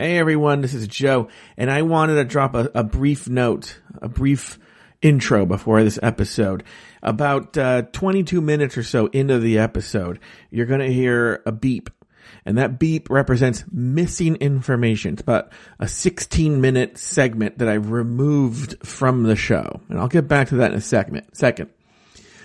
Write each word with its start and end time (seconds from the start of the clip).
Hey 0.00 0.16
everyone, 0.16 0.62
this 0.62 0.72
is 0.72 0.88
Joe, 0.88 1.28
and 1.58 1.70
I 1.70 1.82
wanted 1.82 2.14
to 2.14 2.24
drop 2.24 2.54
a, 2.54 2.70
a 2.74 2.82
brief 2.82 3.28
note, 3.28 3.80
a 4.00 4.08
brief 4.08 4.58
intro 5.02 5.44
before 5.44 5.84
this 5.84 5.98
episode. 6.02 6.64
About 7.02 7.58
uh, 7.58 7.82
22 7.82 8.40
minutes 8.40 8.78
or 8.78 8.82
so 8.82 9.08
into 9.08 9.38
the 9.38 9.58
episode, 9.58 10.18
you're 10.48 10.64
going 10.64 10.80
to 10.80 10.90
hear 10.90 11.42
a 11.44 11.52
beep, 11.52 11.90
and 12.46 12.56
that 12.56 12.78
beep 12.78 13.10
represents 13.10 13.66
missing 13.70 14.36
information. 14.36 15.12
It's 15.12 15.20
about 15.20 15.52
a 15.78 15.86
16 15.86 16.62
minute 16.62 16.96
segment 16.96 17.58
that 17.58 17.68
I 17.68 17.74
removed 17.74 18.76
from 18.82 19.24
the 19.24 19.36
show, 19.36 19.82
and 19.90 19.98
I'll 19.98 20.08
get 20.08 20.26
back 20.26 20.48
to 20.48 20.54
that 20.54 20.72
in 20.72 20.78
a 20.78 20.80
segment. 20.80 21.36
Second, 21.36 21.68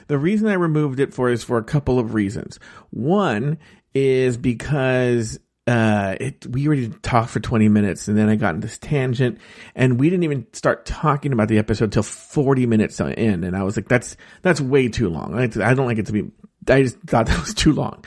the 0.08 0.18
reason 0.18 0.50
I 0.50 0.56
removed 0.56 1.00
it 1.00 1.14
for 1.14 1.30
is 1.30 1.46
for 1.46 1.58
a 1.58 1.64
couple 1.64 2.00
of 2.00 2.16
reasons. 2.16 2.60
One 2.90 3.60
is 3.94 4.36
because 4.36 5.40
uh, 5.68 6.16
it, 6.20 6.46
we 6.46 6.68
already 6.68 6.90
talked 6.90 7.32
for 7.32 7.40
20 7.40 7.70
minutes 7.70 8.08
and 8.08 8.18
then 8.18 8.30
I 8.30 8.36
got 8.36 8.54
in 8.54 8.62
this 8.62 8.78
tangent 8.78 9.40
and 9.74 10.00
we 10.00 10.10
didn't 10.10 10.24
even 10.24 10.46
start 10.54 10.86
talking 10.86 11.34
about 11.34 11.48
the 11.48 11.58
episode 11.58 11.92
till 11.92 12.04
40 12.04 12.68
minutes 12.68 13.00
in. 13.00 13.44
And 13.44 13.56
I 13.56 13.64
was 13.64 13.76
like, 13.76 13.88
that's, 13.88 14.16
that's 14.44 14.62
way 14.62 14.90
too 14.90 15.10
long. 15.10 15.34
I, 15.34 15.44
I 15.44 15.74
don't 15.74 15.88
like 15.88 15.98
it 15.98 16.06
to 16.08 16.14
be, 16.14 16.30
I 16.68 16.84
just 16.84 17.00
thought 17.00 17.26
that 17.28 17.40
was 17.40 17.56
too 17.56 17.74
long. 17.74 18.06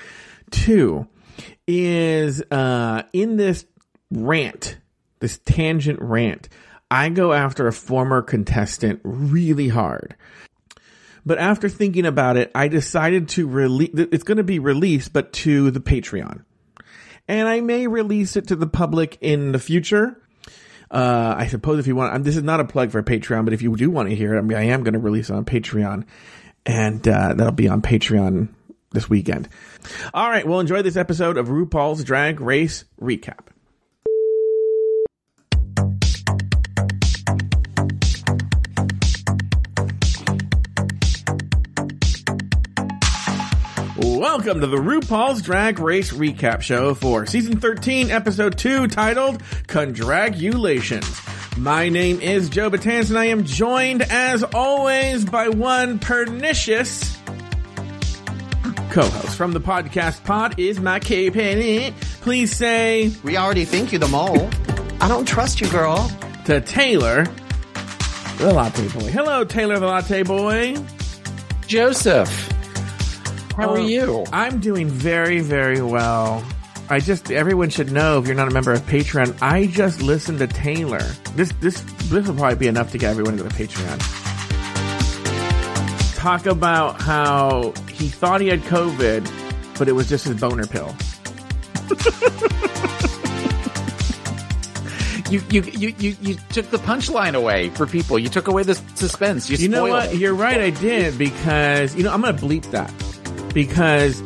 Two 0.50 1.08
is, 1.66 2.42
uh, 2.50 3.02
in 3.12 3.36
this 3.36 3.66
rant, 4.10 4.78
this 5.18 5.38
tangent 5.38 6.00
rant, 6.00 6.48
I 6.90 7.08
go 7.08 7.32
after 7.32 7.66
a 7.66 7.72
former 7.72 8.22
contestant 8.22 9.00
really 9.02 9.68
hard. 9.68 10.14
But 11.26 11.38
after 11.38 11.68
thinking 11.68 12.06
about 12.06 12.36
it, 12.36 12.52
I 12.54 12.68
decided 12.68 13.28
to 13.30 13.48
release, 13.48 13.90
it's 13.94 14.24
going 14.24 14.38
to 14.38 14.44
be 14.44 14.60
released, 14.60 15.12
but 15.12 15.32
to 15.34 15.70
the 15.72 15.80
Patreon 15.80 16.44
and 17.28 17.46
I 17.46 17.60
may 17.60 17.86
release 17.86 18.36
it 18.36 18.48
to 18.48 18.56
the 18.56 18.66
public 18.66 19.18
in 19.20 19.52
the 19.52 19.58
future. 19.58 20.20
Uh, 20.90 21.34
I 21.36 21.46
suppose 21.48 21.78
if 21.78 21.86
you 21.86 21.94
want, 21.94 22.24
this 22.24 22.36
is 22.36 22.42
not 22.42 22.60
a 22.60 22.64
plug 22.64 22.90
for 22.90 23.02
Patreon, 23.02 23.44
but 23.44 23.52
if 23.52 23.60
you 23.60 23.76
do 23.76 23.90
want 23.90 24.08
to 24.08 24.16
hear 24.16 24.34
it, 24.34 24.38
I 24.38 24.40
mean, 24.40 24.56
I 24.56 24.64
am 24.64 24.82
going 24.82 24.94
to 24.94 24.98
release 24.98 25.28
it 25.28 25.34
on 25.34 25.44
Patreon, 25.44 26.06
and 26.64 27.06
uh, 27.06 27.34
that'll 27.34 27.52
be 27.52 27.68
on 27.68 27.82
Patreon 27.82 28.48
this 28.92 29.08
weekend. 29.10 29.50
All 30.14 30.28
right, 30.30 30.46
well, 30.46 30.60
enjoy 30.60 30.80
this 30.80 30.96
episode 30.96 31.36
of 31.36 31.48
RuPaul's 31.48 32.04
Drag 32.04 32.40
Race 32.40 32.84
Recap. 33.00 33.48
Welcome 44.18 44.62
to 44.62 44.66
the 44.66 44.78
RuPaul's 44.78 45.42
Drag 45.42 45.78
Race 45.78 46.12
Recap 46.12 46.60
Show 46.60 46.94
for 46.94 47.24
Season 47.24 47.60
13, 47.60 48.10
Episode 48.10 48.58
2, 48.58 48.88
titled 48.88 49.40
Condragulations. 49.68 51.56
My 51.56 51.88
name 51.88 52.20
is 52.20 52.48
Joe 52.48 52.68
Batans, 52.68 53.10
and 53.10 53.18
I 53.18 53.26
am 53.26 53.44
joined, 53.44 54.02
as 54.02 54.42
always, 54.42 55.24
by 55.24 55.50
one 55.50 56.00
pernicious 56.00 57.16
co-host 58.90 59.36
from 59.36 59.52
the 59.52 59.60
podcast 59.60 60.24
pod 60.24 60.58
is 60.58 60.80
my 60.80 60.98
K 60.98 61.30
Penny. 61.30 61.94
Please 62.20 62.56
say 62.56 63.12
We 63.22 63.36
already 63.36 63.64
think 63.64 63.92
you 63.92 64.00
the 64.00 64.08
mole. 64.08 64.50
I 65.00 65.06
don't 65.06 65.28
trust 65.28 65.60
you, 65.60 65.68
girl. 65.68 66.10
to 66.46 66.60
Taylor, 66.60 67.24
the 68.38 68.52
Latte 68.52 68.88
Boy. 68.88 69.12
Hello, 69.12 69.44
Taylor 69.44 69.78
the 69.78 69.86
Latte 69.86 70.24
Boy. 70.24 70.74
Joseph. 71.68 72.57
How 73.58 73.70
are 73.70 73.78
Oh, 73.78 73.86
you? 73.86 74.24
I'm 74.32 74.60
doing 74.60 74.88
very, 74.88 75.40
very 75.40 75.82
well. 75.82 76.44
I 76.88 77.00
just 77.00 77.30
everyone 77.32 77.70
should 77.70 77.90
know 77.90 78.18
if 78.18 78.26
you're 78.26 78.36
not 78.36 78.48
a 78.48 78.52
member 78.52 78.72
of 78.72 78.80
Patreon, 78.82 79.36
I 79.42 79.66
just 79.66 80.00
listened 80.00 80.38
to 80.38 80.46
Taylor. 80.46 81.02
This 81.34 81.52
this 81.60 81.80
this 82.08 82.26
will 82.28 82.36
probably 82.36 82.54
be 82.56 82.68
enough 82.68 82.92
to 82.92 82.98
get 82.98 83.10
everyone 83.10 83.32
into 83.34 83.42
the 83.44 83.50
Patreon. 83.50 83.98
Talk 86.16 86.46
about 86.46 87.00
how 87.02 87.72
he 87.90 88.08
thought 88.08 88.40
he 88.40 88.46
had 88.48 88.60
COVID, 88.60 89.28
but 89.78 89.88
it 89.88 89.92
was 89.92 90.08
just 90.08 90.24
his 90.26 90.40
boner 90.40 90.66
pill. 90.66 90.94
You, 95.30 95.42
you 95.50 95.60
you 95.60 95.94
you 95.98 96.16
you 96.22 96.36
took 96.52 96.70
the 96.70 96.78
punchline 96.78 97.34
away 97.34 97.68
for 97.68 97.86
people. 97.86 98.18
You 98.18 98.30
took 98.30 98.48
away 98.48 98.62
the 98.62 98.74
suspense. 98.94 99.50
You, 99.50 99.58
You 99.58 99.68
know 99.68 99.84
what? 99.84 100.16
You're 100.16 100.32
right, 100.32 100.58
I 100.58 100.70
did 100.70 101.18
because 101.18 101.94
you 101.94 102.02
know 102.02 102.10
I'm 102.14 102.22
gonna 102.22 102.38
bleep 102.38 102.62
that 102.70 102.90
because 103.66 104.22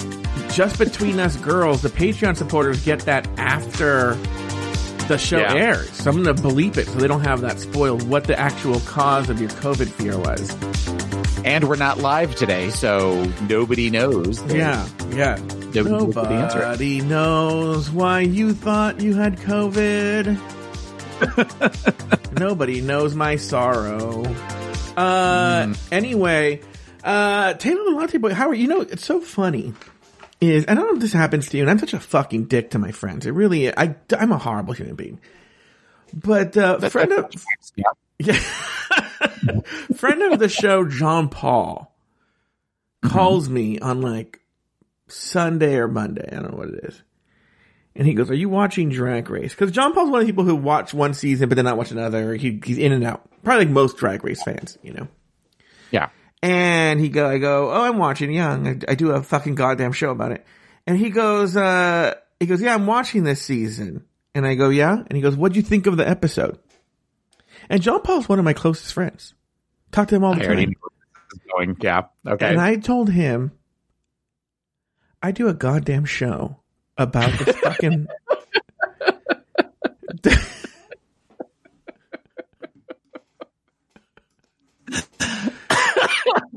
just 0.54 0.78
between 0.78 1.18
us 1.18 1.36
girls, 1.36 1.80
the 1.80 1.88
Patreon 1.88 2.36
supporters 2.36 2.84
get 2.84 3.00
that 3.06 3.26
after 3.38 4.14
the 5.08 5.16
show 5.16 5.38
Yeah. 5.38 5.54
airs. 5.54 5.90
So 5.92 6.10
I'm 6.10 6.22
gonna 6.22 6.34
bleep 6.34 6.76
it 6.76 6.86
so 6.86 6.98
they 6.98 7.08
don't 7.08 7.24
have 7.24 7.40
that 7.40 7.58
spoiled. 7.58 8.02
What 8.06 8.24
the 8.24 8.38
actual 8.38 8.78
cause 8.80 9.30
of 9.30 9.40
your 9.40 9.48
COVID 9.48 9.88
fear 9.88 10.18
was? 10.18 10.54
And 11.46 11.64
we're 11.64 11.76
not 11.76 11.98
live 11.98 12.34
today, 12.34 12.68
so 12.68 13.24
nobody 13.48 13.88
knows. 13.88 14.42
Yeah, 14.52 14.86
yeah. 15.14 15.38
Nobody 15.74 15.82
knows 15.90 16.14
the 16.14 16.20
answer. 16.28 16.58
Nobody 16.58 17.00
knows 17.00 17.90
why 17.90 18.20
you 18.20 18.52
thought 18.52 19.00
you 19.00 19.14
had 19.14 19.38
COVID. 19.38 20.38
Nobody 22.38 22.80
knows 22.82 23.14
my 23.14 23.36
sorrow. 23.36 24.24
Uh, 24.96 25.66
Hmm. 25.66 25.72
anyway, 25.90 26.60
uh, 27.04 27.54
Taylor 27.54 27.84
the 27.84 27.90
Latte 27.96 28.18
Boy, 28.18 28.34
how 28.34 28.48
are 28.48 28.54
you? 28.54 28.66
Know, 28.68 28.80
it's 28.80 29.04
so 29.04 29.20
funny. 29.20 29.72
Is 30.40 30.64
I 30.66 30.74
don't 30.74 30.86
know 30.88 30.94
if 30.94 31.00
this 31.00 31.12
happens 31.12 31.48
to 31.50 31.56
you, 31.56 31.62
and 31.62 31.70
I'm 31.70 31.78
such 31.78 31.94
a 31.94 32.00
fucking 32.00 32.46
dick 32.46 32.70
to 32.70 32.78
my 32.78 32.90
friends. 32.90 33.26
It 33.26 33.30
really, 33.30 33.76
I, 33.76 33.94
I'm 34.18 34.32
a 34.32 34.38
horrible 34.38 34.72
human 34.74 34.96
being. 34.96 35.20
But 36.12 36.56
uh, 36.56 36.78
friend 36.90 37.12
of 37.12 37.32
Yeah. 37.76 37.84
yeah, 38.18 38.40
friend 39.96 40.22
of 40.32 40.38
the 40.40 40.48
show, 40.48 40.86
John 40.86 41.28
Paul, 41.28 41.94
calls 43.04 43.48
me 43.48 43.78
on 43.78 44.00
like 44.00 44.40
Sunday 45.08 45.76
or 45.76 45.88
Monday. 45.88 46.28
I 46.30 46.36
don't 46.40 46.50
know 46.50 46.58
what 46.58 46.68
it 46.70 46.84
is. 46.84 47.02
And 47.94 48.06
he 48.06 48.14
goes, 48.14 48.30
"Are 48.30 48.34
you 48.34 48.48
watching 48.48 48.88
Drag 48.88 49.30
Race?" 49.30 49.52
Because 49.54 49.70
John 49.70 49.92
Paul's 49.94 50.10
one 50.10 50.20
of 50.22 50.26
the 50.26 50.32
people 50.32 50.44
who 50.44 50.56
watch 50.56 50.92
one 50.92 51.14
season 51.14 51.48
but 51.48 51.54
then 51.56 51.66
not 51.66 51.76
watch 51.76 51.90
another. 51.92 52.34
He, 52.34 52.60
he's 52.64 52.78
in 52.78 52.90
and 52.92 53.04
out, 53.04 53.22
probably 53.44 53.66
like 53.66 53.72
most 53.72 53.96
Drag 53.96 54.24
Race 54.24 54.42
fans, 54.42 54.76
you 54.82 54.92
know. 54.92 55.08
Yeah. 55.90 56.08
And 56.42 56.98
he 56.98 57.08
go, 57.08 57.28
I 57.28 57.38
go, 57.38 57.70
oh, 57.70 57.84
I'm 57.84 57.98
watching 57.98 58.32
Young. 58.32 58.66
I, 58.66 58.92
I 58.92 58.94
do 58.96 59.12
a 59.12 59.22
fucking 59.22 59.54
goddamn 59.54 59.92
show 59.92 60.10
about 60.10 60.32
it. 60.32 60.44
And 60.86 60.98
he 60.98 61.10
goes, 61.10 61.56
uh, 61.56 62.14
he 62.40 62.46
goes, 62.46 62.60
yeah, 62.60 62.74
I'm 62.74 62.86
watching 62.86 63.22
this 63.22 63.40
season. 63.40 64.04
And 64.34 64.44
I 64.46 64.56
go, 64.56 64.68
yeah. 64.68 64.94
And 64.94 65.12
he 65.12 65.20
goes, 65.20 65.36
what'd 65.36 65.56
you 65.56 65.62
think 65.62 65.86
of 65.86 65.96
the 65.96 66.08
episode? 66.08 66.58
And 67.68 67.80
John 67.80 68.02
Paul's 68.02 68.28
one 68.28 68.38
of 68.40 68.44
my 68.44 68.54
closest 68.54 68.92
friends. 68.92 69.34
Talk 69.92 70.08
to 70.08 70.16
him 70.16 70.24
all 70.24 70.34
the 70.34 70.42
I 70.42 70.46
time. 70.46 70.56
knew 70.56 70.74
where 70.80 70.90
this 71.30 71.38
is 71.38 71.46
going. 71.52 71.76
Yeah. 71.80 72.02
Okay. 72.26 72.48
And 72.48 72.60
I 72.60 72.76
told 72.76 73.10
him, 73.10 73.52
I 75.22 75.30
do 75.30 75.46
a 75.48 75.54
goddamn 75.54 76.06
show 76.06 76.60
about 76.98 77.30
this 77.38 77.56
fucking. 77.62 78.08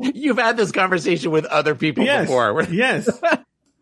You've 0.13 0.37
had 0.37 0.57
this 0.57 0.71
conversation 0.71 1.31
with 1.31 1.45
other 1.45 1.75
people 1.75 2.03
yes, 2.03 2.27
before. 2.27 2.63
yes. 2.69 3.09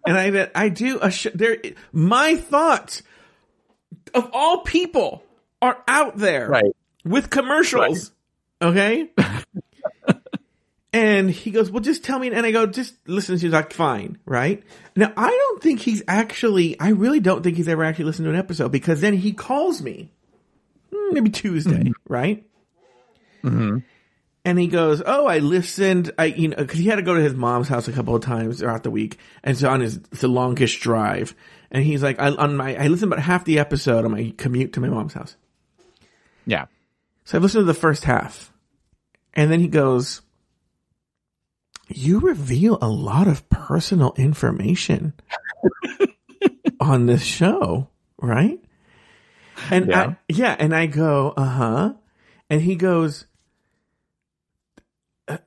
And 0.06 0.17
I 0.17 0.50
I 0.56 0.69
do 0.69 1.00
a 1.01 1.11
sh- 1.11 1.28
there. 1.34 1.57
My 1.91 2.35
thoughts 2.35 3.03
of 4.13 4.29
all 4.34 4.59
people 4.61 5.23
are 5.61 5.81
out 5.88 6.17
there 6.17 6.50
Right. 6.50 6.75
with 7.06 7.29
commercials. 7.29 8.11
Okay. 8.61 9.09
and 10.94 11.29
he 11.29 11.51
goes, 11.51 11.72
"Well, 11.72 11.81
just 11.81 12.03
tell 12.03 12.19
me." 12.19 12.28
And 12.31 12.45
I 12.45 12.51
go, 12.51 12.66
"Just 12.66 12.95
listen." 13.07 13.38
She's 13.38 13.51
like, 13.51 13.73
"Fine, 13.73 14.19
right?" 14.25 14.63
Now 14.95 15.11
I 15.17 15.29
don't 15.29 15.63
think 15.63 15.79
he's 15.79 16.03
actually. 16.07 16.79
I 16.79 16.90
really 16.90 17.19
don't 17.19 17.41
think 17.44 17.57
he's 17.57 17.67
ever 17.67 17.84
actually 17.84 18.05
listened 18.05 18.25
to 18.25 18.29
an 18.29 18.35
episode 18.35 18.72
because 18.72 19.01
then 19.01 19.13
he 19.16 19.34
calls 19.34 19.81
me, 19.81 20.11
hmm, 20.93 21.14
maybe 21.14 21.29
Tuesday, 21.29 21.91
right? 22.08 22.46
hmm 23.41 23.79
And 24.45 24.59
he 24.59 24.67
goes, 24.67 25.01
"Oh, 25.05 25.25
I 25.25 25.40
listened. 25.40 26.11
I 26.17 26.25
you 26.25 26.49
know 26.49 26.57
because 26.57 26.79
he 26.79 26.87
had 26.87 26.97
to 26.97 27.01
go 27.01 27.16
to 27.16 27.22
his 27.22 27.34
mom's 27.34 27.69
house 27.69 27.87
a 27.87 27.93
couple 27.93 28.16
of 28.16 28.23
times 28.23 28.59
throughout 28.59 28.84
the 28.84 28.91
week, 28.91 29.17
and 29.43 29.57
so 29.57 29.69
on 29.69 29.79
his 29.79 29.97
it's 30.11 30.23
a 30.23 30.28
longish 30.28 30.79
drive. 30.79 31.34
And 31.72 31.84
he's 31.84 32.03
like, 32.03 32.19
I 32.19 32.29
on 32.29 32.57
my 32.57 32.75
I 32.75 32.87
listened 32.87 33.13
about 33.13 33.23
half 33.23 33.45
the 33.45 33.59
episode 33.59 34.03
on 34.05 34.11
my 34.11 34.34
commute 34.37 34.73
to 34.73 34.79
my 34.81 34.90
mom's 34.90 35.13
house. 35.13 35.37
Yeah. 36.45 36.66
So 37.23 37.37
I've 37.37 37.43
listened 37.43 37.61
to 37.61 37.66
the 37.66 37.73
first 37.73 38.03
half, 38.03 38.51
and 39.34 39.49
then 39.49 39.61
he 39.61 39.69
goes, 39.69 40.22
"You 41.87 42.19
reveal 42.19 42.78
a 42.81 42.90
lot 42.90 43.28
of 43.29 43.47
personal 43.49 44.13
information 44.17 45.13
on 46.81 47.05
this 47.05 47.23
show, 47.23 47.87
right?" 48.17 48.59
And 49.72 49.87
Yeah. 49.87 50.01
I, 50.01 50.17
yeah, 50.28 50.55
and 50.59 50.75
I 50.75 50.87
go, 50.87 51.34
"Uh 51.37 51.45
huh," 51.45 51.93
and 52.49 52.61
he 52.61 52.75
goes. 52.75 53.25
"Uh, 55.28 55.37
well, 55.37 55.41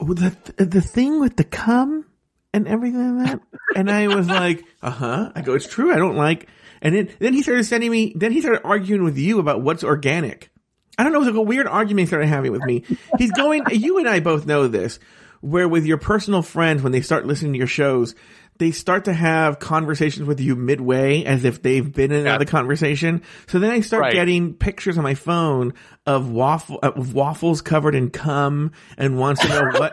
The 0.00 0.34
the 0.56 0.80
thing 0.80 1.20
with 1.20 1.36
the 1.36 1.44
cum 1.44 2.06
and 2.54 2.66
everything 2.66 3.18
like 3.18 3.26
that, 3.30 3.40
and 3.76 3.90
I 3.90 4.08
was 4.08 4.28
like, 4.28 4.64
uh 4.82 4.90
huh. 4.90 5.32
I 5.34 5.42
go, 5.42 5.54
it's 5.54 5.68
true. 5.68 5.92
I 5.92 5.96
don't 5.96 6.16
like, 6.16 6.48
And 6.82 6.94
then, 6.94 7.10
then 7.18 7.34
he 7.34 7.42
started 7.42 7.64
sending 7.64 7.90
me, 7.90 8.12
then 8.16 8.32
he 8.32 8.40
started 8.40 8.62
arguing 8.64 9.04
with 9.04 9.18
you 9.18 9.38
about 9.38 9.62
what's 9.62 9.84
organic. 9.84 10.50
I 10.98 11.04
don't 11.04 11.12
know, 11.12 11.18
it 11.18 11.26
was 11.26 11.28
like 11.28 11.36
a 11.36 11.42
weird 11.42 11.66
argument 11.66 12.00
he 12.00 12.06
started 12.06 12.26
having 12.28 12.50
with 12.52 12.64
me. 12.64 12.84
He's 13.16 13.32
going, 13.32 13.66
you 13.70 13.98
and 13.98 14.08
I 14.08 14.20
both 14.20 14.46
know 14.46 14.66
this, 14.68 14.98
where 15.40 15.68
with 15.68 15.86
your 15.86 15.98
personal 15.98 16.42
friends, 16.42 16.82
when 16.82 16.92
they 16.92 17.00
start 17.02 17.26
listening 17.26 17.52
to 17.52 17.58
your 17.58 17.66
shows, 17.66 18.14
they 18.58 18.72
start 18.72 19.06
to 19.06 19.12
have 19.14 19.58
conversations 19.58 20.26
with 20.26 20.40
you 20.40 20.54
midway 20.56 21.24
as 21.24 21.44
if 21.44 21.62
they've 21.62 21.90
been 21.90 22.12
in 22.12 22.20
another 22.26 22.44
conversation. 22.44 23.22
So 23.46 23.58
then 23.58 23.70
I 23.70 23.80
start 23.80 24.02
Right. 24.02 24.12
getting 24.12 24.52
pictures 24.54 24.98
on 24.98 25.04
my 25.04 25.14
phone 25.14 25.72
of 26.16 26.30
waffle, 26.30 26.78
of 26.82 27.14
waffles 27.14 27.62
covered 27.62 27.94
in 27.94 28.10
cum 28.10 28.72
and 28.96 29.18
wants 29.18 29.40
to 29.42 29.48
know 29.48 29.70
what, 29.78 29.92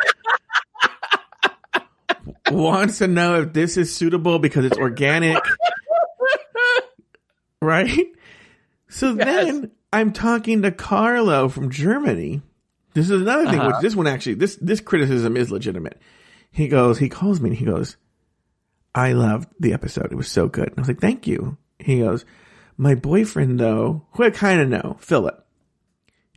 wants 2.52 2.98
to 3.00 3.08
know 3.08 3.42
if 3.42 3.54
this 3.54 3.78
is 3.78 3.96
suitable 3.96 4.40
because 4.40 4.66
it's 4.66 4.78
organic. 4.78 5.44
right? 7.62 8.08
So 8.90 9.14
then 9.14 9.72
I'm 9.92 10.14
talking 10.14 10.62
to 10.62 10.72
Carlo 10.72 11.50
from 11.50 11.72
Germany. 11.72 12.42
This 12.94 13.10
is 13.10 13.22
another 13.22 13.46
thing, 13.50 13.60
uh-huh. 13.60 13.74
which 13.76 13.82
this 13.82 13.96
one 13.96 14.08
actually, 14.08 14.36
this, 14.36 14.56
this 14.58 14.82
criticism 14.82 15.38
is 15.38 15.52
legitimate. 15.52 16.02
He 16.52 16.68
goes, 16.68 16.98
he 16.98 17.10
calls 17.10 17.40
me 17.40 17.50
and 17.50 17.58
he 17.58 17.66
goes, 17.66 17.98
I 18.96 19.14
loved 19.14 19.50
the 19.60 19.74
episode. 19.74 20.12
It 20.12 20.16
was 20.16 20.30
so 20.30 20.48
good. 20.48 20.70
And 20.70 20.80
I 20.80 20.82
was 20.82 20.88
like, 20.88 21.00
thank 21.00 21.28
you. 21.28 21.58
He 21.80 22.00
goes, 22.00 22.26
my 22.78 22.96
boyfriend 22.96 23.60
though, 23.60 24.06
who 24.14 24.24
I 24.24 24.30
kind 24.30 24.62
of 24.62 24.70
know, 24.70 24.98
Philip, 25.00 25.46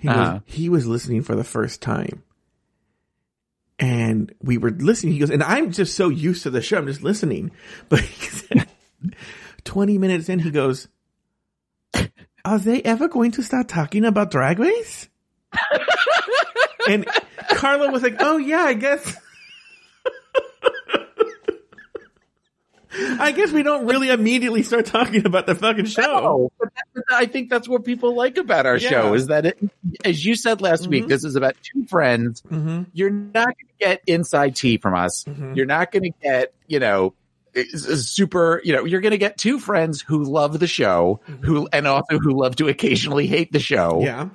he 0.01 0.09
Uh-huh. 0.09 0.33
goes, 0.33 0.41
he 0.47 0.69
was 0.69 0.87
listening 0.87 1.23
for 1.23 1.35
the 1.37 1.45
first 1.45 1.81
time. 1.83 2.23
And 3.79 4.35
we 4.43 4.59
were 4.59 4.71
listening. 4.71 5.13
He 5.15 5.19
goes, 5.21 5.31
and 5.31 5.43
I'm 5.43 5.71
just 5.73 5.95
so 5.95 6.09
used 6.09 6.43
to 6.43 6.51
the 6.51 6.61
show. 6.61 6.79
I'm 6.79 6.87
just 6.87 7.03
listening. 7.03 7.51
But 7.89 8.01
said, 8.01 8.67
20 9.65 9.99
minutes 9.99 10.29
in, 10.29 10.39
he 10.41 10.51
goes, 10.51 10.89
are 12.45 12.59
they 12.59 12.83
ever 12.83 13.09
going 13.09 13.31
to 13.33 13.43
start 13.43 13.69
talking 13.69 14.05
about 14.05 14.31
drag 14.31 14.59
race? 14.59 15.09
and 16.89 17.07
Carla 17.51 17.91
was 17.91 18.03
like, 18.03 18.17
oh 18.21 18.37
yeah, 18.39 18.63
I 18.63 18.75
guess. 18.75 19.17
I 22.93 23.33
guess 23.33 23.53
we 23.53 23.63
don't 23.63 23.87
really 23.87 24.09
immediately 24.11 24.63
start 24.63 24.87
talking 24.87 25.25
about 25.27 25.47
the 25.47 25.55
fucking 25.55 25.85
show. 25.87 26.03
No, 26.03 26.53
but 26.59 26.71
that- 26.75 27.05
I 27.13 27.27
think 27.27 27.51
that's 27.51 27.69
what 27.69 27.85
people 27.85 28.15
like 28.15 28.37
about 28.37 28.67
our 28.67 28.77
Yeah. 28.77 28.89
show 28.91 29.15
is 29.15 29.29
that 29.29 29.47
it, 29.47 29.59
as 30.05 30.25
you 30.25 30.35
said 30.35 30.61
last 30.61 30.87
week, 30.89 31.05
Mhm. 31.05 31.09
this 31.09 31.25
is 31.25 31.37
about 31.37 31.55
two 31.63 31.85
friends. 31.87 32.43
Mm-hmm. 32.51 32.83
You're 32.93 33.11
not 33.11 33.47
going 33.47 33.55
to 33.69 33.75
get 33.87 34.03
inside 34.07 34.57
tea 34.57 34.77
from 34.79 34.95
us. 34.95 35.25
Mhm. 35.25 35.57
You're 35.57 35.67
not 35.67 35.93
going 35.93 36.05
to 36.05 36.13
get, 36.23 36.53
you 36.67 36.79
know, 36.81 37.15
is- 37.55 37.87
is 37.87 38.09
super, 38.09 38.61
you 38.65 38.73
know, 38.73 38.85
you're 38.85 39.01
going 39.01 39.11
to 39.13 39.19
get 39.19 39.37
two 39.39 39.59
friends 39.59 40.01
who 40.03 40.23
love 40.25 40.59
the 40.61 40.67
show, 40.69 41.21
who, 41.43 41.69
and 41.73 41.87
also 41.87 42.19
who 42.19 42.31
love 42.41 42.57
to 42.57 42.69
occasionally 42.69 43.27
hate 43.27 43.51
the 43.53 43.59
show, 43.61 44.01
Yeah, 44.03 44.29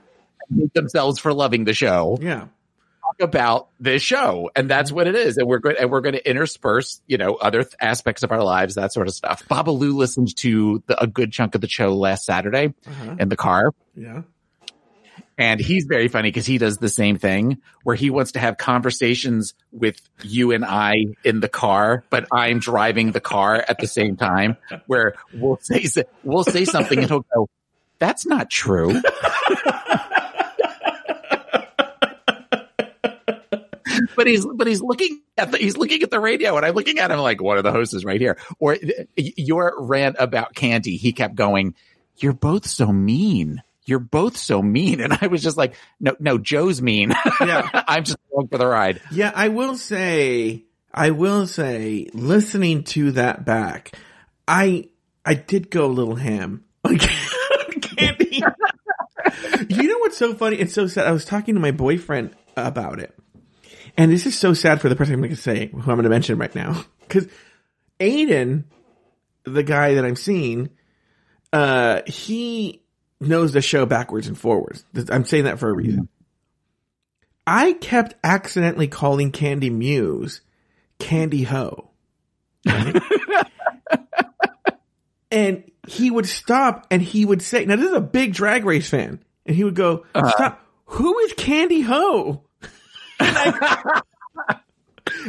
hate 0.58 0.74
themselves 0.74 1.18
for 1.20 1.34
loving 1.34 1.64
the 1.64 1.74
show, 1.74 2.18
yeah, 2.22 2.46
talk 3.20 3.28
about 3.28 3.70
this 3.80 4.02
show. 4.02 4.50
And 4.56 4.70
that's 4.70 4.92
what 4.92 5.08
it 5.08 5.16
is. 5.16 5.38
And 5.38 5.48
we're 5.48 5.60
going, 5.60 5.76
and 5.80 5.90
we're 5.90 6.02
going 6.02 6.16
to 6.16 6.30
intersperse, 6.30 7.02
you 7.08 7.18
know, 7.18 7.36
other 7.36 7.64
th- 7.64 7.76
aspects 7.80 8.24
of 8.24 8.32
our 8.32 8.44
lives, 8.44 8.76
that 8.76 8.94
sort 8.94 9.08
of 9.08 9.14
stuff. 9.14 9.48
Babalu 9.48 9.94
listened 9.94 10.36
to 10.38 10.84
the, 10.88 11.02
a 11.02 11.08
good 11.08 11.32
chunk 11.32 11.56
of 11.56 11.62
the 11.62 11.70
show 11.70 11.96
last 11.96 12.26
Saturday 12.26 12.74
uh-huh. 12.88 13.16
in 13.20 13.30
the 13.30 13.38
car. 13.38 13.72
yeah. 13.96 14.22
And 15.38 15.60
he's 15.60 15.84
very 15.84 16.08
funny 16.08 16.30
because 16.30 16.46
he 16.46 16.58
does 16.58 16.78
the 16.78 16.88
same 16.88 17.18
thing 17.18 17.62
where 17.84 17.96
he 17.96 18.10
wants 18.10 18.34
to 18.34 18.40
have 18.40 18.58
conversations 18.58 19.54
with 19.74 20.00
you 20.24 20.54
and 20.54 20.64
I 20.64 21.08
in 21.26 21.42
the 21.42 21.50
car, 21.50 22.06
but 22.10 22.26
I'm 22.32 22.60
driving 22.60 23.12
the 23.12 23.20
car 23.20 23.56
at 23.68 23.80
the 23.80 23.88
same 23.88 24.16
time 24.16 24.56
where 24.88 25.16
we'll 25.34 25.60
say, 25.62 25.88
we'll 26.24 26.46
say 26.46 26.64
something 26.64 27.00
and 27.00 27.08
he'll 27.10 27.26
go, 27.36 27.50
that's 28.00 28.26
not 28.26 28.50
true. 28.50 29.02
but 34.16 34.28
he's, 34.28 34.46
but 34.46 34.68
he's 34.68 34.82
looking 34.82 35.22
at 35.38 35.52
the, 35.52 35.58
he's 35.58 35.78
looking 35.78 36.04
at 36.04 36.12
the 36.12 36.20
radio 36.20 36.56
and 36.58 36.66
I'm 36.66 36.74
looking 36.74 37.00
at 37.00 37.12
him 37.12 37.20
like, 37.20 37.42
one 37.42 37.58
of 37.58 37.64
the 37.64 37.72
hosts 37.72 37.94
is 37.94 38.06
right 38.06 38.20
here. 38.20 38.38
Or 38.60 38.78
your 39.16 39.76
rant 39.78 40.16
about 40.20 40.54
Kandy, 40.54 40.98
he 40.98 41.14
kept 41.14 41.36
going, 41.36 41.76
you're 42.18 42.34
both 42.34 42.66
so 42.66 42.88
mean. 42.88 43.62
You're 43.86 44.00
both 44.00 44.38
so 44.38 44.62
mean. 44.62 45.00
And 45.02 45.18
I 45.22 45.28
was 45.28 45.44
just 45.44 45.58
like, 45.58 45.76
no, 46.00 46.16
no, 46.20 46.38
Joe's 46.38 46.82
mean. 46.82 47.14
Yeah. 47.40 47.70
I'm 47.88 48.04
just 48.04 48.18
along 48.34 48.48
for 48.48 48.58
the 48.58 48.68
ride. 48.68 49.02
Yeah, 49.12 49.32
I 49.36 49.50
will 49.50 49.78
say, 49.78 50.66
I 50.94 51.12
will 51.12 51.46
say, 51.46 52.08
listening 52.14 52.84
to 52.86 53.12
that 53.12 53.46
back, 53.46 53.92
I, 54.48 54.90
I 55.24 55.36
did 55.36 55.70
go 55.70 55.86
a 55.86 55.88
little 55.88 56.16
ham 56.16 56.64
Kandy. 56.86 58.42
you 59.70 59.84
know 59.88 60.00
what's 60.00 60.18
so 60.18 60.34
funny? 60.34 60.58
It's 60.58 60.74
so 60.74 60.88
sad. 60.88 61.08
I 61.08 61.12
was 61.12 61.26
talking 61.26 61.56
to 61.56 61.62
my 61.62 61.72
boyfriend 61.72 62.36
about 62.56 63.00
it. 63.00 63.18
And 63.98 64.12
this 64.12 64.26
is 64.26 64.38
so 64.38 64.54
sad 64.54 64.82
for 64.82 64.90
the 64.90 64.96
person 64.96 65.14
I'm 65.14 65.22
going 65.22 65.30
to 65.32 65.42
say, 65.42 65.68
who 65.68 65.80
I'm 65.80 65.98
going 65.98 66.04
to 66.04 66.10
mention 66.10 66.38
right 66.38 66.54
now. 66.54 66.84
Cause 67.10 67.28
Aiden, 68.00 68.66
the 69.44 69.64
guy 69.64 69.94
that 69.94 70.04
I'm 70.04 70.16
seeing, 70.16 70.70
uh, 71.54 72.02
he 72.06 72.82
knows 73.22 73.54
the 73.54 73.62
show 73.62 73.86
backwards 73.86 74.28
and 74.28 74.38
forwards. 74.38 74.84
I'm 75.10 75.24
saying 75.24 75.46
that 75.46 75.60
for 75.60 75.70
a 75.70 75.74
reason. 75.74 76.10
I 77.48 77.74
kept 77.74 78.16
accidentally 78.24 78.88
calling 78.88 79.32
Kandy 79.32 79.72
Muse 79.72 80.42
Kandy 81.00 81.46
Ho. 81.46 81.92
right? 82.66 83.02
and 85.32 85.64
he 85.88 86.10
would 86.10 86.28
stop 86.28 86.88
and 86.90 87.02
he 87.02 87.26
would 87.26 87.42
say, 87.42 87.66
now 87.66 87.76
this 87.76 87.90
is 87.90 87.96
a 87.96 88.02
big 88.02 88.34
drag 88.34 88.66
race 88.66 88.90
fan. 88.90 89.24
And 89.46 89.56
he 89.56 89.64
would 89.64 89.76
go, 89.76 90.06
stop. 90.16 90.62
Who 90.86 91.20
is 91.20 91.34
Kandy 91.34 91.84
Ho? 91.84 92.44
And, 93.20 93.36
I, 93.38 94.02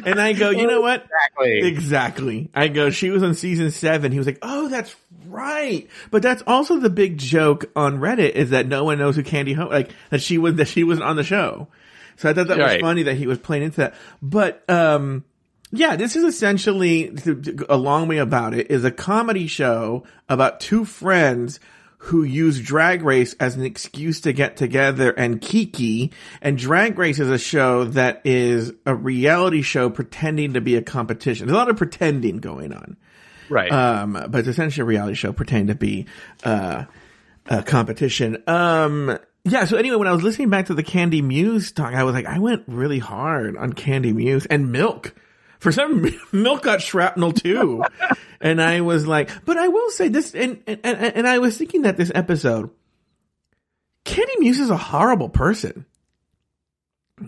and 0.04 0.20
I 0.20 0.32
go, 0.32 0.50
you 0.50 0.66
know 0.66 0.80
what? 0.80 1.04
Exactly. 1.04 1.68
Exactly. 1.68 2.50
I 2.54 2.68
go, 2.68 2.90
she 2.90 3.10
was 3.10 3.22
on 3.22 3.34
season 3.34 3.70
seven. 3.70 4.12
He 4.12 4.18
was 4.18 4.26
like, 4.26 4.38
oh, 4.42 4.68
that's 4.68 4.94
right. 5.26 5.88
But 6.10 6.22
that's 6.22 6.42
also 6.46 6.78
the 6.78 6.90
big 6.90 7.18
joke 7.18 7.70
on 7.76 7.98
Reddit 7.98 8.32
is 8.32 8.50
that 8.50 8.66
no 8.66 8.84
one 8.84 8.98
knows 8.98 9.16
who 9.16 9.22
Kandy 9.22 9.54
Ho, 9.54 9.66
like 9.66 9.90
that 10.10 10.22
she 10.22 10.38
was, 10.38 10.54
that 10.56 10.68
she 10.68 10.84
wasn't 10.84 11.06
on 11.06 11.16
the 11.16 11.24
show. 11.24 11.68
So 12.16 12.30
I 12.30 12.32
thought 12.32 12.48
that 12.48 12.58
was 12.58 12.80
funny 12.80 13.04
that 13.04 13.16
he 13.16 13.26
was 13.26 13.38
playing 13.38 13.64
into 13.64 13.76
that. 13.78 13.94
But, 14.22 14.68
um, 14.70 15.24
yeah, 15.72 15.96
this 15.96 16.16
is 16.16 16.24
essentially 16.24 17.14
a 17.68 17.76
long 17.76 18.08
way 18.08 18.18
about 18.18 18.54
it 18.54 18.70
is 18.70 18.84
a 18.84 18.90
comedy 18.90 19.46
show 19.46 20.04
about 20.28 20.60
two 20.60 20.84
friends 20.84 21.60
who 22.06 22.22
use 22.22 22.60
drag 22.60 23.02
race 23.02 23.34
as 23.40 23.56
an 23.56 23.64
excuse 23.64 24.20
to 24.20 24.32
get 24.32 24.56
together 24.56 25.10
and 25.10 25.40
kiki. 25.40 26.12
And 26.40 26.56
drag 26.56 26.96
race 26.98 27.18
is 27.18 27.28
a 27.28 27.38
show 27.38 27.84
that 27.84 28.22
is 28.24 28.72
a 28.84 28.94
reality 28.94 29.62
show 29.62 29.90
pretending 29.90 30.52
to 30.52 30.60
be 30.60 30.76
a 30.76 30.82
competition. 30.82 31.46
There's 31.46 31.56
a 31.56 31.58
lot 31.58 31.68
of 31.68 31.76
pretending 31.76 32.38
going 32.38 32.72
on. 32.72 32.96
Right. 33.48 33.72
Um, 33.72 34.12
but 34.12 34.38
it's 34.38 34.48
essentially 34.48 34.82
a 34.82 34.86
reality 34.86 35.16
show 35.16 35.32
pretending 35.32 35.66
to 35.66 35.74
be, 35.74 36.06
uh, 36.44 36.84
a 37.46 37.62
competition. 37.64 38.40
Um, 38.46 39.18
yeah. 39.42 39.64
So 39.64 39.76
anyway, 39.76 39.96
when 39.96 40.06
I 40.06 40.12
was 40.12 40.22
listening 40.22 40.48
back 40.48 40.66
to 40.66 40.74
the 40.74 40.84
Kandy 40.84 41.24
Muse 41.24 41.72
talk, 41.72 41.92
I 41.92 42.04
was 42.04 42.14
like, 42.14 42.26
I 42.26 42.38
went 42.38 42.62
really 42.68 43.00
hard 43.00 43.56
on 43.56 43.72
Kandy 43.72 44.14
Muse 44.14 44.46
and 44.46 44.70
Milk. 44.70 45.12
For 45.58 45.72
some, 45.72 46.06
Milk 46.32 46.62
got 46.62 46.82
shrapnel 46.82 47.32
too. 47.32 47.82
and 48.40 48.60
I 48.60 48.80
was 48.80 49.06
like, 49.06 49.30
but 49.44 49.56
I 49.56 49.68
will 49.68 49.90
say 49.90 50.08
this, 50.08 50.34
and, 50.34 50.62
and, 50.66 50.80
and, 50.84 51.26
I 51.26 51.38
was 51.38 51.56
thinking 51.56 51.82
that 51.82 51.96
this 51.96 52.12
episode, 52.14 52.70
Kandy 54.04 54.38
Muse 54.38 54.60
is 54.60 54.70
a 54.70 54.76
horrible 54.76 55.28
person. 55.28 55.86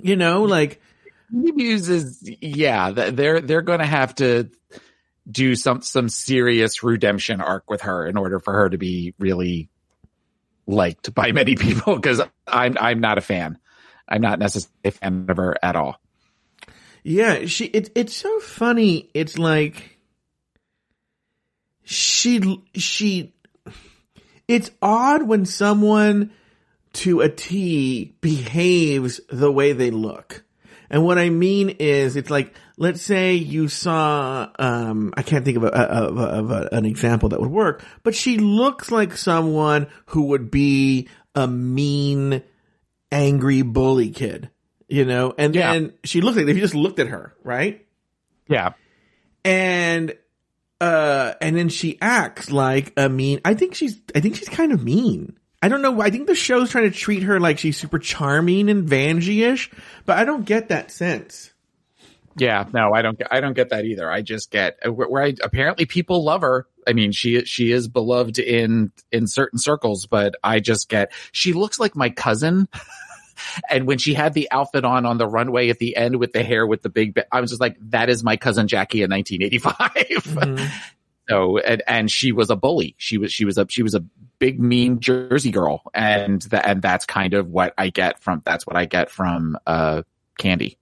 You 0.03 0.17
know, 0.17 0.43
like, 0.43 0.81
Muse 1.31 1.89
is, 1.89 2.31
yeah, 2.41 2.91
they're, 2.91 3.41
they're 3.41 3.63
going 3.63 3.81
to 3.81 3.87
have 3.87 4.15
to 4.17 4.51
do 5.31 5.55
some, 5.55 5.83
some 5.83 6.09
serious 6.09 6.83
redemption 6.83 7.41
arc 7.41 7.69
with 7.71 7.83
her 7.83 8.07
in 8.07 8.17
order 8.17 8.39
for 8.39 8.53
her 8.55 8.69
to 8.69 8.79
be 8.79 9.15
really 9.19 9.69
liked 10.67 11.15
by 11.15 11.33
many 11.33 11.55
people. 11.57 12.01
Cause 12.01 12.21
I'm, 12.47 12.77
I'm 12.81 13.01
not 13.01 13.19
a 13.19 13.23
fan. 13.23 13.59
I'm 14.09 14.23
not 14.23 14.39
necessarily 14.39 14.73
a 14.85 14.91
fan 14.91 15.27
of 15.29 15.37
her 15.37 15.57
at 15.63 15.77
all. 15.77 16.01
Yeah, 17.03 17.47
she 17.47 17.67
it, 17.67 17.91
it's 17.95 18.17
so 18.17 18.41
funny. 18.41 19.11
It's 19.15 19.39
like 19.39 19.99
she 21.85 22.63
she 22.75 23.35
it's 24.47 24.71
odd 24.83 25.23
when 25.23 25.47
someone 25.47 26.33
to 26.95 27.21
a 27.21 27.29
T 27.29 28.15
behaves 28.21 29.21
the 29.31 29.51
way 29.53 29.73
they 29.73 29.91
look. 29.91 30.45
And 30.91 31.05
what 31.05 31.19
I 31.19 31.29
mean 31.29 31.71
is 31.79 32.17
it's 32.17 32.31
like 32.31 32.55
let's 32.77 33.03
say 33.03 33.35
you 33.35 33.69
saw 33.69 34.49
um 34.59 35.13
I 35.17 35.23
can't 35.23 35.45
think 35.45 35.59
of 35.59 35.65
a, 35.65 35.69
of, 35.69 36.19
a, 36.19 36.23
of 36.23 36.51
a, 36.51 36.69
an 36.73 36.85
example 36.87 37.29
that 37.31 37.41
would 37.41 37.51
work, 37.51 37.85
but 38.03 38.15
she 38.15 38.39
looks 38.39 38.91
like 38.91 39.17
someone 39.17 39.89
who 40.07 40.23
would 40.25 40.51
be 40.51 41.09
a 41.35 41.47
mean 41.47 42.43
angry 43.13 43.63
bully 43.63 44.11
kid, 44.11 44.51
you 44.89 45.05
know? 45.05 45.35
And 45.37 45.55
Yeah. 45.55 45.73
then 45.73 45.93
she 46.05 46.21
looks 46.21 46.37
like 46.37 46.47
if 46.47 46.55
you 46.57 46.63
just 46.63 46.75
looked 46.75 46.99
at 46.99 47.09
her, 47.09 47.35
right? 47.45 47.87
Yeah. 48.49 48.73
And 49.45 50.15
uh, 50.81 51.35
and 51.41 51.57
then 51.57 51.69
she 51.69 51.99
acts 52.01 52.51
like 52.51 52.93
a 52.97 53.09
mean. 53.09 53.41
I 53.45 53.55
think 53.55 53.75
she's. 53.75 53.99
I 54.15 54.21
think 54.21 54.37
she's 54.37 54.49
kind 54.49 54.73
of 54.73 54.83
mean. 54.83 55.37
I 55.61 55.69
don't 55.69 55.83
know. 55.83 56.01
I 56.01 56.11
think 56.11 56.29
the 56.29 56.37
show's 56.37 56.71
trying 56.71 56.91
to 56.91 56.97
treat 56.97 57.25
her 57.25 57.41
like 57.41 57.59
she's 57.59 57.77
super 57.77 57.99
charming 57.99 58.69
and 58.71 58.89
Vanjie-ish, 58.89 59.71
but 60.07 60.17
I 60.17 60.25
don't 60.25 60.45
get 60.45 60.69
that 60.69 60.93
sense. 60.93 61.53
Yeah, 62.37 62.65
no, 62.73 62.93
I 62.95 63.03
don't. 63.03 63.21
I 63.29 63.41
don't 63.41 63.55
get 63.55 63.71
that 63.71 63.85
either. 63.85 64.09
I 64.09 64.23
just 64.23 64.53
get 64.53 64.79
uh, 64.87 64.93
where, 64.93 65.09
where 65.09 65.23
I, 65.25 65.35
apparently 65.43 65.85
people 65.87 66.23
love 66.23 66.43
her. 66.43 66.67
I 66.87 66.93
mean, 66.93 67.11
she 67.11 67.45
she 67.45 67.73
is 67.73 67.89
beloved 67.89 68.39
in 68.39 68.93
in 69.11 69.27
certain 69.27 69.59
circles, 69.59 70.07
but 70.07 70.37
I 70.45 70.61
just 70.61 70.89
get 70.89 71.11
she 71.33 71.53
looks 71.53 71.81
like 71.81 71.97
my 71.97 72.11
cousin. 72.11 72.69
and 73.71 73.87
when 73.87 73.99
she 73.99 74.15
had 74.15 74.35
the 74.35 74.49
outfit 74.51 74.85
on 74.85 75.07
on 75.07 75.19
the 75.19 75.27
runway 75.27 75.69
at 75.69 75.79
the 75.79 75.97
end 75.97 76.17
with 76.17 76.33
the 76.33 76.43
hair 76.43 76.67
with 76.67 76.83
the 76.83 76.89
big, 76.89 77.15
ba- 77.15 77.27
I 77.33 77.41
was 77.41 77.51
just 77.51 77.61
like, 77.61 77.77
that 77.91 78.09
is 78.09 78.25
my 78.25 78.37
cousin 78.37 78.69
Jackie 78.69 79.03
in 79.03 79.11
1985. 79.11 80.71
So 81.29 81.59
and 81.59 81.83
and 81.87 82.11
she 82.11 82.33
was 82.33 82.49
a 82.49 82.57
bully. 82.57 82.95
She 82.97 83.19
was 83.19 83.33
she 83.33 83.45
was 83.45 83.59
a 83.59 83.67
she 83.69 83.83
was 83.83 83.95
a 83.95 84.01
big 84.39 84.59
mean 84.59 85.01
Jersey 85.01 85.51
girl, 85.51 85.83
and 85.93 86.41
that 86.43 86.67
and 86.67 86.81
that's 86.81 87.05
kind 87.05 87.35
of 87.35 87.49
what 87.49 87.75
I 87.77 87.91
get 87.91 88.21
from 88.21 88.41
that's 88.45 88.67
what 88.67 88.77
I 88.77 88.87
get 88.87 89.11
from 89.11 89.59
uh 89.67 90.03
Kandy 90.39 90.77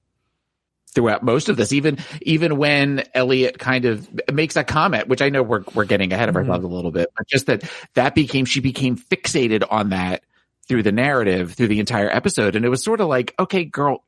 throughout 0.95 1.25
most 1.25 1.49
of 1.49 1.57
this. 1.57 1.73
Even 1.73 1.99
even 2.23 2.59
when 2.59 3.05
Elliott 3.13 3.59
kind 3.59 3.87
of 3.87 4.09
makes 4.33 4.55
a 4.55 4.63
comment, 4.63 5.09
which 5.09 5.21
I 5.21 5.31
know 5.31 5.43
we're 5.43 5.65
we're 5.75 5.85
getting 5.85 6.13
ahead 6.13 6.29
of 6.29 6.37
ourselves 6.37 6.65
a 6.65 6.69
little 6.69 6.93
bit, 6.93 7.13
but 7.17 7.27
just 7.27 7.47
that 7.47 7.65
that 7.95 8.15
became 8.15 8.45
she 8.45 8.61
became 8.61 8.97
fixated 8.97 9.65
on 9.69 9.91
that 9.91 10.23
through 10.69 10.83
the 10.83 10.93
narrative 10.93 11.53
through 11.55 11.69
the 11.69 11.81
entire 11.81 12.09
episode, 12.11 12.57
and 12.57 12.65
it 12.65 12.69
was 12.69 12.83
sort 12.83 13.01
of 13.01 13.09
like, 13.09 13.35
okay, 13.39 13.65
girl, 13.65 14.03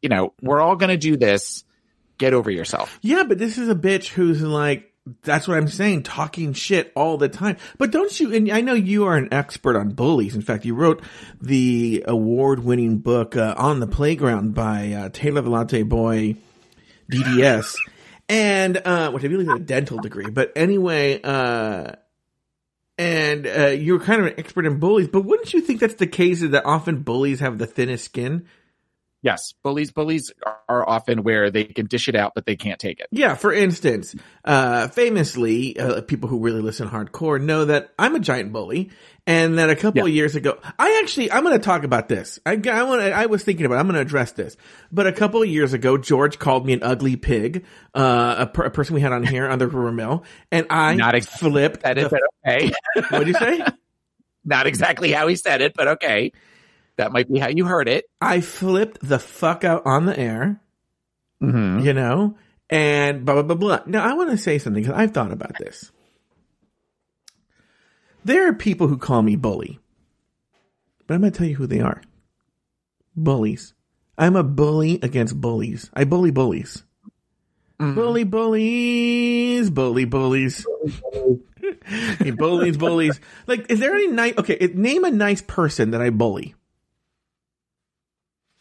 you 0.00 0.08
know, 0.08 0.32
we're 0.40 0.60
all 0.60 0.76
gonna 0.76 0.96
do 0.96 1.16
this. 1.16 1.64
Get 2.18 2.34
over 2.34 2.50
yourself. 2.50 2.98
Yeah, 3.02 3.24
but 3.24 3.38
this 3.38 3.58
is 3.58 3.68
a 3.68 3.74
bitch 3.74 4.08
who's 4.08 4.42
like, 4.42 4.92
that's 5.22 5.48
what 5.48 5.56
I'm 5.56 5.66
saying, 5.66 6.04
talking 6.04 6.52
shit 6.52 6.92
all 6.94 7.16
the 7.16 7.28
time. 7.28 7.56
But 7.78 7.90
don't 7.90 8.20
you, 8.20 8.32
and 8.32 8.50
I 8.52 8.60
know 8.60 8.74
you 8.74 9.06
are 9.06 9.16
an 9.16 9.28
expert 9.32 9.76
on 9.76 9.90
bullies. 9.90 10.36
In 10.36 10.42
fact, 10.42 10.64
you 10.64 10.74
wrote 10.76 11.02
the 11.40 12.04
award 12.06 12.62
winning 12.62 12.98
book, 12.98 13.34
uh, 13.36 13.54
On 13.56 13.80
the 13.80 13.88
Playground 13.88 14.54
by, 14.54 14.92
uh, 14.92 15.08
Taylor 15.08 15.40
the 15.40 15.50
Latte 15.50 15.82
Boy, 15.82 16.36
DDS. 17.10 17.76
and, 18.28 18.76
uh, 18.76 19.10
which 19.10 19.24
I 19.24 19.28
believe 19.28 19.48
is 19.48 19.54
a 19.54 19.58
dental 19.58 19.98
degree. 19.98 20.30
But 20.30 20.52
anyway, 20.54 21.20
uh, 21.22 21.92
and, 22.98 23.46
uh, 23.46 23.68
you're 23.68 24.00
kind 24.00 24.20
of 24.20 24.26
an 24.28 24.34
expert 24.38 24.66
in 24.66 24.78
bullies, 24.78 25.08
but 25.08 25.24
wouldn't 25.24 25.52
you 25.54 25.60
think 25.60 25.80
that's 25.80 25.94
the 25.94 26.06
case 26.06 26.40
that 26.40 26.66
often 26.66 27.02
bullies 27.02 27.40
have 27.40 27.58
the 27.58 27.66
thinnest 27.66 28.04
skin? 28.04 28.46
Yes, 29.22 29.54
bullies 29.62 29.92
bullies 29.92 30.32
are 30.68 30.88
often 30.88 31.22
where 31.22 31.48
they 31.50 31.62
can 31.64 31.86
dish 31.86 32.08
it 32.08 32.16
out, 32.16 32.32
but 32.34 32.44
they 32.44 32.56
can't 32.56 32.80
take 32.80 32.98
it. 32.98 33.06
Yeah, 33.12 33.36
for 33.36 33.52
instance, 33.52 34.16
uh, 34.44 34.88
famously, 34.88 35.78
uh, 35.78 36.00
people 36.02 36.28
who 36.28 36.40
really 36.40 36.60
listen 36.60 36.88
hardcore 36.88 37.40
know 37.40 37.66
that 37.66 37.92
I'm 37.98 38.16
a 38.16 38.20
giant 38.20 38.52
bully, 38.52 38.90
and 39.24 39.58
that 39.58 39.70
a 39.70 39.76
couple 39.76 40.00
Yeah. 40.00 40.06
of 40.06 40.10
years 40.10 40.34
ago, 40.34 40.58
I 40.76 41.00
actually, 41.04 41.30
I'm 41.30 41.44
going 41.44 41.56
to 41.56 41.64
talk 41.64 41.84
about 41.84 42.08
this. 42.08 42.40
I, 42.44 42.60
I 42.68 42.82
want 42.82 43.00
I 43.00 43.26
was 43.26 43.44
thinking 43.44 43.64
about, 43.64 43.76
it. 43.76 43.78
I'm 43.78 43.86
going 43.86 43.94
to 43.94 44.00
address 44.00 44.32
this. 44.32 44.56
But 44.90 45.06
a 45.06 45.12
couple 45.12 45.40
of 45.40 45.48
years 45.48 45.72
ago, 45.72 45.96
George 45.98 46.40
called 46.40 46.66
me 46.66 46.72
an 46.72 46.82
ugly 46.82 47.14
pig, 47.14 47.64
uh, 47.94 48.34
a, 48.38 48.46
per, 48.48 48.64
a 48.64 48.70
person 48.72 48.96
we 48.96 49.02
had 49.02 49.12
on 49.12 49.24
here 49.24 49.46
on 49.48 49.60
the 49.60 49.68
rumor 49.68 49.92
mill, 49.92 50.24
and 50.50 50.66
I 50.68 50.96
Not 50.96 51.14
ex- 51.14 51.26
flipped. 51.26 51.82
That 51.84 51.96
is 51.96 52.10
the, 52.10 52.28
okay. 52.44 52.72
what 53.10 53.20
did 53.20 53.28
you 53.28 53.34
say? 53.34 53.64
Not 54.44 54.66
exactly 54.66 55.12
how 55.12 55.28
he 55.28 55.36
said 55.36 55.62
it, 55.62 55.74
but 55.76 55.86
okay. 55.86 56.32
That 57.02 57.10
might 57.10 57.28
be 57.28 57.40
how 57.40 57.48
you 57.48 57.64
heard 57.66 57.88
it. 57.88 58.04
I 58.20 58.40
flipped 58.40 58.98
the 59.02 59.18
fuck 59.18 59.64
out 59.64 59.82
on 59.86 60.06
the 60.06 60.16
air. 60.16 60.60
Mm-hmm. 61.42 61.84
you 61.84 61.92
know, 61.92 62.36
and 62.70 63.24
blah, 63.24 63.34
blah, 63.34 63.42
blah, 63.42 63.56
blah. 63.56 63.80
Now, 63.86 64.08
I 64.08 64.14
want 64.14 64.30
to 64.30 64.36
say 64.36 64.58
something 64.58 64.80
because 64.84 64.96
I've 64.96 65.10
thought 65.10 65.32
about 65.32 65.58
this. 65.58 65.90
There 68.24 68.48
are 68.48 68.52
people 68.54 68.86
who 68.86 68.96
call 68.96 69.22
me 69.22 69.34
bully, 69.34 69.80
but 71.08 71.14
I'm 71.14 71.20
going 71.20 71.32
to 71.32 71.36
tell 71.36 71.48
you 71.48 71.56
who 71.56 71.66
they 71.66 71.80
are 71.80 72.00
bullies. 73.16 73.74
I'm 74.16 74.36
a 74.36 74.44
bully 74.44 75.00
against 75.02 75.40
bullies. 75.40 75.90
I 75.92 76.04
bully 76.04 76.30
bullies. 76.30 76.84
Bully 77.80 78.22
bullies, 78.22 79.68
bully 79.70 80.04
bullies. 80.04 80.64
Bullies 82.36 82.76
bullies. 82.76 83.20
Like, 83.48 83.70
is 83.70 83.80
there 83.80 83.94
any 83.94 84.06
nice? 84.06 84.34
Okay, 84.38 84.56
it- 84.60 84.76
name 84.76 85.02
a 85.04 85.10
nice 85.10 85.42
person 85.42 85.90
that 85.90 86.00
I 86.00 86.10
bully. 86.10 86.54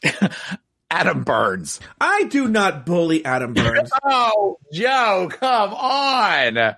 Adam 0.91 1.23
Burns. 1.23 1.79
I 1.99 2.23
do 2.23 2.47
not 2.47 2.85
bully 2.85 3.23
Adam 3.23 3.53
Burns. 3.53 3.89
Oh, 4.03 4.57
Joe, 4.73 5.29
come 5.31 5.73
on. 5.73 6.75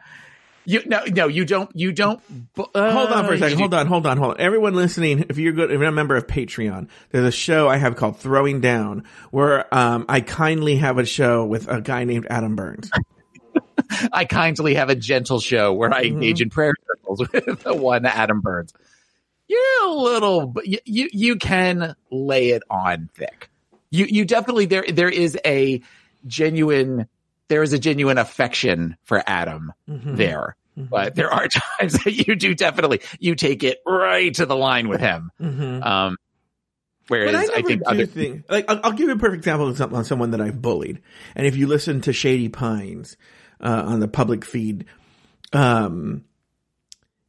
You 0.66 0.82
no 0.86 1.04
no 1.06 1.28
you 1.28 1.44
don't 1.44 1.70
you 1.76 1.92
don't. 1.92 2.22
Uh, 2.58 2.92
Hold 2.94 3.10
on 3.10 3.26
for 3.26 3.34
a 3.34 3.38
second. 3.38 3.60
Hold 3.60 3.74
on, 3.74 3.88
hold 3.88 4.08
on, 4.08 4.18
hold 4.18 4.32
on. 4.36 4.40
Everyone 4.40 4.76
listening, 4.76 5.26
if 5.30 5.38
you're 5.38 5.52
good, 5.52 5.72
if 5.72 5.80
you're 5.80 5.90
a 5.90 5.92
member 5.92 6.16
of 6.16 6.26
Patreon, 6.26 6.88
there's 7.10 7.26
a 7.26 7.32
show 7.32 7.68
I 7.68 7.76
have 7.78 7.98
called 7.98 8.18
Throwing 8.18 8.62
Down, 8.62 9.04
where 9.32 9.74
um, 9.76 10.06
I 10.08 10.22
kindly 10.22 10.78
have 10.78 11.00
a 11.00 11.06
show 11.06 11.44
with 11.44 11.68
a 11.68 11.82
guy 11.82 12.06
named 12.06 12.28
Adam 12.30 12.56
Burns. 12.56 12.90
I 14.14 14.24
kindly 14.24 14.76
have 14.76 14.90
a 14.90 14.96
gentle 14.96 15.42
show 15.42 15.74
where 15.74 15.94
I 15.94 16.04
engage 16.04 16.42
in 16.42 16.50
prayer 16.50 16.74
circles 16.88 17.20
with 17.34 17.64
the 17.64 17.74
one 17.76 18.06
Adam 18.06 18.40
Burns. 18.40 18.74
You're 19.48 19.88
a 19.88 19.92
little, 19.92 20.48
but 20.48 20.66
you, 20.68 20.80
you 20.86 21.10
you 21.12 21.36
can 21.36 21.96
lay 22.12 22.50
it 22.52 22.64
on 22.70 23.10
thick. 23.14 23.50
You 23.92 24.06
you 24.06 24.26
definitely 24.26 24.66
there 24.66 24.86
there 24.92 25.10
is 25.10 25.38
a 25.46 25.82
genuine 26.26 27.08
there 27.50 27.62
is 27.62 27.74
a 27.74 27.80
genuine 27.80 28.18
affection 28.18 28.98
for 29.04 29.22
Adam 29.28 29.74
Mm-hmm. 29.90 30.16
there, 30.16 30.56
but 30.78 31.14
there 31.16 31.32
are 31.32 31.48
times 31.80 31.94
that 32.04 32.14
you 32.14 32.36
do 32.36 32.56
definitely 32.56 33.02
you 33.20 33.36
take 33.36 33.64
it 33.64 33.80
right 33.86 34.34
to 34.36 34.46
the 34.46 34.56
line 34.56 34.88
with 34.88 35.02
him. 35.02 35.30
Mhm. 35.40 35.86
Um, 35.86 36.18
whereas 37.10 37.34
But 37.34 37.56
I 37.56 37.60
I, 37.60 37.62
think 37.62 37.82
other 37.86 38.06
thing, 38.06 38.44
like 38.50 38.66
I'll, 38.70 38.80
I'll 38.86 38.92
give 38.94 39.08
you 39.10 39.14
a 39.14 39.20
perfect 39.20 39.40
example 39.40 39.68
of 39.68 39.78
something 39.78 39.98
on 39.98 40.06
someone 40.06 40.32
that 40.32 40.42
I've 40.42 40.62
bullied. 40.62 41.02
And 41.36 41.46
if 41.46 41.56
you 41.58 41.68
listen 41.68 42.00
to 42.02 42.14
Shady 42.14 42.48
Pines 42.50 43.18
uh, 43.60 43.84
on 43.86 44.00
the 44.00 44.08
public 44.08 44.46
feed, 44.46 44.86
um, 45.52 46.24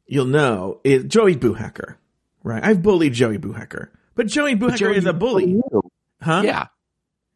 you'll 0.07 0.25
know 0.25 0.79
is 0.83 1.03
Joey 1.03 1.35
Boohacker, 1.35 1.95
right? 2.45 2.63
I've 2.63 2.81
bullied 2.81 3.13
Joey 3.13 3.37
Boohacker, 3.37 3.89
but 4.15 4.27
Joey 4.27 4.55
Boohacker 4.55 4.77
Joey 4.77 4.95
is 4.97 5.05
a 5.05 5.13
bully, 5.13 5.59
huh? 6.21 6.43
Yeah, 6.45 6.67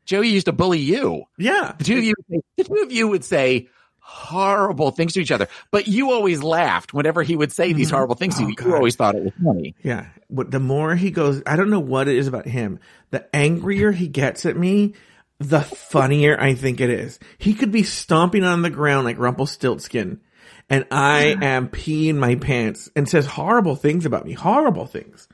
Joey 0.06 0.30
used 0.30 0.46
to 0.46 0.54
bully 0.54 0.80
you. 0.80 1.24
yeah. 1.38 1.74
The 1.78 1.84
two 1.84 1.98
of 1.98 2.04
you, 2.04 2.14
the 2.58 2.64
two 2.64 2.76
of 2.84 2.92
you 2.92 3.10
would 3.10 3.26
say 3.26 3.68
horrible 4.10 4.90
things 4.90 5.14
to 5.14 5.20
each 5.22 5.32
other, 5.32 5.48
but 5.70 5.88
you 5.88 6.12
always 6.12 6.42
laughed 6.42 6.94
whenever 6.94 7.22
he 7.22 7.36
would 7.36 7.52
say 7.52 7.74
these 7.74 7.88
mm-hmm. 7.88 7.96
horrible 7.96 8.16
things 8.16 8.38
to 8.38 8.44
Oh, 8.44 8.48
you. 8.48 8.56
God. 8.56 8.66
You 8.66 8.76
always 8.76 8.96
thought 8.96 9.16
it 9.16 9.24
was 9.24 9.34
funny. 9.44 9.76
Yeah. 9.84 10.08
What 10.30 10.50
the 10.50 10.60
more 10.60 10.96
he 10.96 11.12
goes, 11.12 11.44
I 11.46 11.56
don't 11.56 11.70
know 11.70 11.80
what 11.80 12.08
it 12.08 12.18
is 12.18 12.28
about 12.28 12.48
him. 12.48 12.80
The 13.12 13.24
angrier 13.36 13.92
he 13.92 14.08
gets 14.08 14.48
at 14.48 14.58
me, 14.58 14.96
the 15.38 15.62
funnier 15.62 16.40
I 16.42 16.56
think 16.56 16.82
it 16.82 16.90
is. 16.90 17.20
He 17.38 17.54
could 17.54 17.72
be 17.72 17.84
stomping 17.84 18.44
on 18.44 18.64
the 18.64 18.72
ground 18.72 19.06
like 19.06 19.20
Rumpelstiltskin, 19.20 20.20
and 20.70 20.86
I 20.92 21.36
am 21.42 21.70
peeing 21.70 22.16
my 22.16 22.36
pants 22.36 22.90
and 22.96 23.08
says 23.08 23.26
horrible 23.26 23.76
things 23.76 24.06
about 24.06 24.26
me. 24.26 24.34
Horrible 24.34 24.86
things. 24.86 25.28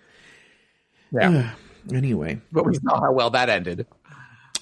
Yeah, 1.11 1.51
Anyway, 1.93 2.41
but 2.51 2.65
we 2.65 2.75
saw 2.75 2.99
how 2.99 3.11
well 3.11 3.29
that 3.31 3.49
ended. 3.49 3.85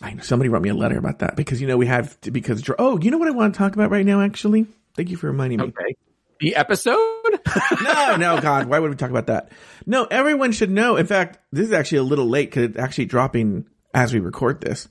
I, 0.01 0.13
know 0.13 0.23
somebody 0.23 0.49
wrote 0.49 0.61
me 0.61 0.69
a 0.69 0.73
letter 0.73 0.97
about 0.97 1.19
that 1.19 1.35
because 1.35 1.61
you 1.61 1.67
know 1.67 1.77
we 1.77 1.85
have 1.85 2.19
to, 2.21 2.31
because 2.31 2.63
oh 2.77 2.99
you 2.99 3.11
know 3.11 3.17
what 3.17 3.27
I 3.27 3.31
want 3.31 3.53
to 3.53 3.57
talk 3.57 3.73
about 3.73 3.91
right 3.91 4.05
now 4.05 4.21
actually. 4.21 4.67
Thank 4.95 5.09
you 5.09 5.17
for 5.17 5.27
reminding 5.27 5.59
me. 5.59 5.65
Okay, 5.65 5.95
the 6.39 6.55
episode. 6.55 6.97
no, 7.83 8.15
no, 8.17 8.41
God, 8.41 8.67
why 8.67 8.79
would 8.79 8.89
we 8.89 8.97
talk 8.97 9.09
about 9.09 9.27
that? 9.27 9.51
No, 9.85 10.05
everyone 10.05 10.51
should 10.51 10.69
know. 10.69 10.97
In 10.97 11.07
fact, 11.07 11.39
this 11.51 11.67
is 11.67 11.73
actually 11.73 11.99
a 11.99 12.03
little 12.03 12.27
late 12.27 12.49
because 12.49 12.71
it's 12.71 12.77
actually 12.77 13.05
dropping 13.05 13.67
as 13.93 14.13
we 14.13 14.19
record 14.19 14.59
this. 14.59 14.89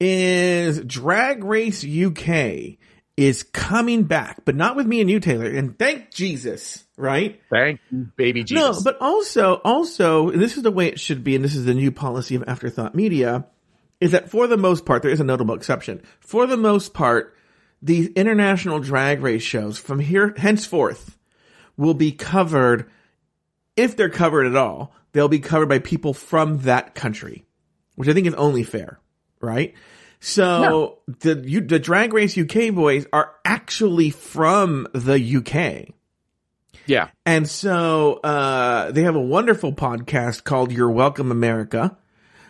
Is 0.00 0.80
Drag 0.80 1.44
Race 1.44 1.84
UK 1.84 2.78
is 3.18 3.42
coming 3.42 4.04
back, 4.04 4.44
but 4.44 4.54
not 4.54 4.76
with 4.76 4.86
me 4.86 5.00
and 5.00 5.10
you, 5.10 5.18
Taylor. 5.18 5.46
And 5.46 5.76
thank 5.76 6.12
Jesus, 6.12 6.84
right? 6.96 7.40
Thank 7.50 7.80
you, 7.90 8.12
baby 8.14 8.44
Jesus. 8.44 8.76
No, 8.76 8.80
but 8.84 8.96
also, 9.00 9.60
also, 9.64 10.30
this 10.30 10.56
is 10.56 10.62
the 10.62 10.70
way 10.70 10.86
it 10.86 11.00
should 11.00 11.24
be, 11.24 11.34
and 11.34 11.44
this 11.44 11.56
is 11.56 11.64
the 11.64 11.74
new 11.74 11.90
policy 11.90 12.36
of 12.36 12.44
Afterthought 12.46 12.94
Media, 12.94 13.44
is 14.00 14.12
that 14.12 14.30
for 14.30 14.46
the 14.46 14.56
most 14.56 14.86
part, 14.86 15.02
there 15.02 15.10
is 15.10 15.18
a 15.18 15.24
notable 15.24 15.56
exception. 15.56 16.00
For 16.20 16.46
the 16.46 16.56
most 16.56 16.94
part, 16.94 17.34
these 17.82 18.06
international 18.10 18.78
drag 18.78 19.20
race 19.20 19.42
shows 19.42 19.78
from 19.78 19.98
here 19.98 20.32
henceforth 20.36 21.18
will 21.76 21.94
be 21.94 22.12
covered, 22.12 22.88
if 23.76 23.96
they're 23.96 24.10
covered 24.10 24.46
at 24.46 24.54
all, 24.54 24.94
they'll 25.10 25.26
be 25.26 25.40
covered 25.40 25.68
by 25.68 25.80
people 25.80 26.14
from 26.14 26.58
that 26.58 26.94
country, 26.94 27.44
which 27.96 28.08
I 28.08 28.12
think 28.12 28.28
is 28.28 28.34
only 28.34 28.62
fair, 28.62 29.00
right? 29.40 29.74
So 30.20 30.98
the 31.06 31.42
you, 31.46 31.60
the 31.60 31.78
Drag 31.78 32.12
Race 32.12 32.36
UK 32.36 32.74
boys 32.74 33.06
are 33.12 33.34
actually 33.44 34.10
from 34.10 34.88
the 34.92 35.14
UK. 35.36 35.94
yeah, 36.86 37.10
And 37.24 37.48
so 37.48 38.14
uh, 38.24 38.90
they 38.90 39.02
have 39.02 39.16
a 39.16 39.20
wonderful 39.20 39.72
podcast 39.72 40.44
called 40.44 40.72
You're 40.72 40.90
Welcome 40.90 41.30
America. 41.30 41.96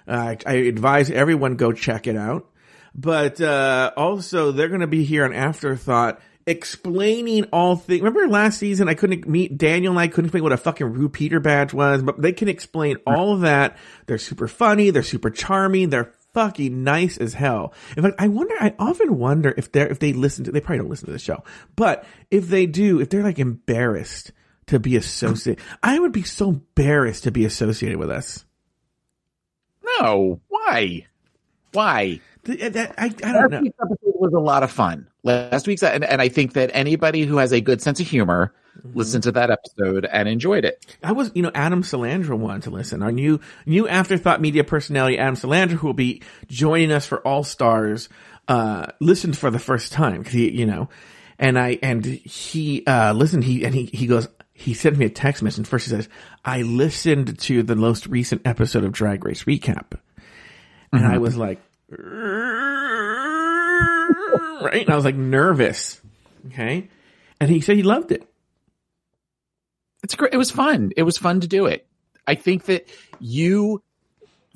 Uh, 0.06 0.36
I, 0.46 0.54
advise 0.54 1.10
everyone 1.10 1.56
go 1.56 1.72
check 1.72 2.06
it 2.06 2.16
out. 2.16 2.48
But 2.94 3.40
uh, 3.40 3.92
also, 3.96 4.52
they're 4.52 4.68
going 4.68 4.80
to 4.80 4.86
be 4.86 5.04
here 5.04 5.24
on 5.24 5.34
Afterthought 5.34 6.20
explaining 6.48 7.44
all 7.52 7.76
things. 7.76 8.00
Remember 8.00 8.26
last 8.26 8.58
season 8.58 8.88
I 8.88 8.94
couldn't 8.94 9.28
meet 9.28 9.58
Daniel 9.58 9.92
and 9.92 10.00
I 10.00 10.08
couldn't 10.08 10.26
explain 10.26 10.42
what 10.42 10.52
a 10.52 10.56
fucking 10.56 10.86
RuPeter 10.86 11.42
badge 11.42 11.74
was, 11.74 12.02
but 12.02 12.20
they 12.22 12.32
can 12.32 12.48
explain 12.48 12.96
all 13.06 13.34
of 13.34 13.42
that. 13.42 13.76
They're 14.06 14.16
super 14.16 14.48
funny. 14.48 14.88
They're 14.88 15.02
super 15.02 15.28
charming. 15.28 15.90
They're 15.90 16.14
fucking 16.38 16.84
nice 16.84 17.16
as 17.18 17.34
hell. 17.34 17.72
In 17.96 18.04
fact, 18.04 18.14
I 18.20 18.28
wonder, 18.28 18.54
I 18.60 18.72
often 18.78 19.18
wonder 19.18 19.52
if 19.56 19.72
they're, 19.72 19.88
if 19.88 19.98
they 19.98 20.12
listen 20.12 20.44
to, 20.44 20.52
they 20.52 20.60
probably 20.60 20.78
don't 20.78 20.88
listen 20.88 21.06
to 21.06 21.12
the 21.12 21.18
show, 21.18 21.42
but 21.74 22.04
if 22.30 22.46
they 22.48 22.64
do, 22.66 23.00
if 23.00 23.08
they're 23.10 23.24
like 23.24 23.40
embarrassed 23.40 24.30
to 24.66 24.78
be 24.78 24.94
associated, 24.94 25.60
I 25.82 25.98
would 25.98 26.12
be 26.12 26.22
so 26.22 26.50
embarrassed 26.50 27.24
to 27.24 27.32
be 27.32 27.44
associated 27.44 27.98
with 27.98 28.08
us. 28.10 28.44
No, 29.98 30.40
why? 30.46 31.06
Why? 31.72 32.20
Th- 32.44 32.72
that- 32.72 32.94
I, 32.96 33.06
I 33.06 33.08
don't 33.08 33.20
Last 33.34 33.50
know. 33.50 33.60
week's 33.62 33.78
episode 33.80 34.14
was 34.14 34.32
a 34.32 34.38
lot 34.38 34.62
of 34.62 34.70
fun. 34.70 35.08
Last 35.24 35.66
week's, 35.66 35.82
and, 35.82 36.04
and 36.04 36.22
I 36.22 36.28
think 36.28 36.52
that 36.52 36.70
anybody 36.72 37.24
who 37.24 37.38
has 37.38 37.52
a 37.52 37.60
good 37.60 37.82
sense 37.82 37.98
of 37.98 38.06
humor 38.06 38.54
Mm-hmm. 38.78 38.96
listened 38.98 39.24
to 39.24 39.32
that 39.32 39.50
episode 39.50 40.04
and 40.04 40.28
enjoyed 40.28 40.64
it. 40.64 40.86
I 41.02 41.10
was, 41.12 41.32
you 41.34 41.42
know, 41.42 41.50
Adam 41.54 41.82
Salandra 41.82 42.38
wanted 42.38 42.62
to 42.64 42.70
listen. 42.70 43.02
Our 43.02 43.10
new, 43.10 43.40
new 43.66 43.88
afterthought 43.88 44.40
media 44.40 44.62
personality, 44.62 45.18
Adam 45.18 45.34
Salandra, 45.34 45.72
who 45.72 45.88
will 45.88 45.94
be 45.94 46.22
joining 46.46 46.92
us 46.92 47.04
for 47.04 47.18
All 47.26 47.42
Stars, 47.42 48.08
uh, 48.46 48.86
listened 49.00 49.36
for 49.36 49.50
the 49.50 49.58
first 49.58 49.90
time. 49.92 50.22
'cause 50.22 50.32
he, 50.32 50.50
you 50.50 50.64
know, 50.64 50.88
and 51.40 51.58
I, 51.58 51.78
and 51.82 52.04
he, 52.04 52.84
uh, 52.86 53.12
listened, 53.14 53.42
he, 53.44 53.64
and 53.64 53.74
he, 53.74 53.86
he 53.86 54.06
goes, 54.06 54.28
he 54.52 54.74
sent 54.74 54.96
me 54.96 55.06
a 55.06 55.10
text 55.10 55.42
message. 55.42 55.66
First 55.66 55.86
he 55.86 55.90
says, 55.90 56.08
I 56.44 56.62
listened 56.62 57.38
to 57.40 57.62
the 57.64 57.76
most 57.76 58.06
recent 58.06 58.42
episode 58.44 58.84
of 58.84 58.92
Drag 58.92 59.24
Race 59.24 59.44
Recap. 59.44 59.98
And 60.92 61.04
I 61.04 61.18
was 61.18 61.36
like, 61.36 61.60
right? 64.62 64.82
And 64.82 64.90
I 64.90 64.96
was 64.96 65.04
like 65.04 65.16
nervous. 65.16 66.00
Okay. 66.46 66.88
And 67.40 67.50
he 67.50 67.60
said 67.60 67.76
he 67.76 67.82
loved 67.82 68.12
it. 68.12 68.26
It's 70.02 70.14
great. 70.14 70.32
It 70.32 70.36
was 70.36 70.50
fun. 70.50 70.92
It 70.96 71.02
was 71.02 71.18
fun 71.18 71.40
to 71.40 71.48
do 71.48 71.66
it. 71.66 71.86
I 72.26 72.34
think 72.34 72.66
that 72.66 72.88
you 73.20 73.82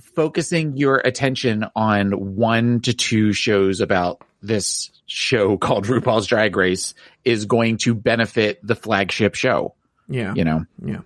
focusing 0.01 0.77
your 0.77 0.99
attention 0.99 1.65
on 1.75 2.37
one 2.37 2.81
to 2.81 2.93
two 2.93 3.33
shows 3.33 3.81
about 3.81 4.23
this 4.43 4.91
show 5.07 5.57
called 5.59 5.87
RuPaul's 5.87 6.27
Drag 6.27 6.55
Race 6.57 6.95
is 7.25 7.47
going 7.47 7.79
to 7.79 7.95
benefit 7.95 8.61
the 8.63 8.75
flagship 8.75 9.35
show. 9.35 9.75
Yeah. 10.09 10.35
You 10.35 10.45
know, 10.45 10.67
Yeah. 10.85 11.01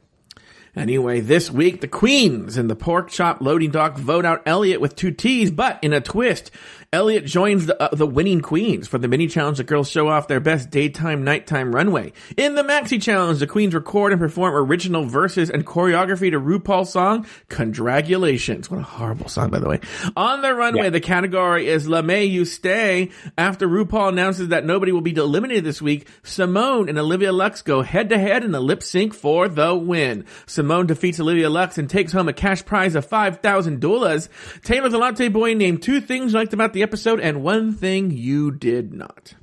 Anyway, 0.75 1.21
this 1.21 1.51
week 1.51 1.81
the 1.81 1.89
Queens 1.89 2.59
and 2.59 2.69
the 2.69 2.77
Pork 2.77 3.09
Chop 3.09 3.41
Loading 3.41 3.71
Dock 3.71 3.97
vote 3.97 4.27
out 4.27 4.43
Elliott 4.45 4.79
with 4.79 4.95
two 4.95 5.11
T's, 5.11 5.51
but 5.51 5.79
in 5.83 5.95
a 5.95 6.03
twist, 6.03 6.51
Elliott 6.97 7.27
joins 7.27 7.67
the 7.67 7.79
uh, 7.79 7.95
the 7.95 8.07
winning 8.07 8.41
Queens 8.41 8.89
for 8.89 8.97
the 8.97 9.07
mini 9.07 9.27
challenge. 9.27 9.59
The 9.59 9.65
girls 9.65 9.91
show 9.91 10.09
off 10.09 10.29
their 10.29 10.41
best 10.41 10.71
daytime 10.71 11.25
nighttime 11.25 11.75
runway. 11.75 12.15
In 12.39 12.55
the 12.55 12.63
maxi 12.63 13.01
challenge, 13.03 13.39
the 13.39 13.47
Queens 13.47 13.75
record 13.75 14.13
and 14.13 14.21
perform 14.21 14.55
original 14.55 15.05
verses 15.05 15.51
and 15.51 15.67
choreography 15.67 16.31
to 16.31 16.41
RuPaul's 16.41 16.91
song 16.91 17.27
"Condragulations." 17.51 18.71
What 18.71 18.81
a 18.81 18.83
horrible 18.83 19.29
song, 19.29 19.51
by 19.51 19.59
the 19.59 19.69
way. 19.69 19.81
On 20.17 20.41
the 20.41 20.55
runway, 20.55 20.89
the 20.89 21.01
category 21.01 21.69
is 21.69 21.87
"Lamé 21.87 22.31
You 22.31 22.47
Stay." 22.47 23.11
After 23.37 23.69
RuPaul 23.69 24.09
announces 24.09 24.49
that 24.49 24.65
nobody 24.65 24.91
will 24.91 25.03
be 25.03 25.15
eliminated 25.15 25.65
this 25.65 25.83
week, 25.83 26.09
Symone 26.23 26.89
and 26.89 26.99
Olivia 26.99 27.31
Lux 27.31 27.61
go 27.61 27.83
head 27.83 28.09
to 28.09 28.17
head 28.17 28.43
in 28.43 28.55
a 28.55 28.61
lip 28.61 28.83
sync 28.83 29.13
for 29.13 29.49
the 29.49 29.75
win. 29.75 30.25
Symone 30.47 30.87
defeats 30.87 31.21
Olivia 31.21 31.51
Lux 31.51 31.77
and 31.77 31.91
takes 31.91 32.13
home 32.13 32.31
a 32.31 32.33
cash 32.33 32.65
prize 32.65 32.95
of 32.95 33.05
five 33.05 33.41
thousand 33.41 33.81
dollars. 33.81 34.31
Taylor 34.63 34.89
the 34.89 34.97
Latte 34.97 35.29
Boy 35.29 35.53
named 35.53 35.83
two 35.83 36.01
things 36.01 36.33
liked 36.33 36.55
about 36.55 36.73
the 36.73 36.86
episode 36.87 37.19
and 37.19 37.43
one 37.43 37.75
thing 37.75 38.13
you 38.13 38.53
did 38.53 38.95
not. 38.95 39.35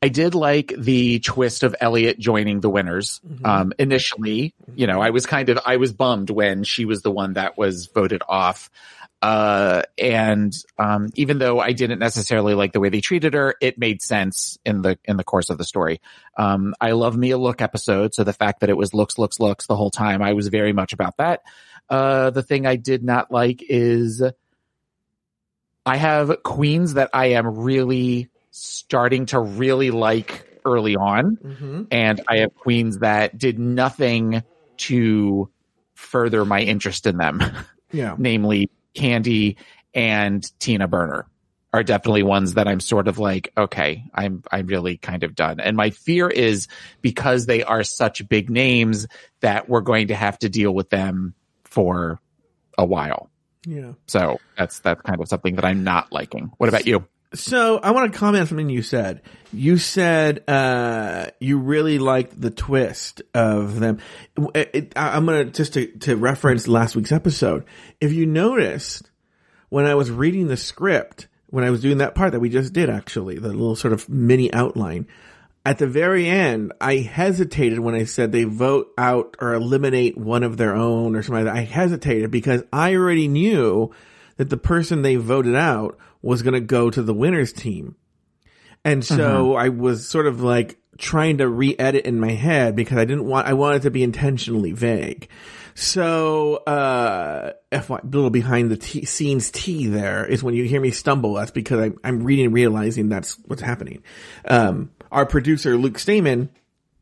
I 0.00 0.08
did 0.08 0.36
like 0.36 0.72
the 0.78 1.18
twist 1.18 1.64
of 1.64 1.74
Elliott 1.80 2.16
joining 2.20 2.60
the 2.60 2.70
winners. 2.70 3.20
Um, 3.42 3.72
initially, 3.76 4.54
you 4.76 4.86
know, 4.86 5.00
I 5.00 5.10
was 5.10 5.26
kind 5.26 5.48
of, 5.48 5.58
I 5.66 5.78
was 5.78 5.92
bummed 5.92 6.30
when 6.30 6.62
she 6.62 6.84
was 6.84 7.02
the 7.02 7.10
one 7.10 7.32
that 7.32 7.58
was 7.58 7.86
voted 7.92 8.22
off. 8.28 8.70
Uh, 9.20 9.82
and, 10.00 10.54
um, 10.78 11.08
even 11.14 11.40
though 11.40 11.58
I 11.58 11.72
didn't 11.72 11.98
necessarily 11.98 12.54
like 12.54 12.72
the 12.72 12.78
way 12.78 12.88
they 12.88 13.00
treated 13.00 13.34
her, 13.34 13.56
it 13.60 13.76
made 13.76 14.00
sense 14.00 14.58
in 14.64 14.82
the, 14.82 14.96
in 15.06 15.16
the 15.16 15.24
course 15.24 15.50
of 15.50 15.58
the 15.58 15.64
story. 15.64 16.00
Um, 16.36 16.72
I 16.80 16.92
love 16.92 17.16
me 17.16 17.32
a 17.32 17.38
look 17.38 17.60
episode. 17.60 18.14
So 18.14 18.22
the 18.22 18.32
fact 18.32 18.60
that 18.60 18.70
it 18.70 18.76
was 18.76 18.94
looks, 18.94 19.18
looks, 19.18 19.40
looks 19.40 19.66
the 19.66 19.74
whole 19.74 19.90
time, 19.90 20.22
I 20.22 20.34
was 20.34 20.46
very 20.46 20.72
much 20.72 20.92
about 20.92 21.16
that. 21.16 21.40
Uh, 21.90 22.30
the 22.30 22.44
thing 22.44 22.64
I 22.64 22.76
did 22.76 23.02
not 23.02 23.32
like 23.32 23.64
is 23.68 24.22
I 25.88 25.96
have 25.96 26.42
queens 26.42 26.94
that 26.94 27.10
I 27.12 27.26
am 27.26 27.46
really 27.58 28.28
starting 28.50 29.26
to 29.26 29.40
really 29.40 29.90
like 29.90 30.60
early 30.64 30.96
on. 30.96 31.36
Mm-hmm. 31.36 31.82
And 31.90 32.20
I 32.28 32.38
have 32.38 32.54
queens 32.54 32.98
that 32.98 33.36
did 33.38 33.58
nothing 33.58 34.42
to 34.78 35.50
further 35.94 36.44
my 36.44 36.60
interest 36.60 37.06
in 37.06 37.16
them, 37.16 37.42
Yeah. 37.92 38.14
namely 38.18 38.70
Kandy 38.94 39.56
and 39.94 40.46
Tina 40.60 40.86
Burner 40.86 41.26
are 41.72 41.82
definitely 41.82 42.22
ones 42.22 42.54
that 42.54 42.66
I'm 42.66 42.80
sort 42.80 43.08
of 43.08 43.18
like, 43.18 43.52
okay, 43.56 44.04
I'm, 44.14 44.42
I'm 44.50 44.66
really 44.66 44.96
kind 44.96 45.22
of 45.22 45.34
done. 45.34 45.60
And 45.60 45.76
my 45.76 45.90
fear 45.90 46.28
is 46.28 46.66
because 47.02 47.46
they 47.46 47.62
are 47.62 47.84
such 47.84 48.26
big 48.28 48.48
names 48.48 49.06
that 49.40 49.68
we're 49.68 49.82
going 49.82 50.08
to 50.08 50.14
have 50.14 50.38
to 50.40 50.48
deal 50.48 50.72
with 50.72 50.88
them 50.90 51.34
for 51.64 52.20
a 52.78 52.84
while. 52.84 53.30
Yeah. 53.68 53.92
So 54.06 54.38
that's, 54.56 54.78
that's 54.80 55.02
kind 55.02 55.20
of 55.20 55.28
something 55.28 55.56
that 55.56 55.64
I'm 55.64 55.84
not 55.84 56.10
liking. 56.12 56.50
What 56.56 56.68
about 56.68 56.86
you? 56.86 57.06
So 57.34 57.76
I 57.78 57.90
want 57.90 58.10
to 58.10 58.18
comment 58.18 58.40
on 58.40 58.46
something 58.46 58.70
you 58.70 58.80
said. 58.80 59.20
You 59.52 59.76
said 59.76 60.44
uh, 60.48 61.26
you 61.40 61.58
really 61.58 61.98
liked 61.98 62.40
the 62.40 62.50
twist 62.50 63.20
of 63.34 63.78
them. 63.78 63.98
It, 64.54 64.70
it, 64.72 64.92
I- 64.96 65.14
I'm 65.16 65.26
gonna 65.26 65.44
just 65.44 65.74
to, 65.74 65.86
to 65.98 66.16
reference 66.16 66.66
last 66.66 66.96
week's 66.96 67.12
episode. 67.12 67.66
If 68.00 68.14
you 68.14 68.24
noticed 68.24 69.10
when 69.68 69.84
I 69.84 69.94
was 69.94 70.10
reading 70.10 70.46
the 70.48 70.56
script, 70.56 71.28
when 71.48 71.64
I 71.64 71.70
was 71.70 71.82
doing 71.82 71.98
that 71.98 72.14
part 72.14 72.32
that 72.32 72.40
we 72.40 72.48
just 72.48 72.72
did, 72.72 72.88
actually, 72.88 73.38
the 73.38 73.48
little 73.48 73.76
sort 73.76 73.92
of 73.92 74.08
mini 74.08 74.50
outline. 74.54 75.06
At 75.66 75.78
the 75.78 75.86
very 75.86 76.26
end, 76.26 76.72
I 76.80 76.96
hesitated 76.96 77.78
when 77.78 77.94
I 77.94 78.04
said 78.04 78.32
they 78.32 78.44
vote 78.44 78.90
out 78.96 79.36
or 79.40 79.52
eliminate 79.52 80.16
one 80.16 80.42
of 80.42 80.56
their 80.56 80.74
own 80.74 81.14
or 81.14 81.22
something. 81.22 81.46
I 81.46 81.62
hesitated 81.62 82.30
because 82.30 82.62
I 82.72 82.94
already 82.94 83.28
knew 83.28 83.92
that 84.36 84.48
the 84.48 84.56
person 84.56 85.02
they 85.02 85.16
voted 85.16 85.54
out 85.54 85.98
was 86.22 86.42
going 86.42 86.54
to 86.54 86.60
go 86.60 86.90
to 86.90 87.02
the 87.02 87.12
winners 87.12 87.52
team. 87.52 87.96
And 88.84 89.04
so 89.04 89.54
I 89.54 89.68
was 89.68 90.08
sort 90.08 90.26
of 90.26 90.40
like 90.40 90.78
trying 90.96 91.38
to 91.38 91.48
re-edit 91.48 92.06
in 92.06 92.18
my 92.18 92.32
head 92.32 92.74
because 92.74 92.96
I 92.96 93.04
didn't 93.04 93.26
want, 93.26 93.46
I 93.46 93.52
wanted 93.52 93.82
to 93.82 93.90
be 93.90 94.02
intentionally 94.02 94.72
vague. 94.72 95.28
So, 95.74 96.56
uh, 96.56 97.52
FY, 97.70 98.00
little 98.02 98.30
behind 98.30 98.70
the 98.70 98.76
t- 98.76 99.04
scenes 99.04 99.50
T 99.52 99.86
there 99.86 100.26
is 100.26 100.42
when 100.42 100.54
you 100.54 100.64
hear 100.64 100.80
me 100.80 100.90
stumble. 100.90 101.34
That's 101.34 101.52
because 101.52 101.78
I'm, 101.78 101.98
I'm 102.02 102.24
reading 102.24 102.46
and 102.46 102.54
realizing 102.54 103.08
that's 103.08 103.38
what's 103.44 103.62
happening. 103.62 104.02
Um, 104.44 104.90
our 105.10 105.26
producer, 105.26 105.76
Luke 105.76 105.98
Stamen, 105.98 106.50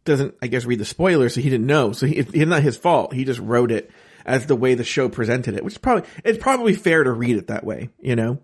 doesn't, 0.04 0.34
I 0.40 0.46
guess, 0.46 0.64
read 0.64 0.78
the 0.78 0.84
spoilers, 0.84 1.34
so 1.34 1.40
he 1.40 1.50
didn't 1.50 1.66
know. 1.66 1.92
So 1.92 2.06
he, 2.06 2.16
it's 2.16 2.34
not 2.34 2.62
his 2.62 2.76
fault. 2.76 3.12
He 3.12 3.24
just 3.24 3.40
wrote 3.40 3.70
it 3.70 3.90
as 4.24 4.46
the 4.46 4.56
way 4.56 4.74
the 4.74 4.84
show 4.84 5.08
presented 5.08 5.54
it, 5.54 5.64
which 5.64 5.74
is 5.74 5.78
probably, 5.78 6.08
it's 6.24 6.38
probably 6.38 6.74
fair 6.74 7.04
to 7.04 7.12
read 7.12 7.36
it 7.36 7.48
that 7.48 7.64
way, 7.64 7.90
you 8.00 8.16
know? 8.16 8.38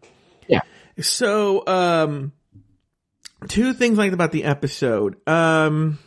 Yeah. 0.46 0.61
So, 1.01 1.66
um, 1.66 2.33
two 3.48 3.72
things 3.72 3.98
like 3.98 4.12
about 4.12 4.33
the 4.33 4.44
episode. 4.44 5.16
Um, 5.29 5.98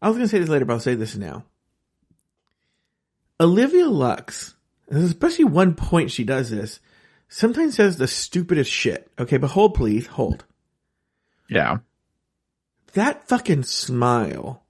I 0.00 0.08
was 0.08 0.16
going 0.16 0.28
to 0.28 0.30
say 0.30 0.38
this 0.38 0.48
later, 0.48 0.64
but 0.64 0.74
I'll 0.74 0.80
say 0.80 0.94
this 0.94 1.16
now. 1.16 1.44
Olivia 3.40 3.88
Lux, 3.88 4.54
especially 4.88 5.44
one 5.46 5.74
point 5.74 6.10
she 6.10 6.24
does 6.24 6.50
this, 6.50 6.80
sometimes 7.28 7.74
says 7.76 7.96
the 7.96 8.06
stupidest 8.08 8.70
shit. 8.70 9.10
Okay, 9.18 9.36
but 9.36 9.48
hold 9.50 9.74
please, 9.74 10.06
hold. 10.06 10.44
Yeah. 11.48 11.78
That 12.94 13.28
fucking 13.28 13.64
smile 13.64 14.62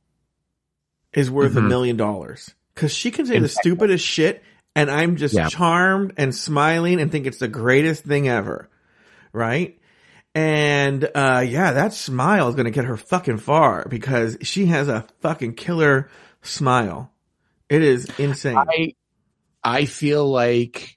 is 1.12 1.30
worth 1.30 1.56
a 1.56 1.60
Mhm. 1.60 1.68
million 1.68 1.96
dollars. 1.96 2.54
Cause 2.74 2.92
she 2.92 3.10
can 3.10 3.24
say 3.26 3.38
the 3.38 3.46
Exactly. 3.46 3.70
stupidest 3.70 4.04
shit 4.04 4.42
and 4.74 4.90
I'm 4.90 5.16
just 5.16 5.34
Yeah. 5.34 5.48
charmed 5.48 6.12
and 6.18 6.34
smiling 6.34 7.00
and 7.00 7.10
think 7.10 7.26
it's 7.26 7.38
the 7.38 7.48
greatest 7.48 8.04
thing 8.04 8.28
ever. 8.28 8.68
Right? 9.32 9.78
And, 10.34 11.08
uh, 11.14 11.44
yeah, 11.48 11.72
that 11.72 11.94
smile 11.94 12.48
is 12.50 12.54
going 12.54 12.66
to 12.66 12.70
get 12.70 12.84
her 12.84 12.98
fucking 12.98 13.38
far 13.38 13.86
because 13.88 14.36
she 14.42 14.66
has 14.66 14.88
a 14.88 15.06
fucking 15.22 15.54
killer 15.54 16.10
smile. 16.42 17.10
It 17.70 17.82
is 17.82 18.06
insane. 18.18 18.56
I 18.58 18.92
I 19.64 19.86
feel 19.86 20.28
like 20.30 20.95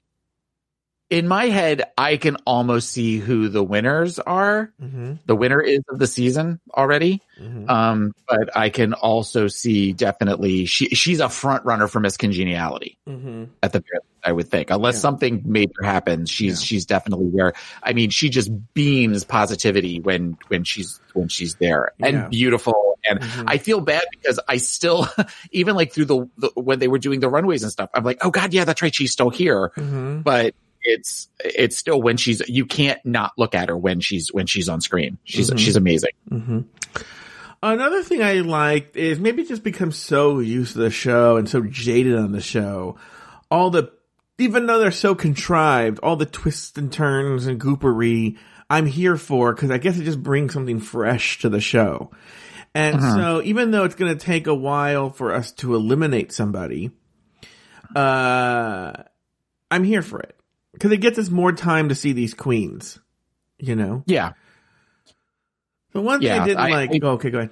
in 1.10 1.28
my 1.28 1.46
head 1.46 1.82
I 1.98 2.16
can 2.16 2.36
almost 2.46 2.90
see 2.90 3.18
who 3.18 3.48
the 3.48 3.62
winners 3.62 4.18
are. 4.18 4.72
hmm 4.80 5.14
The 5.26 5.36
winner 5.36 5.60
is 5.60 5.80
of 5.90 5.98
the 5.98 6.06
season 6.06 6.60
already. 6.74 7.20
hmm 7.38 7.68
Um, 7.68 8.12
but 8.28 8.56
I 8.56 8.70
can 8.70 8.94
also 8.94 9.48
see 9.48 9.92
definitely 9.92 10.64
she 10.66 10.86
she's 10.94 11.20
a 11.20 11.28
front 11.28 11.64
runner 11.64 11.88
for 11.88 12.00
Miss 12.00 12.16
Congeniality 12.16 12.98
hmm 13.06 13.44
at 13.62 13.72
the 13.72 13.80
very 13.80 14.00
I 14.22 14.32
would 14.32 14.48
think, 14.50 14.70
unless 14.70 14.96
Yeah. 14.96 15.00
something 15.00 15.42
major 15.46 15.82
happens, 15.82 16.28
she's 16.30 16.62
she's 16.62 16.84
definitely 16.86 17.30
there. 17.34 17.54
I 17.82 17.94
mean, 17.94 18.10
she 18.10 18.28
just 18.28 18.50
beams 18.74 19.24
positivity 19.24 19.98
when 20.00 20.36
when 20.48 20.62
she's 20.64 21.00
when 21.14 21.28
she's 21.28 21.54
there 21.56 21.92
and 22.00 22.14
Yeah. 22.16 22.28
beautiful. 22.28 22.98
And 23.08 23.20
Mhm. 23.20 23.44
I 23.48 23.56
feel 23.56 23.80
bad 23.80 24.02
because 24.12 24.38
I 24.46 24.58
still, 24.58 25.08
even 25.52 25.74
like 25.74 25.94
through 25.94 26.04
the, 26.04 26.26
the 26.36 26.50
when 26.54 26.80
they 26.80 26.88
were 26.88 26.98
doing 26.98 27.20
the 27.20 27.30
runways 27.30 27.62
and 27.62 27.72
stuff, 27.72 27.88
I'm 27.94 28.04
like, 28.04 28.18
oh 28.20 28.30
god, 28.30 28.52
yeah, 28.52 28.64
that's 28.64 28.82
right, 28.82 28.94
she's 28.94 29.10
still 29.12 29.30
here. 29.30 29.72
Mhm. 29.78 30.22
But 30.22 30.54
it's 30.82 31.28
it's 31.44 31.76
still 31.76 32.00
when 32.00 32.16
she's 32.16 32.40
you 32.48 32.64
can't 32.66 32.98
not 33.04 33.32
look 33.38 33.54
at 33.54 33.68
her 33.68 33.76
when 33.76 34.00
she's 34.00 34.32
when 34.32 34.46
she's 34.46 34.68
on 34.68 34.80
screen. 34.80 35.18
She's 35.24 35.50
Mhm. 35.50 35.58
she's 35.58 35.76
amazing. 35.76 36.10
hmm 36.28 36.60
Another 37.62 38.02
thing 38.02 38.22
I 38.22 38.34
liked 38.40 38.96
is 38.96 39.20
maybe 39.20 39.44
just 39.44 39.62
become 39.62 39.92
so 39.92 40.38
used 40.38 40.72
to 40.72 40.78
the 40.78 40.88
show 40.90 41.36
and 41.36 41.46
so 41.46 41.60
jaded 41.60 42.16
on 42.16 42.32
the 42.32 42.40
show. 42.40 42.96
All 43.50 43.68
the, 43.68 43.92
even 44.38 44.64
though 44.64 44.78
they're 44.78 44.90
so 44.90 45.14
contrived, 45.14 45.98
all 45.98 46.16
the 46.16 46.24
twists 46.24 46.78
and 46.78 46.90
turns 46.90 47.46
and 47.46 47.60
goopery, 47.60 48.38
I'm 48.70 48.86
here 48.86 49.18
for 49.18 49.52
because 49.54 49.70
I 49.70 49.76
guess 49.76 49.98
it 49.98 50.04
just 50.04 50.22
brings 50.22 50.54
something 50.54 50.80
fresh 50.80 51.40
to 51.40 51.50
the 51.50 51.60
show. 51.60 52.10
And 52.74 52.96
Uh-huh. 52.96 53.16
so 53.16 53.42
even 53.42 53.72
though 53.72 53.84
it's 53.84 53.94
going 53.96 54.16
to 54.16 54.24
take 54.24 54.46
a 54.46 54.54
while 54.54 55.10
for 55.10 55.34
us 55.34 55.52
to 55.54 55.74
eliminate 55.74 56.32
somebody, 56.32 56.92
uh, 57.94 58.92
I'm 59.70 59.84
here 59.84 60.00
for 60.02 60.20
it 60.20 60.34
because 60.72 60.92
it 60.92 60.98
gets 60.98 61.18
us 61.18 61.30
more 61.30 61.52
time 61.52 61.88
to 61.88 61.94
see 61.94 62.12
these 62.12 62.34
queens, 62.34 62.98
you 63.58 63.74
know? 63.76 64.02
Yeah. 64.06 64.32
The 65.92 66.00
one 66.00 66.20
thing 66.20 66.30
I 66.30 66.44
didn't 66.44 66.60
I- 66.60 66.70
like, 66.70 66.90
I- 66.90 67.00
oh, 67.02 67.08
okay, 67.12 67.30
go 67.30 67.38
ahead. 67.38 67.50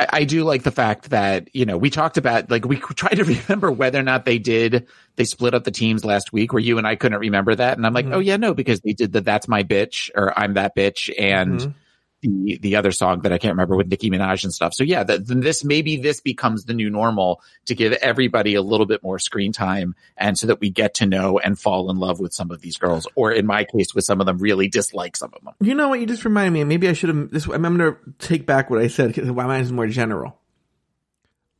I, 0.00 0.06
I 0.20 0.24
do 0.24 0.44
like 0.44 0.62
the 0.62 0.70
fact 0.70 1.10
that, 1.10 1.48
you 1.54 1.66
know, 1.66 1.76
we 1.76 1.90
talked 1.90 2.16
about, 2.18 2.50
like, 2.50 2.64
we 2.64 2.76
tried 2.94 3.16
to 3.16 3.24
remember 3.24 3.72
whether 3.72 3.98
or 3.98 4.04
not 4.04 4.24
they 4.24 4.38
did, 4.38 4.86
they 5.16 5.24
split 5.24 5.54
up 5.54 5.64
the 5.64 5.72
teams 5.72 6.04
last 6.04 6.32
week 6.32 6.52
where 6.52 6.62
you 6.62 6.78
and 6.78 6.86
I 6.86 6.94
couldn't 6.94 7.18
remember 7.18 7.54
that. 7.56 7.76
And 7.76 7.84
I'm 7.84 7.92
like, 7.94 8.06
Mhm. 8.06 8.14
oh 8.14 8.18
yeah, 8.20 8.36
no, 8.36 8.54
because 8.54 8.80
they 8.80 8.92
did 8.92 9.12
the 9.12 9.20
That's 9.20 9.48
My 9.48 9.64
Bitch 9.64 10.10
or 10.14 10.38
I'm 10.38 10.54
That 10.54 10.76
Bitch 10.76 11.10
and 11.18 11.58
Mhm. 11.60 11.74
The, 12.20 12.58
the 12.60 12.76
other 12.76 12.92
song 12.92 13.20
that 13.22 13.32
I 13.32 13.38
can't 13.38 13.52
remember 13.52 13.76
with 13.76 13.88
Nicki 13.88 14.10
Minaj 14.10 14.44
and 14.44 14.52
stuff. 14.52 14.74
So 14.74 14.84
yeah, 14.84 15.04
then 15.04 15.40
this, 15.40 15.64
maybe 15.64 15.96
this 15.96 16.20
becomes 16.20 16.64
the 16.64 16.74
new 16.74 16.90
normal 16.90 17.40
to 17.66 17.74
give 17.74 17.92
everybody 17.92 18.54
a 18.54 18.62
little 18.62 18.86
bit 18.86 19.02
more 19.02 19.18
screen 19.18 19.52
time 19.52 19.94
and 20.16 20.36
so 20.38 20.48
that 20.48 20.60
we 20.60 20.70
get 20.70 20.94
to 20.94 21.06
know 21.06 21.38
and 21.38 21.58
fall 21.58 21.90
in 21.90 21.98
love 21.98 22.20
with 22.20 22.32
some 22.32 22.50
of 22.50 22.60
these 22.60 22.76
girls. 22.76 23.06
Or 23.14 23.32
in 23.32 23.46
my 23.46 23.64
case, 23.64 23.94
with 23.94 24.04
some 24.04 24.20
of 24.20 24.26
them, 24.26 24.38
really 24.38 24.68
dislike 24.68 25.16
some 25.16 25.32
of 25.34 25.44
them. 25.44 25.54
You 25.60 25.74
know 25.74 25.88
what? 25.88 26.00
You 26.00 26.06
just 26.06 26.24
reminded 26.24 26.52
me. 26.52 26.64
Maybe 26.64 26.88
I 26.88 26.92
should 26.92 27.08
have. 27.08 27.30
This. 27.30 27.46
I'm 27.46 27.62
going 27.62 27.78
to 27.78 27.96
take 28.18 28.46
back 28.46 28.70
what 28.70 28.80
I 28.80 28.88
said 28.88 29.08
because 29.08 29.30
my 29.30 29.46
mind 29.46 29.64
is 29.64 29.72
more 29.72 29.86
general. 29.86 30.38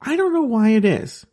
I 0.00 0.16
don't 0.16 0.32
know 0.32 0.42
why 0.42 0.70
it 0.70 0.84
is. 0.84 1.26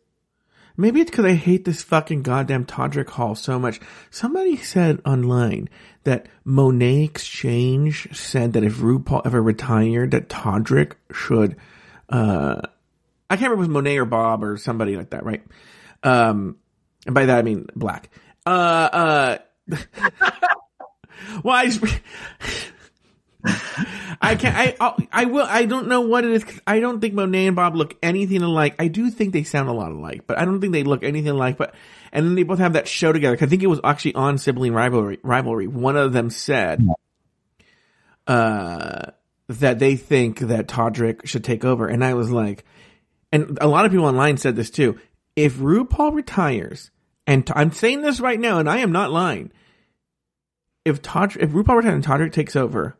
Maybe 0.76 1.00
it's 1.00 1.10
because 1.10 1.24
I 1.24 1.34
hate 1.34 1.64
this 1.64 1.82
fucking 1.82 2.22
goddamn 2.22 2.66
Todrick 2.66 3.08
Hall 3.10 3.34
so 3.34 3.58
much. 3.58 3.80
Somebody 4.10 4.56
said 4.56 5.00
online 5.06 5.68
that 6.04 6.28
Monét 6.46 7.10
X 7.10 7.26
Change 7.26 8.08
said 8.16 8.52
that 8.52 8.64
if 8.64 8.76
RuPaul 8.76 9.22
ever 9.24 9.42
retired, 9.42 10.10
that 10.10 10.28
Todrick 10.28 10.92
should. 11.12 11.56
uh 12.08 12.60
I 13.28 13.36
can't 13.36 13.50
remember 13.50 13.64
if 13.64 13.66
it 13.66 13.68
was 13.68 13.74
Monet 13.74 13.98
or 13.98 14.04
Bob 14.04 14.44
or 14.44 14.56
somebody 14.56 14.96
like 14.96 15.10
that, 15.10 15.24
right? 15.24 15.42
Um, 16.04 16.58
and 17.06 17.14
by 17.14 17.26
that 17.26 17.38
I 17.38 17.42
mean 17.42 17.66
black. 17.74 18.10
Uh, 18.44 18.88
uh. 18.92 19.38
I. 21.44 22.00
I 24.20 24.34
can't. 24.34 24.56
I 24.56 24.76
I'll- 24.80 24.98
I 25.12 25.24
will. 25.26 25.46
I 25.48 25.66
don't 25.66 25.88
know 25.88 26.00
what 26.00 26.24
it 26.24 26.30
is. 26.32 26.44
I 26.66 26.80
don't 26.80 27.00
think 27.00 27.14
Monet 27.14 27.46
and 27.46 27.56
Bob 27.56 27.76
look 27.76 27.96
anything 28.02 28.42
alike. 28.42 28.74
I 28.78 28.88
do 28.88 29.10
think 29.10 29.32
they 29.32 29.42
sound 29.44 29.68
a 29.68 29.72
lot 29.72 29.92
alike, 29.92 30.22
but 30.26 30.38
I 30.38 30.44
don't 30.44 30.60
think 30.60 30.72
they 30.72 30.84
look 30.84 31.02
anything 31.04 31.30
alike. 31.30 31.56
But 31.56 31.74
and 32.12 32.26
then 32.26 32.34
they 32.34 32.42
both 32.42 32.58
have 32.58 32.72
that 32.72 32.88
show 32.88 33.12
together. 33.12 33.36
I 33.40 33.46
think 33.46 33.62
it 33.62 33.68
was 33.68 33.80
actually 33.84 34.14
on 34.14 34.38
sibling 34.38 34.72
rivalry. 34.72 35.18
Rivalry. 35.22 35.66
One 35.66 35.96
of 35.96 36.12
them 36.12 36.30
said, 36.30 36.86
uh, 38.26 39.10
that 39.48 39.78
they 39.78 39.96
think 39.96 40.40
that 40.40 40.66
Todrick 40.66 41.26
should 41.26 41.44
take 41.44 41.64
over, 41.64 41.86
and 41.86 42.04
I 42.04 42.14
was 42.14 42.30
like, 42.30 42.64
and 43.32 43.58
a 43.60 43.68
lot 43.68 43.84
of 43.84 43.90
people 43.92 44.06
online 44.06 44.36
said 44.38 44.56
this 44.56 44.70
too. 44.70 44.98
If 45.36 45.56
RuPaul 45.56 46.14
retires, 46.14 46.90
and 47.26 47.48
I'm 47.54 47.72
saying 47.72 48.00
this 48.02 48.20
right 48.20 48.40
now, 48.40 48.58
and 48.58 48.68
I 48.68 48.78
am 48.78 48.92
not 48.92 49.12
lying. 49.12 49.52
If 50.84 51.02
Todrick, 51.02 51.42
if 51.42 51.50
RuPaul 51.50 51.76
retires 51.76 51.94
and 51.94 52.04
Todrick 52.04 52.32
takes 52.32 52.56
over, 52.56 52.96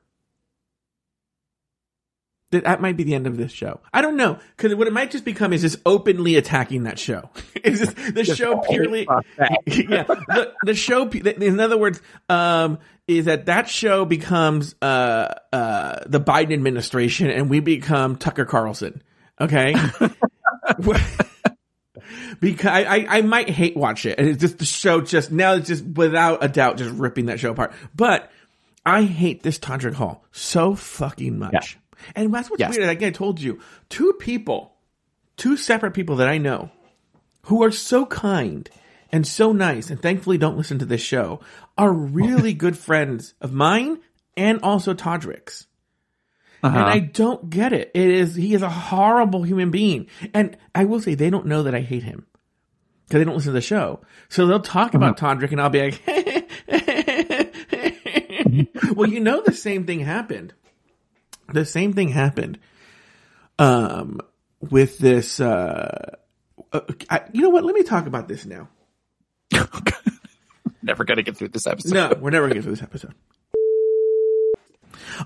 that 2.51 2.65
that 2.65 2.81
might 2.81 2.97
be 2.97 3.05
the 3.05 3.15
end 3.15 3.27
of 3.27 3.37
this 3.37 3.51
show. 3.51 3.81
I 3.93 4.03
don't 4.03 4.17
know 4.17 4.39
because 4.57 4.75
what 4.75 4.87
it 4.87 4.93
might 4.93 5.11
just 5.11 5.25
become 5.25 5.53
is 5.53 5.63
just 5.63 5.79
openly 5.85 6.37
attacking 6.37 6.85
that 6.85 6.99
show. 6.99 7.31
is 7.65 7.81
this, 7.81 7.95
the 8.13 8.25
show 8.25 8.59
purely, 8.59 9.07
yeah. 9.67 10.05
The, 10.05 10.53
the 10.63 10.75
show, 10.75 11.09
in 11.09 11.59
other 11.59 11.77
words, 11.77 12.01
um, 12.29 12.79
is 13.09 13.25
that 13.27 13.47
that 13.47 13.69
show 13.69 14.05
becomes 14.05 14.75
uh 14.81 15.35
uh 15.53 16.01
the 16.07 16.21
Biden 16.21 16.53
administration 16.53 17.31
and 17.31 17.51
we 17.51 17.61
become 17.61 18.17
Tucker 18.17 18.45
Carlson. 18.45 19.03
Okay. 19.41 19.75
because 22.41 22.67
I, 22.67 23.07
I, 23.09 23.23
might 23.23 23.51
hate 23.51 23.77
watch 23.77 24.07
it. 24.07 24.19
And 24.19 24.29
it's 24.29 24.41
just 24.41 24.59
the 24.59 24.65
show 24.65 25.01
just 25.01 25.31
now 25.31 25.55
it's 25.55 25.69
just 25.69 25.85
without 25.85 26.43
a 26.43 26.49
doubt 26.49 26.79
just 26.79 26.95
ripping 26.95 27.27
that 27.27 27.41
show 27.41 27.51
apart. 27.51 27.73
But 27.95 28.31
I 28.85 29.03
hate 29.03 29.43
this 29.43 29.59
Todrick 29.59 29.95
Hall 29.95 30.25
so 30.33 30.75
fucking 30.75 31.39
much. 31.39 31.79
And 32.15 32.33
that's 32.33 32.51
what's 32.51 32.61
Yes. 32.61 32.77
weird. 32.77 32.89
Like 32.89 33.03
I 33.03 33.11
told 33.11 33.41
you, 33.41 33.61
two 33.89 34.13
people, 34.15 34.75
two 35.37 35.57
separate 35.57 35.93
people 35.93 36.17
that 36.17 36.29
I 36.29 36.39
know 36.39 36.71
who 37.45 37.63
are 37.63 37.71
so 37.71 38.07
kind 38.07 38.69
and 39.13 39.27
so 39.27 39.53
nice 39.53 39.91
and 39.91 40.01
thankfully 40.01 40.39
don't 40.39 40.57
listen 40.57 40.79
to 40.81 40.85
this 40.85 41.01
show 41.01 41.41
are 41.79 41.93
really 41.93 42.55
good 42.55 42.77
friends 42.77 43.35
of 43.41 43.53
mine 43.53 43.99
and 44.37 44.61
also 44.63 44.95
Todrick's. 44.95 45.67
Uh-huh. 46.63 46.77
And 46.77 46.87
I 46.87 46.99
don't 46.99 47.49
get 47.51 47.73
it. 47.73 47.93
It 47.95 48.09
is 48.09 48.35
he 48.35 48.55
is 48.55 48.63
a 48.63 48.71
horrible 48.71 49.43
human 49.43 49.71
being. 49.71 50.09
And 50.35 50.57
I 50.75 50.85
will 50.87 51.01
say 51.01 51.15
they 51.15 51.31
don't 51.31 51.47
know 51.47 51.63
that 51.65 51.75
I 51.75 51.81
hate 51.81 52.03
him. 52.03 52.27
Because 53.07 53.21
they 53.21 53.25
don't 53.25 53.37
listen 53.37 53.51
to 53.51 53.55
the 53.55 53.61
show. 53.61 54.01
So 54.29 54.47
they'll 54.47 54.59
talk 54.59 54.95
about 54.95 55.17
Todrick 55.17 55.53
and 55.53 55.61
I'll 55.61 55.71
be 55.71 55.93
like 55.93 56.51
Well, 58.97 59.09
you 59.09 59.21
know 59.21 59.43
the 59.45 59.53
same 59.53 59.85
thing 59.87 60.01
happened. 60.01 60.55
The 61.53 61.65
same 61.65 61.93
thing 61.93 62.09
happened 62.09 62.59
um 63.59 64.21
with 64.71 64.99
this 64.99 65.41
uh, 65.41 66.17
uh 66.73 66.81
I, 67.09 67.23
you 67.33 67.43
know 67.43 67.51
what? 67.51 67.65
Let 67.65 67.75
me 67.75 67.83
talk 67.83 68.07
about 68.07 68.29
this 68.29 68.45
now. 68.47 68.69
Never 70.83 71.05
gonna 71.05 71.23
get 71.23 71.37
through 71.37 71.49
this 71.49 71.67
episode. 71.67 71.95
No, 71.95 72.13
we're 72.21 72.31
never 72.31 72.47
going 72.47 72.51
to 72.51 72.55
get 72.57 72.63
through 72.65 72.75
this 72.75 72.83
episode. 72.83 73.15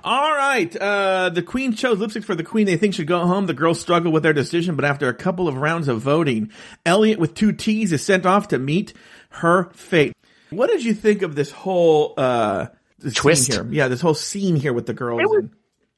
All 0.05 0.31
right. 0.35 0.75
Uh, 0.77 1.31
the 1.31 1.43
queen 1.43 1.73
chose 1.75 1.99
lipsticks 1.99 2.25
for 2.25 2.35
the 2.35 2.45
queen 2.45 2.65
they 2.67 2.77
think 2.77 2.95
should 2.95 3.07
go 3.09 3.27
home. 3.27 3.47
The 3.47 3.55
girls 3.55 3.81
struggle 3.81 4.13
with 4.13 4.23
their 4.23 4.33
decision, 4.33 4.77
but 4.77 4.85
after 4.85 5.09
a 5.09 5.15
couple 5.15 5.49
of 5.49 5.57
rounds 5.57 5.89
of 5.89 6.01
voting, 6.01 6.51
Elliott 6.87 7.19
with 7.19 7.35
two 7.35 7.53
T's 7.53 7.93
is 7.93 8.05
sent 8.05 8.25
off 8.25 8.49
to 8.49 8.59
meet 8.59 8.95
her 9.31 9.71
fate. 9.73 10.15
What 10.51 10.69
did 10.69 10.85
you 10.85 10.95
think 10.95 11.23
of 11.23 11.35
this 11.35 11.51
whole, 11.51 12.15
uh, 12.17 12.69
this 12.99 13.15
Twist? 13.15 13.53
here? 13.53 13.67
Yeah, 13.69 13.89
this 13.89 14.01
whole 14.01 14.15
scene 14.15 14.55
here 14.57 14.73
with 14.73 14.87
the 14.87 14.95
girls. 14.95 15.21
It 15.21 15.29
was- 15.29 15.39
and- 15.45 15.51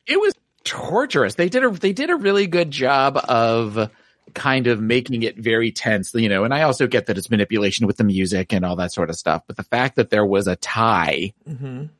it 0.07 0.21
was 0.21 0.35
torturous. 0.65 1.35
They 1.35 1.49
did 1.49 1.65
a 1.65 1.71
they 1.71 1.93
did 1.93 2.11
a 2.11 2.17
really 2.17 2.47
good 2.47 2.71
job 2.71 3.17
of 3.17 3.91
kind 4.35 4.67
of 4.67 4.81
making 4.81 5.23
it 5.25 5.37
very 5.37 5.73
tense, 5.73 6.15
you 6.15 6.29
know. 6.29 6.45
And 6.45 6.55
I 6.55 6.63
also 6.63 6.87
get 6.87 7.07
that 7.07 7.19
it's 7.19 7.31
manipulation 7.31 7.87
with 7.87 7.97
the 7.97 8.05
music 8.05 8.53
and 8.53 8.65
all 8.65 8.77
that 8.77 8.93
sort 8.93 9.11
of 9.11 9.17
stuff. 9.17 9.43
But 9.47 9.57
the 9.57 9.65
fact 9.65 9.97
that 9.97 10.11
there 10.11 10.25
was 10.25 10.47
a 10.47 10.57
tie 10.57 11.33
Mhm. 11.49 11.91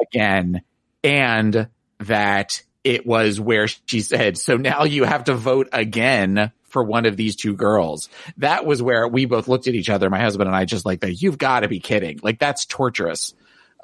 again, 0.00 0.62
and 1.04 1.68
that 2.00 2.62
it 2.84 3.06
was 3.06 3.40
where 3.40 3.68
she 3.86 4.00
said, 4.00 4.36
"So 4.38 4.56
now 4.56 4.84
you 4.84 5.04
have 5.04 5.24
to 5.24 5.34
vote 5.34 5.68
again." 5.72 6.52
For 6.70 6.84
one 6.84 7.04
of 7.04 7.16
these 7.16 7.34
two 7.34 7.54
girls, 7.56 8.08
that 8.36 8.64
was 8.64 8.80
where 8.80 9.08
we 9.08 9.24
both 9.24 9.48
looked 9.48 9.66
at 9.66 9.74
each 9.74 9.90
other, 9.90 10.08
my 10.08 10.20
husband 10.20 10.46
and 10.46 10.54
I, 10.54 10.64
just 10.66 10.86
like 10.86 11.00
that. 11.00 11.20
You've 11.20 11.36
got 11.36 11.60
to 11.60 11.68
be 11.68 11.80
kidding! 11.80 12.20
Like 12.22 12.38
that's 12.38 12.64
torturous. 12.64 13.34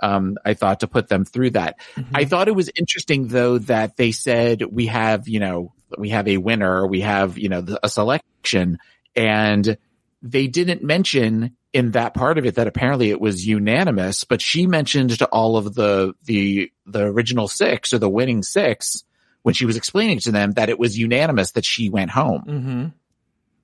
Um, 0.02 0.36
I 0.44 0.54
thought 0.54 0.80
to 0.80 0.86
put 0.86 1.08
them 1.08 1.24
through 1.24 1.50
that. 1.50 1.78
I 2.14 2.24
thought 2.26 2.48
it 2.48 2.54
was 2.54 2.70
interesting 2.76 3.28
though 3.28 3.58
that 3.58 3.96
they 3.96 4.12
said 4.12 4.62
we 4.62 4.86
have, 4.86 5.26
you 5.28 5.40
know, 5.40 5.72
we 5.96 6.10
have 6.10 6.28
a 6.28 6.36
winner, 6.36 6.86
we 6.86 7.00
have, 7.00 7.38
you 7.38 7.48
know, 7.48 7.60
the, 7.62 7.80
a 7.84 7.88
selection 7.88 8.78
and 9.14 9.78
they 10.22 10.46
didn't 10.48 10.82
mention 10.82 11.56
in 11.72 11.92
that 11.92 12.14
part 12.14 12.38
of 12.38 12.46
it 12.46 12.56
that 12.56 12.66
apparently 12.66 13.10
it 13.10 13.20
was 13.20 13.46
unanimous, 13.46 14.24
but 14.24 14.40
she 14.40 14.66
mentioned 14.66 15.10
to 15.18 15.26
all 15.26 15.56
of 15.56 15.74
the, 15.74 16.14
the, 16.24 16.70
the 16.86 17.02
original 17.04 17.48
six 17.48 17.92
or 17.92 17.98
the 17.98 18.08
winning 18.08 18.42
six 18.42 19.04
when 19.42 19.54
she 19.54 19.64
was 19.66 19.76
explaining 19.76 20.18
to 20.20 20.32
them 20.32 20.52
that 20.52 20.68
it 20.68 20.78
was 20.78 20.98
unanimous 20.98 21.52
that 21.52 21.64
she 21.64 21.88
went 21.88 22.10
home, 22.10 22.42
Mhm. 22.48 22.92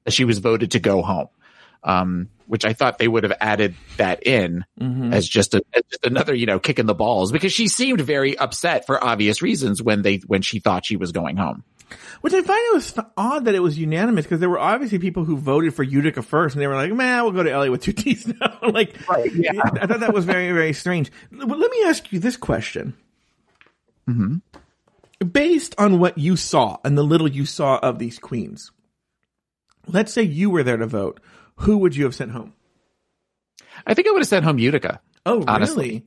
that 0.04 0.12
she 0.12 0.24
was 0.24 0.38
voted 0.38 0.70
to 0.72 0.78
go 0.78 1.02
home. 1.02 1.28
Um, 1.82 2.28
which 2.52 2.66
I 2.66 2.74
thought 2.74 2.98
they 2.98 3.08
would 3.08 3.22
have 3.22 3.32
added 3.40 3.74
that 3.96 4.26
in 4.26 4.66
Mhm. 4.78 5.10
as 5.14 5.26
just 5.26 5.54
a 5.54 5.62
as 5.72 5.82
just 5.90 6.04
another 6.04 6.34
you 6.34 6.44
know 6.44 6.58
kick 6.58 6.78
in 6.78 6.84
the 6.84 6.94
balls 6.94 7.32
because 7.32 7.50
she 7.50 7.66
seemed 7.66 8.02
very 8.02 8.36
upset 8.36 8.84
for 8.84 9.02
obvious 9.02 9.40
reasons 9.40 9.82
when 9.82 10.02
they 10.02 10.18
when 10.26 10.42
she 10.42 10.58
thought 10.60 10.84
she 10.84 10.96
was 10.98 11.12
going 11.12 11.38
home. 11.38 11.64
Which 12.20 12.34
I 12.34 12.42
find 12.42 12.60
it 12.70 12.74
was 12.74 12.94
odd 13.16 13.46
that 13.46 13.54
it 13.54 13.60
was 13.60 13.78
unanimous 13.78 14.26
because 14.26 14.38
there 14.40 14.50
were 14.50 14.58
obviously 14.58 14.98
people 14.98 15.24
who 15.24 15.38
voted 15.38 15.74
for 15.74 15.82
Utica 15.82 16.20
first, 16.20 16.54
and 16.54 16.60
they 16.62 16.66
were 16.66 16.74
like, 16.74 16.92
"Man, 16.92 17.22
we'll 17.22 17.32
go 17.32 17.42
to 17.42 17.50
Elliott 17.50 17.72
with 17.72 17.82
two 17.82 17.92
T's 18.02 18.26
now." 18.26 18.58
like, 18.68 18.96
yeah. 19.34 19.52
I 19.80 19.86
thought 19.86 20.00
that 20.00 20.12
was 20.12 20.26
very, 20.26 20.52
very 20.52 20.74
strange. 20.74 21.10
Well, 21.32 21.58
let 21.58 21.70
me 21.70 21.84
ask 21.84 22.12
you 22.12 22.18
this 22.18 22.36
question: 22.36 22.92
Based 25.32 25.74
on 25.78 25.98
what 26.00 26.18
you 26.18 26.36
saw 26.36 26.76
and 26.84 26.98
the 26.98 27.02
little 27.04 27.28
you 27.30 27.46
saw 27.46 27.78
of 27.78 27.98
these 27.98 28.18
queens, 28.18 28.72
let's 29.86 30.12
say 30.12 30.22
you 30.22 30.50
were 30.50 30.62
there 30.64 30.76
to 30.78 30.86
vote, 30.86 31.20
who 31.56 31.78
would 31.78 31.96
you 31.96 32.04
have 32.04 32.14
sent 32.14 32.30
home? 32.30 32.54
I 33.86 33.94
think 33.94 34.08
I 34.08 34.12
would 34.12 34.20
have 34.20 34.28
sent 34.28 34.44
home 34.44 34.58
Utica. 34.58 35.00
Oh, 35.24 35.44
Honestly. 35.46 35.88
really? 35.88 36.06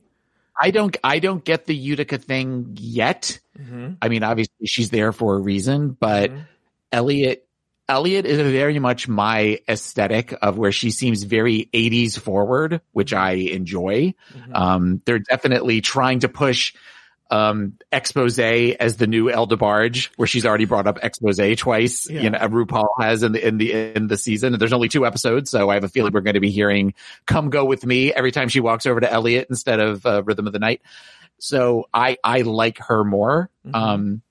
I 0.58 0.70
don't 0.70 0.96
I 1.04 1.18
don't 1.18 1.44
get 1.44 1.66
the 1.66 1.76
Utica 1.76 2.18
thing 2.18 2.76
yet. 2.80 3.38
Mm-hmm. 3.58 3.94
I 4.00 4.08
mean, 4.08 4.22
obviously 4.22 4.66
she's 4.66 4.90
there 4.90 5.12
for 5.12 5.36
a 5.36 5.38
reason, 5.38 5.90
but 5.90 6.30
mm-hmm. 6.30 6.40
Elliott 6.92 7.46
Elliott 7.88 8.26
is 8.26 8.40
very 8.40 8.78
much 8.78 9.06
my 9.06 9.60
aesthetic 9.68 10.34
of 10.42 10.58
where 10.58 10.72
she 10.72 10.90
seems 10.90 11.22
very 11.22 11.68
80s 11.72 12.18
forward, 12.18 12.80
which 12.92 13.12
mm-hmm. 13.12 13.22
I 13.22 13.32
enjoy. 13.32 14.14
Um, 14.52 15.02
they're 15.04 15.20
definitely 15.20 15.82
trying 15.82 16.20
to 16.20 16.28
push 16.28 16.74
um 17.30 17.74
Exposé 17.92 18.76
as 18.78 18.96
the 18.96 19.06
new 19.06 19.30
El 19.30 19.46
DeBarge, 19.48 20.10
where 20.16 20.28
she's 20.28 20.46
already 20.46 20.64
brought 20.64 20.86
up 20.86 21.00
Exposé 21.00 21.56
twice. 21.56 22.08
Yeah. 22.08 22.20
You 22.20 22.30
know, 22.30 22.38
RuPaul 22.38 22.86
has 23.00 23.22
in 23.22 23.32
the 23.32 23.46
in 23.46 23.58
the 23.58 23.72
in 23.72 24.06
the 24.06 24.16
season. 24.16 24.54
And 24.54 24.60
there's 24.60 24.72
only 24.72 24.88
two 24.88 25.04
episodes, 25.06 25.50
so 25.50 25.68
I 25.68 25.74
have 25.74 25.84
a 25.84 25.88
feeling 25.88 26.12
we're 26.12 26.20
going 26.20 26.34
to 26.34 26.40
be 26.40 26.50
hearing 26.50 26.94
"Come 27.26 27.50
Go 27.50 27.64
with 27.64 27.84
Me" 27.84 28.12
every 28.12 28.30
time 28.32 28.48
she 28.48 28.60
walks 28.60 28.86
over 28.86 29.00
to 29.00 29.10
Elliott 29.10 29.48
instead 29.50 29.80
of 29.80 30.06
uh, 30.06 30.22
Rhythm 30.22 30.46
of 30.46 30.52
the 30.52 30.58
Night. 30.60 30.82
So 31.38 31.86
I 31.92 32.16
I 32.22 32.42
like 32.42 32.78
her 32.78 33.02
more. 33.04 33.50
Um, 33.74 34.22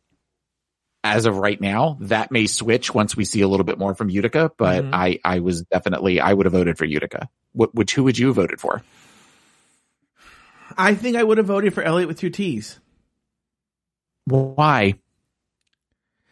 as 1.03 1.27
of 1.27 1.37
right 1.37 1.61
now, 1.61 1.97
that 2.01 2.31
may 2.31 2.47
switch 2.47 2.91
once 2.91 3.15
we 3.15 3.25
see 3.25 3.41
a 3.41 3.47
little 3.47 3.63
bit 3.63 3.77
more 3.77 3.93
from 3.93 4.09
Utica, 4.09 4.51
but 4.57 4.83
Mhm. 4.85 4.89
I 4.93 5.19
I 5.23 5.39
was 5.39 5.61
definitely 5.63 6.19
I 6.19 6.33
would 6.33 6.47
have 6.47 6.53
voted 6.53 6.77
for 6.79 6.85
Utica. 6.85 7.29
What 7.51 7.75
which 7.75 7.93
who 7.93 8.05
would 8.05 8.17
you 8.17 8.27
have 8.27 8.37
voted 8.37 8.59
for? 8.59 8.81
I 10.77 10.95
think 10.95 11.15
I 11.15 11.23
would 11.23 11.37
have 11.37 11.45
voted 11.47 11.73
for 11.73 11.83
Elliott 11.83 12.07
with 12.07 12.19
two 12.19 12.29
T's 12.31 12.79
Why? 14.25 14.95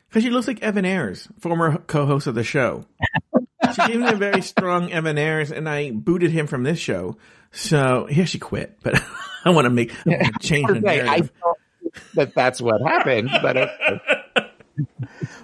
because 0.10 0.24
she 0.24 0.30
looks 0.30 0.48
like 0.48 0.62
Evan 0.62 0.86
Ayers, 0.86 1.28
former 1.40 1.78
co-host 1.80 2.28
of 2.28 2.36
the 2.36 2.44
show. 2.44 2.86
she 3.74 3.88
gave 3.88 4.00
me 4.00 4.08
a 4.10 4.16
very 4.16 4.42
strong 4.44 4.92
Evan 4.92 5.18
Ayers, 5.18 5.52
and 5.52 5.68
I 5.68 5.90
booted 5.92 6.30
him 6.30 6.46
from 6.46 6.62
this 6.64 6.78
show. 6.78 7.18
So 7.52 8.08
yeah, 8.12 8.26
she 8.26 8.38
quit, 8.40 8.78
but 8.84 9.02
I 9.46 9.50
want 9.52 9.66
to 9.66 9.70
make 9.72 9.92
I 10.06 10.10
wanna 10.12 10.32
change 10.40 10.68
the 10.68 10.78
Okay, 10.78 11.02
I 11.02 11.06
narrative. 11.06 11.32
thought 11.42 11.58
that 12.16 12.36
that's 12.36 12.62
what 12.62 12.82
happened, 12.82 13.30
but 13.42 13.58
okay. 13.58 14.02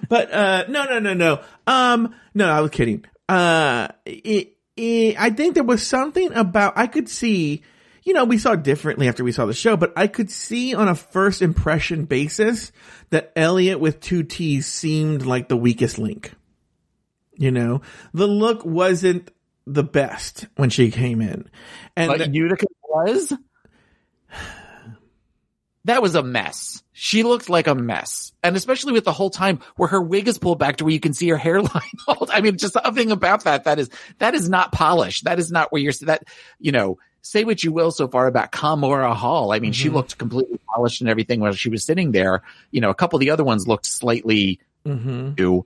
But 0.08 0.32
uh 0.32 0.64
no 0.68 0.84
no 0.86 0.98
no 0.98 1.14
no. 1.14 1.40
Um 1.66 2.14
no, 2.34 2.48
I 2.50 2.60
was 2.60 2.70
kidding. 2.70 3.04
Uh 3.28 3.88
it, 4.04 4.56
it, 4.76 5.20
I 5.20 5.30
think 5.30 5.54
there 5.54 5.62
was 5.64 5.86
something 5.86 6.32
about 6.32 6.72
I 6.76 6.86
could 6.88 7.08
see 7.08 7.62
you 8.02 8.14
know, 8.14 8.24
we 8.24 8.38
saw 8.38 8.56
differently 8.56 9.08
after 9.08 9.24
we 9.24 9.32
saw 9.32 9.46
the 9.46 9.54
show, 9.54 9.76
but 9.76 9.92
I 9.96 10.06
could 10.06 10.30
see 10.30 10.74
on 10.74 10.88
a 10.88 10.94
first 10.94 11.42
impression 11.42 12.04
basis 12.04 12.72
that 13.10 13.32
Elliott 13.36 13.80
with 13.80 14.00
two 14.00 14.22
T's 14.22 14.66
seemed 14.66 15.26
like 15.26 15.48
the 15.48 15.56
weakest 15.56 15.98
link. 15.98 16.32
You 17.34 17.50
know, 17.50 17.82
the 18.12 18.26
look 18.26 18.64
wasn't 18.64 19.30
the 19.66 19.84
best 19.84 20.46
when 20.56 20.70
she 20.70 20.90
came 20.90 21.20
in. 21.20 21.48
And 21.96 22.08
but 22.08 22.34
Utica 22.34 22.66
was. 22.88 23.32
That 25.84 26.02
was 26.02 26.14
a 26.14 26.22
mess. 26.22 26.82
She 26.92 27.22
looked 27.22 27.48
like 27.48 27.66
a 27.66 27.74
mess. 27.74 28.32
And 28.42 28.54
especially 28.54 28.92
with 28.92 29.04
the 29.04 29.12
whole 29.12 29.30
time 29.30 29.60
where 29.76 29.88
her 29.88 30.02
wig 30.02 30.28
is 30.28 30.36
pulled 30.36 30.58
back 30.58 30.76
to 30.76 30.84
where 30.84 30.92
you 30.92 31.00
can 31.00 31.14
see 31.14 31.28
her 31.28 31.38
hairline. 31.38 31.82
I 32.30 32.42
mean, 32.42 32.58
just 32.58 32.74
something 32.74 33.10
about 33.10 33.44
that. 33.44 33.64
That 33.64 33.78
is, 33.78 33.88
that 34.18 34.34
is 34.34 34.50
not 34.50 34.72
polished. 34.72 35.24
That 35.24 35.38
is 35.38 35.50
not 35.50 35.72
where 35.72 35.80
you're, 35.80 35.94
that, 36.02 36.24
you 36.58 36.72
know, 36.72 36.98
say 37.22 37.44
what 37.44 37.62
you 37.62 37.72
will 37.72 37.90
so 37.90 38.08
far 38.08 38.26
about 38.26 38.52
Kahmora 38.52 39.14
Hall. 39.14 39.52
I 39.52 39.58
mean, 39.60 39.72
she 39.72 39.88
Mhm. 39.88 39.94
looked 39.94 40.18
completely 40.18 40.58
polished 40.74 41.00
and 41.00 41.10
everything 41.10 41.40
while 41.40 41.52
she 41.52 41.68
was 41.68 41.84
sitting 41.84 42.12
there. 42.12 42.42
You 42.70 42.80
know, 42.80 42.90
a 42.90 42.94
couple 42.94 43.16
of 43.16 43.20
the 43.20 43.30
other 43.30 43.44
ones 43.44 43.68
looked 43.68 43.86
slightly 43.86 44.58
Mhm. 44.86 45.36
do. 45.36 45.64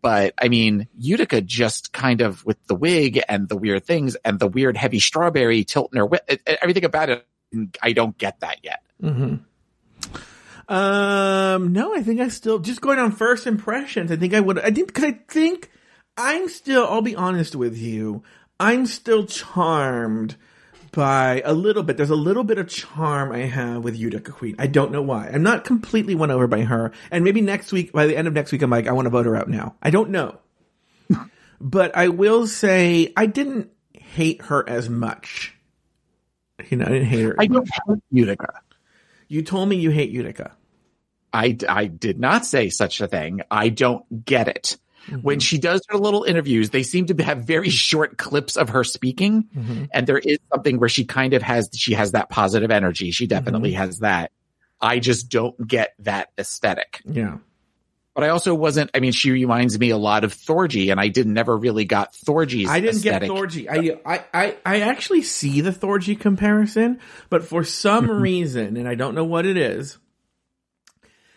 But 0.00 0.34
I 0.40 0.48
mean, 0.48 0.88
Utica 0.98 1.40
just 1.40 1.92
kind 1.92 2.20
of 2.20 2.44
with 2.44 2.56
the 2.66 2.74
wig 2.74 3.20
and 3.28 3.48
the 3.48 3.56
weird 3.56 3.84
things 3.84 4.16
and 4.24 4.38
the 4.38 4.48
weird 4.48 4.76
heavy 4.76 4.98
strawberry 5.00 5.62
tilt 5.64 5.90
in 5.92 5.98
her 5.98 6.04
wi- 6.04 6.22
it- 6.28 6.42
it- 6.46 6.58
everything 6.62 6.84
about 6.84 7.08
it. 7.08 7.26
I 7.82 7.92
don't 7.92 8.16
get 8.18 8.40
that 8.40 8.58
yet. 8.62 8.80
hmm 9.00 9.34
Um, 10.68 11.72
no, 11.72 11.94
I 11.94 12.02
think 12.02 12.20
I 12.20 12.28
still 12.28 12.58
just 12.58 12.80
going 12.80 12.98
on 12.98 13.12
first 13.12 13.46
impressions. 13.46 14.10
I 14.10 14.16
think 14.16 14.32
I 14.34 14.40
would. 14.40 14.58
I 14.58 14.70
think 14.70 14.88
because 14.88 15.04
I 15.04 15.18
think 15.28 15.70
I'm 16.16 16.48
still. 16.48 16.86
I'll 16.86 17.02
be 17.02 17.16
honest 17.16 17.54
with 17.56 17.76
you. 17.76 18.22
I'm 18.60 18.86
still 18.86 19.26
charmed 19.26 20.36
by 20.92 21.42
a 21.44 21.52
little 21.52 21.82
bit. 21.82 21.96
There's 21.96 22.10
a 22.10 22.14
little 22.14 22.44
bit 22.44 22.58
of 22.58 22.68
charm 22.68 23.32
I 23.32 23.46
have 23.46 23.82
with 23.82 23.96
Utica 23.96 24.30
Queen. 24.30 24.54
I 24.58 24.66
don't 24.66 24.92
know 24.92 25.02
why. 25.02 25.28
I'm 25.32 25.42
not 25.42 25.64
completely 25.64 26.14
won 26.14 26.30
over 26.30 26.46
by 26.46 26.62
her. 26.62 26.92
And 27.10 27.24
maybe 27.24 27.40
next 27.40 27.72
week, 27.72 27.92
by 27.92 28.06
the 28.06 28.16
end 28.16 28.28
of 28.28 28.34
next 28.34 28.52
week, 28.52 28.62
I'm 28.62 28.70
like, 28.70 28.86
I 28.86 28.92
want 28.92 29.06
to 29.06 29.10
vote 29.10 29.26
her 29.26 29.36
out 29.36 29.48
now. 29.48 29.74
I 29.82 29.90
don't 29.90 30.10
know. 30.10 30.38
but 31.60 31.96
I 31.96 32.08
will 32.08 32.46
say 32.46 33.12
I 33.16 33.26
didn't 33.26 33.70
hate 33.94 34.42
her 34.42 34.68
as 34.68 34.88
much. 34.88 35.54
You 36.68 36.76
know, 36.76 36.84
I 36.84 36.90
didn't 36.90 37.08
hate 37.08 37.22
her. 37.22 37.36
I 37.38 37.46
don't 37.46 37.68
hate 37.68 37.98
Utica. 38.10 38.60
you 39.28 39.42
told 39.42 39.68
me 39.68 39.76
you 39.76 39.90
hate 39.90 40.10
Utica. 40.10 40.52
I, 41.32 41.56
I 41.66 41.86
did 41.86 42.20
not 42.20 42.44
say 42.44 42.68
such 42.68 43.00
a 43.00 43.08
thing. 43.08 43.40
I 43.50 43.70
don't 43.70 44.24
get 44.24 44.48
it. 44.48 44.76
When 45.22 45.40
she 45.40 45.58
does 45.58 45.82
her 45.88 45.98
little 45.98 46.24
interviews, 46.24 46.70
they 46.70 46.82
seem 46.82 47.06
to 47.06 47.24
have 47.24 47.44
very 47.44 47.70
short 47.70 48.18
clips 48.18 48.56
of 48.56 48.70
her 48.70 48.84
speaking. 48.84 49.48
Mm-hmm. 49.56 49.84
And 49.92 50.06
there 50.06 50.18
is 50.18 50.38
something 50.52 50.78
where 50.78 50.88
she 50.88 51.04
kind 51.04 51.34
of 51.34 51.42
has, 51.42 51.68
she 51.74 51.94
has 51.94 52.12
that 52.12 52.28
positive 52.28 52.70
energy. 52.70 53.10
She 53.10 53.26
definitely 53.26 53.72
has 53.72 54.00
that. 54.00 54.32
I 54.80 54.98
just 54.98 55.28
don't 55.28 55.66
get 55.66 55.94
that 56.00 56.30
aesthetic. 56.38 57.00
Yeah. 57.04 57.38
But 58.14 58.24
I 58.24 58.28
also 58.28 58.54
wasn't, 58.54 58.90
I 58.94 59.00
mean, 59.00 59.12
she 59.12 59.30
reminds 59.30 59.78
me 59.78 59.90
a 59.90 59.96
lot 59.96 60.24
of 60.24 60.34
Thorgy 60.34 60.90
and 60.90 61.00
I 61.00 61.08
didn't 61.08 61.32
never 61.32 61.56
really 61.56 61.86
got 61.86 62.12
Thorgy's 62.12 62.68
I 62.68 62.80
didn't 62.80 62.96
aesthetic. 62.96 63.30
get 63.30 63.38
Thorgy. 63.38 63.68
I, 63.70 64.14
I, 64.14 64.24
I, 64.34 64.56
I 64.66 64.80
actually 64.80 65.22
see 65.22 65.62
the 65.62 65.70
Thorgy 65.70 66.18
comparison, 66.18 67.00
but 67.30 67.42
for 67.42 67.64
some 67.64 68.10
reason, 68.22 68.76
and 68.76 68.86
I 68.86 68.96
don't 68.96 69.14
know 69.14 69.24
what 69.24 69.46
it 69.46 69.56
is. 69.56 69.98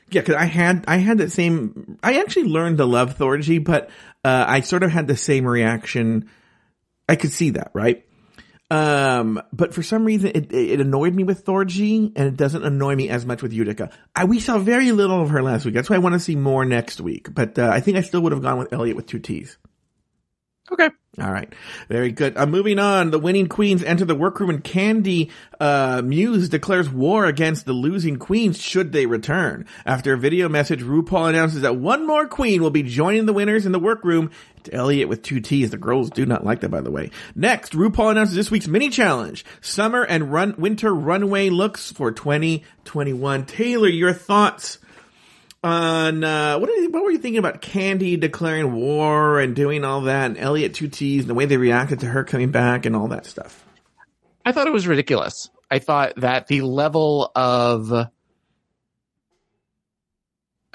Yeah, 0.10 0.22
because 0.22 0.36
I 0.36 0.46
had 0.46 0.86
I 0.88 0.98
had 0.98 1.18
that 1.18 1.32
same. 1.32 1.98
I 2.04 2.20
actually 2.20 2.50
learned 2.50 2.78
to 2.78 2.86
love 2.86 3.18
Thorgy, 3.18 3.64
but 3.64 3.90
uh, 4.24 4.46
I 4.48 4.62
sort 4.62 4.84
of 4.84 4.92
had 4.92 5.08
the 5.08 5.18
same 5.18 5.46
reaction. 5.46 6.30
I 7.10 7.16
could 7.16 7.32
see 7.32 7.52
that, 7.52 7.72
right? 7.74 8.06
Um, 8.72 9.42
but 9.54 9.74
for 9.74 9.84
some 9.84 10.06
reason, 10.06 10.32
it, 10.34 10.52
it 10.52 10.82
annoyed 10.82 11.14
me 11.14 11.24
with 11.24 11.46
Thorgy, 11.46 12.12
and 12.16 12.28
it 12.28 12.36
doesn't 12.36 12.64
annoy 12.64 12.96
me 12.96 13.10
as 13.10 13.26
much 13.26 13.44
with 13.44 13.54
Utica. 13.54 13.92
I, 14.16 14.26
we 14.26 14.40
saw 14.40 14.58
very 14.58 14.92
little 14.92 15.22
of 15.22 15.30
her 15.30 15.44
last 15.44 15.66
week. 15.66 15.76
That's 15.76 15.90
why 15.90 15.98
I 15.98 16.00
want 16.00 16.14
to 16.14 16.20
see 16.20 16.36
more 16.36 16.66
next 16.66 17.00
week. 17.00 17.34
But 17.34 17.60
uh, 17.60 17.70
I 17.72 17.80
think 17.80 17.98
I 17.98 18.02
still 18.02 18.22
would 18.22 18.32
have 18.32 18.42
gone 18.42 18.58
with 18.58 18.74
Elliott 18.74 18.96
with 18.96 19.06
two 19.06 19.20
T's. 19.20 19.58
Okay. 20.72 20.90
All 21.22 21.32
right. 21.32 21.54
Very 21.90 22.12
good. 22.12 22.36
Uh, 22.36 22.46
moving 22.46 22.80
on. 22.80 23.12
The 23.12 23.20
winning 23.20 23.48
queens 23.48 23.84
enter 23.84 24.04
the 24.04 24.16
workroom 24.16 24.50
and 24.50 24.64
Kandy, 24.64 25.32
uh, 25.60 26.02
Muse 26.04 26.50
declares 26.50 26.90
war 26.90 27.26
against 27.26 27.66
the 27.66 27.74
losing 27.74 28.18
queens 28.18 28.60
should 28.60 28.92
they 28.92 29.06
return. 29.06 29.66
After 29.86 30.14
a 30.14 30.18
video 30.18 30.50
message, 30.50 30.82
RuPaul 30.82 31.30
announces 31.30 31.62
that 31.62 31.78
one 31.78 32.06
more 32.08 32.28
queen 32.28 32.62
will 32.62 32.72
be 32.72 32.84
joining 32.84 33.28
the 33.28 33.34
winners 33.34 33.66
in 33.66 33.72
the 33.72 33.80
workroom. 33.80 34.32
It's 34.58 34.70
Elliott 34.74 35.08
with 35.08 35.22
two 35.22 35.40
T's. 35.40 35.70
The 35.70 35.78
girls 35.78 36.10
do 36.10 36.26
not 36.26 36.44
like 36.44 36.62
that, 36.62 36.70
by 36.70 36.82
the 36.82 36.92
way. 36.92 37.12
Next, 37.36 37.74
RuPaul 37.74 38.12
announces 38.12 38.36
this 38.36 38.52
week's 38.52 38.68
mini 38.68 38.90
challenge. 38.90 39.46
Summer 39.62 40.04
and 40.04 40.34
run, 40.34 40.56
winter 40.58 40.94
runway 40.94 41.50
looks 41.50 41.92
for 41.92 42.12
2021. 42.12 43.46
Taylor, 43.46 43.88
your 43.88 44.14
thoughts 44.14 44.80
on 45.66 46.24
uh, 46.24 46.60
what, 46.60 46.70
are 46.70 46.76
you, 46.76 46.92
what 46.92 47.04
were 47.04 47.10
you 47.10 47.18
thinking 47.18 47.40
about 47.40 47.60
Kandy 47.62 48.20
declaring 48.20 48.74
war 48.74 49.40
and 49.40 49.56
doing 49.56 49.84
all 49.84 50.02
that, 50.02 50.28
and 50.28 50.38
Elliott 50.38 50.76
two 50.76 50.88
T's 50.88 51.22
and 51.22 51.30
the 51.30 51.34
way 51.34 51.46
they 51.46 51.58
reacted 51.58 52.02
to 52.02 52.06
her 52.06 52.24
coming 52.24 52.52
back 52.52 52.86
and 52.86 52.96
all 52.96 53.08
that 53.08 53.26
stuff? 53.26 53.66
I 54.46 54.52
thought 54.52 54.68
it 54.68 54.74
was 54.74 54.86
ridiculous. 54.86 55.50
I 55.72 55.80
thought 55.80 56.14
that 56.18 56.46
the 56.48 56.62
level 56.62 57.32
of 57.36 58.10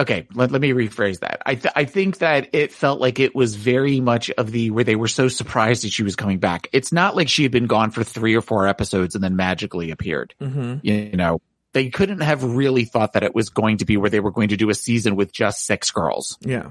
okay, 0.01 0.27
let, 0.35 0.51
let 0.51 0.61
me 0.61 0.71
rephrase 0.71 1.21
that. 1.21 1.43
I 1.47 1.55
th- 1.55 1.75
I 1.77 1.85
think 1.85 2.19
that 2.19 2.49
it 2.53 2.73
felt 2.73 3.01
like 3.01 3.21
it 3.21 3.35
was 3.35 3.55
very 3.55 4.01
much 4.01 4.31
of 4.31 4.51
the 4.51 4.71
where 4.71 4.83
they 4.83 4.97
were 4.97 5.09
so 5.09 5.29
surprised 5.29 5.85
that 5.85 5.93
she 5.93 6.03
was 6.03 6.17
coming 6.17 6.39
back. 6.39 6.67
It's 6.73 6.91
not 6.91 7.15
like 7.15 7.29
she 7.29 7.45
had 7.45 7.53
been 7.53 7.69
gone 7.69 7.93
for 7.93 8.03
three 8.03 8.35
or 8.35 8.41
four 8.41 8.67
episodes 8.67 9.15
and 9.15 9.23
then 9.23 9.37
magically 9.37 9.93
appeared. 9.93 10.35
Mm-hmm. 10.41 10.79
You 10.83 11.17
know, 11.17 11.41
they 11.73 11.91
couldn't 11.91 12.21
have 12.21 12.43
really 12.43 12.85
thought 12.85 13.13
that 13.13 13.23
it 13.23 13.35
was 13.35 13.51
going 13.51 13.79
to 13.79 13.85
be 13.85 13.97
where 13.97 14.11
they 14.11 14.21
were 14.21 14.33
going 14.33 14.49
to 14.49 14.57
do 14.57 14.71
a 14.71 14.75
season 14.75 15.17
with 15.17 15.33
just 15.33 15.65
six 15.65 15.91
girls. 15.91 16.37
Yeah. 16.41 16.71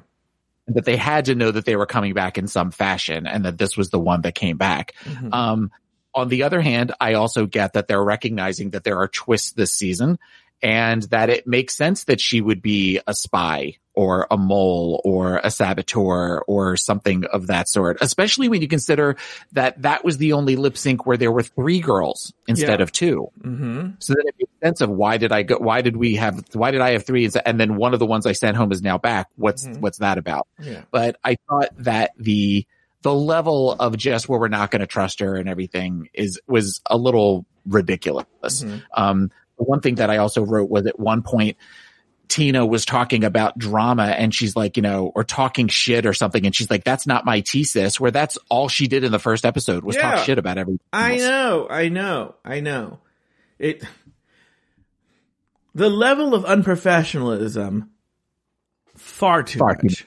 That 0.67 0.85
they 0.85 0.97
had 0.97 1.25
to 1.25 1.35
know 1.35 1.51
that 1.51 1.65
they 1.65 1.75
were 1.75 1.85
coming 1.85 2.13
back 2.13 2.37
in 2.37 2.47
some 2.47 2.71
fashion 2.71 3.25
and 3.25 3.45
that 3.45 3.57
this 3.57 3.75
was 3.75 3.89
the 3.89 3.99
one 3.99 4.21
that 4.21 4.35
came 4.35 4.57
back. 4.57 4.93
Mhm. 5.05 5.33
Um, 5.33 5.71
on 6.13 6.29
the 6.29 6.43
other 6.43 6.61
hand, 6.61 6.93
I 6.99 7.13
also 7.13 7.45
get 7.45 7.73
that 7.73 7.87
they're 7.87 8.03
recognizing 8.03 8.71
that 8.71 8.83
there 8.83 8.99
are 8.99 9.07
twists 9.07 9.51
this 9.53 9.73
season 9.73 10.19
and 10.61 11.03
that 11.03 11.29
it 11.29 11.47
makes 11.47 11.75
sense 11.75 12.03
that 12.05 12.19
she 12.19 12.41
would 12.41 12.61
be 12.61 12.99
a 13.07 13.13
spy 13.13 13.75
or 13.99 14.27
a 14.31 14.37
mole 14.37 15.01
or 15.03 15.39
a 15.43 15.51
saboteur 15.51 16.39
or 16.47 16.77
something 16.77 17.25
of 17.25 17.47
that 17.47 17.67
sort, 17.67 17.97
especially 17.99 18.47
when 18.47 18.61
you 18.61 18.67
consider 18.67 19.17
that 19.51 19.81
that 19.81 20.05
was 20.05 20.17
the 20.17 20.31
only 20.33 20.55
lip 20.55 20.77
sync 20.77 21.05
where 21.05 21.17
there 21.17 21.31
were 21.33 21.43
three 21.43 21.81
girls 21.81 22.31
instead 22.47 22.79
Yeah. 22.79 22.83
of 22.83 22.91
2 22.93 23.29
Mm-hmm. 23.43 23.89
So 23.99 24.13
then 24.13 24.23
it 24.27 24.35
makes 24.39 24.51
sense 24.63 24.79
of 24.81 24.89
why 24.89 25.17
did 25.17 25.31
I 25.33 25.43
go, 25.43 25.57
why 25.57 25.81
did 25.81 25.97
we 25.97 26.15
have, 26.15 26.41
why 26.53 26.71
did 26.71 26.79
I 26.81 26.91
have 26.91 27.05
three? 27.05 27.29
And 27.45 27.59
then 27.59 27.75
one 27.75 27.93
of 27.93 27.99
the 27.99 28.05
ones 28.05 28.25
I 28.25 28.31
sent 28.31 28.55
home 28.55 28.71
is 28.71 28.81
now 28.81 28.97
back. 28.97 29.27
What's, 29.35 29.65
Mhm. 29.67 29.81
what's 29.81 29.97
that 29.97 30.17
about? 30.17 30.47
Yeah. 30.61 30.83
but 30.91 31.17
I 31.23 31.35
thought 31.49 31.69
that 31.79 32.11
the 32.17 32.65
the 33.01 33.13
level 33.13 33.71
of 33.73 33.95
just 33.95 34.27
where 34.27 34.39
we're 34.39 34.49
not 34.49 34.71
going 34.71 34.81
to 34.81 34.87
trust 34.87 35.21
her 35.21 35.35
and 35.35 35.47
everything 35.49 36.09
is 36.13 36.39
was 36.47 36.81
a 36.85 36.97
little 36.97 37.45
ridiculous. 37.65 38.25
Mhm. 38.63 38.81
Um, 38.93 39.31
the 39.57 39.63
one 39.63 39.79
thing 39.81 39.95
that 39.95 40.09
I 40.09 40.17
also 40.17 40.43
wrote 40.43 40.69
was 40.69 40.85
at 40.85 40.99
one 40.99 41.21
point 41.21 41.55
Tina 42.29 42.65
was 42.65 42.85
talking 42.85 43.23
about 43.23 43.57
drama 43.57 44.03
and 44.05 44.33
she's 44.33 44.55
like, 44.55 44.77
you 44.77 44.83
know, 44.83 45.11
or 45.15 45.23
talking 45.23 45.67
shit 45.67 46.05
or 46.05 46.13
something, 46.13 46.45
and 46.45 46.55
she's 46.55 46.69
like, 46.69 46.83
"That's 46.83 47.05
not 47.07 47.25
my 47.25 47.41
thesis." 47.41 47.99
Where 47.99 48.11
that's 48.11 48.37
all 48.49 48.69
she 48.69 48.87
did 48.87 49.03
in 49.03 49.11
the 49.11 49.19
first 49.19 49.45
episode 49.45 49.83
was 49.83 49.95
Yeah. 49.95 50.11
talk 50.11 50.25
shit 50.25 50.37
about 50.37 50.57
everything. 50.57 50.79
I 50.93 51.13
else. 51.13 51.21
know, 51.21 51.67
I 51.69 51.89
know, 51.89 52.35
I 52.45 52.59
know. 52.59 52.99
It 53.57 53.83
the 55.75 55.89
level 55.89 56.33
of 56.33 56.45
unprofessionalism 56.45 57.87
far 58.95 59.43
too 59.43 59.59
Far 59.59 59.75
too 59.75 59.87
much. 59.87 60.05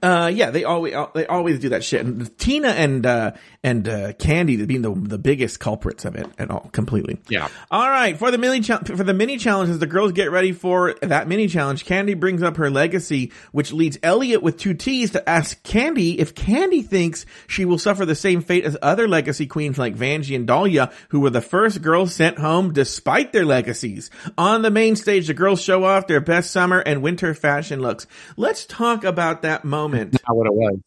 Uh, 0.00 0.30
yeah, 0.32 0.50
they 0.50 0.64
always 0.64 0.94
they 1.14 1.26
always 1.26 1.58
do 1.58 1.70
that 1.70 1.82
shit. 1.82 2.06
And 2.06 2.38
Tina 2.38 2.68
and 2.68 3.04
uh, 3.04 3.32
and 3.64 3.86
uh, 3.88 4.12
Kandy 4.12 4.64
being 4.66 4.82
the 4.82 4.94
the 4.94 5.18
biggest 5.18 5.58
culprits 5.58 6.04
of 6.04 6.14
it 6.14 6.26
at 6.38 6.50
all, 6.50 6.70
completely. 6.72 7.18
Yeah. 7.28 7.48
All 7.70 7.90
right, 7.90 8.16
for 8.16 8.30
the 8.30 8.38
mini 8.38 8.60
cha- 8.60 8.78
for 8.78 9.02
the 9.02 9.12
mini 9.12 9.38
challenges, 9.38 9.80
the 9.80 9.86
girls 9.86 10.12
get 10.12 10.30
ready 10.30 10.52
for 10.52 10.94
that 11.02 11.26
mini 11.26 11.48
challenge. 11.48 11.84
Kandy 11.84 12.18
brings 12.18 12.42
up 12.42 12.56
her 12.58 12.70
legacy, 12.70 13.32
which 13.50 13.72
leads 13.72 13.98
Elliott 14.04 14.42
with 14.42 14.56
two 14.56 14.74
T's 14.74 15.10
to 15.10 15.28
ask 15.28 15.60
Kandy 15.64 16.16
if 16.18 16.34
Kandy 16.34 16.86
thinks 16.86 17.26
she 17.48 17.64
will 17.64 17.78
suffer 17.78 18.06
the 18.06 18.14
same 18.14 18.40
fate 18.40 18.64
as 18.64 18.76
other 18.82 19.08
legacy 19.08 19.46
queens 19.46 19.78
like 19.78 19.96
Vanjie 19.96 20.36
and 20.36 20.46
Dahlia, 20.46 20.92
who 21.08 21.20
were 21.20 21.30
the 21.30 21.40
first 21.40 21.82
girls 21.82 22.14
sent 22.14 22.38
home 22.38 22.72
despite 22.72 23.32
their 23.32 23.44
legacies. 23.44 24.10
On 24.38 24.62
the 24.62 24.70
main 24.70 24.94
stage, 24.94 25.26
the 25.26 25.34
girls 25.34 25.60
show 25.60 25.84
off 25.84 26.06
their 26.06 26.20
best 26.20 26.52
summer 26.52 26.78
and 26.78 27.02
winter 27.02 27.34
fashion 27.34 27.80
looks. 27.80 28.06
Let's 28.36 28.64
talk 28.64 29.02
about 29.04 29.42
that 29.42 29.64
moment. 29.72 30.12
Not 30.12 30.36
what 30.36 30.46
it 30.46 30.54
was. 30.54 30.78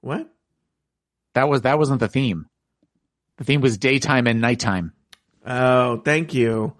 What? 0.00 0.28
That 1.34 1.48
was 1.48 1.62
that 1.62 1.78
wasn't 1.78 2.00
the 2.00 2.08
theme. 2.08 2.46
The 3.36 3.44
theme 3.44 3.60
was 3.60 3.78
daytime 3.78 4.26
and 4.26 4.40
nighttime. 4.40 4.92
Oh, 5.46 5.98
thank 5.98 6.34
you, 6.34 6.72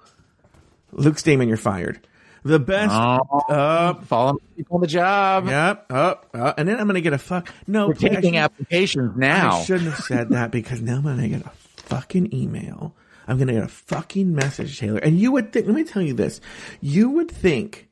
Luke 0.93 1.19
Stamen. 1.19 1.49
You're 1.49 1.57
fired. 1.57 2.07
The 2.45 2.59
best. 2.59 2.93
Oh, 2.93 3.41
up. 3.49 4.05
follow 4.05 4.37
people 4.57 4.77
on 4.77 4.81
the 4.83 4.87
job. 4.87 5.47
Yep, 5.47 5.87
up, 5.91 6.29
up, 6.35 6.59
and 6.59 6.69
then 6.69 6.79
I'm 6.79 6.87
gonna 6.87 7.01
get 7.01 7.15
a 7.15 7.19
fuck. 7.19 7.53
No, 7.67 7.89
We're 7.89 7.95
taking 7.95 8.37
applications 8.37 9.17
now. 9.17 9.59
I 9.59 9.65
shouldn't 9.65 9.91
have 9.91 10.05
said 10.05 10.29
that 10.31 10.51
because 10.51 10.81
now 10.81 10.97
I'm 10.97 11.03
gonna 11.03 11.29
get 11.29 11.45
a 11.45 11.51
fucking 11.77 12.35
email. 12.35 12.95
I'm 13.27 13.39
gonna 13.39 13.55
get 13.55 13.65
a 13.65 13.69
fucking 13.69 14.35
message, 14.35 14.79
Taylor. 14.79 14.99
And 14.99 15.19
you 15.19 15.33
would 15.33 15.53
think. 15.53 15.67
Let 15.67 15.75
me 15.75 15.85
tell 15.85 16.03
you 16.03 16.15
this. 16.15 16.41
You 16.81 17.11
would 17.11 17.31
think 17.31 17.89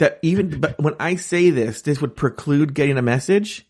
that 0.00 0.18
even, 0.22 0.60
but 0.60 0.78
when 0.78 0.94
I 1.00 1.14
say 1.16 1.50
this, 1.50 1.80
this 1.82 2.00
would 2.00 2.16
preclude 2.16 2.74
getting 2.74 2.98
a 2.98 3.02
message. 3.02 3.66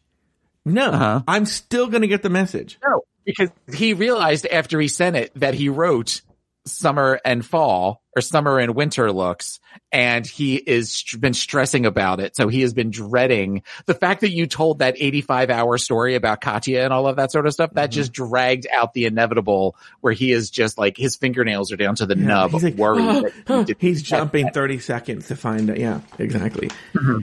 No, 0.64 0.90
Uh-huh. 0.90 1.22
I'm 1.28 1.46
still 1.46 1.86
gonna 1.88 2.06
get 2.06 2.22
the 2.22 2.30
message. 2.30 2.78
No, 2.86 3.02
because 3.24 3.50
he 3.72 3.92
realized 3.94 4.46
after 4.46 4.80
he 4.80 4.88
sent 4.88 5.16
it 5.16 5.32
that 5.36 5.54
he 5.54 5.68
wrote 5.68 6.22
summer 6.66 7.18
and 7.24 7.44
fall 7.44 8.02
or 8.14 8.20
summer 8.20 8.58
and 8.58 8.74
winter 8.74 9.10
looks 9.12 9.60
and 9.90 10.26
he 10.26 10.56
is 10.56 11.02
been 11.18 11.32
stressing 11.32 11.86
about 11.86 12.20
it. 12.20 12.36
So 12.36 12.48
he 12.48 12.60
has 12.62 12.74
been 12.74 12.90
dreading 12.90 13.62
the 13.86 13.94
fact 13.94 14.20
that 14.20 14.30
you 14.30 14.46
told 14.46 14.80
that 14.80 14.94
85 14.98 15.48
hour 15.50 15.78
story 15.78 16.16
about 16.16 16.40
Katya 16.40 16.84
and 16.84 16.92
all 16.92 17.06
of 17.06 17.16
that 17.16 17.32
sort 17.32 17.46
of 17.46 17.52
stuff. 17.54 17.72
That 17.74 17.90
Mm-hmm. 17.90 17.94
just 17.94 18.12
dragged 18.12 18.66
out 18.72 18.92
the 18.92 19.06
inevitable 19.06 19.74
where 20.00 20.12
he 20.12 20.32
is 20.32 20.50
just 20.50 20.76
like 20.76 20.96
his 20.96 21.16
fingernails 21.16 21.72
are 21.72 21.76
down 21.76 21.94
to 21.96 22.06
the 22.06 22.16
Yeah, 22.16 22.26
nub 22.26 22.50
he's 22.50 22.64
like, 22.64 22.74
worried 22.74 23.04
"Oh, 23.04 23.22
that 23.22 23.32
he 23.68 23.74
oh." 23.74 23.76
he's 23.78 24.02
jumping 24.02 24.44
that. 24.46 24.54
30 24.54 24.78
seconds 24.80 25.28
to 25.28 25.36
find 25.36 25.70
it. 25.70 25.78
Yeah, 25.78 26.00
exactly. 26.18 26.68
Mm-hmm. 26.94 27.20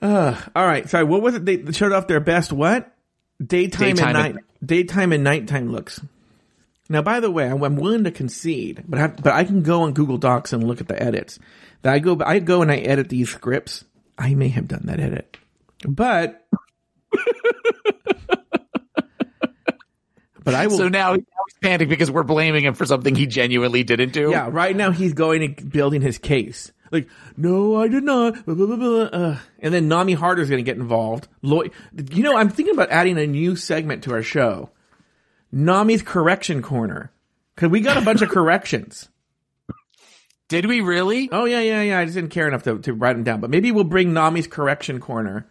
Uh, 0.00 0.40
all 0.54 0.66
right. 0.66 0.88
Sorry. 0.88 1.04
What 1.04 1.22
was 1.22 1.34
it? 1.34 1.44
They 1.44 1.72
showed 1.72 1.92
off 1.92 2.06
their 2.06 2.20
best 2.20 2.52
what? 2.52 2.92
Daytime, 3.44 3.96
Daytime 3.96 4.08
and 4.08 4.16
and- 4.26 4.34
night. 4.36 4.44
Daytime 4.64 5.12
and 5.12 5.22
nighttime 5.24 5.70
looks. 5.72 6.00
Now, 6.88 7.02
by 7.02 7.20
the 7.20 7.30
way, 7.30 7.48
I'm, 7.48 7.62
I'm 7.62 7.76
willing 7.76 8.04
to 8.04 8.10
concede, 8.10 8.84
but 8.86 9.00
I, 9.00 9.06
but 9.08 9.32
I 9.32 9.44
can 9.44 9.62
go 9.62 9.82
on 9.82 9.92
Google 9.92 10.18
Docs 10.18 10.52
and 10.52 10.64
look 10.64 10.80
at 10.80 10.88
the 10.88 11.00
edits. 11.00 11.38
That 11.82 11.92
I 11.92 11.98
go, 11.98 12.18
I 12.24 12.38
go 12.38 12.62
and 12.62 12.70
I 12.70 12.76
edit 12.78 13.08
these 13.08 13.28
scripts. 13.28 13.84
I 14.18 14.34
may 14.34 14.48
have 14.48 14.68
done 14.68 14.82
that 14.84 14.98
edit, 14.98 15.36
but, 15.86 16.46
but 20.42 20.54
I 20.54 20.68
will. 20.68 20.78
So 20.78 20.88
now, 20.88 21.14
he's 21.14 21.24
panicked 21.62 21.90
because 21.90 22.10
we're 22.10 22.22
blaming 22.22 22.64
him 22.64 22.74
for 22.74 22.86
something 22.86 23.14
he 23.14 23.26
genuinely 23.26 23.84
didn't 23.84 24.12
do. 24.12 24.30
Yeah, 24.30 24.48
right 24.50 24.74
now 24.74 24.90
he's 24.90 25.12
going 25.12 25.42
and 25.42 25.70
building 25.70 26.00
his 26.00 26.18
case. 26.18 26.72
Like, 26.90 27.08
no, 27.36 27.76
I 27.76 27.88
did 27.88 28.04
not. 28.04 28.46
Blah, 28.46 28.54
blah, 28.54 28.66
blah, 28.66 28.76
blah, 28.76 29.02
uh. 29.02 29.38
And 29.58 29.74
then 29.74 29.88
Nami 29.88 30.14
Harder's 30.14 30.48
going 30.48 30.64
to 30.64 30.68
get 30.68 30.78
involved. 30.78 31.28
Lloyd, 31.42 31.72
you 32.12 32.22
know, 32.22 32.36
I'm 32.36 32.48
thinking 32.48 32.74
about 32.74 32.90
adding 32.90 33.18
a 33.18 33.26
new 33.26 33.56
segment 33.56 34.04
to 34.04 34.12
our 34.12 34.22
show. 34.22 34.70
Nami's 35.52 36.02
correction 36.02 36.62
corner. 36.62 37.10
Cause 37.56 37.70
we 37.70 37.80
got 37.80 37.96
a 37.96 38.02
bunch 38.02 38.20
of 38.22 38.28
corrections. 38.30 39.08
Did 40.48 40.66
we 40.66 40.80
really? 40.80 41.28
Oh 41.32 41.44
yeah, 41.44 41.60
yeah, 41.60 41.82
yeah. 41.82 41.98
I 41.98 42.04
just 42.04 42.14
didn't 42.14 42.30
care 42.30 42.46
enough 42.46 42.62
to, 42.64 42.78
to 42.80 42.92
write 42.94 43.14
them 43.14 43.24
down, 43.24 43.40
but 43.40 43.50
maybe 43.50 43.72
we'll 43.72 43.84
bring 43.84 44.12
Nami's 44.12 44.46
correction 44.46 45.00
corner 45.00 45.46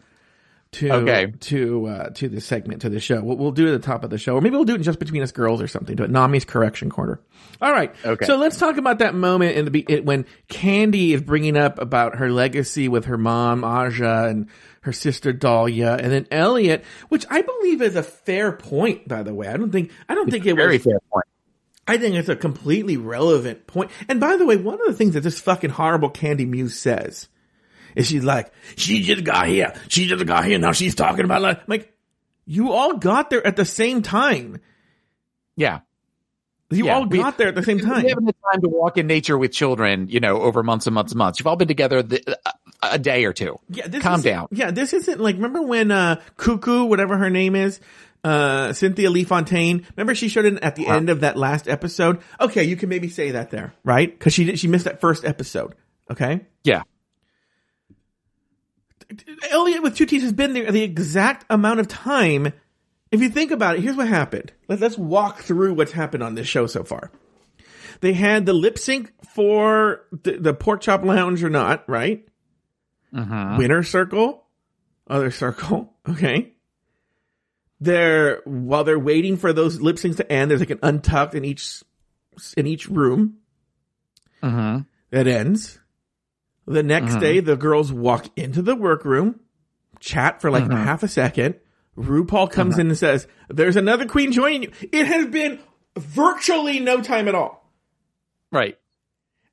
to 0.74 0.92
Okay. 0.92 1.34
to 1.42 1.86
uh, 1.88 2.10
to 2.12 2.30
the 2.30 2.40
segment 2.40 2.84
to 2.84 2.90
the 2.90 3.02
show. 3.02 3.22
We'll, 3.22 3.36
we'll 3.36 3.52
do 3.52 3.68
it 3.68 3.74
at 3.74 3.82
the 3.82 3.86
top 3.86 4.06
of 4.06 4.10
the 4.10 4.18
show, 4.18 4.36
or 4.36 4.42
maybe 4.42 4.56
we'll 4.56 4.64
do 4.64 4.76
it 4.76 4.82
just 4.82 5.00
between 5.00 5.22
us 5.22 5.34
girls 5.34 5.62
or 5.62 5.68
something. 5.68 5.98
Do 5.98 6.04
it 6.04 6.12
Nami's 6.12 6.46
correction 6.46 6.90
corner. 6.90 7.20
All 7.62 7.72
right. 7.74 7.94
Okay. 8.06 8.26
So 8.26 8.38
let's 8.38 8.58
talk 8.58 8.78
about 8.78 9.00
that 9.00 9.16
moment 9.16 9.58
in 9.58 9.66
the 9.66 9.72
be- 9.72 9.86
it, 9.90 10.06
when 10.06 10.26
Kandy 10.48 11.10
is 11.14 11.22
bringing 11.22 11.58
up 11.58 11.78
about 11.80 12.16
her 12.18 12.32
legacy 12.32 12.88
with 12.88 13.06
her 13.06 13.18
mom 13.18 13.66
Aja 13.66 14.28
and 14.30 14.48
her 14.86 14.94
sister 14.94 15.34
Dahlia, 15.34 15.94
and 15.96 16.12
then 16.12 16.28
Elliott, 16.30 16.84
which 17.10 17.26
I 17.30 17.42
believe 17.42 17.82
is 17.82 17.96
a 17.96 18.04
fair 18.04 18.52
point. 18.52 19.08
By 19.08 19.24
the 19.24 19.34
way, 19.34 19.48
I 19.48 19.58
don't 19.58 19.72
think 19.72 19.92
I 20.08 20.14
don't 20.14 20.30
think 20.30 20.46
it 20.46 20.54
Very 20.56 20.78
was 20.78 20.84
fair 20.84 21.00
point. 21.12 21.26
I 21.88 21.98
think 21.98 22.16
it's 22.16 22.30
a 22.30 22.36
completely 22.36 22.96
relevant 22.98 23.66
point. 23.68 23.90
And 24.08 24.20
by 24.20 24.38
the 24.38 24.46
way, 24.46 24.58
one 24.58 24.80
of 24.80 24.86
the 24.88 24.94
things 24.94 25.16
that 25.16 25.22
this 25.22 25.40
fucking 25.40 25.72
horrible 25.72 26.10
Kandy 26.12 26.48
Muse 26.48 26.80
says 26.80 27.28
is 27.96 28.08
she's 28.08 28.24
like, 28.24 28.52
she 28.76 29.02
just 29.02 29.24
got 29.24 29.48
here. 29.48 29.74
She 29.88 30.08
just 30.08 30.26
got 30.26 30.46
here. 30.46 30.60
Now 30.60 30.72
she's 30.72 30.94
talking 30.96 31.26
about 31.26 31.42
like, 31.42 31.68
like, 31.68 31.92
you 32.46 32.72
all 32.72 32.98
got 32.98 33.30
there 33.32 33.46
at 33.46 33.56
the 33.56 33.66
same 33.66 34.04
time. 34.04 34.62
Yeah. 35.56 35.80
You 36.72 36.86
Yeah, 36.86 36.96
all 36.96 37.06
we- 37.08 37.20
got 37.20 37.38
there 37.38 37.48
at 37.48 37.56
the 37.56 37.64
same 37.64 37.80
time. 37.80 38.04
We 38.04 38.10
haven't 38.10 38.26
had 38.26 38.36
time 38.52 38.62
to 38.62 38.70
walk 38.70 38.98
in 38.98 39.08
nature 39.08 39.38
with 39.38 39.52
children, 39.52 40.08
you 40.10 40.20
know, 40.20 40.42
over 40.42 40.62
months 40.64 40.88
and 40.88 40.94
months 40.94 41.12
and 41.12 41.18
months. 41.20 41.40
You've 41.40 41.48
all 41.48 41.56
been 41.56 41.68
together 41.68 42.02
the, 42.04 42.40
a, 42.82 43.00
day 43.00 43.26
or 43.26 43.34
two. 43.34 43.60
Yeah, 43.70 43.88
this 43.88 44.02
Calm 44.02 44.22
down. 44.22 44.48
Yeah, 44.52 44.72
this 44.72 44.94
isn't 44.94 45.20
like 45.20 45.36
remember 45.36 45.62
when 45.62 45.92
uh 45.92 46.22
Cuckoo, 46.38 46.86
whatever 46.86 47.18
her 47.18 47.30
name 47.30 47.56
is, 47.56 47.80
uh 48.24 48.74
Cynthia 48.74 49.10
Lee 49.10 49.24
Fontaine. 49.24 49.86
Remember 49.96 50.16
she 50.16 50.30
showed 50.30 50.46
in 50.46 50.60
at 50.60 50.76
the 50.76 50.88
end 50.88 51.10
of 51.10 51.22
that 51.22 51.38
last 51.38 51.68
episode. 51.68 52.22
Okay, 52.40 52.64
you 52.64 52.76
can 52.76 52.90
maybe 52.90 53.10
say 53.10 53.32
that 53.32 53.52
there, 53.52 53.74
right? 53.84 54.12
Because 54.12 54.34
she 54.34 54.46
did, 54.46 54.60
she 54.60 54.68
missed 54.68 54.86
that 54.86 55.02
first 55.02 55.26
episode. 55.26 55.76
Okay. 56.12 56.42
Yeah. 56.64 56.84
Elliott 59.52 59.84
with 59.84 59.96
two 59.96 60.06
T's 60.06 60.24
has 60.24 60.34
been 60.34 60.54
there 60.54 60.72
the 60.72 60.84
exact 60.84 61.46
amount 61.50 61.80
of 61.80 61.88
time. 61.88 62.54
If 63.12 63.22
you 63.22 63.30
think 63.30 63.52
about 63.52 63.76
it, 63.76 63.82
here's 63.82 63.96
what 63.96 64.08
happened. 64.08 64.52
Let's, 64.68 64.82
let's 64.82 64.98
walk 64.98 65.40
through 65.40 65.76
what's 65.76 65.92
happened 65.92 66.24
on 66.24 66.36
this 66.36 66.48
show 66.48 66.68
so 66.68 66.84
far. 66.84 67.12
They 68.02 68.14
had 68.14 68.46
the 68.46 68.54
lip 68.54 68.78
sync 68.78 69.14
for 69.34 70.06
the, 70.24 70.38
the 70.38 70.54
pork 70.54 70.82
chop 70.82 71.04
lounge 71.04 71.44
or 71.44 71.50
not, 71.50 71.88
right? 71.88 72.28
Mm-hmm. 73.14 73.58
Winner 73.58 73.84
circle, 73.84 74.46
other 75.08 75.32
circle. 75.32 75.94
Okay. 76.10 76.54
They're 77.82 78.42
while 78.46 78.84
they're 78.84 79.00
waiting 79.00 79.38
for 79.38 79.52
those 79.54 79.82
lip 79.82 79.98
syncs 79.98 80.18
to 80.18 80.32
end. 80.32 80.50
There's 80.50 80.62
like 80.62 80.70
an 80.70 80.80
untucked 80.84 81.36
in 81.36 81.44
each 81.44 81.84
in 82.56 82.68
each 82.68 82.88
room 82.88 83.38
Mm-hmm. 84.44 84.82
that 85.10 85.28
ends. 85.28 85.80
The 86.68 86.84
next 86.84 87.16
Mhm. 87.16 87.20
day, 87.20 87.40
the 87.40 87.56
girls 87.56 87.92
walk 87.92 88.28
into 88.38 88.62
the 88.62 88.76
workroom, 88.76 89.40
chat 90.00 90.42
for 90.42 90.52
like 90.52 90.70
a 90.70 90.76
half 90.76 91.02
a 91.04 91.08
second. 91.08 91.56
RuPaul 91.98 92.50
comes 92.52 92.78
in 92.78 92.88
and 92.88 92.98
says, 92.98 93.28
"There's 93.50 93.76
another 93.78 94.06
queen 94.06 94.32
joining 94.32 94.64
you." 94.64 94.72
It 94.92 95.08
has 95.08 95.26
been 95.28 95.60
virtually 95.98 96.80
no 96.80 97.02
time 97.02 97.28
at 97.28 97.36
all. 97.36 97.72
Right. 98.52 98.78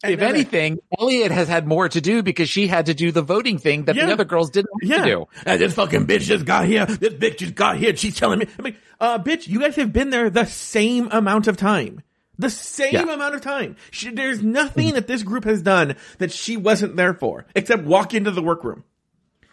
And 0.04 0.12
if 0.14 0.20
then- 0.20 0.34
anything, 0.34 0.78
Elliott 0.98 1.30
has 1.32 1.48
had 1.48 1.66
more 1.66 1.88
to 1.88 2.00
do 2.00 2.22
because 2.22 2.48
she 2.48 2.66
had 2.66 2.86
to 2.86 2.94
do 2.94 3.12
the 3.12 3.22
voting 3.22 3.58
thing 3.58 3.84
that 3.84 3.94
Yeah. 3.96 4.06
the 4.06 4.12
other 4.12 4.24
girls 4.24 4.50
didn't 4.50 4.70
have 4.82 4.90
yeah, 4.90 5.04
to 5.04 5.10
do. 5.10 5.28
And 5.46 5.60
this 5.60 5.74
fucking 5.74 6.06
bitch 6.06 6.22
just 6.22 6.44
got 6.44 6.66
here. 6.66 6.86
This 6.86 7.14
bitch 7.14 7.38
just 7.38 7.54
got 7.54 7.76
here. 7.76 7.94
She's 7.96 8.16
telling 8.16 8.40
me, 8.40 8.46
I 8.58 8.62
mean, 8.62 8.76
uh, 9.00 9.18
bitch, 9.18 9.46
you 9.48 9.60
guys 9.60 9.76
have 9.76 9.92
been 9.92 10.10
there 10.10 10.28
the 10.30 10.44
same 10.46 11.08
amount 11.12 11.46
of 11.46 11.56
time. 11.56 12.02
The 12.38 12.50
same 12.50 12.94
Yeah. 12.94 13.12
amount 13.14 13.34
of 13.34 13.42
time. 13.42 13.76
She, 13.90 14.10
there's 14.10 14.42
nothing 14.42 14.94
that 14.94 15.06
this 15.06 15.22
group 15.22 15.44
has 15.44 15.62
done 15.62 15.94
that 16.18 16.32
she 16.32 16.56
wasn't 16.56 16.96
there 16.96 17.14
for, 17.14 17.46
except 17.54 17.84
walk 17.84 18.14
into 18.14 18.30
the 18.30 18.42
workroom. 18.42 18.84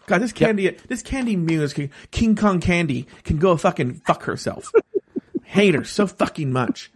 God, 0.06 0.22
this 0.22 0.32
candy, 0.32 0.76
this 0.88 1.02
Kandy 1.04 1.36
Muse, 1.36 1.72
King 2.10 2.34
Kong 2.34 2.58
Candy, 2.58 3.06
can 3.22 3.36
go 3.38 3.56
fucking 3.56 4.00
fuck 4.06 4.24
herself. 4.24 4.72
Hate 5.44 5.74
her 5.74 5.84
so 5.84 6.06
fucking 6.08 6.52
much. 6.52 6.90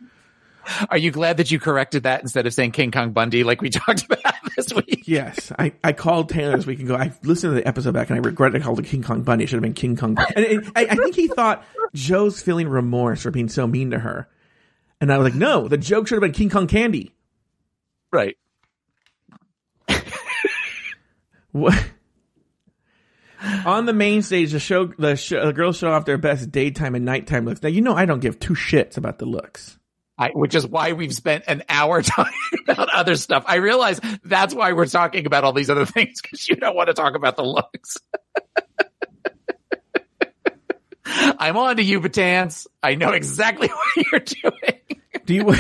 Are 0.91 0.97
you 0.97 1.11
glad 1.11 1.37
that 1.39 1.51
you 1.51 1.59
corrected 1.59 2.05
that 2.05 2.23
instead 2.23 2.47
of 2.47 2.55
saying 2.55 2.73
King 2.73 2.91
Kong 2.91 3.13
Bundy 3.13 3.45
like 3.45 3.61
we 3.61 3.71
talked 3.71 4.05
about 4.05 4.35
this 4.57 4.73
week? 4.73 5.05
Yes, 5.07 5.53
I, 5.59 5.73
I 5.83 5.93
called 5.93 6.29
Taylor 6.29 6.57
this 6.57 6.67
week 6.67 6.79
and 6.79 6.89
go. 6.89 6.97
I 6.97 7.13
listened 7.23 7.53
to 7.53 7.61
the 7.61 7.67
episode 7.67 7.95
back 7.95 8.11
and 8.11 8.17
I 8.17 8.21
regret 8.21 8.55
I 8.55 8.61
called 8.61 8.79
it 8.79 8.87
King 8.87 9.03
Kong 9.03 9.23
Bundy. 9.23 9.45
It 9.45 9.49
should 9.49 9.57
have 9.57 9.63
been 9.63 9.75
King 9.75 9.97
Kong. 9.97 10.17
And 10.37 10.45
it, 10.45 10.65
I, 10.77 10.87
I 10.87 10.95
think 10.95 11.15
he 11.15 11.29
thought 11.29 11.65
Joe's 11.95 12.41
feeling 12.41 12.69
remorse 12.69 13.23
for 13.23 13.31
being 13.31 13.49
so 13.49 13.67
mean 13.67 13.91
to 13.91 13.99
her, 13.99 14.29
and 15.01 15.13
I 15.13 15.19
was 15.19 15.25
like, 15.25 15.35
no, 15.39 15.69
the 15.69 15.79
joke 15.79 16.07
should 16.07 16.17
have 16.17 16.23
been 16.23 16.33
King 16.33 16.51
Kong 16.51 16.67
Candy. 16.67 17.13
Right. 18.13 18.37
What? 21.55 21.85
On 23.65 23.87
the 23.87 23.93
main 23.93 24.23
stage, 24.23 24.51
the 24.51 24.59
show, 24.59 24.87
the, 24.87 25.15
show, 25.15 25.47
the 25.47 25.53
girls 25.53 25.77
show 25.77 25.93
off 25.93 26.05
their 26.05 26.19
best 26.19 26.51
daytime 26.51 26.97
and 26.97 27.05
nighttime 27.05 27.45
looks. 27.45 27.63
Now 27.63 27.69
you 27.69 27.81
know 27.81 27.95
I 27.95 28.07
don't 28.07 28.19
give 28.19 28.41
two 28.41 28.55
shits 28.55 28.97
about 28.97 29.21
the 29.21 29.27
looks. 29.27 29.79
I, 30.17 30.31
which 30.31 30.55
is 30.55 30.67
why 30.67 30.93
we've 30.93 31.15
spent 31.15 31.45
an 31.49 31.65
hour 31.69 32.03
talking 32.03 32.33
about 32.67 32.89
other 32.91 33.17
stuff. 33.17 33.45
I 33.47 33.57
realize 33.57 34.01
that's 34.25 34.55
why 34.55 34.73
we're 34.73 34.87
talking 34.87 35.27
about 35.27 35.45
all 35.45 35.53
these 35.53 35.71
other 35.71 35.87
things 35.87 36.21
because 36.23 36.49
you 36.49 36.57
don't 36.57 36.77
want 36.77 36.89
to 36.89 36.95
talk 36.95 37.15
about 37.15 37.37
the 37.37 37.45
looks. 37.45 37.99
I'm 41.07 41.57
on 41.57 41.77
to 41.77 41.83
you, 41.83 42.01
Batans. 42.01 42.67
I 42.83 42.95
know 42.95 43.11
exactly 43.11 43.69
what 44.13 44.13
you're 44.13 44.21
doing. 44.21 44.81
Do 45.27 45.35
you 45.35 45.55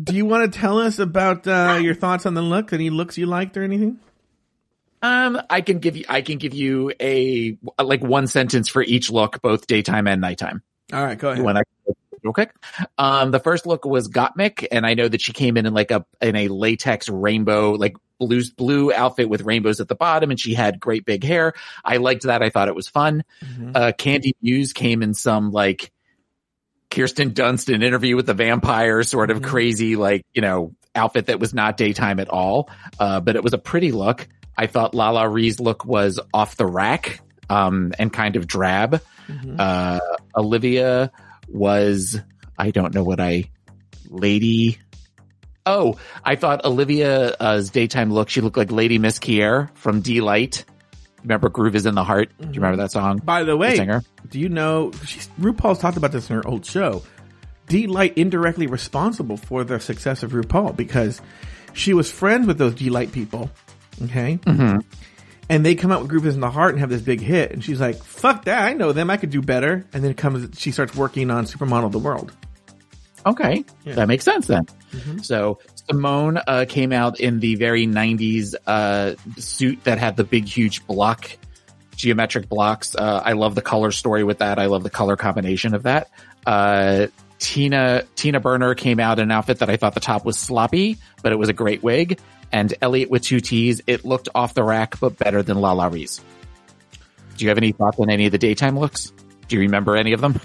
do 0.00 0.14
you 0.14 0.24
want 0.26 0.52
to 0.52 0.58
tell 0.58 0.78
us 0.78 0.98
about 0.98 1.46
uh, 1.46 1.78
your 1.80 1.94
thoughts 1.94 2.26
on 2.26 2.34
the 2.34 2.42
look? 2.42 2.72
Any 2.72 2.90
looks 2.90 3.18
you 3.18 3.26
liked 3.26 3.56
or 3.56 3.62
anything? 3.62 3.98
Um, 5.00 5.40
I 5.48 5.60
can 5.60 5.78
give 5.78 5.96
you, 5.96 6.04
I 6.08 6.22
can 6.22 6.38
give 6.38 6.54
you 6.54 6.92
a 7.00 7.56
like 7.82 8.02
one 8.02 8.26
sentence 8.26 8.68
for 8.68 8.82
each 8.82 9.10
look, 9.10 9.40
both 9.42 9.66
daytime 9.66 10.06
and 10.06 10.20
nighttime. 10.20 10.62
All 10.92 11.04
right, 11.04 11.18
go 11.18 11.30
ahead. 11.30 11.44
Want 11.44 11.58
to 11.58 11.64
real 12.28 12.34
quick? 12.34 12.54
Um, 12.98 13.30
the 13.30 13.40
first 13.40 13.66
look 13.66 13.84
was 13.84 14.08
Gottmik, 14.08 14.66
and 14.70 14.86
I 14.86 14.94
know 14.94 15.08
that 15.08 15.20
she 15.20 15.32
came 15.32 15.56
in 15.56 15.66
in 15.66 15.74
like 15.74 15.90
a 15.90 16.04
in 16.20 16.36
a 16.36 16.48
latex 16.48 17.08
rainbow, 17.08 17.72
like 17.72 17.96
blue 18.18 18.42
blue 18.56 18.92
outfit 18.92 19.28
with 19.28 19.42
rainbows 19.42 19.80
at 19.80 19.88
the 19.88 19.94
bottom, 19.94 20.30
and 20.30 20.38
she 20.38 20.54
had 20.54 20.78
great 20.80 21.04
big 21.04 21.24
hair. 21.24 21.54
I 21.84 21.96
liked 21.98 22.24
that. 22.24 22.42
I 22.42 22.50
thought 22.50 22.68
it 22.68 22.74
was 22.74 22.88
fun. 22.88 23.24
Mhm. 23.42 23.76
Uh, 23.76 23.92
Kandy 23.92 24.32
Muse 24.42 24.72
came 24.72 25.02
in 25.02 25.14
some 25.14 25.50
like 25.52 25.90
Kirsten 26.90 27.32
Dunst 27.32 27.72
in 27.72 27.82
interview 27.82 28.16
with 28.16 28.26
the 28.26 28.34
vampire 28.34 29.02
sort 29.02 29.30
of 29.30 29.40
Mhm. 29.40 29.44
crazy, 29.44 29.96
like, 29.96 30.24
you 30.34 30.40
know, 30.42 30.74
outfit 30.94 31.26
that 31.26 31.38
was 31.38 31.52
not 31.54 31.76
daytime 31.76 32.18
at 32.18 32.28
all. 32.28 32.70
Uh, 32.98 33.20
but 33.20 33.36
it 33.36 33.42
was 33.44 33.52
a 33.52 33.58
pretty 33.58 33.92
look. 33.92 34.26
I 34.56 34.66
thought 34.66 34.94
LaLa 34.94 35.28
Ri's 35.32 35.60
look 35.60 35.84
was 35.84 36.18
off 36.34 36.56
the 36.56 36.66
rack, 36.66 37.20
um, 37.50 37.92
and 37.98 38.12
kind 38.12 38.36
of 38.36 38.46
drab. 38.46 39.00
Mhm. 39.28 39.56
Uh, 39.60 40.00
Olivia 40.34 41.12
was, 41.48 42.20
I 42.58 42.70
don't 42.70 42.94
know 42.94 43.02
what 43.04 43.20
I, 43.20 43.50
lady. 44.08 44.78
Oh, 45.66 45.98
I 46.24 46.36
thought 46.36 46.64
Olivia's 46.64 47.70
daytime 47.70 48.12
look, 48.12 48.28
she 48.30 48.40
looked 48.40 48.56
like 48.56 48.72
Lady 48.72 48.98
Miss 48.98 49.18
Kier 49.18 49.68
from 49.76 50.00
Deee-Lite. 50.00 50.64
Remember 51.22 51.48
Groove 51.48 51.74
is 51.74 51.84
in 51.84 51.94
the 51.94 52.04
Heart? 52.04 52.30
Do 52.40 52.46
you 52.46 52.54
remember 52.54 52.76
that 52.82 52.92
song? 52.92 53.18
By 53.18 53.40
the 53.42 53.52
The 53.52 53.56
way, 53.56 53.76
singer. 53.76 54.02
do 54.30 54.38
you 54.38 54.48
know 54.48 54.92
she's, 55.04 55.28
RuPaul's 55.40 55.78
talked 55.80 55.96
about 55.96 56.12
this 56.12 56.30
in 56.30 56.36
her 56.36 56.46
old 56.46 56.64
show? 56.64 57.02
Deee-Lite 57.66 58.16
indirectly 58.16 58.66
responsible 58.66 59.36
for 59.36 59.62
the 59.64 59.78
success 59.78 60.22
of 60.22 60.32
RuPaul 60.32 60.74
because 60.74 61.20
she 61.74 61.92
was 61.92 62.10
friends 62.10 62.46
with 62.46 62.56
those 62.56 62.74
Deee-Lite 62.76 63.12
people. 63.12 63.50
Okay. 64.04 64.38
Mhm. 64.44 64.82
And 65.50 65.64
they 65.64 65.74
come 65.74 65.90
out 65.90 66.00
with 66.02 66.10
Groove 66.10 66.26
is 66.26 66.34
in 66.34 66.40
the 66.40 66.50
Heart 66.50 66.72
and 66.72 66.80
have 66.80 66.90
this 66.90 67.00
big 67.00 67.20
hit. 67.20 67.52
And 67.52 67.64
she's 67.64 67.80
like, 67.80 67.96
fuck 68.02 68.44
that. 68.44 68.62
I 68.62 68.74
know 68.74 68.92
them. 68.92 69.08
I 69.10 69.16
could 69.16 69.30
do 69.30 69.40
better. 69.40 69.86
And 69.94 70.04
then 70.04 70.10
it 70.10 70.16
comes, 70.18 70.58
she 70.60 70.72
starts 70.72 70.94
working 70.94 71.30
on 71.30 71.46
Supermodel 71.46 71.86
of 71.86 71.92
the 71.92 71.98
World. 71.98 72.32
Okay, 73.26 73.64
Yeah. 73.84 73.94
that 73.94 74.08
makes 74.08 74.24
sense 74.24 74.46
then. 74.46 74.66
Mhm. 74.92 75.24
So 75.24 75.58
Symone 75.90 76.40
uh, 76.46 76.66
came 76.68 76.92
out 76.92 77.18
in 77.20 77.40
the 77.40 77.56
very 77.56 77.86
'90s 77.86 78.54
uh, 78.66 79.14
suit 79.36 79.82
that 79.84 79.98
had 79.98 80.16
the 80.16 80.24
big, 80.24 80.44
huge 80.46 80.86
block, 80.86 81.28
geometric 81.96 82.48
blocks. 82.48 82.94
Uh, 82.94 83.20
I 83.24 83.32
love 83.32 83.54
the 83.54 83.60
color 83.60 83.90
story 83.90 84.22
with 84.24 84.38
that. 84.38 84.58
I 84.58 84.66
love 84.66 84.82
the 84.82 84.90
color 84.90 85.16
combination 85.16 85.74
of 85.74 85.82
that. 85.82 86.08
Uh, 86.46 87.08
Tina 87.38 88.04
Tina 88.14 88.40
Burner 88.40 88.74
came 88.74 89.00
out 89.00 89.18
in 89.18 89.24
an 89.24 89.30
outfit 89.32 89.58
that 89.58 89.68
I 89.68 89.76
thought 89.76 89.94
the 89.94 90.00
top 90.00 90.24
was 90.24 90.38
sloppy, 90.38 90.96
but 91.22 91.32
it 91.32 91.36
was 91.36 91.48
a 91.48 91.52
great 91.52 91.82
wig. 91.82 92.18
And 92.52 92.74
Elliott 92.80 93.10
with 93.10 93.22
two 93.22 93.40
T's, 93.40 93.82
it 93.86 94.04
looked 94.04 94.28
off 94.34 94.54
the 94.54 94.64
rack, 94.64 94.98
but 95.00 95.18
better 95.18 95.42
than 95.42 95.58
LaLa 95.58 95.92
Ri's. 95.92 96.20
Do 97.36 97.44
you 97.44 97.50
have 97.50 97.58
any 97.58 97.72
thoughts 97.72 97.98
on 98.00 98.10
any 98.10 98.26
of 98.26 98.32
the 98.32 98.38
daytime 98.38 98.78
looks? 98.78 99.12
Do 99.48 99.56
you 99.56 99.60
remember 99.60 99.96
any 99.96 100.12
of 100.12 100.20
them? 100.20 100.40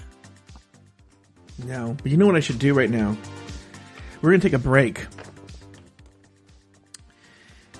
No. 1.66 1.96
But 2.02 2.10
you 2.10 2.16
know 2.16 2.26
what 2.26 2.36
I 2.36 2.40
should 2.40 2.58
do 2.58 2.74
right 2.74 2.90
now? 2.90 3.16
We're 4.22 4.30
going 4.30 4.40
to 4.40 4.48
take 4.48 4.54
a 4.54 4.62
break. 4.62 5.06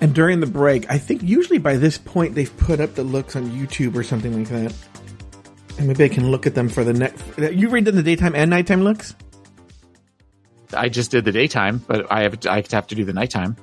And 0.01 0.13
during 0.13 0.39
the 0.39 0.47
break, 0.47 0.89
I 0.91 0.97
think 0.97 1.23
usually 1.23 1.57
by 1.57 1.77
this 1.77 1.97
point 1.97 2.35
they've 2.35 2.55
put 2.57 2.79
up 2.79 2.95
the 2.95 3.03
looks 3.03 3.35
on 3.35 3.49
YouTube 3.51 3.95
or 3.95 4.03
something 4.03 4.37
like 4.37 4.49
that. 4.49 4.73
And 5.77 5.87
maybe 5.87 6.03
I 6.03 6.09
can 6.09 6.29
look 6.31 6.45
at 6.45 6.55
them 6.55 6.69
for 6.69 6.83
the 6.83 6.93
next. 6.93 7.23
You 7.37 7.69
read 7.69 7.85
them 7.85 7.95
the 7.95 8.03
daytime 8.03 8.35
and 8.35 8.49
nighttime 8.49 8.83
looks? 8.83 9.15
I 10.73 10.89
just 10.89 11.11
did 11.11 11.25
the 11.25 11.31
daytime, 11.31 11.81
but 11.87 12.11
I 12.11 12.23
have 12.23 12.45
I 12.45 12.63
have 12.71 12.87
to 12.87 12.95
do 12.95 13.05
the 13.05 13.13
nighttime. 13.13 13.55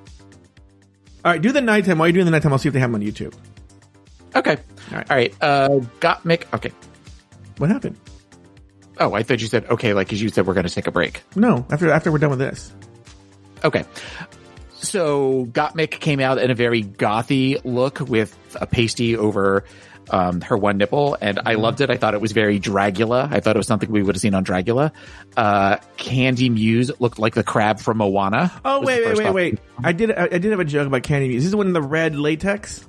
All 1.25 1.33
right, 1.33 1.41
do 1.41 1.53
the 1.53 1.61
nighttime. 1.61 1.99
While 1.99 2.09
you're 2.09 2.15
doing 2.15 2.27
the 2.27 2.33
nighttime, 2.33 2.53
I'll 2.53 2.59
see 2.59 2.69
if 2.69 2.73
they 2.73 2.81
have 2.81 2.91
them 2.91 3.01
on 3.01 3.07
YouTube. 3.07 3.35
Okay. 4.35 4.57
All 4.91 4.97
right. 4.97 5.11
All 5.11 5.17
right. 5.17 5.35
Uh, 5.41 5.69
Gottmik. 6.01 6.53
Okay. 6.55 6.73
What 7.59 7.71
happened? 7.71 7.97
Oh, 8.99 9.15
I 9.15 9.23
thought 9.23 9.41
you 9.41 9.47
said 9.47 9.67
okay, 9.67 9.95
like 9.95 10.13
as 10.13 10.21
you 10.21 10.29
said, 10.29 10.47
we're 10.47 10.55
going 10.55 10.67
to 10.67 10.75
take 10.75 10.87
a 10.87 10.91
break. 10.91 11.23
No, 11.37 11.67
after 11.71 11.91
after 11.91 12.11
we're 12.13 12.19
done 12.19 12.31
with 12.31 12.39
this. 12.39 12.73
Okay. 13.65 13.85
So 14.75 15.47
Gottmik 15.47 16.01
came 16.01 16.19
out 16.19 16.39
in 16.39 16.51
a 16.51 16.55
very 16.55 16.83
gothy 16.83 17.61
look 17.65 18.01
with 18.01 18.37
a 18.61 18.67
pasty 18.67 19.17
over 19.17 19.65
um, 20.11 20.41
her 20.43 20.57
one 20.57 20.79
nipple, 20.79 21.17
and 21.21 21.39
I 21.45 21.55
loved 21.55 21.81
it. 21.81 21.91
I 21.91 21.97
thought 21.97 22.15
it 22.15 22.21
was 22.21 22.33
very 22.33 22.59
Dragula. 22.61 23.29
I 23.33 23.41
thought 23.41 23.57
it 23.57 23.59
was 23.59 23.67
something 23.67 23.91
we 23.91 24.03
would 24.03 24.15
have 24.15 24.21
seen 24.21 24.35
on 24.35 24.45
Dragula. 24.45 24.93
Uh, 25.37 25.77
Kandy 25.97 26.51
Muse 26.51 26.91
looked 27.01 27.19
like 27.19 27.35
the 27.35 27.43
crab 27.45 27.79
from 27.81 27.99
Moana. 27.99 28.53
Oh 28.65 28.81
wait, 28.83 29.05
wait, 29.07 29.17
wait, 29.19 29.27
off- 29.27 29.35
wait! 29.35 29.59
I 29.83 29.93
did 29.93 30.11
I, 30.13 30.25
I 30.25 30.39
did 30.39 30.51
have 30.51 30.61
a 30.61 30.65
joke 30.65 30.87
about 30.87 31.03
Kandy 31.03 31.29
Muse. 31.29 31.43
This 31.43 31.47
is 31.47 31.51
the 31.53 31.57
one 31.57 31.67
in 31.69 31.73
the 31.73 31.83
red 31.83 32.17
latex. 32.17 32.87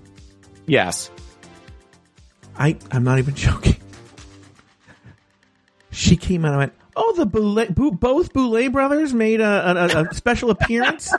Yes. 0.66 1.10
I 2.58 2.78
I'm 2.92 3.04
not 3.04 3.20
even 3.20 3.36
joking. 3.36 3.76
She 5.92 6.16
came 6.16 6.44
out 6.46 6.50
and 6.50 6.58
went, 6.58 6.74
"Oh, 6.96 7.14
the 7.16 7.26
Boulet, 7.26 7.74
Bou- 7.76 7.92
both 7.92 8.34
Boulet 8.34 8.72
brothers 8.72 9.14
made 9.14 9.42
a, 9.42 9.94
a, 9.96 10.04
a 10.10 10.14
special 10.14 10.50
appearance 10.50 11.14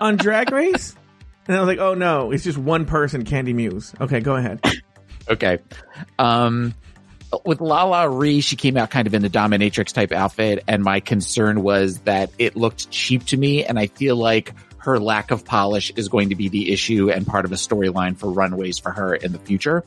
on 0.00 0.16
Drag 0.16 0.50
Race," 0.52 0.94
and 1.48 1.56
I 1.56 1.60
was 1.60 1.66
like, 1.66 1.78
"Oh 1.78 1.94
no, 1.94 2.30
it's 2.30 2.44
just 2.44 2.58
one 2.58 2.84
person, 2.84 3.24
Kandy 3.24 3.54
Muse." 3.54 3.94
Okay, 4.00 4.20
go 4.20 4.36
ahead. 4.36 4.60
Okay. 5.28 5.58
Um, 6.18 6.74
with 7.44 7.58
LaLa 7.58 8.08
Ri, 8.18 8.40
she 8.40 8.56
came 8.56 8.76
out 8.76 8.90
kind 8.90 9.06
of 9.06 9.14
in 9.14 9.24
a 9.24 9.28
dominatrix 9.28 9.92
type 9.92 10.12
outfit, 10.12 10.62
and 10.68 10.82
my 10.82 11.00
concern 11.00 11.62
was 11.62 11.98
that 12.00 12.30
it 12.38 12.56
looked 12.56 12.90
cheap 12.90 13.24
to 13.26 13.36
me, 13.36 13.64
and 13.64 13.78
I 13.78 13.88
feel 13.88 14.16
like 14.16 14.54
her 14.78 15.00
lack 15.00 15.32
of 15.32 15.44
polish 15.44 15.90
is 15.96 16.08
going 16.08 16.28
to 16.28 16.36
be 16.36 16.48
the 16.48 16.72
issue 16.72 17.10
and 17.10 17.26
part 17.26 17.44
of 17.44 17.52
a 17.52 17.56
storyline 17.56 18.16
for 18.16 18.30
runways 18.30 18.78
for 18.78 18.92
her 18.92 19.14
in 19.14 19.32
the 19.32 19.38
future. 19.38 19.84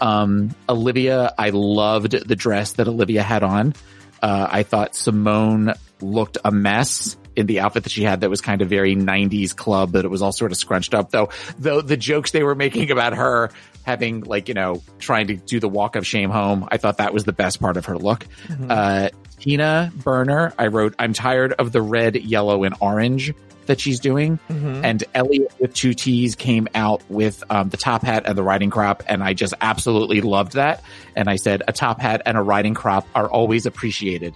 Um, 0.00 0.54
Olivia, 0.66 1.34
I 1.36 1.50
loved 1.50 2.12
the 2.12 2.36
dress 2.36 2.72
that 2.74 2.88
Olivia 2.88 3.22
had 3.22 3.42
on. 3.42 3.74
Uh, 4.22 4.48
I 4.50 4.62
thought 4.62 4.92
Symone 4.94 5.76
looked 6.00 6.38
a 6.42 6.50
mess 6.50 7.18
in 7.36 7.46
the 7.46 7.60
outfit 7.60 7.84
that 7.84 7.92
she 7.92 8.02
had 8.02 8.22
that 8.22 8.30
was 8.30 8.40
kind 8.40 8.62
of 8.62 8.68
very 8.68 8.96
90s 8.96 9.54
club, 9.54 9.92
but 9.92 10.04
it 10.04 10.08
was 10.08 10.22
all 10.22 10.32
sort 10.32 10.52
of 10.52 10.58
scrunched 10.58 10.94
up 10.94 11.10
though. 11.10 11.28
Though 11.58 11.80
the 11.80 11.96
jokes 11.96 12.30
they 12.30 12.42
were 12.42 12.54
making 12.54 12.90
about 12.90 13.14
her 13.14 13.50
having 13.84 14.22
like, 14.22 14.48
you 14.48 14.54
know, 14.54 14.82
trying 14.98 15.28
to 15.28 15.36
do 15.36 15.60
the 15.60 15.68
walk 15.68 15.96
of 15.96 16.06
shame 16.06 16.30
home, 16.30 16.68
I 16.70 16.76
thought 16.76 16.98
that 16.98 17.12
was 17.14 17.24
the 17.24 17.32
best 17.32 17.60
part 17.60 17.76
of 17.76 17.86
her 17.86 17.96
look. 17.96 18.26
Uh, 18.68 19.10
Tina 19.38 19.92
Burner, 20.04 20.52
I 20.58 20.66
wrote, 20.66 20.94
I'm 20.98 21.12
tired 21.12 21.52
of 21.54 21.72
the 21.72 21.80
red, 21.80 22.16
yellow, 22.16 22.64
and 22.64 22.74
orange 22.80 23.32
that 23.66 23.80
she's 23.80 24.00
doing. 24.00 24.38
And 24.84 25.04
Elliott 25.14 25.52
with 25.58 25.74
two 25.74 25.94
T's 25.94 26.34
came 26.34 26.68
out 26.74 27.02
with 27.08 27.42
um, 27.50 27.68
the 27.68 27.76
top 27.76 28.02
hat 28.02 28.24
and 28.26 28.36
the 28.36 28.42
riding 28.42 28.68
crop, 28.70 29.02
and 29.06 29.22
I 29.22 29.32
just 29.32 29.54
absolutely 29.60 30.20
loved 30.20 30.54
that. 30.54 30.82
And 31.14 31.30
I 31.30 31.36
said, 31.36 31.62
a 31.68 31.72
top 31.72 32.00
hat 32.00 32.22
and 32.26 32.36
a 32.36 32.42
riding 32.42 32.74
crop 32.74 33.06
are 33.14 33.30
always 33.30 33.66
appreciated. 33.66 34.34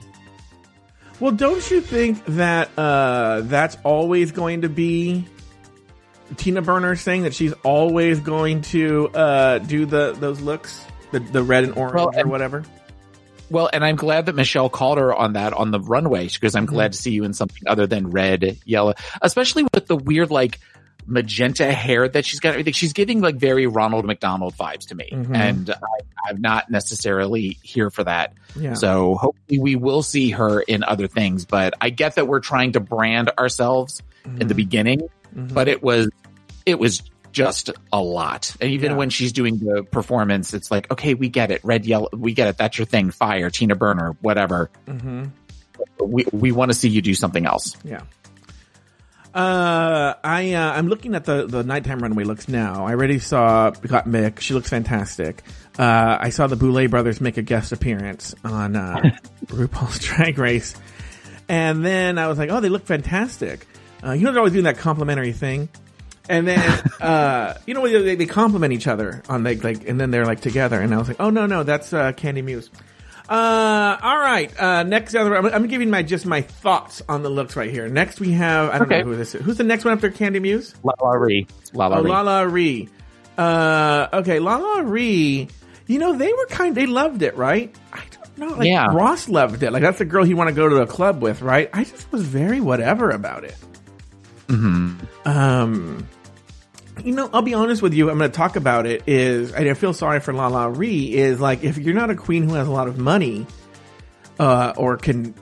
Well, 1.20 1.32
don't 1.32 1.70
you 1.70 1.80
think 1.80 2.24
that 2.26 2.70
uh, 2.76 3.42
that's 3.42 3.76
always 3.84 4.32
going 4.32 4.62
to 4.62 4.68
be 4.68 5.26
Tina 6.36 6.62
Burner 6.62 6.96
saying 6.96 7.22
that 7.22 7.34
she's 7.34 7.52
always 7.62 8.20
going 8.20 8.62
to 8.62 9.08
uh, 9.10 9.58
do 9.58 9.86
the 9.86 10.12
those 10.18 10.40
looks, 10.40 10.84
the 11.12 11.20
the 11.20 11.42
red 11.42 11.64
and 11.64 11.74
orange 11.76 11.94
Well, 11.94 12.08
or 12.08 12.18
and- 12.18 12.30
whatever? 12.30 12.64
Well, 13.50 13.68
and 13.72 13.84
I'm 13.84 13.96
glad 13.96 14.26
that 14.26 14.34
Michelle 14.34 14.70
called 14.70 14.96
her 14.98 15.14
on 15.14 15.34
that 15.34 15.52
on 15.52 15.70
the 15.70 15.78
runway 15.78 16.28
because 16.28 16.56
I'm 16.56 16.64
glad 16.64 16.92
to 16.92 16.98
see 16.98 17.10
you 17.12 17.24
in 17.24 17.34
something 17.34 17.62
other 17.68 17.86
than 17.86 18.08
red, 18.10 18.56
yellow, 18.64 18.94
especially 19.20 19.64
with 19.74 19.86
the 19.86 19.96
weird 19.96 20.30
like 20.30 20.58
magenta 21.06 21.70
hair 21.70 22.08
that 22.08 22.24
she's 22.24 22.40
got. 22.40 22.50
Everything 22.54 22.72
she's 22.72 22.94
giving 22.94 23.20
like 23.20 23.36
very 23.36 23.66
Ronald 23.66 24.06
McDonald 24.06 24.56
vibes 24.56 24.88
to 24.88 24.94
me, 24.94 25.10
Mhm. 25.12 25.36
and 25.36 25.70
I, 25.70 26.30
I'm 26.30 26.40
not 26.40 26.70
necessarily 26.70 27.58
here 27.62 27.90
for 27.90 28.02
that. 28.04 28.32
Yeah. 28.58 28.72
So 28.74 29.14
hopefully 29.16 29.58
we 29.60 29.76
will 29.76 30.02
see 30.02 30.30
her 30.30 30.60
in 30.62 30.82
other 30.82 31.06
things. 31.06 31.44
But 31.44 31.74
I 31.82 31.90
get 31.90 32.14
that 32.14 32.26
we're 32.26 32.40
trying 32.40 32.72
to 32.72 32.80
brand 32.80 33.30
ourselves 33.38 34.02
in 34.40 34.48
the 34.48 34.54
beginning, 34.54 35.02
Mhm. 35.34 35.52
but 35.54 35.68
it 35.68 35.82
was 35.82 36.08
it 36.66 36.78
was 36.78 37.02
just 37.32 37.70
a 37.92 38.00
lot. 38.00 38.54
And 38.60 38.70
even 38.70 38.92
Yeah. 38.92 38.96
when 38.98 39.10
she's 39.10 39.32
doing 39.32 39.58
the 39.58 39.82
performance, 39.82 40.54
it's 40.54 40.70
like, 40.70 40.90
okay, 40.92 41.14
we 41.14 41.28
get 41.28 41.50
it. 41.50 41.60
Red, 41.64 41.84
yellow, 41.84 42.08
we 42.12 42.32
get 42.32 42.46
it. 42.48 42.56
That's 42.56 42.78
your 42.78 42.86
thing. 42.86 43.10
Fire, 43.10 43.50
Tina 43.50 43.74
Burner, 43.74 44.14
whatever. 44.20 44.70
Mhm. 44.86 45.30
We 46.04 46.24
we 46.32 46.52
want 46.52 46.70
to 46.70 46.74
see 46.78 46.88
you 46.88 47.02
do 47.02 47.14
something 47.14 47.44
else. 47.46 47.76
Yeah. 47.84 48.00
Uh, 49.34 50.14
I 50.22 50.52
uh, 50.54 50.72
I'm 50.74 50.86
looking 50.88 51.16
at 51.16 51.24
the 51.24 51.46
the 51.46 51.64
nighttime 51.64 51.98
runway 51.98 52.22
looks 52.22 52.46
now. 52.48 52.86
I 52.86 52.92
already 52.92 53.18
saw 53.18 53.72
Gottmik. 53.72 54.38
She 54.38 54.54
looks 54.54 54.68
fantastic. 54.70 55.42
Uh, 55.76 56.16
I 56.20 56.30
saw 56.30 56.46
the 56.46 56.54
Boulet 56.54 56.88
brothers 56.88 57.20
make 57.20 57.36
a 57.36 57.42
guest 57.42 57.72
appearance 57.72 58.32
on 58.44 58.76
uh, 58.76 59.00
RuPaul's 59.46 59.98
Drag 59.98 60.38
Race, 60.38 60.76
and 61.48 61.84
then 61.84 62.16
I 62.16 62.28
was 62.28 62.38
like, 62.38 62.50
oh, 62.50 62.60
they 62.60 62.68
look 62.68 62.86
fantastic. 62.86 63.66
Uh, 64.04 64.12
you 64.12 64.24
know, 64.24 64.32
they're 64.32 64.40
always 64.40 64.52
doing 64.52 64.64
that 64.64 64.78
complimentary 64.78 65.32
thing. 65.32 65.68
And 66.28 66.46
then, 66.48 66.60
uh, 67.00 67.54
you 67.66 67.74
know, 67.74 67.86
they, 67.88 68.14
they 68.16 68.26
compliment 68.26 68.72
each 68.72 68.86
other 68.86 69.22
on 69.28 69.44
like, 69.44 69.62
like, 69.64 69.88
and 69.88 70.00
then 70.00 70.10
they're 70.10 70.26
like 70.26 70.40
together. 70.40 70.80
And 70.80 70.94
I 70.94 70.98
was 70.98 71.08
like, 71.08 71.18
oh 71.20 71.30
no, 71.30 71.46
no, 71.46 71.62
that's, 71.62 71.92
uh, 71.92 72.12
Kandy 72.12 72.42
Muse. 72.44 72.70
Uh, 73.28 73.96
all 74.02 74.18
right. 74.18 74.52
Uh, 74.60 74.82
next 74.82 75.14
other, 75.14 75.34
I'm, 75.36 75.46
I'm 75.46 75.66
giving 75.66 75.88
my, 75.90 76.02
just 76.02 76.26
my 76.26 76.42
thoughts 76.42 77.02
on 77.08 77.22
the 77.22 77.30
looks 77.30 77.56
right 77.56 77.70
here. 77.70 77.88
Next 77.88 78.20
we 78.20 78.32
have, 78.32 78.68
I 78.70 78.78
don't 78.78 78.86
Okay. 78.88 78.98
know 79.00 79.04
who 79.10 79.16
this 79.16 79.34
is. 79.34 79.42
Who's 79.42 79.56
the 79.56 79.64
next 79.64 79.84
one 79.84 79.94
after 79.94 80.10
Kandy 80.10 80.40
Muse? 80.42 80.74
LaLa 80.84 81.18
Ri. 81.20 81.46
Lala 81.72 81.98
Oh, 81.98 82.02
Ree. 82.02 82.10
LaLa 82.10 82.52
Ri. 82.52 82.88
Uh, 83.38 84.08
okay, 84.20 84.38
LaLa 84.38 84.82
Ri. 84.88 85.48
You 85.86 85.98
know, 85.98 86.16
they 86.16 86.32
were 86.32 86.46
kind, 86.46 86.74
they 86.74 86.86
loved 86.86 87.22
it, 87.22 87.36
right? 87.36 87.74
I 87.92 88.02
don't 88.10 88.38
know. 88.50 88.56
Like, 88.56 88.66
Yeah. 88.68 88.86
Ross 88.94 89.28
loved 89.28 89.62
it. 89.62 89.72
Like, 89.72 89.82
that's 89.82 89.98
the 89.98 90.04
girl 90.04 90.24
he 90.24 90.34
want 90.34 90.48
to 90.48 90.54
go 90.54 90.68
to 90.68 90.76
a 90.82 90.86
club 90.86 91.22
with, 91.22 91.40
right? 91.42 91.68
I 91.72 91.84
just 91.84 92.10
was 92.12 92.22
very 92.22 92.60
whatever 92.60 93.10
about 93.10 93.44
it. 93.44 93.56
Mhm. 94.54 95.26
Um, 95.26 96.06
you 97.02 97.12
know, 97.12 97.28
I'll 97.32 97.42
be 97.42 97.54
honest 97.54 97.82
with 97.82 97.94
you. 97.94 98.10
I'm 98.10 98.18
going 98.18 98.30
to 98.30 98.36
talk 98.36 98.56
about 98.56 98.86
it. 98.86 99.02
Is 99.06 99.52
I 99.52 99.74
feel 99.74 99.92
sorry 99.92 100.20
for 100.20 100.32
LaLa 100.32 100.76
Ri. 100.76 101.14
Is 101.14 101.40
like 101.40 101.64
if 101.64 101.78
you're 101.78 101.94
not 101.94 102.10
a 102.10 102.14
queen 102.14 102.44
who 102.48 102.54
has 102.54 102.68
a 102.68 102.70
lot 102.70 102.86
of 102.88 102.98
money, 102.98 103.46
uh, 104.38 104.72
or 104.76 104.96
can 104.96 105.34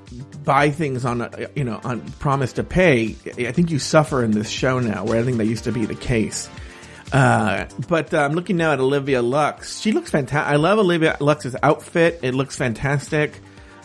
buy 0.45 0.71
things 0.71 1.05
on, 1.05 1.21
a, 1.21 1.49
you 1.55 1.65
know, 1.65 1.81
on 1.85 2.01
promise 2.19 2.55
to 2.55 2.65
pay. 2.65 3.17
I 3.39 3.53
think 3.53 3.71
you 3.71 3.79
suffer 3.79 4.23
in 4.23 4.33
this 4.33 4.49
show 4.49 4.81
now, 4.81 5.05
where 5.05 5.19
I 5.19 5.23
think 5.23 5.39
that 5.39 5.47
used 5.47 5.65
to 5.65 5.73
be 5.73 5.87
the 5.87 5.95
case. 5.95 6.49
Uh, 7.13 7.67
but 7.89 8.15
uh, 8.15 8.19
I'm 8.19 8.33
looking 8.33 8.57
now 8.57 8.73
at 8.73 8.81
Olivia 8.81 9.21
Lux. 9.21 9.81
She 9.81 9.93
looks 9.93 10.11
fantastic. 10.11 10.51
I 10.51 10.57
love 10.57 10.79
Olivia 10.79 11.17
Lux's 11.21 11.55
outfit. 11.63 12.21
It 12.23 12.35
looks 12.35 12.57
fantastic. 12.57 13.41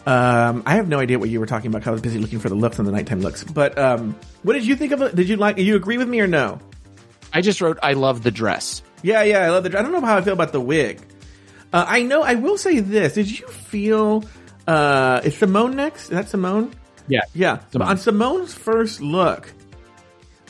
Um, 0.07 0.63
I 0.65 0.75
have 0.75 0.87
no 0.87 0.99
idea 0.99 1.19
what 1.19 1.27
you 1.27 1.41
were 1.41 1.45
talking 1.45 1.67
about. 1.67 1.85
I 1.85 1.91
was 1.91 1.99
busy 1.99 2.17
looking 2.17 2.39
for 2.39 2.47
the 2.47 2.55
looks 2.55 2.79
and 2.79 2.87
the 2.87 2.93
nighttime 2.93 3.19
looks. 3.19 3.43
But 3.43 3.77
um, 3.77 4.15
what 4.41 4.53
did 4.53 4.65
you 4.65 4.77
think 4.77 4.93
of 4.93 5.01
it? 5.01 5.13
Did 5.17 5.27
you 5.27 5.35
like? 5.35 5.57
You 5.57 5.75
agree 5.75 5.97
with 5.97 6.07
me 6.07 6.21
or 6.21 6.27
no? 6.27 6.59
I 7.33 7.41
just 7.41 7.59
wrote, 7.59 7.77
I 7.83 7.91
love 7.91 8.23
the 8.23 8.31
dress. 8.31 8.81
Yeah, 9.03 9.23
yeah, 9.23 9.39
I 9.39 9.49
love 9.49 9.63
the. 9.63 9.69
dress. 9.69 9.81
I 9.81 9.83
don't 9.83 9.91
know 9.91 10.07
how 10.07 10.15
I 10.15 10.21
feel 10.21 10.31
about 10.31 10.53
the 10.53 10.61
wig. 10.61 11.01
Uh, 11.73 11.83
I 11.85 12.03
know. 12.03 12.23
I 12.23 12.35
will 12.35 12.57
say 12.57 12.79
this: 12.79 13.15
Did 13.15 13.37
you 13.37 13.47
feel? 13.47 14.23
Uh, 14.65 15.19
is 15.25 15.35
Symone 15.35 15.73
next? 15.73 16.03
Is 16.03 16.09
that 16.11 16.25
Symone? 16.27 16.71
Yeah. 17.09 17.21
Yeah. 17.33 17.59
Symone. 17.73 17.87
On 17.87 17.97
Symone's 17.97 18.53
first 18.53 19.01
look, 19.01 19.53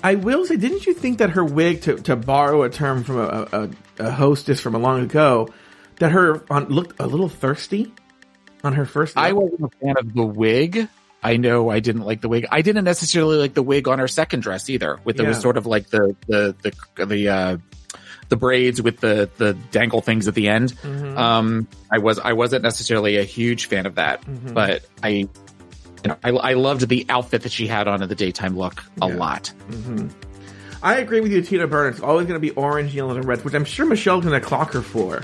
I 0.04 0.16
will 0.16 0.46
say, 0.46 0.58
didn't 0.58 0.86
you 0.86 0.94
think 0.94 1.18
that 1.18 1.32
her 1.32 1.44
wig, 1.44 1.82
to, 1.82 1.96
to 1.96 2.16
borrow 2.16 2.62
a 2.62 2.70
term 2.70 3.04
from 3.04 3.18
a, 3.18 3.48
a, 3.52 3.70
a 4.06 4.12
hostess 4.12 4.62
from 4.62 4.76
a 4.76 4.80
long 4.80 5.02
ago, 5.02 5.50
that 5.98 6.12
her 6.12 6.44
on, 6.52 6.66
looked 6.66 7.00
a 7.00 7.08
little 7.08 7.30
thirsty 7.30 7.92
on 8.64 8.74
her 8.74 8.86
first 8.86 9.16
look? 9.16 9.26
I 9.26 9.32
wasn't 9.34 9.62
a 9.62 9.70
fan 9.86 9.96
of 9.98 10.14
the 10.14 10.24
wig. 10.26 10.88
I 11.24 11.38
know 11.38 11.70
I 11.70 11.80
didn't 11.80 12.04
like 12.04 12.22
the 12.22 12.30
wig. 12.30 12.46
I 12.52 12.62
didn't 12.62 12.86
necessarily 12.86 13.38
like 13.38 13.54
the 13.54 13.64
wig 13.64 13.88
on 13.88 14.00
her 14.00 14.08
second 14.08 14.42
dress 14.42 14.70
either. 14.70 15.00
With 15.04 15.20
it 15.20 15.28
was 15.28 15.40
sort 15.40 15.58
of 15.58 15.66
like 15.66 15.90
the 15.90 16.16
the 16.28 16.56
the 16.96 17.06
the 17.06 17.28
uh, 17.30 17.58
the 18.30 18.36
braids 18.36 18.82
with 18.82 19.00
the 19.00 19.30
the 19.38 19.54
dangle 19.72 20.02
things 20.02 20.28
at 20.28 20.36
the 20.36 20.48
end. 20.48 20.74
Mhm. 20.84 21.18
Um, 21.18 21.68
I 21.92 21.98
was 21.98 22.20
I 22.20 22.34
wasn't 22.34 22.64
necessarily 22.64 23.18
a 23.18 23.24
huge 23.24 23.66
fan 23.66 23.86
of 23.86 23.96
that, 23.96 24.22
Mhm. 24.26 24.54
but 24.54 24.86
I. 25.04 25.28
You 26.04 26.10
know, 26.10 26.18
I, 26.24 26.30
I 26.30 26.54
loved 26.54 26.88
the 26.88 27.08
outfit 27.10 27.42
that 27.42 27.52
she 27.52 27.66
had 27.66 27.88
on 27.88 28.04
in 28.04 28.08
the 28.08 28.14
daytime 28.16 28.56
look 28.56 28.84
a 29.02 29.08
Yeah. 29.10 29.16
lot. 29.16 29.52
Mhm. 29.72 30.12
I 30.84 30.98
agree 31.00 31.22
with 31.22 31.32
you, 31.32 31.42
Tina 31.42 31.66
Burner. 31.66 31.90
It's 31.90 32.00
always 32.00 32.28
going 32.28 32.40
to 32.40 32.40
be 32.40 32.52
orange, 32.52 32.94
yellow, 32.94 33.16
and 33.16 33.26
red, 33.26 33.44
which 33.44 33.56
I'm 33.56 33.66
sure 33.66 33.84
Michelle's 33.88 34.24
going 34.24 34.40
to 34.40 34.46
clock 34.48 34.74
her 34.74 34.84
for. 34.84 35.24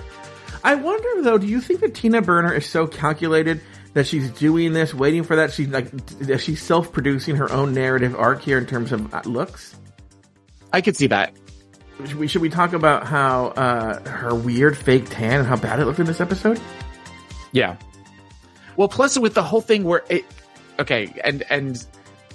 I 0.64 0.76
wonder 0.76 1.24
though, 1.24 1.38
do 1.38 1.48
you 1.48 1.60
think 1.60 1.82
that 1.82 1.94
Tina 1.94 2.22
Burner 2.22 2.54
is 2.54 2.66
so 2.66 2.88
calculated 2.88 3.62
that 3.94 4.08
she's 4.08 4.30
doing 4.32 4.74
this, 4.74 4.94
waiting 4.94 5.24
for 5.24 5.36
that? 5.36 5.52
She's 5.52 5.68
like, 5.68 5.92
that 6.20 6.40
she's 6.40 6.62
self-producing 6.62 7.36
her 7.36 7.52
own 7.52 7.74
narrative 7.74 8.16
arc 8.16 8.42
here 8.42 8.58
in 8.58 8.66
terms 8.66 8.92
of 8.92 9.14
uh, 9.14 9.22
looks. 9.26 9.76
I 10.72 10.82
could 10.82 10.96
see 10.96 11.08
that. 11.08 11.36
Should 12.06 12.16
we, 12.16 12.28
should 12.28 12.42
we 12.42 12.50
talk 12.50 12.74
about 12.74 13.06
how 13.06 13.48
uh, 13.48 14.10
her 14.10 14.34
weird 14.34 14.78
fake 14.78 15.10
tan 15.10 15.40
and 15.40 15.48
how 15.48 15.58
bad 15.58 15.80
it 15.80 15.86
looked 15.86 16.00
in 16.00 16.06
this 16.06 16.22
episode? 16.22 16.60
Yeah. 17.52 17.78
Well, 18.76 18.88
plus 18.88 19.18
with 19.18 19.36
the 19.36 19.44
whole 19.44 19.62
thing 19.62 19.84
where 19.84 20.04
it, 20.10 20.26
okay, 20.80 21.14
and 21.24 21.44
and 21.52 21.86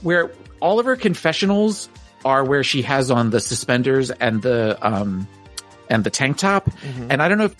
where 0.03 0.31
all 0.61 0.79
of 0.79 0.87
her 0.87 0.95
confessionals 0.95 1.89
are 2.25 2.45
where 2.45 2.63
she 2.63 2.83
has 2.83 3.11
on 3.11 3.31
the 3.31 3.41
suspenders 3.41 4.13
and 4.13 4.41
the 4.43 4.79
um 4.81 5.27
and 5.91 6.05
the 6.05 6.11
tank 6.11 6.37
top, 6.37 6.71
and 7.11 7.21
I 7.21 7.29
don't 7.29 7.39
know 7.39 7.47
if 7.47 7.57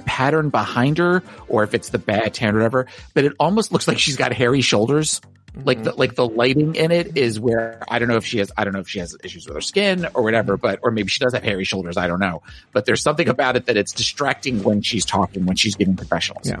pattern 0.00 0.50
behind 0.50 0.98
her 0.98 1.22
or 1.48 1.62
if 1.62 1.74
it's 1.74 1.90
the 1.90 1.98
bad 1.98 2.34
tan 2.34 2.54
or 2.54 2.58
whatever, 2.58 2.86
but 3.14 3.24
it 3.24 3.32
almost 3.38 3.72
looks 3.72 3.88
like 3.88 3.98
she's 3.98 4.16
got 4.16 4.32
hairy 4.32 4.60
shoulders. 4.60 5.20
Like 5.64 5.82
the 5.82 5.90
mm-hmm. 5.90 5.98
like 5.98 6.14
the 6.14 6.28
lighting 6.28 6.76
in 6.76 6.92
it 6.92 7.16
is 7.16 7.40
where 7.40 7.82
I 7.88 7.98
don't 7.98 8.06
know 8.06 8.16
if 8.16 8.24
she 8.24 8.38
has 8.38 8.52
I 8.56 8.62
don't 8.62 8.72
know 8.72 8.78
if 8.78 8.88
she 8.88 9.00
has 9.00 9.16
issues 9.24 9.46
with 9.46 9.56
her 9.56 9.60
skin 9.60 10.06
or 10.14 10.22
whatever, 10.22 10.56
but 10.56 10.78
or 10.82 10.92
maybe 10.92 11.08
she 11.08 11.18
does 11.18 11.32
have 11.34 11.42
hairy 11.42 11.64
shoulders. 11.64 11.96
I 11.96 12.06
don't 12.06 12.20
know, 12.20 12.42
but 12.72 12.86
there's 12.86 13.02
something 13.02 13.28
about 13.28 13.56
it 13.56 13.66
that 13.66 13.76
it's 13.76 13.92
distracting 13.92 14.62
when 14.62 14.80
she's 14.82 15.04
talking 15.04 15.46
when 15.46 15.56
she's 15.56 15.74
giving 15.74 15.96
confessionals. 15.96 16.48
Yeah. 16.48 16.60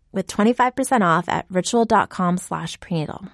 with 0.11 0.27
25% 0.27 1.01
off 1.01 1.29
at 1.29 1.45
ritual.com 1.49 2.37
slash 2.37 2.79
prenatal. 2.79 3.25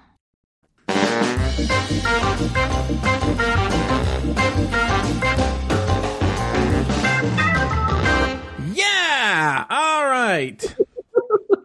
Yeah. 8.74 9.64
All 9.70 10.06
right. 10.06 10.76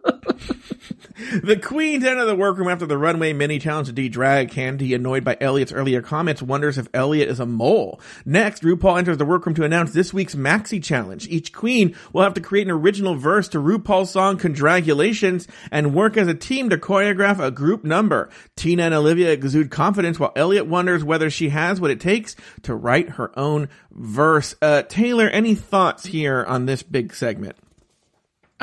The 1.44 1.56
queens 1.56 2.04
enter 2.04 2.24
the 2.24 2.34
workroom 2.34 2.68
after 2.68 2.86
the 2.86 2.98
runway 2.98 3.32
mini 3.32 3.58
challenge 3.58 3.88
to 3.88 3.92
D-Drag. 3.92 4.50
Kandy, 4.50 4.94
annoyed 4.94 5.24
by 5.24 5.36
Elliott's 5.40 5.72
earlier 5.72 6.02
comments, 6.02 6.42
wonders 6.42 6.78
if 6.78 6.88
Elliott 6.92 7.28
is 7.28 7.40
a 7.40 7.46
mole. 7.46 8.00
Next, 8.24 8.62
RuPaul 8.62 8.98
enters 8.98 9.18
the 9.18 9.24
workroom 9.24 9.54
to 9.56 9.64
announce 9.64 9.92
this 9.92 10.12
week's 10.12 10.34
Maxi 10.34 10.82
Challenge. 10.82 11.26
Each 11.28 11.52
queen 11.52 11.94
will 12.12 12.22
have 12.22 12.34
to 12.34 12.40
create 12.40 12.66
an 12.66 12.72
original 12.72 13.14
verse 13.14 13.48
to 13.48 13.58
RuPaul's 13.58 14.10
song 14.10 14.38
Condragulations 14.38 15.46
and 15.70 15.94
work 15.94 16.16
as 16.16 16.28
a 16.28 16.34
team 16.34 16.70
to 16.70 16.78
choreograph 16.78 17.38
a 17.38 17.50
group 17.50 17.84
number. 17.84 18.30
Tina 18.56 18.84
and 18.84 18.94
Olivia 18.94 19.30
exude 19.30 19.70
confidence 19.70 20.18
while 20.18 20.32
Elliott 20.34 20.66
wonders 20.66 21.04
whether 21.04 21.30
she 21.30 21.50
has 21.50 21.80
what 21.80 21.90
it 21.90 22.00
takes 22.00 22.34
to 22.62 22.74
write 22.74 23.10
her 23.10 23.36
own 23.38 23.68
verse. 23.92 24.54
Uh, 24.60 24.82
Taylor, 24.82 25.28
any 25.28 25.54
thoughts 25.54 26.06
here 26.06 26.44
on 26.44 26.66
this 26.66 26.82
big 26.82 27.14
segment? 27.14 27.56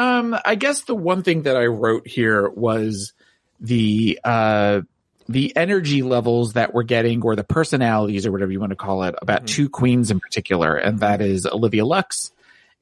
Um, 0.02 0.36
I 0.43 0.56
guess 0.56 0.82
the 0.82 0.95
one 0.95 1.22
thing 1.24 1.43
that 1.43 1.56
I 1.56 1.66
wrote 1.66 2.08
here 2.08 2.49
was 2.49 3.14
the 3.60 4.20
uh 4.24 4.82
the 5.30 5.56
energy 5.56 6.02
levels 6.02 6.54
that 6.54 6.74
we're 6.74 6.84
getting 6.84 7.22
or 7.22 7.36
the 7.36 7.43
personalities 7.43 8.26
or 8.26 8.32
whatever 8.32 8.52
you 8.52 8.60
want 8.60 8.72
to 8.72 8.76
call 8.76 9.04
it 9.04 9.16
about 9.22 9.45
two 9.47 9.70
queens 9.70 10.12
in 10.12 10.20
particular, 10.20 10.76
and 10.76 10.99
that 10.99 11.22
is 11.22 11.45
Olivia 11.45 11.86
Lux 11.86 12.32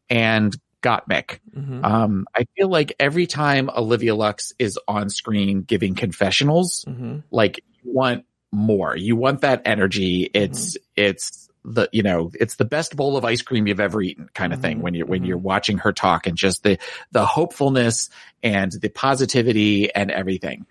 and 0.09 0.55
Gottmik. 0.81 1.39
Um, 1.83 2.25
I 2.33 2.45
feel 2.55 2.69
like 2.69 2.95
every 2.99 3.27
time 3.27 3.69
Olivia 3.69 4.15
Lux 4.15 4.53
is 4.57 4.79
on 4.87 5.09
screen 5.09 5.61
giving 5.61 5.95
confessionals, 5.95 6.85
like 7.31 7.59
you 7.83 7.93
want 7.93 8.25
more. 8.51 8.95
You 8.95 9.17
want 9.17 9.41
that 9.41 9.63
energy. 9.65 10.29
It's 10.33 10.77
it's 10.95 11.48
the 11.65 11.89
you 11.91 12.03
know 12.03 12.31
it's 12.39 12.55
the 12.55 12.65
best 12.65 12.95
bowl 12.95 13.17
of 13.17 13.25
ice 13.25 13.41
cream 13.41 13.67
you've 13.67 13.79
ever 13.79 14.01
eaten 14.01 14.29
kind 14.33 14.53
of 14.53 14.61
thing 14.61 14.77
mm-hmm. 14.77 14.83
when 14.83 14.93
you're 14.93 15.05
when 15.05 15.19
mm-hmm. 15.19 15.27
you're 15.27 15.37
watching 15.37 15.77
her 15.79 15.91
talk 15.91 16.25
and 16.25 16.37
just 16.37 16.63
the 16.63 16.77
the 17.11 17.25
hopefulness 17.25 18.09
and 18.41 18.71
the 18.71 18.89
positivity 18.89 19.93
and 19.93 20.09
everything. 20.11 20.65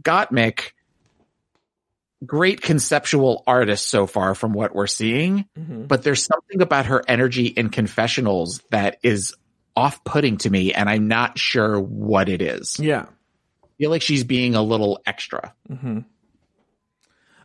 Gottmik, 0.00 0.72
great 2.24 2.60
conceptual 2.60 3.42
artist 3.46 3.88
so 3.88 4.06
far 4.06 4.34
from 4.34 4.52
what 4.52 4.74
we're 4.74 4.86
seeing, 4.86 5.46
mm-hmm. 5.58 5.86
but 5.86 6.02
there's 6.02 6.24
something 6.24 6.62
about 6.62 6.86
her 6.86 7.02
energy 7.08 7.46
in 7.46 7.68
confessionals 7.68 8.62
that 8.70 8.98
is 9.02 9.34
off 9.74 10.02
putting 10.04 10.38
to 10.38 10.50
me, 10.50 10.72
and 10.72 10.88
I'm 10.88 11.08
not 11.08 11.38
sure 11.38 11.80
what 11.80 12.28
it 12.28 12.42
is. 12.42 12.78
Yeah. 12.78 13.06
I 13.64 13.66
feel 13.78 13.90
like 13.90 14.02
she's 14.02 14.24
being 14.24 14.54
a 14.54 14.62
little 14.62 15.00
extra. 15.06 15.54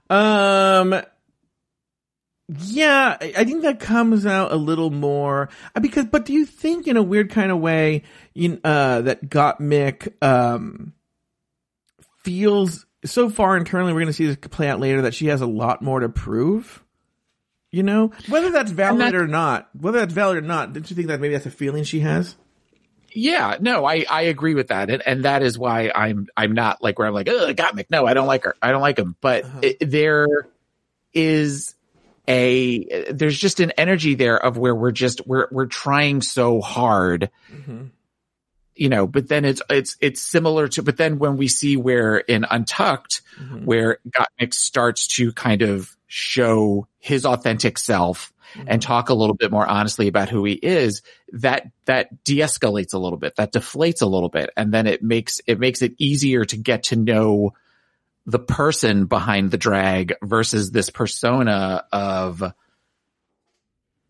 Um. 0.10 1.02
Yeah, 2.60 3.18
I 3.20 3.44
think 3.46 3.64
that 3.64 3.80
comes 3.80 4.26
out 4.26 4.52
a 4.52 4.56
little 4.56 4.90
more 4.90 5.50
uh, 5.76 5.80
because. 5.80 6.06
But 6.06 6.26
do 6.26 6.34
you 6.34 6.46
think, 6.46 6.88
in 6.88 6.98
a 6.98 7.04
weird 7.04 7.30
kind 7.30 7.52
of 7.52 7.60
way, 7.60 8.04
you, 8.34 8.60
uh, 8.64 9.02
that 9.02 9.30
Gottmik 9.30 10.14
um 10.22 10.94
feels 12.24 12.86
so 13.06 13.30
far 13.30 13.58
internally? 13.58 13.94
We're 13.94 14.00
going 14.00 14.08
to 14.08 14.14
see 14.14 14.28
this 14.28 14.38
play 14.38 14.68
out 14.70 14.80
later 14.80 15.04
that 15.04 15.14
she 15.14 15.28
has 15.28 15.42
a 15.42 15.46
lot 15.48 15.82
more 15.82 16.00
to 16.00 16.10
prove. 16.10 16.84
You 17.72 17.82
know, 17.82 18.12
whether 18.30 18.52
that's 18.52 18.72
valid 18.72 19.02
that- 19.02 19.16
or 19.16 19.28
not, 19.28 19.70
whether 19.74 20.00
that's 20.00 20.14
valid 20.14 20.38
or 20.38 20.42
not, 20.42 20.74
don't 20.74 20.88
you 20.88 20.96
think 20.96 21.08
that 21.08 21.20
maybe 21.20 21.34
that's 21.34 21.48
a 21.48 21.52
feeling 21.52 21.84
she 21.84 22.02
has? 22.02 22.36
Yeah, 23.16 23.58
no, 23.60 23.86
I, 23.86 24.06
I 24.10 24.22
agree 24.24 24.54
with 24.54 24.68
that. 24.68 24.90
And, 24.90 25.02
and 25.06 25.26
that 25.26 25.42
is 25.44 25.58
why 25.58 25.92
I'm, 25.94 26.28
I'm 26.36 26.54
not 26.54 26.84
like 26.84 26.98
where 27.00 27.08
I'm 27.08 27.14
like, 27.14 27.30
oh, 27.30 27.54
Gottmik. 27.54 27.86
No, 27.90 28.06
I 28.08 28.14
don't 28.14 28.28
like 28.28 28.44
her. 28.44 28.56
I 28.62 28.72
don't 28.72 28.82
like 28.82 28.98
him. 28.98 29.16
But 29.22 29.46
it, 29.62 29.78
there 29.90 30.28
is 31.14 31.76
a, 32.28 33.12
there's 33.12 33.38
just 33.38 33.60
an 33.60 33.72
energy 33.72 34.16
there 34.16 34.38
of 34.38 34.58
where 34.58 34.76
we're 34.76 34.92
just, 34.92 35.26
we're, 35.28 35.48
we're 35.52 35.66
trying 35.66 36.22
so 36.22 36.62
hard, 36.62 37.30
mm-hmm. 37.52 37.86
you 38.76 38.90
know, 38.90 39.08
but 39.08 39.28
then 39.28 39.46
it's, 39.46 39.62
it's, 39.70 39.98
it's 40.02 40.22
similar 40.22 40.68
to, 40.70 40.84
but 40.84 40.98
then 40.98 41.20
when 41.20 41.38
we 41.38 41.48
see 41.48 41.78
where 41.78 42.18
in 42.18 42.46
Untucked, 42.50 43.22
mm-hmm. 43.40 43.66
where 43.66 44.00
Gottmik 44.10 44.54
starts 44.54 45.08
to 45.08 45.32
kind 45.34 45.62
of 45.62 45.96
show 46.08 46.88
his 47.00 47.26
authentic 47.26 47.78
self 47.78 48.32
and 48.56 48.68
mm-hmm. 48.68 48.80
talk 48.80 49.10
a 49.10 49.16
little 49.16 49.36
bit 49.36 49.52
more 49.52 49.66
honestly 49.66 50.08
about 50.08 50.30
who 50.30 50.46
he 50.46 50.54
is, 50.54 51.02
that 51.32 51.72
that 51.86 52.24
de-escalates 52.24 52.94
a 52.94 53.00
little 53.00 53.18
bit, 53.18 53.36
that 53.36 53.52
deflates 53.52 54.02
a 54.04 54.06
little 54.06 54.30
bit, 54.30 54.52
and 54.56 54.72
then 54.72 54.86
it 54.86 55.02
makes 55.02 55.42
it 55.48 55.60
makes 55.60 55.82
it 55.82 55.94
easier 55.98 56.46
to 56.46 56.56
get 56.56 56.84
to 56.84 56.96
know 56.96 57.54
the 58.26 58.40
person 58.40 59.06
behind 59.06 59.52
the 59.52 59.58
drag 59.58 60.14
versus 60.22 60.72
this 60.72 60.90
persona 60.90 61.86
of 61.92 62.44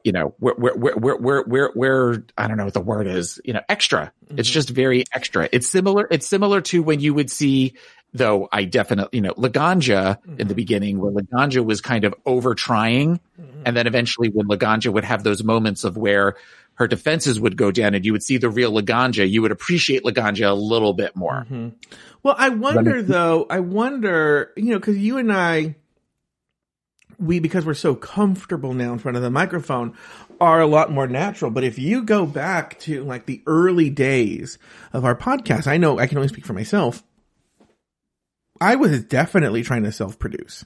you 0.03 0.11
know 0.11 0.35
where 0.39 0.55
where 0.55 1.15
where 1.15 1.43
where 1.43 1.71
where 1.73 2.25
I 2.37 2.47
don't 2.47 2.57
know 2.57 2.65
what 2.65 2.73
the 2.73 2.81
word 2.81 3.07
is, 3.07 3.39
you 3.43 3.53
know, 3.53 3.61
extra. 3.69 4.11
It's 4.23 4.49
mm-hmm. 4.49 4.53
just 4.53 4.69
very 4.69 5.05
extra. 5.13 5.47
It's 5.51 5.67
similar 5.67 6.07
it's 6.11 6.27
similar 6.27 6.61
to 6.61 6.83
when 6.83 6.99
you 6.99 7.13
would 7.13 7.31
see 7.31 7.75
though 8.13 8.47
I 8.51 8.65
definitely, 8.65 9.17
you 9.17 9.21
know, 9.21 9.33
Laganja 9.33 10.19
in 10.25 10.35
the 10.35 10.43
mm-hmm. 10.43 10.53
beginning 10.53 10.99
where 10.99 11.11
Laganja 11.11 11.65
was 11.65 11.81
kind 11.81 12.03
of 12.03 12.13
over 12.25 12.53
trying. 12.53 13.19
Mm-hmm. 13.39 13.63
And 13.65 13.75
then 13.75 13.87
eventually 13.87 14.29
when 14.29 14.47
Laganja 14.47 14.93
would 14.93 15.03
have 15.03 15.23
those 15.23 15.43
moments 15.43 15.83
of 15.83 15.97
where 15.97 16.35
her 16.75 16.87
defenses 16.87 17.39
would 17.39 17.57
go 17.57 17.71
down 17.71 17.93
and 17.93 18.05
you 18.05 18.11
would 18.11 18.23
see 18.23 18.37
the 18.37 18.49
real 18.49 18.71
Laganja, 18.71 19.29
you 19.29 19.41
would 19.41 19.51
appreciate 19.51 20.03
Laganja 20.03 20.49
a 20.49 20.53
little 20.53 20.93
bit 20.93 21.15
more. 21.15 21.45
Mm-hmm. 21.45 21.69
Well, 22.23 22.35
I 22.37 22.49
wonder 22.49 23.01
though, 23.01 23.45
I 23.49 23.59
wonder, 23.59 24.51
you 24.55 24.71
know, 24.71 24.79
cause 24.79 24.97
you 24.97 25.17
and 25.17 25.31
I, 25.31 25.75
we, 27.19 27.39
because 27.39 27.65
we're 27.65 27.73
so 27.73 27.95
comfortable 27.95 28.73
now 28.73 28.93
in 28.93 28.99
front 28.99 29.17
of 29.17 29.23
the 29.23 29.29
microphone, 29.29 29.95
are 30.41 30.61
a 30.61 30.67
lot 30.67 30.91
more 30.91 31.07
natural. 31.07 31.51
But 31.51 31.63
if 31.63 31.77
you 31.77 32.03
go 32.03 32.25
back 32.25 32.79
to 32.81 33.03
like 33.03 33.25
the 33.25 33.41
early 33.45 33.89
days 33.89 34.57
of 34.91 35.05
our 35.05 35.15
podcast, 35.15 35.67
I 35.67 35.77
know 35.77 35.99
I 35.99 36.07
can 36.07 36.17
only 36.17 36.27
speak 36.27 36.45
for 36.45 36.53
myself. 36.53 37.03
I 38.59 38.75
was 38.75 39.03
definitely 39.03 39.63
trying 39.63 39.83
to 39.83 39.91
self 39.91 40.17
produce. 40.17 40.65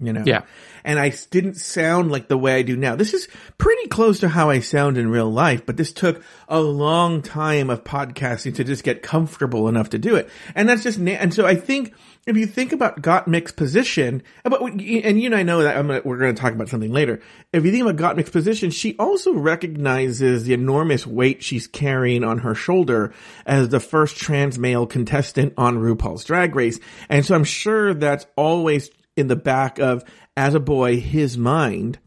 You 0.00 0.12
know? 0.12 0.24
Yeah. 0.26 0.42
And 0.84 0.98
I 0.98 1.12
didn't 1.30 1.54
sound 1.54 2.10
like 2.10 2.26
the 2.26 2.36
way 2.36 2.56
I 2.56 2.62
do 2.62 2.76
now. 2.76 2.96
This 2.96 3.14
is 3.14 3.28
pretty 3.56 3.86
close 3.86 4.18
to 4.20 4.28
how 4.28 4.50
I 4.50 4.58
sound 4.58 4.98
in 4.98 5.08
real 5.08 5.30
life, 5.30 5.64
but 5.64 5.76
this 5.76 5.92
took 5.92 6.24
a 6.48 6.60
long 6.60 7.22
time 7.22 7.70
of 7.70 7.84
podcasting 7.84 8.56
to 8.56 8.64
just 8.64 8.82
get 8.82 9.02
comfortable 9.02 9.68
enough 9.68 9.90
to 9.90 9.98
do 9.98 10.16
it. 10.16 10.28
And 10.56 10.68
that's 10.68 10.82
just, 10.82 10.98
na- 10.98 11.12
and 11.12 11.32
so 11.32 11.46
I 11.46 11.54
think 11.54 11.94
if 12.26 12.36
you 12.36 12.46
think 12.46 12.72
about 12.72 13.00
Gottmik's 13.00 13.52
position, 13.52 14.24
but, 14.42 14.60
and 14.60 14.80
you 14.80 15.26
and 15.26 15.34
I 15.36 15.44
know 15.44 15.62
that 15.62 15.76
I'm 15.76 15.86
gonna, 15.86 16.02
we're 16.04 16.18
going 16.18 16.34
to 16.34 16.40
talk 16.40 16.52
about 16.52 16.68
something 16.68 16.92
later. 16.92 17.20
If 17.52 17.64
you 17.64 17.70
think 17.70 17.88
about 17.88 18.16
Gottmik's 18.16 18.30
position, 18.30 18.70
she 18.70 18.96
also 18.98 19.34
recognizes 19.34 20.44
the 20.44 20.54
enormous 20.54 21.06
weight 21.06 21.44
she's 21.44 21.68
carrying 21.68 22.24
on 22.24 22.38
her 22.38 22.56
shoulder 22.56 23.12
as 23.46 23.68
the 23.68 23.80
first 23.80 24.16
trans 24.16 24.58
male 24.58 24.86
contestant 24.86 25.54
on 25.56 25.78
RuPaul's 25.78 26.24
Drag 26.24 26.56
Race. 26.56 26.80
And 27.08 27.24
so 27.24 27.36
I'm 27.36 27.44
sure 27.44 27.94
that's 27.94 28.26
always 28.34 28.90
in 29.16 29.28
the 29.28 29.36
back 29.36 29.78
of, 29.78 30.04
as 30.36 30.54
a 30.54 30.60
boy, 30.60 31.00
his 31.00 31.36
mind, 31.36 31.98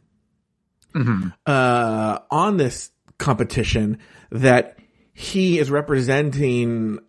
uh, 1.45 2.19
on 2.31 2.57
this 2.57 2.91
competition 3.17 3.99
that 4.31 4.77
he 5.13 5.59
is 5.59 5.69
representing 5.69 6.99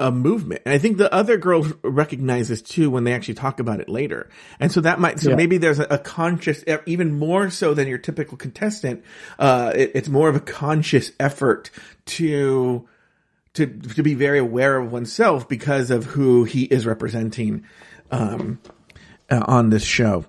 a 0.00 0.12
movement. 0.12 0.62
And 0.64 0.72
I 0.72 0.78
think 0.78 0.96
the 0.96 1.12
other 1.12 1.36
girls 1.36 1.72
recognize 1.82 2.48
this 2.48 2.62
too 2.62 2.88
when 2.90 3.02
they 3.04 3.12
actually 3.12 3.34
talk 3.34 3.58
about 3.58 3.80
it 3.80 3.88
later. 3.88 4.28
And 4.60 4.70
so 4.70 4.80
that 4.82 5.00
might, 5.00 5.18
so 5.18 5.30
Yeah. 5.30 5.36
maybe 5.36 5.58
there's 5.58 5.80
a, 5.80 5.86
a 5.90 5.98
conscious, 5.98 6.62
even 6.86 7.18
more 7.18 7.50
so 7.50 7.74
than 7.74 7.88
your 7.88 7.98
typical 7.98 8.36
contestant, 8.36 9.02
uh, 9.40 9.72
it, 9.74 9.92
it's 9.94 10.08
more 10.08 10.28
of 10.28 10.36
a 10.36 10.40
conscious 10.40 11.10
effort 11.18 11.70
to, 12.06 12.86
to, 13.54 13.66
to 13.66 14.02
be 14.04 14.14
very 14.14 14.38
aware 14.38 14.78
of 14.78 14.92
oneself 14.92 15.48
because 15.48 15.90
of 15.90 16.04
who 16.04 16.44
he 16.44 16.64
is 16.64 16.86
representing, 16.86 17.64
um, 18.12 18.60
uh, 19.30 19.44
on 19.46 19.70
this 19.70 19.84
show. 19.84 20.24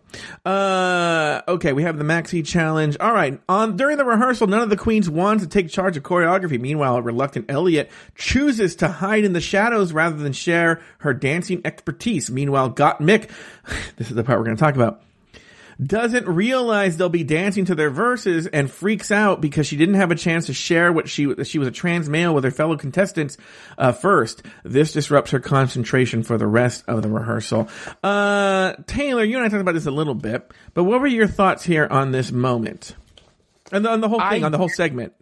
Uh, 0.45 1.41
okay, 1.47 1.73
we 1.73 1.83
have 1.83 1.97
the 1.97 2.03
Maxi 2.03 2.45
challenge. 2.45 2.97
All 2.99 3.13
right. 3.13 3.39
On 3.47 3.77
during 3.77 3.97
the 3.97 4.05
rehearsal, 4.05 4.47
none 4.47 4.61
of 4.61 4.69
the 4.69 4.77
queens 4.77 5.09
wanted 5.09 5.41
to 5.41 5.47
take 5.47 5.69
charge 5.69 5.97
of 5.97 6.03
choreography. 6.03 6.59
Meanwhile, 6.59 6.97
a 6.97 7.01
reluctant 7.01 7.49
Elliott 7.49 7.89
chooses 8.15 8.75
to 8.77 8.87
hide 8.87 9.23
in 9.23 9.33
the 9.33 9.41
shadows 9.41 9.93
rather 9.93 10.17
than 10.17 10.33
share 10.33 10.81
her 10.99 11.13
dancing 11.13 11.61
expertise. 11.63 12.29
Meanwhile, 12.29 12.71
Gottmik, 12.71 13.29
this 13.97 14.09
is 14.09 14.15
the 14.15 14.23
part 14.23 14.39
we're 14.39 14.45
going 14.45 14.57
to 14.57 14.63
talk 14.63 14.75
about, 14.75 15.01
doesn't 15.81 16.27
realize 16.27 16.97
they'll 16.97 17.07
be 17.09 17.23
dancing 17.23 17.65
to 17.65 17.75
their 17.75 17.89
verses 17.89 18.47
and 18.47 18.69
freaks 18.69 19.11
out 19.11 19.39
because 19.39 19.65
she 19.65 19.77
didn't 19.77 19.95
have 19.95 20.11
a 20.11 20.15
chance 20.15 20.47
to 20.47 20.53
share 20.53 20.91
what 20.91 21.07
she 21.07 21.33
she 21.45 21.57
was 21.57 21.67
a 21.67 21.71
trans 21.71 22.09
male 22.09 22.33
with 22.33 22.43
her 22.43 22.51
fellow 22.51 22.75
contestants 22.75 23.37
uh, 23.77 23.91
first. 23.93 24.43
This 24.63 24.91
disrupts 24.91 25.31
her 25.31 25.39
concentration 25.39 26.23
for 26.23 26.37
the 26.37 26.47
rest 26.47 26.83
of 26.87 27.01
the 27.01 27.07
rehearsal. 27.09 27.69
Uh, 28.03 28.73
Taylor, 28.87 29.23
you 29.23 29.37
and 29.37 29.45
I 29.45 29.49
talked 29.49 29.61
about 29.61 29.73
this 29.73 29.85
a 29.85 29.91
little 29.91 30.15
bit, 30.15 30.51
but 30.73 30.83
what 30.83 30.99
were 30.99 31.07
your 31.07 31.27
thoughts 31.27 31.63
here 31.63 31.87
on 31.89 32.11
this 32.11 32.31
moment 32.31 32.95
and 33.71 33.87
on 33.87 34.01
the 34.01 34.09
whole 34.09 34.19
thing, 34.19 34.43
I- 34.43 34.45
on 34.45 34.51
the 34.51 34.57
whole 34.57 34.69
segment? 34.69 35.13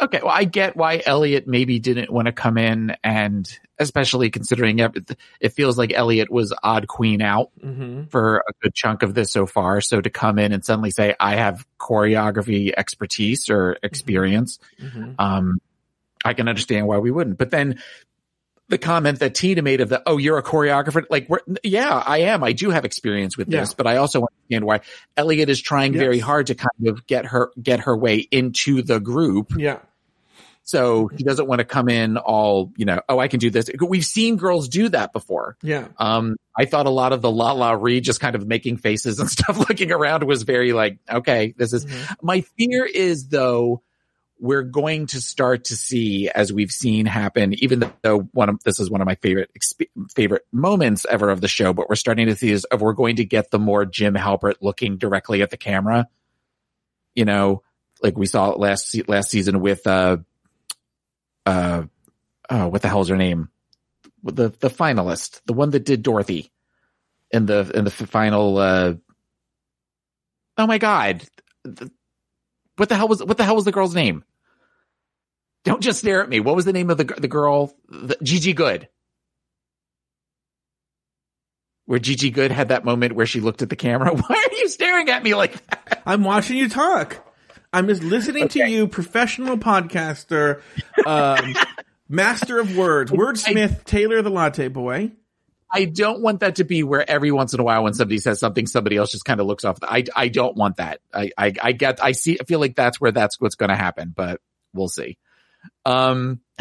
Okay, 0.00 0.20
well, 0.22 0.32
I 0.32 0.44
get 0.44 0.76
why 0.76 1.02
Elliott 1.04 1.48
maybe 1.48 1.80
didn't 1.80 2.08
want 2.12 2.26
to 2.26 2.32
come 2.32 2.56
in, 2.56 2.94
and 3.02 3.46
especially 3.78 4.30
considering 4.30 4.78
it 4.78 5.50
feels 5.50 5.78
like 5.78 5.92
Elliott 5.92 6.30
was 6.30 6.52
odd 6.62 6.88
queen 6.88 7.22
out 7.22 7.50
mm-hmm. 7.60 8.04
for 8.04 8.38
a 8.48 8.52
good 8.62 8.74
chunk 8.74 9.02
of 9.02 9.14
this 9.14 9.30
so 9.30 9.46
far. 9.46 9.80
So 9.80 10.00
to 10.00 10.10
come 10.10 10.38
in 10.38 10.52
and 10.52 10.64
suddenly 10.64 10.90
say, 10.90 11.14
"I 11.18 11.36
have 11.36 11.66
choreography 11.78 12.72
expertise 12.76 13.48
or 13.48 13.74
mm-hmm. 13.74 13.86
experience," 13.86 14.58
mm-hmm. 14.80 15.12
um, 15.18 15.58
I 16.24 16.34
can 16.34 16.48
understand 16.48 16.86
why 16.86 16.98
we 16.98 17.10
wouldn't. 17.10 17.38
But 17.38 17.50
then 17.50 17.80
the 18.68 18.78
comment 18.78 19.20
that 19.20 19.34
Tina 19.34 19.62
made 19.62 19.80
of 19.80 19.88
the, 19.88 20.02
oh, 20.06 20.18
you're 20.18 20.38
a 20.38 20.42
choreographer. 20.42 21.04
Like, 21.08 21.28
yeah, 21.62 22.02
I 22.04 22.18
am. 22.18 22.44
I 22.44 22.52
do 22.52 22.70
have 22.70 22.84
experience 22.84 23.36
with 23.36 23.48
this, 23.48 23.70
Yeah. 23.70 23.74
but 23.76 23.86
I 23.86 23.96
also 23.96 24.26
understand 24.26 24.66
why 24.66 24.80
Elliott 25.16 25.48
is 25.48 25.60
trying 25.60 25.94
Yes. 25.94 26.00
very 26.00 26.18
hard 26.18 26.48
to 26.48 26.54
kind 26.54 26.88
of 26.88 27.06
get 27.06 27.26
her, 27.26 27.50
get 27.60 27.80
her 27.80 27.96
way 27.96 28.18
into 28.30 28.82
the 28.82 29.00
group. 29.00 29.54
Yeah. 29.56 29.78
So 30.68 31.06
he 31.06 31.24
doesn't 31.24 31.48
want 31.48 31.60
to 31.60 31.64
come 31.64 31.88
in 31.88 32.18
all, 32.18 32.74
you 32.76 32.84
know, 32.84 33.00
oh, 33.08 33.18
I 33.18 33.28
can 33.28 33.40
do 33.40 33.48
this. 33.48 33.70
We've 33.80 34.04
seen 34.04 34.36
girls 34.36 34.68
do 34.68 34.90
that 34.90 35.14
before. 35.14 35.56
Yeah. 35.62 35.88
Um, 35.96 36.36
I 36.54 36.66
thought 36.66 36.84
a 36.84 36.90
lot 36.90 37.14
of 37.14 37.22
the 37.22 37.30
LaLa 37.30 37.82
Ri 37.82 38.02
just 38.02 38.20
kind 38.20 38.36
of 38.36 38.46
making 38.46 38.76
faces 38.76 39.18
and 39.18 39.30
stuff 39.38 39.56
looking 39.56 39.90
around 39.90 40.24
was 40.24 40.42
very 40.42 40.74
like, 40.74 40.98
okay, 41.10 41.54
this 41.56 41.72
is, 41.72 41.86
my 42.20 42.42
fear 42.42 42.84
is 42.84 43.28
though, 43.28 43.82
we're 44.38 44.62
going 44.62 45.06
to 45.06 45.22
start 45.22 45.64
to 45.64 45.74
see 45.74 46.28
as 46.28 46.52
we've 46.52 46.70
seen 46.70 47.06
happen, 47.06 47.54
even 47.54 47.90
though 48.02 48.28
one 48.32 48.50
of, 48.50 48.62
this 48.62 48.78
is 48.78 48.90
one 48.90 49.00
of 49.00 49.06
my 49.06 49.14
favorite, 49.14 49.50
exp- 49.58 49.88
favorite 50.14 50.46
moments 50.52 51.06
ever 51.08 51.30
of 51.30 51.40
the 51.40 51.48
show, 51.48 51.72
but 51.72 51.88
we're 51.88 51.96
starting 51.96 52.26
to 52.26 52.36
see 52.36 52.50
is 52.50 52.64
of 52.64 52.82
we're 52.82 52.92
going 52.92 53.16
to 53.16 53.24
get 53.24 53.50
the 53.50 53.58
more 53.58 53.86
Jim 53.86 54.12
Halpert 54.12 54.56
looking 54.60 54.98
directly 54.98 55.40
at 55.40 55.48
the 55.48 55.56
camera. 55.56 56.08
You 57.14 57.24
know, 57.24 57.62
like 58.02 58.18
we 58.18 58.26
saw 58.26 58.50
last, 58.50 58.94
last 59.08 59.30
season 59.30 59.60
with, 59.60 59.86
uh, 59.86 60.18
uh, 61.48 61.82
oh, 62.50 62.68
what 62.68 62.82
the 62.82 62.88
hell's 62.88 63.08
her 63.08 63.16
name? 63.16 63.48
The, 64.22 64.50
the 64.50 64.68
finalist, 64.68 65.40
the 65.46 65.54
one 65.54 65.70
that 65.70 65.84
did 65.84 66.02
Dorothy 66.02 66.50
in 67.30 67.46
the, 67.46 67.70
in 67.74 67.84
the 67.84 67.90
final, 67.90 68.58
uh, 68.58 68.94
oh 70.58 70.66
my 70.66 70.78
God. 70.78 71.22
What 72.76 72.88
the 72.88 72.96
hell 72.96 73.08
was, 73.08 73.24
what 73.24 73.38
the 73.38 73.44
hell 73.44 73.56
was 73.56 73.64
the 73.64 73.72
girl's 73.72 73.94
name? 73.94 74.24
Don't 75.64 75.82
just 75.82 76.00
stare 76.00 76.22
at 76.22 76.28
me. 76.28 76.40
What 76.40 76.54
was 76.54 76.64
the 76.64 76.72
name 76.72 76.90
of 76.90 76.98
the, 76.98 77.04
the 77.04 77.28
girl? 77.28 77.74
The, 77.88 78.16
Gigi 78.22 78.52
Goode. 78.52 78.88
Where 81.86 81.98
Gigi 81.98 82.30
Goode 82.30 82.52
had 82.52 82.68
that 82.68 82.84
moment 82.84 83.14
where 83.14 83.26
she 83.26 83.40
looked 83.40 83.62
at 83.62 83.70
the 83.70 83.76
camera. 83.76 84.14
Why 84.14 84.36
are 84.36 84.56
you 84.56 84.68
staring 84.68 85.08
at 85.08 85.22
me 85.22 85.34
like 85.34 85.52
that? 85.68 86.02
I'm 86.04 86.24
watching 86.24 86.58
you 86.58 86.68
talk. 86.68 87.24
I'm 87.72 87.86
just 87.88 88.02
listening 88.02 88.48
to 88.48 88.68
you, 88.68 88.88
professional 88.88 89.58
podcaster, 89.58 90.62
um, 91.06 91.54
master 92.08 92.58
of 92.58 92.76
words, 92.76 93.10
wordsmith, 93.10 93.84
Taylor 93.84 94.22
the 94.22 94.30
Latte 94.30 94.68
Boy. 94.68 95.12
I 95.70 95.84
don't 95.84 96.22
want 96.22 96.40
that 96.40 96.56
to 96.56 96.64
be 96.64 96.82
where 96.82 97.08
every 97.08 97.30
once 97.30 97.52
in 97.52 97.60
a 97.60 97.62
while 97.62 97.84
when 97.84 97.92
somebody 97.92 98.16
says 98.18 98.40
something, 98.40 98.66
somebody 98.66 98.96
else 98.96 99.10
just 99.10 99.26
kind 99.26 99.38
of 99.38 99.46
looks 99.46 99.64
off. 99.64 99.76
I, 99.82 100.04
I 100.16 100.28
don't 100.28 100.56
want 100.56 100.78
that. 100.78 101.00
I, 101.12 101.30
I, 101.36 101.52
I 101.62 101.72
get, 101.72 102.02
I 102.02 102.12
see, 102.12 102.38
I 102.40 102.44
feel 102.44 102.58
like 102.58 102.74
that's 102.74 102.98
where 102.98 103.12
that's 103.12 103.38
what's 103.38 103.54
going 103.54 103.68
to 103.68 103.76
happen, 103.76 104.14
but 104.16 104.40
we'll 104.72 104.88
see. 104.88 105.18
Um, 105.84 106.40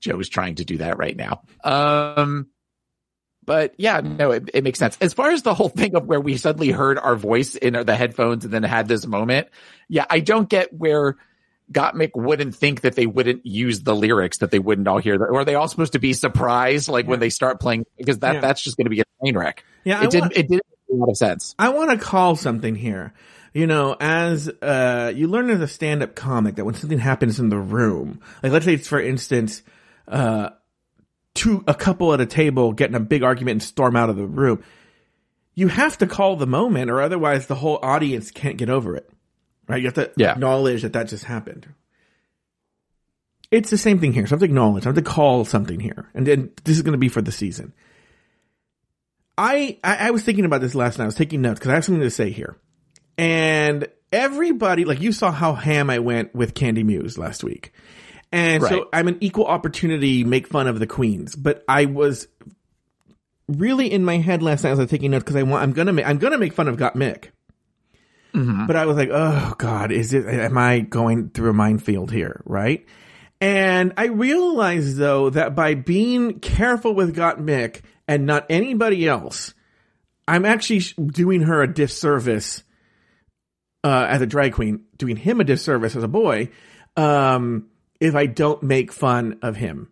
Joe's 0.00 0.30
trying 0.30 0.54
to 0.56 0.64
do 0.64 0.78
that 0.78 0.96
right 0.96 1.16
now. 1.16 1.42
Um, 1.62 2.48
but 3.44 3.74
yeah, 3.76 4.00
no, 4.00 4.30
it, 4.30 4.50
it 4.54 4.64
makes 4.64 4.78
sense. 4.78 4.96
As 5.00 5.12
far 5.12 5.30
as 5.30 5.42
the 5.42 5.54
whole 5.54 5.68
thing 5.68 5.94
of 5.96 6.06
where 6.06 6.20
we 6.20 6.36
suddenly 6.36 6.70
heard 6.70 6.98
our 6.98 7.16
voice 7.16 7.54
in 7.54 7.74
the 7.74 7.96
headphones 7.96 8.44
and 8.44 8.52
then 8.54 8.62
had 8.62 8.88
this 8.88 9.06
moment. 9.06 9.48
Yeah, 9.88 10.06
I 10.08 10.20
don't 10.20 10.48
get 10.48 10.72
where 10.72 11.16
Gottmik 11.72 12.10
wouldn't 12.14 12.54
think 12.54 12.82
that 12.82 12.94
they 12.94 13.06
wouldn't 13.06 13.44
use 13.46 13.82
the 13.82 13.94
lyrics, 13.94 14.38
that 14.38 14.50
they 14.50 14.58
wouldn't 14.58 14.86
all 14.88 14.98
hear. 14.98 15.16
Or 15.16 15.40
are 15.40 15.44
they 15.44 15.54
all 15.54 15.68
supposed 15.68 15.94
to 15.94 15.98
be 15.98 16.12
surprised, 16.12 16.88
like 16.88 17.06
when 17.06 17.20
they 17.20 17.30
start 17.30 17.60
playing? 17.60 17.86
Because 17.96 18.18
that, 18.20 18.34
Yeah. 18.36 18.40
that's 18.40 18.62
just 18.62 18.76
going 18.76 18.86
to 18.86 18.90
be 18.90 19.00
a 19.00 19.04
train 19.20 19.36
wreck. 19.36 19.64
Yeah, 19.84 20.00
I 20.00 20.04
it 20.04 20.10
didn't, 20.10 20.20
want- 20.22 20.36
it 20.36 20.48
didn't 20.48 20.66
make 20.88 20.96
a 20.98 21.00
lot 21.00 21.10
of 21.10 21.16
sense. 21.16 21.54
I 21.58 21.70
want 21.70 21.90
to 21.90 21.96
call 21.98 22.36
something 22.36 22.74
here. 22.74 23.12
You 23.54 23.66
know, 23.66 23.94
as 24.00 24.48
uh, 24.48 25.12
you 25.14 25.28
learn 25.28 25.50
as 25.50 25.60
a 25.60 25.68
stand-up 25.68 26.14
comic 26.14 26.54
that 26.56 26.64
when 26.64 26.74
something 26.74 26.98
happens 26.98 27.38
in 27.38 27.50
the 27.50 27.58
room, 27.58 28.20
like 28.42 28.50
let's 28.52 28.64
say 28.64 28.74
it's 28.74 28.88
for 28.88 29.00
instance, 29.00 29.62
uh, 30.08 30.50
two 31.34 31.64
a 31.66 31.74
couple 31.74 32.12
at 32.12 32.20
a 32.20 32.26
table 32.26 32.72
getting 32.72 32.96
a 32.96 33.00
big 33.00 33.22
argument 33.22 33.52
and 33.54 33.62
storm 33.62 33.96
out 33.96 34.10
of 34.10 34.16
the 34.16 34.26
room, 34.26 34.62
you 35.54 35.68
have 35.68 35.98
to 35.98 36.06
call 36.06 36.36
the 36.36 36.46
moment, 36.46 36.90
or 36.90 37.00
otherwise 37.00 37.46
the 37.46 37.54
whole 37.54 37.78
audience 37.82 38.30
can't 38.30 38.56
get 38.56 38.70
over 38.70 38.96
it. 38.96 39.08
Right? 39.68 39.80
You 39.80 39.86
have 39.86 39.94
to 39.94 40.10
Yeah. 40.16 40.32
acknowledge 40.32 40.82
that 40.82 40.92
that 40.94 41.08
just 41.08 41.24
happened. 41.24 41.68
It's 43.50 43.70
the 43.70 43.78
same 43.78 43.98
thing 43.98 44.12
here. 44.12 44.26
So 44.26 44.32
I 44.32 44.34
have 44.34 44.40
to 44.40 44.44
acknowledge. 44.46 44.84
I 44.86 44.88
have 44.88 44.96
to 44.96 45.02
call 45.02 45.44
something 45.44 45.78
here, 45.78 46.08
and 46.14 46.26
then 46.26 46.50
this 46.64 46.76
is 46.76 46.82
going 46.82 46.92
to 46.92 46.98
be 46.98 47.08
for 47.08 47.20
the 47.22 47.32
season. 47.32 47.72
I, 49.36 49.78
I 49.82 50.08
I 50.08 50.10
was 50.10 50.22
thinking 50.22 50.44
about 50.44 50.60
this 50.60 50.74
last 50.74 50.98
night. 50.98 51.04
I 51.04 51.06
was 51.06 51.14
taking 51.14 51.42
notes 51.42 51.58
because 51.58 51.70
I 51.70 51.74
have 51.74 51.84
something 51.84 52.02
to 52.02 52.10
say 52.10 52.30
here. 52.30 52.56
And 53.18 53.88
everybody, 54.10 54.84
like 54.84 55.00
you 55.00 55.12
saw 55.12 55.30
how 55.32 55.54
ham 55.54 55.90
I 55.90 55.98
went 55.98 56.34
with 56.34 56.54
Kandy 56.54 56.84
Muse 56.84 57.18
last 57.18 57.44
week. 57.44 57.72
And 58.32 58.62
Right. 58.62 58.70
so 58.70 58.88
I'm 58.92 59.08
an 59.08 59.18
equal 59.20 59.46
opportunity 59.46 60.24
make 60.24 60.46
fun 60.46 60.66
of 60.66 60.78
the 60.78 60.86
queens, 60.86 61.36
but 61.36 61.62
I 61.68 61.84
was 61.84 62.28
really 63.46 63.92
in 63.92 64.04
my 64.04 64.16
head 64.16 64.42
last 64.42 64.64
night 64.64 64.70
as 64.70 64.78
I 64.78 64.82
was 64.82 64.90
taking 64.90 65.10
notes 65.10 65.24
because 65.24 65.36
I 65.36 65.42
want, 65.42 65.62
I'm 65.62 65.72
gonna 65.72 65.92
make, 65.92 66.06
I'm 66.06 66.18
gonna 66.18 66.38
make 66.38 66.54
fun 66.54 66.68
of 66.68 66.76
Gottmik. 66.76 67.26
But 68.66 68.76
I 68.76 68.86
was 68.86 68.96
like, 68.96 69.10
oh 69.12 69.54
God, 69.58 69.92
is 69.92 70.14
it, 70.14 70.24
am 70.26 70.56
I 70.56 70.80
going 70.80 71.28
through 71.28 71.50
a 71.50 71.52
minefield 71.52 72.10
here? 72.10 72.40
Right. 72.46 72.86
And 73.42 73.92
I 73.98 74.06
realized 74.06 74.96
though 74.96 75.28
that 75.30 75.54
by 75.54 75.74
being 75.74 76.40
careful 76.40 76.94
with 76.94 77.14
Gottmik 77.14 77.82
and 78.08 78.24
not 78.24 78.46
anybody 78.48 79.06
else, 79.06 79.52
I'm 80.26 80.46
actually 80.46 80.80
doing 81.04 81.42
her 81.42 81.60
a 81.60 81.72
disservice 81.72 82.62
uh, 83.84 84.06
as 84.08 84.22
a 84.22 84.26
drag 84.26 84.54
queen, 84.54 84.84
doing 84.96 85.16
him 85.16 85.40
a 85.40 85.44
disservice 85.44 85.94
as 85.96 86.04
a 86.04 86.08
boy, 86.08 86.48
um, 86.96 87.66
if 88.02 88.16
I 88.16 88.26
don't 88.26 88.60
make 88.64 88.90
fun 88.90 89.38
of 89.42 89.54
him. 89.54 89.88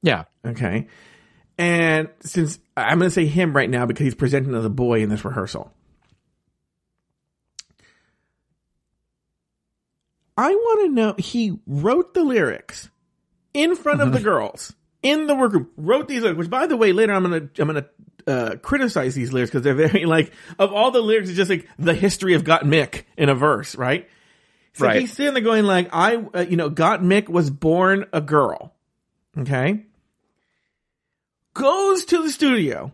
Yeah. 0.00 0.24
Okay. 0.46 0.86
And 1.58 2.08
since 2.20 2.60
I'm 2.76 2.98
going 2.98 3.10
to 3.10 3.14
say 3.14 3.26
him 3.26 3.54
right 3.54 3.68
now 3.68 3.84
because 3.84 4.04
he's 4.04 4.14
presenting 4.14 4.54
as 4.54 4.64
a 4.64 4.70
boy 4.70 5.02
in 5.02 5.08
this 5.08 5.24
rehearsal. 5.24 5.72
I 10.36 10.50
want 10.50 10.86
to 10.86 10.92
know, 10.92 11.14
he 11.18 11.58
wrote 11.66 12.14
the 12.14 12.22
lyrics 12.22 12.90
in 13.52 13.74
front 13.74 14.00
of 14.00 14.12
the 14.12 14.20
girls 14.20 14.72
in 15.02 15.26
the 15.26 15.34
workroom, 15.34 15.68
wrote 15.76 16.06
these 16.06 16.22
lyrics, 16.22 16.38
which 16.38 16.50
by 16.50 16.66
the 16.66 16.76
way, 16.76 16.92
later 16.92 17.12
I'm 17.12 17.24
going 17.24 17.48
to, 17.48 17.62
I'm 17.62 17.68
going 17.68 17.82
to, 17.82 17.88
uh, 18.26 18.56
criticize 18.56 19.14
these 19.14 19.32
lyrics 19.32 19.50
because 19.50 19.62
they're 19.62 19.74
very 19.74 20.06
like, 20.06 20.32
of 20.58 20.72
all 20.72 20.90
the 20.90 21.00
lyrics, 21.00 21.28
it's 21.28 21.36
just 21.36 21.50
like 21.50 21.68
the 21.78 21.94
history 21.94 22.34
of 22.34 22.44
Gottmik 22.44 23.04
in 23.16 23.28
a 23.28 23.34
verse, 23.34 23.76
right? 23.76 24.08
So 24.74 24.86
Right. 24.86 25.00
he's 25.00 25.12
sitting 25.12 25.34
there 25.34 25.42
going 25.42 25.64
like, 25.64 25.88
I, 25.92 26.16
uh, 26.16 26.40
you 26.48 26.56
know, 26.56 26.68
Gottmik 26.68 27.28
was 27.28 27.48
born 27.50 28.06
a 28.12 28.20
girl. 28.20 28.74
Okay. 29.38 29.84
Goes 31.54 32.04
to 32.06 32.22
the 32.22 32.30
studio 32.30 32.92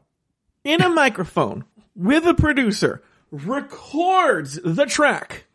in 0.64 0.82
a 0.82 0.88
microphone 0.90 1.64
with 1.96 2.26
a 2.26 2.34
producer, 2.34 3.02
records 3.30 4.60
the 4.62 4.84
track, 4.84 5.46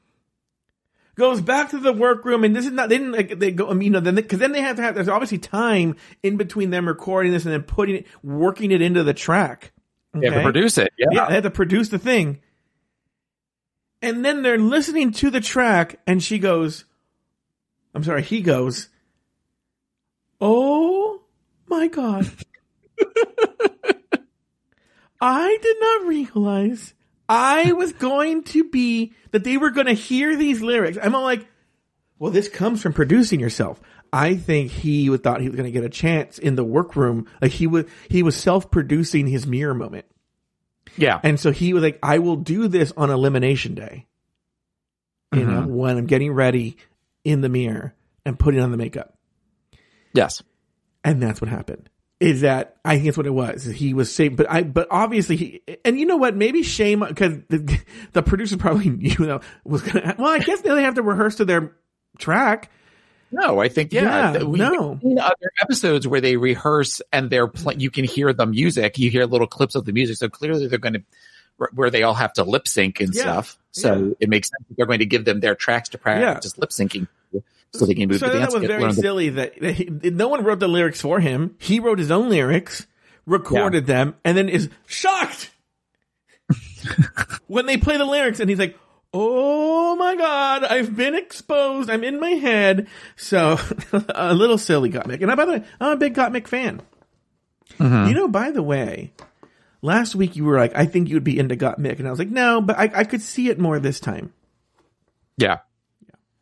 goes 1.15 1.41
back 1.41 1.69
to 1.69 1.79
the 1.79 1.93
workroom, 1.93 2.43
and 2.43 2.55
this 2.55 2.65
is 2.65 2.71
not, 2.71 2.89
they 2.89 2.97
didn't 2.97 3.13
like, 3.13 3.39
they 3.39 3.51
go, 3.51 3.69
I 3.69 3.73
mean, 3.73 3.83
you 3.83 3.89
know, 3.91 3.99
then, 3.99 4.15
because 4.15 4.39
then 4.39 4.51
they 4.51 4.61
have 4.61 4.77
to 4.77 4.81
have, 4.81 4.95
there's 4.95 5.07
obviously 5.07 5.37
time 5.37 5.95
in 6.23 6.37
between 6.37 6.71
them 6.71 6.87
recording 6.87 7.31
this 7.31 7.45
and 7.45 7.53
then 7.53 7.63
putting 7.63 7.97
it, 7.97 8.07
working 8.23 8.71
it 8.71 8.81
into 8.81 9.03
the 9.03 9.13
track. 9.13 9.71
You 10.15 10.21
have 10.21 10.33
to 10.33 10.41
produce 10.41 10.77
it. 10.77 10.91
Yeah. 10.97 11.07
Yeah, 11.11 11.27
they 11.27 11.33
had 11.35 11.43
to 11.43 11.51
produce 11.51 11.89
the 11.89 11.99
thing. 11.99 12.39
And 14.05 14.23
then 14.23 14.43
they're 14.43 14.59
listening 14.59 15.13
to 15.13 15.31
the 15.31 15.41
track, 15.41 15.99
and 16.05 16.21
she 16.21 16.37
goes, 16.37 16.85
I'm 17.95 18.03
sorry, 18.03 18.21
he 18.21 18.41
goes, 18.41 18.89
Oh 20.39 21.21
my 21.65 21.87
God. 21.87 22.29
I 25.19 25.57
did 25.59 25.77
not 25.79 26.05
realize 26.05 26.93
I 27.27 27.71
was 27.71 27.93
going 27.93 28.43
to 28.43 28.69
be, 28.69 29.13
that 29.31 29.43
they 29.43 29.57
were 29.57 29.71
going 29.71 29.87
to 29.87 29.93
hear 29.93 30.35
these 30.35 30.61
lyrics. 30.61 30.99
I'm 31.01 31.15
all 31.15 31.23
like, 31.23 31.47
well, 32.19 32.31
this 32.31 32.47
comes 32.47 32.83
from 32.83 32.93
producing 32.93 33.39
yourself. 33.39 33.81
I 34.13 34.35
think 34.35 34.69
he 34.69 35.17
thought 35.17 35.41
he 35.41 35.49
was 35.49 35.55
going 35.55 35.65
to 35.65 35.71
get 35.71 35.83
a 35.83 35.89
chance 35.89 36.37
in 36.37 36.53
the 36.53 36.63
workroom. 36.63 37.25
Like 37.41 37.53
he 37.53 37.65
was, 37.65 37.85
he 38.07 38.21
was 38.21 38.35
self-producing 38.35 39.25
his 39.25 39.47
mirror 39.47 39.73
moment. 39.73 40.05
Yeah. 40.97 41.19
And 41.23 41.39
so 41.39 41.51
he 41.51 41.73
was 41.73 41.83
like, 41.83 41.99
I 42.01 42.19
will 42.19 42.37
do 42.37 42.67
this 42.67 42.93
on 42.95 43.09
elimination 43.09 43.75
day. 43.75 44.05
You 45.33 45.45
know, 45.45 45.61
mm-hmm. 45.61 45.75
when 45.75 45.97
I'm 45.97 46.05
getting 46.05 46.31
ready 46.31 46.77
in 47.25 47.41
the 47.41 47.49
mirror 47.49 47.93
and 48.25 48.39
putting 48.39 48.61
on 48.61 48.71
the 48.71 48.77
makeup. 48.77 49.17
Yes. 50.13 50.41
And 51.03 51.21
that's 51.21 51.41
what 51.41 51.49
happened. 51.49 51.89
Is 52.21 52.41
that 52.41 52.77
I 52.85 52.95
think 52.95 53.05
that's 53.05 53.17
what 53.17 53.25
it 53.25 53.31
was. 53.31 53.65
He 53.65 53.93
was 53.93 54.13
saying, 54.13 54.37
but 54.37 54.49
I, 54.49 54.63
but 54.63 54.87
obviously 54.89 55.35
he, 55.35 55.61
and 55.83 55.99
you 55.99 56.05
know 56.05 56.15
what? 56.15 56.35
Maybe 56.37 56.63
shame 56.63 57.01
because 57.01 57.33
the, 57.49 57.79
the 58.13 58.23
producer 58.23 58.55
probably 58.55 58.89
knew 58.89 59.15
that 59.25 59.43
was 59.65 59.81
gonna. 59.81 60.15
Well, 60.17 60.31
I 60.31 60.39
guess 60.39 60.61
they 60.61 60.81
have 60.83 60.95
to 60.95 61.03
rehearse 61.03 61.35
to 61.35 61.45
their 61.45 61.75
track. 62.17 62.71
No, 63.31 63.59
I 63.59 63.67
think 63.69 63.91
yeah. 63.91 64.33
Yeah, 64.33 64.43
we- 64.43 64.57
no. 64.59 64.99
other 65.21 65.51
episodes 65.61 66.07
where 66.07 66.21
they 66.21 66.37
rehearse 66.37 67.01
and 67.11 67.29
they're 67.29 67.47
pl- 67.47 67.73
you 67.73 67.89
can 67.91 68.05
hear 68.05 68.31
the 68.33 68.45
music. 68.45 68.97
You 68.97 69.09
hear 69.09 69.25
little 69.25 69.47
clips 69.47 69.75
of 69.75 69.83
the 69.85 69.91
music, 69.93 70.17
so 70.17 70.29
clearly 70.29 70.67
they're 70.67 70.79
going 70.79 70.93
to 70.93 71.03
where 71.73 71.89
they 71.89 72.03
all 72.03 72.13
have 72.13 72.33
to 72.33 72.43
lip 72.43 72.67
sync 72.67 72.99
and 72.99 73.13
Yeah, 73.13 73.21
stuff. 73.21 73.57
So 73.71 73.95
yeah. 73.95 74.13
it 74.21 74.29
makes 74.29 74.49
sense 74.49 74.65
they're 74.77 74.85
going 74.85 74.99
to 74.99 75.05
give 75.05 75.25
them 75.25 75.39
their 75.39 75.55
tracks 75.55 75.89
to 75.89 75.97
practice 75.97 76.57
lip 76.57 76.69
syncing. 76.69 77.07
so 77.73 77.85
they 77.85 77.93
can 77.93 78.09
move 78.09 78.19
So 78.19 78.27
the 78.29 78.39
that 78.39 78.53
was 78.53 78.63
very 78.63 78.83
the- 78.83 78.93
silly 78.93 79.29
that, 79.29 79.59
that 79.61 79.71
he, 79.75 79.85
no 79.85 80.27
one 80.27 80.43
wrote 80.43 80.59
the 80.59 80.67
lyrics 80.67 81.01
for 81.01 81.19
him. 81.19 81.55
He 81.59 81.79
wrote 81.79 81.97
his 81.99 82.11
own 82.11 82.29
lyrics, 82.29 82.87
recorded 83.25 83.85
them, 83.87 84.15
and 84.25 84.37
then 84.37 84.49
is 84.49 84.69
shocked 84.85 85.51
when 87.47 87.65
they 87.65 87.77
play 87.77 87.97
the 87.97 88.05
lyrics 88.05 88.39
and 88.39 88.49
he's 88.49 88.59
like, 88.59 88.77
Oh 89.17 89.95
my 89.95 90.13
God, 90.17 90.65
I've 90.65 90.93
been 90.93 91.15
exposed. 91.15 91.89
I'm 91.89 92.03
in 92.03 92.19
my 92.19 92.31
head. 92.31 92.87
So 93.15 93.57
a 94.09 94.33
little 94.33 94.57
silly 94.57 94.91
Gottmik. 94.91 95.21
And 95.21 95.31
I, 95.31 95.35
by 95.35 95.45
the 95.45 95.51
way, 95.53 95.63
I'm 95.79 95.93
a 95.93 95.95
big 95.95 96.15
Gottmik 96.15 96.47
fan. 96.49 96.81
Mm-hmm. 97.79 98.09
You 98.09 98.13
know, 98.13 98.27
by 98.27 98.51
the 98.51 98.61
way, 98.61 99.13
last 99.81 100.15
week 100.15 100.35
you 100.35 100.43
were 100.43 100.57
like, 100.57 100.75
I 100.75 100.85
think 100.85 101.07
you 101.07 101.15
would 101.15 101.23
be 101.23 101.39
into 101.39 101.55
Gottmik. 101.55 101.97
And 101.99 102.09
I 102.09 102.11
was 102.11 102.19
like, 102.19 102.29
no, 102.29 102.59
but 102.59 102.77
I, 102.77 102.91
I 102.93 103.03
could 103.05 103.21
see 103.21 103.47
it 103.47 103.57
more 103.57 103.79
this 103.79 104.01
time. 104.01 104.33
yeah. 105.37 105.59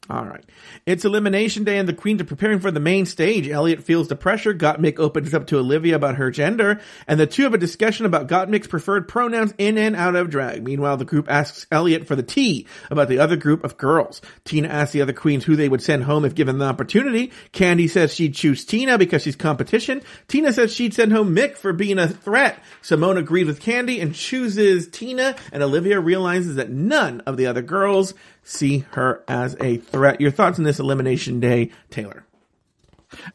All 0.10 0.26
right. 0.26 0.44
It's 0.86 1.06
elimination 1.06 1.64
day 1.64 1.78
and 1.78 1.88
the 1.88 1.94
queens 1.94 2.20
are 2.22 2.26
preparing 2.26 2.60
for 2.60 2.72
the 2.72 2.82
main 2.82 3.06
stage. 3.06 3.48
Elliott 3.48 3.84
feels 3.84 4.10
the 4.10 4.18
pressure. 4.18 4.54
Gottmik 4.54 5.00
opens 5.00 5.34
up 5.34 5.48
to 5.48 5.58
Olivia 5.58 5.96
about 5.96 6.18
her 6.18 6.30
gender 6.30 6.82
and 7.08 7.18
the 7.18 7.26
two 7.26 7.44
have 7.44 7.54
a 7.54 7.58
discussion 7.58 8.06
about 8.06 8.28
Gottmik's 8.28 8.68
preferred 8.68 9.08
pronouns 9.08 9.54
in 9.58 9.78
and 9.78 9.96
out 9.96 10.18
of 10.18 10.30
drag. 10.30 10.62
Meanwhile, 10.62 10.98
the 10.98 11.06
group 11.06 11.32
asks 11.32 11.66
Elliott 11.72 12.06
for 12.06 12.18
the 12.18 12.24
tea 12.24 12.68
about 12.92 13.08
the 13.08 13.20
other 13.20 13.38
group 13.38 13.64
of 13.64 13.78
girls. 13.78 14.22
Tina 14.44 14.68
asks 14.68 14.92
the 14.92 15.02
other 15.02 15.14
queens 15.14 15.46
who 15.46 15.56
they 15.56 15.70
would 15.70 15.82
send 15.82 16.04
home 16.04 16.26
if 16.26 16.36
given 16.36 16.58
the 16.58 16.66
opportunity. 16.66 17.32
Kandy 17.54 17.90
says 17.90 18.14
she'd 18.14 18.36
choose 18.36 18.66
Tina 18.66 18.98
because 18.98 19.22
she's 19.22 19.38
competition. 19.38 20.02
Tina 20.28 20.52
says 20.52 20.74
she'd 20.74 20.94
send 20.94 21.14
home 21.14 21.34
Mick 21.34 21.56
for 21.56 21.72
being 21.72 21.98
a 21.98 22.10
threat. 22.10 22.62
Symone 22.82 23.18
agrees 23.18 23.48
with 23.48 23.62
Kandy 23.62 24.02
and 24.02 24.14
chooses 24.14 24.90
Tina 24.90 25.38
and 25.54 25.64
Olivia 25.64 26.02
realizes 26.02 26.58
that 26.58 26.70
none 26.70 27.22
of 27.22 27.38
the 27.38 27.46
other 27.46 27.62
girls 27.62 28.14
see 28.44 28.80
her 28.92 29.24
as 29.28 29.56
a 29.60 29.78
threat. 29.78 30.22
Your 30.22 30.32
thoughts 30.32 30.60
on 30.60 30.66
this 30.66 30.80
elimination 30.80 31.40
day, 31.40 31.72
Taylor? 31.90 32.26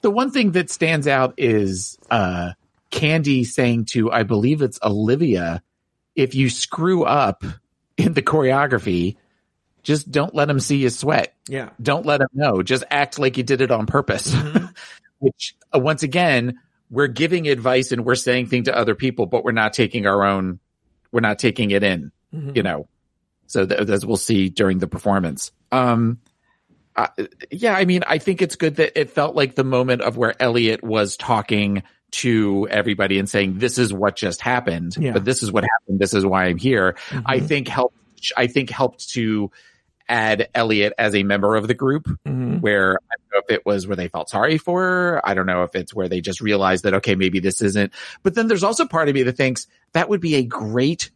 The 0.01 0.11
one 0.11 0.31
thing 0.31 0.53
that 0.53 0.71
stands 0.71 1.07
out 1.07 1.35
is 1.37 1.99
uh, 2.11 2.53
Kandy 2.91 3.47
saying 3.47 3.87
to, 3.87 4.11
I 4.11 4.23
believe 4.23 4.63
it's 4.63 4.79
Olivia, 4.83 5.63
if 6.15 6.35
you 6.35 6.51
screw 6.51 7.05
up 7.05 7.45
in 7.97 8.13
the 8.13 8.23
choreography, 8.23 9.17
just 9.83 10.11
don't 10.11 10.35
let 10.35 10.51
him 10.51 10.61
see 10.61 10.79
you 10.79 10.91
sweat. 10.91 11.35
Yeah. 11.49 11.71
Don't 11.81 12.05
let 12.05 12.21
him 12.21 12.29
know. 12.35 12.63
Just 12.63 12.85
act 12.91 13.19
like 13.19 13.37
you 13.37 13.43
did 13.43 13.61
it 13.61 13.71
on 13.71 13.87
purpose. 13.87 14.35
Which, 15.19 15.57
uh, 15.75 15.79
once 15.79 16.03
again, 16.03 16.59
we're 16.91 17.07
giving 17.07 17.49
advice 17.49 17.93
and 17.93 18.05
we're 18.05 18.15
saying 18.15 18.47
things 18.47 18.67
to 18.67 18.77
other 18.77 18.95
people, 18.95 19.27
but 19.27 19.45
we're 19.45 19.53
not 19.53 19.73
taking 19.73 20.07
our 20.07 20.25
own, 20.25 20.59
we're 21.13 21.21
not 21.21 21.39
taking 21.39 21.71
it 21.71 21.83
in, 21.83 22.13
you 22.55 22.63
know. 22.63 22.89
So 23.49 23.67
th- 23.67 23.89
as 23.89 24.07
we'll 24.07 24.17
see 24.17 24.49
during 24.49 24.79
the 24.79 24.87
performance. 24.87 25.51
Um, 25.73 26.19
uh, 26.95 27.09
yeah, 27.51 27.75
I 27.75 27.85
mean, 27.85 28.03
I 28.07 28.19
think 28.19 28.41
it's 28.43 28.57
good 28.57 28.77
that 28.77 28.99
it 28.99 29.11
felt 29.11 29.35
like 29.35 29.55
the 29.57 29.65
moment 29.65 30.03
of 30.03 30.17
where 30.17 30.41
Elliott 30.41 30.83
was 30.85 31.17
talking 31.17 31.83
to 32.11 32.67
everybody 32.71 33.19
and 33.19 33.29
saying, 33.29 33.59
"This 33.59 33.79
is 33.79 33.93
what 33.93 34.17
just 34.17 34.41
happened, 34.41 34.97
Yeah. 34.99 35.13
but 35.13 35.25
this 35.25 35.43
is 35.43 35.53
what 35.53 35.65
happened. 35.65 35.99
This 36.01 36.15
is 36.15 36.25
why 36.25 36.45
I'm 36.47 36.57
here." 36.59 36.97
I 37.27 37.41
think 37.41 37.69
helped. 37.69 37.97
I 38.37 38.47
think 38.49 38.71
helped 38.71 39.11
to 39.11 39.51
add 40.09 40.49
Elliott 40.55 40.95
as 40.99 41.15
a 41.15 41.23
member 41.23 41.55
of 41.55 41.69
the 41.69 41.75
group. 41.75 42.09
Mhm. 42.27 42.61
Where 42.63 42.93
I 43.11 43.15
don't 43.21 43.33
know 43.33 43.43
if 43.47 43.55
it 43.59 43.67
was 43.67 43.87
where 43.87 43.95
they 43.97 44.09
felt 44.09 44.31
sorry 44.31 44.57
for 44.59 44.81
her. 44.83 45.21
I 45.29 45.35
don't 45.35 45.47
know 45.47 45.63
if 45.65 45.75
it's 45.75 45.95
where 45.95 46.09
they 46.09 46.21
just 46.23 46.41
realized 46.41 46.85
that 46.85 46.95
okay, 46.95 47.15
maybe 47.15 47.41
this 47.41 47.61
isn't. 47.63 47.93
But 48.23 48.35
then 48.35 48.49
there's 48.49 48.65
also 48.65 48.87
part 48.87 49.09
of 49.09 49.15
me 49.15 49.23
that 49.25 49.37
thinks 49.37 49.67
that 49.93 50.09
would 50.09 50.21
be 50.23 50.35
a 50.37 50.43
great 50.43 51.11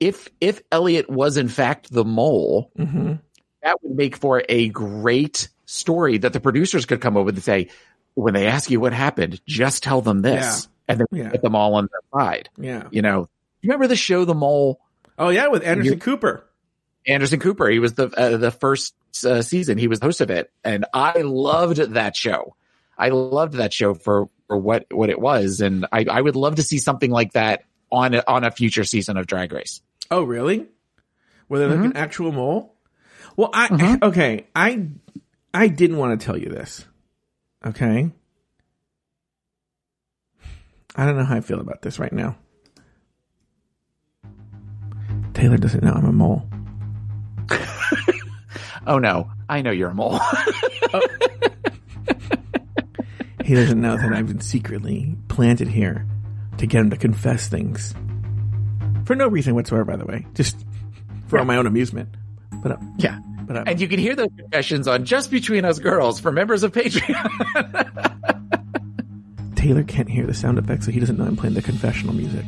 if 0.00 0.28
if 0.40 0.62
Elliott 0.72 1.08
was 1.10 1.36
in 1.36 1.48
fact 1.48 1.92
the 1.92 2.04
mole 2.04 2.70
Mhm. 2.78 3.20
that 3.62 3.82
would 3.82 3.96
make 3.96 4.16
for 4.16 4.42
a 4.48 4.68
great 4.70 5.48
story 5.66 6.18
that 6.18 6.32
the 6.32 6.40
producers 6.40 6.86
could 6.86 7.00
come 7.00 7.16
over 7.16 7.28
and 7.28 7.42
say, 7.42 7.68
when 8.14 8.34
they 8.34 8.46
ask 8.46 8.70
you 8.70 8.80
what 8.80 8.92
happened, 8.92 9.40
just 9.46 9.82
tell 9.82 10.00
them 10.00 10.22
this, 10.22 10.68
and 10.88 10.98
then 11.00 11.06
Yeah. 11.12 11.30
get 11.30 11.42
them 11.42 11.54
all 11.54 11.74
on 11.74 11.88
their 11.92 12.20
side. 12.20 12.48
Yeah. 12.58 12.88
You 12.90 13.02
know, 13.02 13.28
you 13.62 13.68
remember 13.68 13.86
the 13.86 13.96
show 13.96 14.24
The 14.24 14.34
Mole? 14.34 14.80
Oh 15.18 15.28
yeah, 15.28 15.46
with 15.48 15.62
Anderson 15.62 15.92
You- 15.94 15.98
Cooper. 16.00 16.44
Anderson 17.06 17.40
Cooper. 17.40 17.68
He 17.68 17.78
was 17.78 17.94
the 17.94 18.08
uh, 18.08 18.36
the 18.36 18.50
first 18.50 18.94
uh, 19.24 19.42
season. 19.42 19.78
He 19.78 19.86
was 19.88 20.00
the 20.00 20.06
host 20.06 20.20
of 20.20 20.30
it, 20.30 20.50
and 20.64 20.84
I 20.92 21.20
loved 21.22 21.76
that 21.94 22.14
show. 22.16 22.56
I 22.98 23.08
loved 23.10 23.54
that 23.54 23.72
show 23.72 23.94
for 23.94 24.28
for 24.48 24.56
what 24.58 24.86
what 24.90 25.08
it 25.10 25.18
was, 25.20 25.60
and 25.60 25.86
I 25.92 26.04
I 26.10 26.20
would 26.20 26.36
love 26.36 26.56
to 26.56 26.62
see 26.62 26.78
something 26.78 27.10
like 27.10 27.32
that 27.32 27.64
on 27.92 28.14
a, 28.14 28.22
on 28.26 28.44
a 28.44 28.50
future 28.50 28.84
season 28.84 29.16
of 29.16 29.26
Drag 29.26 29.52
Race. 29.52 29.80
Oh 30.10 30.22
really? 30.24 30.66
Were 31.48 31.58
they 31.58 31.66
like 31.66 31.76
Mm-hmm. 31.76 31.84
an 31.86 31.96
actual 31.96 32.32
mole? 32.32 32.74
Well, 33.36 33.50
I 33.52 33.98
okay. 34.02 34.46
I 34.54 34.88
I 35.54 35.68
didn't 35.68 35.96
want 35.98 36.18
to 36.20 36.24
tell 36.24 36.36
you 36.36 36.48
this. 36.48 36.84
Okay. 37.64 38.10
I 40.96 41.06
don't 41.06 41.16
know 41.16 41.24
how 41.24 41.36
I 41.36 41.40
feel 41.40 41.60
about 41.60 41.82
this 41.82 41.98
right 41.98 42.12
now. 42.12 42.36
Taylor 45.34 45.56
doesn't 45.56 45.82
know 45.84 45.92
I'm 45.92 46.04
a 46.06 46.12
mole. 46.12 46.48
Oh 48.86 48.98
no, 48.98 49.30
I 49.48 49.60
know 49.60 49.70
you're 49.70 49.90
a 49.90 49.94
mole. 49.94 50.18
He 53.44 53.54
doesn't 53.54 53.80
know 53.80 53.96
that 53.96 54.12
I've 54.12 54.28
been 54.28 54.40
secretly 54.40 55.16
planted 55.28 55.66
here 55.68 56.06
to 56.58 56.66
get 56.66 56.80
him 56.80 56.90
to 56.90 56.96
confess 56.96 57.48
things. 57.48 57.94
For 59.10 59.16
no 59.16 59.26
reason 59.26 59.56
whatsoever, 59.56 59.84
by 59.84 59.96
the 59.96 60.04
way. 60.04 60.24
Just 60.34 60.64
for 61.26 61.44
my 61.44 61.56
own 61.56 61.66
amusement. 61.66 62.10
But, 62.62 62.70
uh, 62.70 62.76
yeah. 62.96 63.18
but, 63.42 63.56
uh, 63.56 63.64
And 63.66 63.80
you 63.80 63.88
can 63.88 63.98
hear 63.98 64.14
those 64.14 64.28
confessions 64.38 64.86
on 64.86 65.04
Just 65.04 65.32
Between 65.32 65.64
Us 65.64 65.80
Girls 65.80 66.20
for 66.20 66.30
members 66.30 66.62
of 66.62 66.70
Patreon. 66.70 67.26
Taylor 69.56 69.82
can't 69.82 70.08
hear 70.08 70.26
the 70.28 70.32
sound 70.32 70.58
effects, 70.60 70.86
so 70.86 70.92
he 70.92 71.00
doesn't 71.00 71.16
know 71.18 71.24
I'm 71.24 71.34
playing 71.36 71.54
the 71.56 71.62
confessional 71.62 72.14
music. 72.14 72.44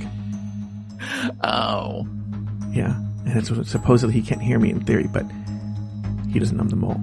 oh. 1.43 2.07
Yeah. 2.71 2.95
And 3.27 3.37
it's 3.37 3.51
what 3.51 3.67
supposedly 3.67 4.15
he 4.15 4.23
can't 4.23 4.41
hear 4.41 4.61
me 4.61 4.71
in 4.71 4.85
theory, 4.85 5.09
but 5.13 5.27
he 6.31 6.39
doesn't 6.39 6.57
know 6.57 6.63
I'm 6.63 6.69
the 6.69 6.77
mole. 6.77 7.01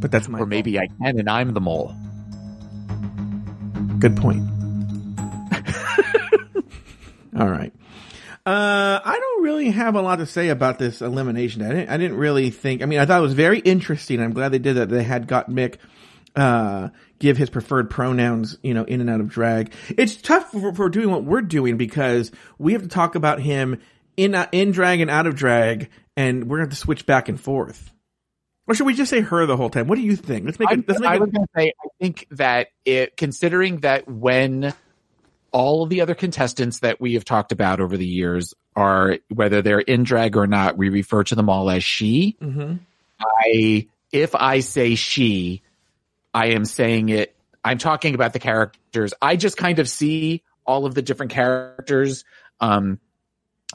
But 0.00 0.10
that's 0.10 0.26
my 0.28 0.40
Or 0.40 0.46
maybe 0.46 0.80
I 0.80 0.88
can 1.00 1.16
and 1.16 1.30
I'm 1.30 1.54
the 1.54 1.60
mole. 1.60 1.94
good 4.00 4.16
point. 4.16 4.42
All 7.38 7.48
right. 7.48 7.72
Uh, 8.46 9.00
I 9.04 9.18
don't 9.18 9.42
really 9.42 9.70
have 9.70 9.94
a 9.96 10.02
lot 10.02 10.16
to 10.16 10.26
say 10.26 10.48
about 10.48 10.78
this 10.78 11.02
elimination. 11.02 11.62
I 11.62 11.68
didn't, 11.68 11.88
I 11.90 11.96
didn't 11.98 12.16
really 12.16 12.50
think, 12.50 12.82
I 12.82 12.86
mean, 12.86 12.98
I 12.98 13.04
thought 13.04 13.18
it 13.18 13.22
was 13.22 13.34
very 13.34 13.58
interesting. 13.58 14.20
I'm 14.20 14.32
glad 14.32 14.50
they 14.50 14.58
did 14.58 14.76
that. 14.76 14.88
They 14.88 15.02
had 15.02 15.28
Gottmik, 15.28 15.76
uh, 16.34 16.88
give 17.18 17.36
his 17.36 17.50
preferred 17.50 17.90
pronouns, 17.90 18.56
you 18.62 18.72
know, 18.72 18.84
in 18.84 19.02
and 19.02 19.10
out 19.10 19.20
of 19.20 19.28
drag. 19.28 19.74
It's 19.90 20.16
tough 20.16 20.52
for, 20.52 20.74
for 20.74 20.88
doing 20.88 21.10
what 21.10 21.22
we're 21.22 21.42
doing 21.42 21.76
because 21.76 22.32
we 22.58 22.72
have 22.72 22.82
to 22.82 22.88
talk 22.88 23.14
about 23.14 23.40
him 23.40 23.78
in, 24.16 24.34
uh, 24.34 24.46
in 24.52 24.72
drag 24.72 25.00
and 25.00 25.10
out 25.10 25.26
of 25.26 25.34
drag 25.34 25.90
and 26.16 26.44
we're 26.44 26.58
going 26.58 26.68
to 26.68 26.72
have 26.72 26.78
to 26.78 26.82
switch 26.82 27.04
back 27.04 27.28
and 27.28 27.38
forth. 27.38 27.92
Or 28.66 28.74
should 28.74 28.86
we 28.86 28.94
just 28.94 29.10
say 29.10 29.20
her 29.20 29.46
the 29.46 29.56
whole 29.56 29.68
time? 29.68 29.86
What 29.86 29.96
do 29.96 30.02
you 30.02 30.16
think? 30.16 30.46
Let's 30.46 30.58
make 30.58 30.70
I, 30.70 30.74
it, 30.74 30.88
let's 30.88 31.00
make 31.00 31.10
I 31.10 31.14
it, 31.16 31.20
was 31.20 31.30
going 31.30 31.46
to 31.46 31.52
say, 31.56 31.72
I 31.84 31.88
think 32.00 32.26
that 32.30 32.68
it, 32.84 33.16
considering 33.16 33.80
that 33.80 34.08
when 34.08 34.72
all 35.52 35.82
of 35.82 35.88
the 35.88 36.00
other 36.00 36.14
contestants 36.14 36.80
that 36.80 37.00
we 37.00 37.14
have 37.14 37.24
talked 37.24 37.52
about 37.52 37.80
over 37.80 37.96
the 37.96 38.06
years 38.06 38.54
are, 38.76 39.18
whether 39.28 39.62
they're 39.62 39.80
in 39.80 40.04
drag 40.04 40.36
or 40.36 40.46
not, 40.46 40.76
we 40.76 40.88
refer 40.88 41.24
to 41.24 41.34
them 41.34 41.48
all 41.48 41.70
as 41.70 41.82
she. 41.82 42.36
Mhm. 42.40 42.80
I, 43.20 43.88
if 44.12 44.34
I 44.34 44.60
say 44.60 44.94
she, 44.94 45.62
I 46.32 46.48
am 46.48 46.64
saying 46.64 47.08
it, 47.10 47.34
I'm 47.64 47.78
talking 47.78 48.14
about 48.14 48.32
the 48.32 48.38
characters. 48.38 49.12
I 49.20 49.36
just 49.36 49.56
kind 49.56 49.78
of 49.78 49.88
see 49.88 50.42
all 50.64 50.86
of 50.86 50.94
the 50.94 51.02
different 51.02 51.32
characters, 51.32 52.24
um, 52.60 52.98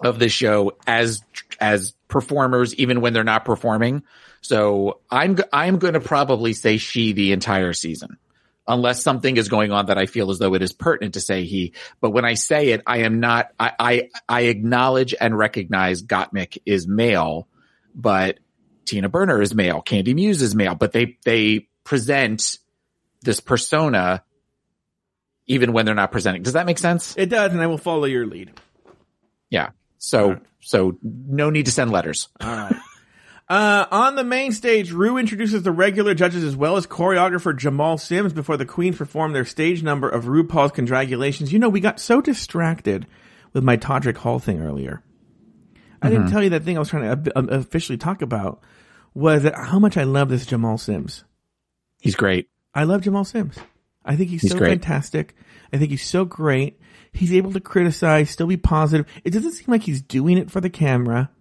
of 0.03 0.19
the 0.19 0.29
show 0.29 0.77
as, 0.87 1.23
as 1.59 1.93
performers, 2.07 2.73
even 2.75 3.01
when 3.01 3.13
they're 3.13 3.23
not 3.23 3.45
performing. 3.45 4.03
So 4.41 4.99
I'm, 5.09 5.37
i'm 5.53 5.79
going 5.79 5.93
to 5.93 5.99
probably 5.99 6.53
say 6.53 6.77
she 6.77 7.13
the 7.13 7.31
entire 7.31 7.73
season. 7.73 8.17
Unless 8.67 9.03
something 9.03 9.37
is 9.37 9.47
going 9.47 9.71
on 9.71 9.87
that 9.87 9.97
I 9.97 10.07
feel 10.07 10.31
as 10.31 10.39
though 10.39 10.55
it 10.55 10.61
is 10.63 10.73
pertinent 10.73 11.13
to 11.13 11.21
say 11.21 11.43
he, 11.43 11.73
but 12.01 12.09
when 12.09 12.25
I 12.25 12.33
say 12.33 12.69
it, 12.69 12.81
I 12.87 12.99
am 12.99 13.19
not, 13.19 13.49
I, 13.59 13.71
I, 13.79 14.09
I 14.27 14.41
acknowledge 14.41 15.13
and 15.19 15.37
recognize 15.37 16.01
Gottmik 16.01 16.57
is 16.65 16.87
male, 16.87 17.47
but 17.93 18.39
Tina 18.85 19.07
Burner 19.07 19.39
is 19.39 19.53
male, 19.53 19.83
Kandy 19.83 20.15
Muse 20.15 20.41
is 20.41 20.55
male, 20.55 20.73
but 20.73 20.93
they, 20.93 21.17
they 21.25 21.67
present 21.83 22.57
this 23.21 23.39
persona 23.39 24.23
even 25.47 25.73
when 25.73 25.85
they're 25.85 25.93
not 25.93 26.11
presenting. 26.11 26.41
Does 26.41 26.53
that 26.53 26.65
make 26.65 26.79
sense? 26.79 27.15
it 27.17 27.27
does, 27.27 27.51
and 27.51 27.61
I 27.61 27.67
will 27.67 27.77
follow 27.77 28.05
your 28.05 28.25
lead. 28.25 28.51
Yeah. 29.49 29.69
So, 29.99 30.39
so 30.59 30.97
no 31.03 31.49
need 31.49 31.67
to 31.67 31.71
send 31.71 31.91
letters. 31.91 32.29
All 32.41 32.49
right. 32.49 32.75
Uh, 33.47 33.85
on 33.91 34.15
the 34.15 34.23
main 34.23 34.51
stage, 34.51 34.91
Ru 34.91 35.17
introduces 35.17 35.61
the 35.61 35.71
regular 35.71 36.15
judges 36.15 36.43
as 36.43 36.55
well 36.55 36.77
as 36.77 36.87
choreographer 36.87 37.55
Jamal 37.55 37.97
Sims 37.99 38.33
before 38.33 38.57
the 38.57 38.65
queens 38.65 38.97
perform 38.97 39.33
their 39.33 39.45
stage 39.45 39.83
number 39.83 40.09
of 40.09 40.25
RuPaul's 40.25 40.71
Condragulations. 40.71 41.51
You 41.51 41.59
know, 41.59 41.69
we 41.69 41.79
got 41.79 41.99
so 41.99 42.21
distracted 42.21 43.05
with 43.53 43.63
my 43.63 43.77
Todrick 43.77 44.17
Hall 44.17 44.39
thing 44.39 44.61
earlier. 44.61 45.03
I 46.01 46.09
didn't 46.09 46.29
tell 46.29 46.43
you 46.43 46.51
that 46.51 46.63
thing 46.63 46.75
I 46.75 46.79
was 46.79 46.89
trying 46.89 47.23
to 47.23 47.37
um, 47.37 47.49
officially 47.49 47.97
talk 47.97 48.21
about 48.21 48.61
was 49.13 49.43
that 49.43 49.55
how 49.55 49.79
much 49.79 49.97
I 49.97 50.03
love 50.03 50.29
this 50.29 50.45
Jamal 50.45 50.77
Sims. 50.77 51.23
He's 52.01 52.15
great. 52.15 52.47
I 52.73 52.83
love 52.83 53.01
Jamal 53.01 53.25
Sims. 53.25 53.57
I 54.03 54.15
think 54.15 54.29
he's, 54.29 54.41
He's 54.41 54.51
so 54.51 54.57
great. 54.57 54.69
fantastic. 54.69 55.35
I 55.73 55.77
think 55.77 55.89
he's 55.89 56.03
so 56.03 56.25
great. 56.25 56.79
He's 57.11 57.33
able 57.33 57.53
to 57.53 57.59
criticize, 57.59 58.29
still 58.29 58.45
be 58.45 58.57
positive. 58.57 59.07
It 59.23 59.31
doesn't 59.31 59.53
seem 59.53 59.65
like 59.67 59.83
he's 59.83 60.01
doing 60.01 60.37
it 60.37 60.51
for 60.51 60.61
the 60.61 60.69
camera. 60.69 61.31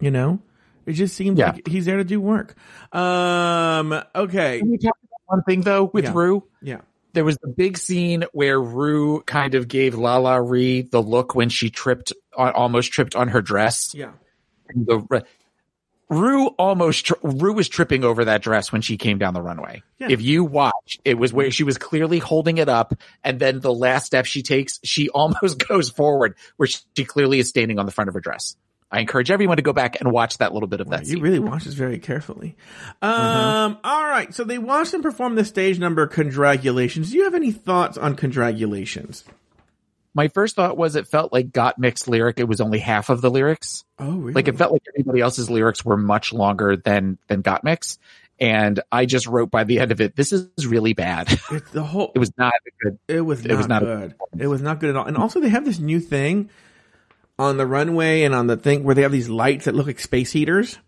You 0.00 0.10
know? 0.10 0.40
It 0.88 0.94
just 0.94 1.14
seems 1.14 1.38
Yeah. 1.38 1.52
like 1.52 1.68
he's 1.68 1.84
there 1.84 1.98
to 1.98 2.04
do 2.04 2.18
work. 2.20 2.54
Um, 2.92 3.92
okay. 4.14 4.58
Can 4.60 4.70
we 4.70 4.78
talk 4.78 4.96
about 5.02 5.20
one 5.36 5.42
thing 5.42 5.60
though 5.60 5.84
with 5.92 6.04
Yeah. 6.04 6.12
Ru? 6.14 6.44
Yeah. 6.62 6.80
There 7.12 7.24
was 7.24 7.36
the 7.38 7.48
big 7.48 7.76
scene 7.78 8.24
where 8.32 8.60
Ru 8.60 9.20
kind 9.22 9.54
of 9.54 9.68
gave 9.68 9.94
LaLa 9.94 10.40
Ri 10.48 10.82
the 10.82 11.02
look 11.02 11.34
when 11.34 11.48
she 11.50 11.68
tripped 11.70 12.12
on, 12.36 12.52
almost 12.52 12.90
tripped 12.92 13.14
on 13.16 13.28
her 13.28 13.42
dress. 13.42 13.92
Yeah. 13.94 14.12
The 14.74 15.24
Ru 16.10 16.46
almost 16.58 17.04
tri- 17.06 17.18
Ru 17.22 17.52
was 17.52 17.68
tripping 17.68 18.02
over 18.02 18.24
that 18.24 18.40
dress 18.40 18.72
when 18.72 18.80
she 18.80 18.96
came 18.96 19.18
down 19.18 19.34
the 19.34 19.42
runway. 19.42 19.82
Yeah. 19.98 20.08
If 20.10 20.22
you 20.22 20.42
watch, 20.42 20.98
it 21.04 21.18
was 21.18 21.34
where 21.34 21.50
she 21.50 21.64
was 21.64 21.76
clearly 21.76 22.18
holding 22.18 22.56
it 22.56 22.68
up, 22.70 22.94
and 23.22 23.38
then 23.38 23.60
the 23.60 23.74
last 23.74 24.06
step 24.06 24.24
she 24.24 24.42
takes, 24.42 24.80
she 24.84 25.08
almost 25.14 25.66
goes 25.68 25.90
forward, 25.90 26.34
where 26.56 26.66
she 26.66 27.04
clearly 27.04 27.40
is 27.40 27.50
standing 27.50 27.78
on 27.78 27.84
the 27.84 27.92
front 27.92 28.08
of 28.08 28.14
her 28.14 28.20
dress. 28.20 28.56
I 28.90 29.00
encourage 29.00 29.30
everyone 29.30 29.58
to 29.58 29.62
go 29.62 29.72
back 29.74 30.00
and 30.00 30.10
watch 30.10 30.38
that 30.38 30.54
little 30.54 30.66
bit 30.66 30.80
of 30.80 30.88
that 30.90 31.00
You 31.00 31.14
scene. 31.14 31.22
really 31.22 31.38
watch 31.38 31.64
this 31.64 31.74
very 31.74 31.98
carefully. 31.98 32.56
Um, 33.02 33.78
all 33.84 34.06
right. 34.06 34.34
So 34.34 34.44
they 34.44 34.58
watched 34.58 34.94
him 34.94 35.02
perform 35.02 35.34
the 35.34 35.44
stage 35.44 35.78
number 35.78 36.06
Condragulations. 36.06 37.10
Do 37.10 37.18
you 37.18 37.24
have 37.24 37.34
any 37.34 37.52
thoughts 37.52 37.98
on 37.98 38.16
Condragulations? 38.16 39.24
My 40.14 40.28
first 40.28 40.56
thought 40.56 40.76
was 40.78 40.96
it 40.96 41.06
felt 41.06 41.32
like 41.32 41.50
Gottmik's 41.50 42.08
lyric. 42.08 42.40
It 42.40 42.48
was 42.48 42.60
only 42.62 42.78
half 42.78 43.10
of 43.10 43.20
the 43.20 43.30
lyrics. 43.30 43.84
Oh, 43.98 44.12
really? 44.12 44.32
Like 44.32 44.48
it 44.48 44.56
felt 44.56 44.72
like 44.72 44.82
everybody 44.94 45.20
else's 45.20 45.50
lyrics 45.50 45.84
were 45.84 45.98
much 45.98 46.32
longer 46.32 46.76
than 46.76 47.18
than 47.28 47.42
Gottmik's. 47.42 47.98
And 48.40 48.80
I 48.90 49.04
just 49.04 49.26
wrote 49.26 49.50
by 49.50 49.64
the 49.64 49.80
end 49.80 49.92
of 49.92 50.00
it, 50.00 50.16
this 50.16 50.32
is 50.32 50.48
really 50.66 50.92
bad. 50.94 51.28
it's 51.50 51.70
the 51.72 51.82
whole, 51.82 52.12
it 52.14 52.20
was 52.20 52.32
not 52.38 52.52
good. 52.82 52.98
It 53.08 53.20
was 53.20 53.44
not, 53.44 53.50
It 53.52 53.56
was 53.56 53.68
not 53.68 53.82
good. 53.82 54.14
It 54.38 54.46
was 54.46 54.62
not 54.62 54.78
good 54.80 54.90
at 54.90 54.96
all. 54.96 55.04
And 55.06 55.16
also, 55.16 55.40
they 55.40 55.48
have 55.48 55.64
this 55.64 55.78
new 55.80 55.98
thing 56.00 56.48
on 57.38 57.56
the 57.56 57.66
runway 57.66 58.22
and 58.22 58.34
on 58.34 58.46
the 58.46 58.56
thing 58.56 58.82
where 58.84 58.94
they 58.94 59.02
have 59.02 59.12
these 59.12 59.28
lights 59.28 59.66
that 59.66 59.74
look 59.74 59.86
like 59.86 60.00
space 60.00 60.32
heaters. 60.32 60.78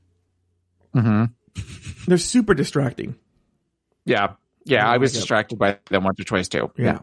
hmm 0.93 1.25
They're 2.07 2.19
super 2.19 2.55
distracting. 2.55 3.17
Yeah. 4.05 4.35
Yeah. 4.65 4.89
I 4.89 4.97
was 4.99 5.13
distracted 5.13 5.59
by 5.59 5.79
them 5.91 6.05
once 6.05 6.19
or 6.21 6.25
twice 6.25 6.49
too. 6.49 6.71
Yeah. 6.77 7.01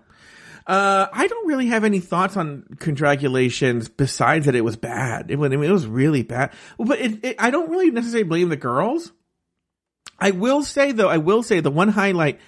Uh, 0.65 1.07
I 1.13 1.27
don't 1.27 1.47
really 1.47 1.67
have 1.67 1.85
any 1.85 2.01
thoughts 2.01 2.35
on 2.35 2.63
Condragulations 2.75 3.89
besides 3.95 4.47
that 4.47 4.55
it 4.55 4.61
was 4.61 4.75
bad. 4.75 5.31
It 5.31 5.37
was, 5.37 5.51
I 5.53 5.55
mean, 5.55 5.69
it 5.69 5.73
was 5.73 5.87
really 5.87 6.23
bad. 6.23 6.51
But 6.77 6.99
it, 6.99 7.23
it, 7.23 7.35
I 7.39 7.51
don't 7.51 7.69
really 7.69 7.89
necessarily 7.89 8.27
blame 8.27 8.49
the 8.49 8.57
girls. 8.57 9.13
I 10.19 10.31
will 10.31 10.63
say 10.63 10.91
though, 10.91 11.07
I 11.07 11.17
will 11.17 11.41
say 11.41 11.61
the 11.61 11.71
one 11.71 11.87
highlight, 11.87 12.41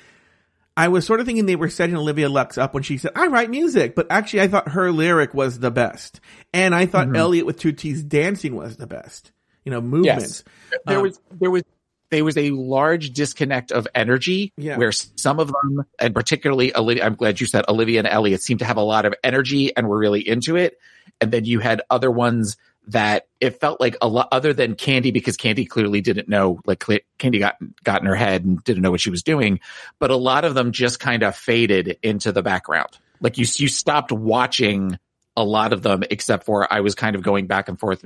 I 0.80 0.88
was 0.88 1.06
sort 1.06 1.20
of 1.20 1.26
thinking 1.26 1.46
they 1.46 1.58
were 1.58 1.70
setting 1.70 1.98
Olivia 1.98 2.30
Lux 2.30 2.58
up 2.58 2.74
when 2.74 2.84
she 2.84 2.98
said, 2.98 3.12
I 3.14 3.28
write 3.28 3.50
music, 3.50 3.96
but 3.96 4.08
actually 4.10 4.44
I 4.44 4.48
thought 4.48 4.70
her 4.70 4.94
lyric 4.94 5.34
was 5.34 5.60
the 5.60 5.72
best. 5.72 6.22
And 6.54 6.74
I 6.74 6.86
thought 6.86 7.14
Elliott 7.14 7.46
with 7.46 7.60
two 7.60 7.74
T's 7.74 8.02
dancing 8.02 8.56
was 8.56 8.78
the 8.78 8.88
best. 8.88 9.34
You 9.66 9.72
know, 9.72 9.82
movements. 9.82 10.46
Yes. 10.72 10.80
There 10.86 10.98
Um, 10.98 11.04
was, 11.04 11.20
there 11.38 11.52
was, 11.52 11.64
there 12.12 12.24
was 12.24 12.38
a 12.38 12.52
large 12.52 13.12
disconnect 13.12 13.74
of 13.74 13.90
energy 13.94 14.54
Yeah. 14.56 14.78
where 14.78 14.94
some 14.94 15.40
of 15.42 15.48
them, 15.52 15.84
and 16.00 16.16
particularly 16.16 16.74
Olivia, 16.74 17.06
I'm 17.06 17.16
glad 17.16 17.42
you 17.42 17.46
said 17.46 17.66
Olivia 17.68 18.00
and 18.00 18.08
Elliott 18.08 18.42
seemed 18.42 18.60
to 18.62 18.66
have 18.66 18.78
a 18.78 18.82
lot 18.82 19.06
of 19.06 19.14
energy 19.22 19.76
and 19.76 19.90
were 19.90 19.98
really 20.00 20.26
into 20.26 20.56
it. 20.56 20.80
And 21.20 21.30
then 21.30 21.44
you 21.44 21.60
had 21.60 21.82
other 21.90 22.10
ones 22.10 22.56
that 22.90 23.28
it 23.40 23.60
felt 23.60 23.80
like 23.80 23.96
a 24.02 24.08
lot 24.08 24.28
other 24.32 24.52
than 24.52 24.76
Kandy 24.76 25.14
because 25.14 25.38
Kandy 25.38 25.68
clearly 25.68 26.02
didn't 26.02 26.28
know, 26.28 26.60
like 26.66 26.80
Kandy 26.80 27.40
got, 27.40 27.56
got 27.84 28.02
in 28.02 28.08
her 28.08 28.16
head 28.16 28.44
and 28.44 28.64
didn't 28.64 28.82
know 28.82 28.92
what 28.92 29.02
she 29.02 29.12
was 29.12 29.24
doing. 29.24 29.60
But 30.00 30.12
a 30.12 30.16
lot 30.16 30.44
of 30.44 30.56
them 30.56 30.72
just 30.72 31.00
kind 31.00 31.24
of 31.24 31.36
faded 31.36 32.00
into 32.02 32.32
the 32.32 32.42
background. 32.42 32.98
Like 33.22 33.38
you, 33.38 33.46
you 33.58 33.68
stopped 33.68 34.12
watching 34.12 34.98
a 35.38 35.44
lot 35.44 35.72
of 35.72 35.84
them 35.84 36.04
except 36.10 36.46
for 36.46 36.72
I 36.72 36.80
was 36.82 36.96
kind 36.96 37.16
of 37.16 37.22
going 37.22 37.48
back 37.48 37.70
and 37.70 37.80
forth 37.80 38.04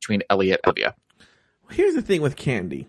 between 0.00 0.22
Elliott 0.30 0.60
and 0.64 0.70
Olivia. 0.70 0.94
Here's 1.70 1.94
the 1.94 2.02
thing 2.02 2.22
with 2.22 2.36
Kandy. 2.36 2.86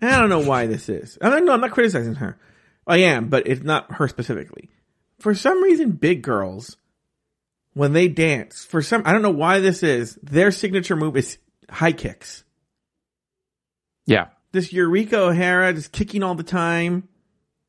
And 0.00 0.10
I 0.10 0.18
don't 0.18 0.28
know 0.28 0.46
why 0.46 0.66
this 0.66 0.88
is. 0.88 1.18
I 1.22 1.30
don't 1.30 1.44
know. 1.44 1.52
I'm 1.52 1.60
not 1.60 1.70
criticizing 1.70 2.16
her. 2.16 2.36
I 2.86 2.98
am, 2.98 3.28
but 3.28 3.46
it's 3.46 3.62
not 3.62 3.92
her 3.92 4.08
specifically. 4.08 4.70
For 5.20 5.34
some 5.34 5.62
reason, 5.62 5.92
big 5.92 6.22
girls, 6.22 6.76
when 7.78 7.92
they 7.92 8.08
dance, 8.08 8.64
for 8.64 8.82
some, 8.82 9.02
I 9.04 9.12
don't 9.12 9.22
know 9.22 9.30
why 9.30 9.60
this 9.60 9.84
is, 9.84 10.18
their 10.20 10.50
signature 10.50 10.96
move 10.96 11.16
is 11.16 11.38
high 11.70 11.92
kicks. 11.92 12.42
Yeah. 14.04 14.30
This 14.50 14.72
Eureka 14.72 15.16
O'Hara 15.20 15.72
just 15.72 15.92
kicking 15.92 16.24
all 16.24 16.34
the 16.34 16.42
time. 16.42 17.06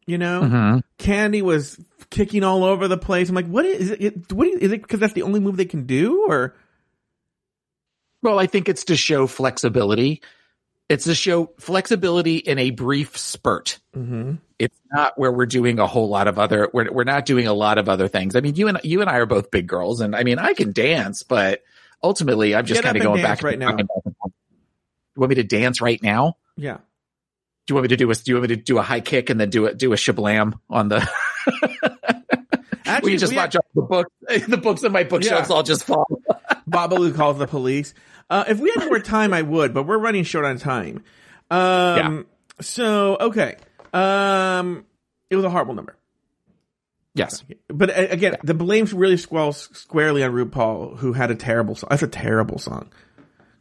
You 0.08 0.18
know, 0.18 0.42
Mm-hmm. 0.42 0.80
Kandy 0.98 1.44
was 1.44 1.80
kicking 2.10 2.44
all 2.44 2.64
over 2.64 2.88
the 2.88 2.98
place. 2.98 3.30
I'm 3.30 3.36
like, 3.36 3.46
what 3.46 3.68
is 3.68 3.92
it? 3.92 4.34
What 4.34 4.48
is 4.48 4.72
it? 4.72 4.82
Because 4.82 5.00
that's 5.00 5.14
the 5.14 5.22
only 5.22 5.40
move 5.40 5.58
they 5.58 5.66
can 5.66 5.86
do, 5.86 6.26
or 6.28 6.56
Well, 8.24 8.40
I 8.40 8.48
think 8.48 8.68
it's 8.68 8.86
to 8.86 8.98
show 8.98 9.28
flexibility. 9.28 10.24
It's 10.90 11.04
to 11.04 11.14
show 11.14 11.52
flexibility 11.60 12.38
in 12.38 12.58
a 12.58 12.72
brief 12.72 13.16
spurt. 13.16 13.78
mm-hmm. 13.96 14.38
It's 14.60 14.78
not 14.92 15.18
where 15.18 15.32
we're 15.32 15.46
doing 15.46 15.80
a 15.80 15.88
whole 15.88 16.10
lot 16.10 16.28
of 16.28 16.38
other. 16.38 16.70
We're 16.74 16.92
we're 16.92 17.04
not 17.06 17.26
doing 17.26 17.48
a 17.48 17.54
lot 17.54 17.78
of 17.78 17.88
other 17.90 18.08
things. 18.10 18.36
I 18.36 18.42
mean, 18.42 18.56
you 18.56 18.68
and 18.68 18.80
you 18.84 19.00
and 19.02 19.10
I 19.10 19.16
are 19.18 19.26
both 19.26 19.50
big 19.52 19.68
girls, 19.68 20.02
and 20.02 20.14
I 20.16 20.24
mean, 20.24 20.38
I 20.38 20.54
can 20.54 20.74
dance, 20.74 21.24
but 21.24 21.64
ultimately, 22.04 22.54
I'm 22.56 22.66
just 22.66 22.84
kind 22.84 22.98
of 22.98 23.04
going 23.04 23.22
back 23.22 23.42
right 23.42 23.58
now. 23.58 23.72
back. 23.76 23.86
You 23.86 24.32
want 25.16 25.30
me 25.30 25.36
to 25.36 25.44
dance 25.44 25.82
right 25.82 26.02
now? 26.04 26.36
yeah. 26.58 26.78
Do 27.68 27.72
you 27.74 27.76
want 27.76 27.84
me 27.84 27.90
to 27.90 27.98
do 27.98 28.10
a 28.12 28.16
Do 28.16 28.22
you 28.26 28.36
want 28.36 28.50
me 28.50 28.56
to 28.56 28.62
do 28.62 28.78
a 28.80 28.82
high 28.82 29.00
kick 29.00 29.30
and 29.30 29.40
then 29.40 29.50
do 29.52 29.68
a 29.68 29.74
do 29.74 29.94
a 29.94 29.96
shablam 29.96 30.60
on 30.70 30.90
the? 30.90 31.08
Actually, 32.86 33.12
we 33.14 33.18
just 33.18 33.32
we- 33.32 33.38
watch 33.38 33.56
all 33.56 33.66
the 33.76 33.82
books. 33.84 34.12
The 34.48 34.58
books 34.58 34.84
in 34.84 34.92
my 34.92 35.04
bookshelves 35.04 35.50
Yeah. 35.50 35.56
all 35.56 35.64
just 35.64 35.84
fall. 35.86 36.08
Babalu 36.70 37.16
calls 37.16 37.38
the 37.38 37.48
police. 37.48 37.94
Uh, 38.30 38.44
if 38.48 38.60
we 38.60 38.72
had 38.76 38.86
more 38.88 39.00
time, 39.00 39.34
I 39.34 39.42
would, 39.42 39.74
but 39.74 39.84
we're 39.84 39.98
running 39.98 40.24
short 40.24 40.46
on 40.46 40.58
time. 40.60 41.04
Um, 41.50 42.28
so, 42.62 43.18
okay. 43.20 43.56
Um, 43.94 44.86
it 45.30 45.36
was 45.36 45.46
a 45.46 45.50
horrible 45.50 45.74
number. 45.74 45.96
Yes. 47.16 47.44
But 47.68 47.90
uh, 47.90 48.08
again, 48.10 48.38
the 48.44 48.54
blame's 48.54 48.94
really 48.94 49.18
squall 49.18 49.52
squarely 49.52 50.24
on 50.24 50.32
RuPaul, 50.32 50.98
who 50.98 51.14
had 51.14 51.32
a 51.32 51.36
terrible 51.36 51.76
song. 51.76 51.90
That's 51.90 52.04
a 52.04 52.08
terrible 52.08 52.60
song. 52.60 52.92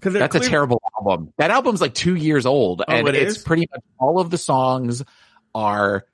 Cause 0.01 0.13
they're 0.13 0.21
That's 0.21 0.47
a 0.47 0.49
terrible 0.49 0.81
album. 0.97 1.33
That 1.39 1.51
album's 1.51 1.81
like 1.81 1.93
two 1.93 2.15
years 2.15 2.47
old, 2.47 2.83
Oh, 2.87 2.93
and 2.93 3.09
it 3.09 3.17
it's 3.17 3.39
is? 3.39 3.43
pretty 3.43 3.67
much 3.73 3.81
all 3.99 4.21
of 4.21 4.31
the 4.31 4.39
songs 4.39 5.03
are 5.57 6.05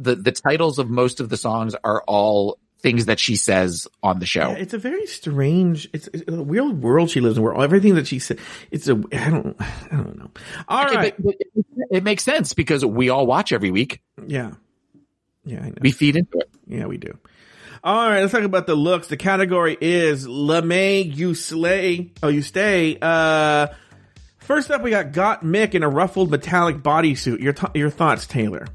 the 0.00 0.16
the 0.16 0.32
titles 0.32 0.80
of 0.80 0.90
most 0.90 1.20
of 1.20 1.28
the 1.28 1.36
songs 1.36 1.76
are 1.84 2.02
all 2.08 2.58
things 2.80 3.06
that 3.06 3.18
she 3.18 3.34
says 3.36 3.88
on 4.02 4.20
the 4.20 4.26
show. 4.26 4.50
Yeah, 4.50 4.56
it's 4.56 4.72
a 4.74 4.78
very 4.78 5.06
strange, 5.06 5.88
it's, 5.92 6.08
it's 6.12 6.22
a 6.28 6.42
weird 6.42 6.82
world 6.82 7.10
she 7.10 7.20
lives 7.20 7.36
in 7.36 7.42
where 7.42 7.54
everything 7.60 7.96
that 7.96 8.06
she 8.06 8.18
said, 8.20 8.38
it's 8.70 8.86
a, 8.88 8.92
I 9.12 9.30
don't, 9.30 9.56
I 9.60 9.72
don't 9.96 10.18
know. 10.18 10.30
All 10.68 10.84
Okay, 10.86 10.96
right. 10.96 11.14
but- 11.22 11.34
but 11.74 11.86
it, 11.90 12.04
makes 12.04 12.22
sense 12.24 12.52
because 12.54 12.84
we 12.84 13.08
all 13.08 13.26
watch 13.26 13.52
every 13.52 13.70
week. 13.70 14.00
yeah. 14.26 14.52
Yeah, 15.44 15.60
I 15.62 15.68
know. 15.70 15.74
We 15.80 15.92
feed 15.92 16.14
into 16.16 16.38
it. 16.38 16.50
Yeah, 16.66 16.86
we 16.86 16.98
do. 16.98 17.16
All 17.82 18.08
right, 18.10 18.20
let's 18.20 18.32
talk 18.32 18.42
about 18.42 18.66
the 18.66 18.74
looks. 18.74 19.06
The 19.08 19.16
category 19.16 19.78
is 19.80 20.26
Lamé, 20.26 21.16
you 21.16 21.34
slay. 21.34 22.12
Oh, 22.22 22.28
you 22.28 22.42
stay. 22.42 22.98
Uh, 23.00 23.68
first 24.38 24.70
up, 24.70 24.82
we 24.82 24.90
got 24.90 25.12
Gottmik 25.12 25.74
in 25.74 25.82
a 25.82 25.88
ruffled 25.88 26.30
metallic 26.30 26.78
bodysuit. 26.78 27.40
Your, 27.40 27.54
th- 27.54 27.72
your 27.74 27.88
thoughts, 27.88 28.26
Taylor? 28.26 28.66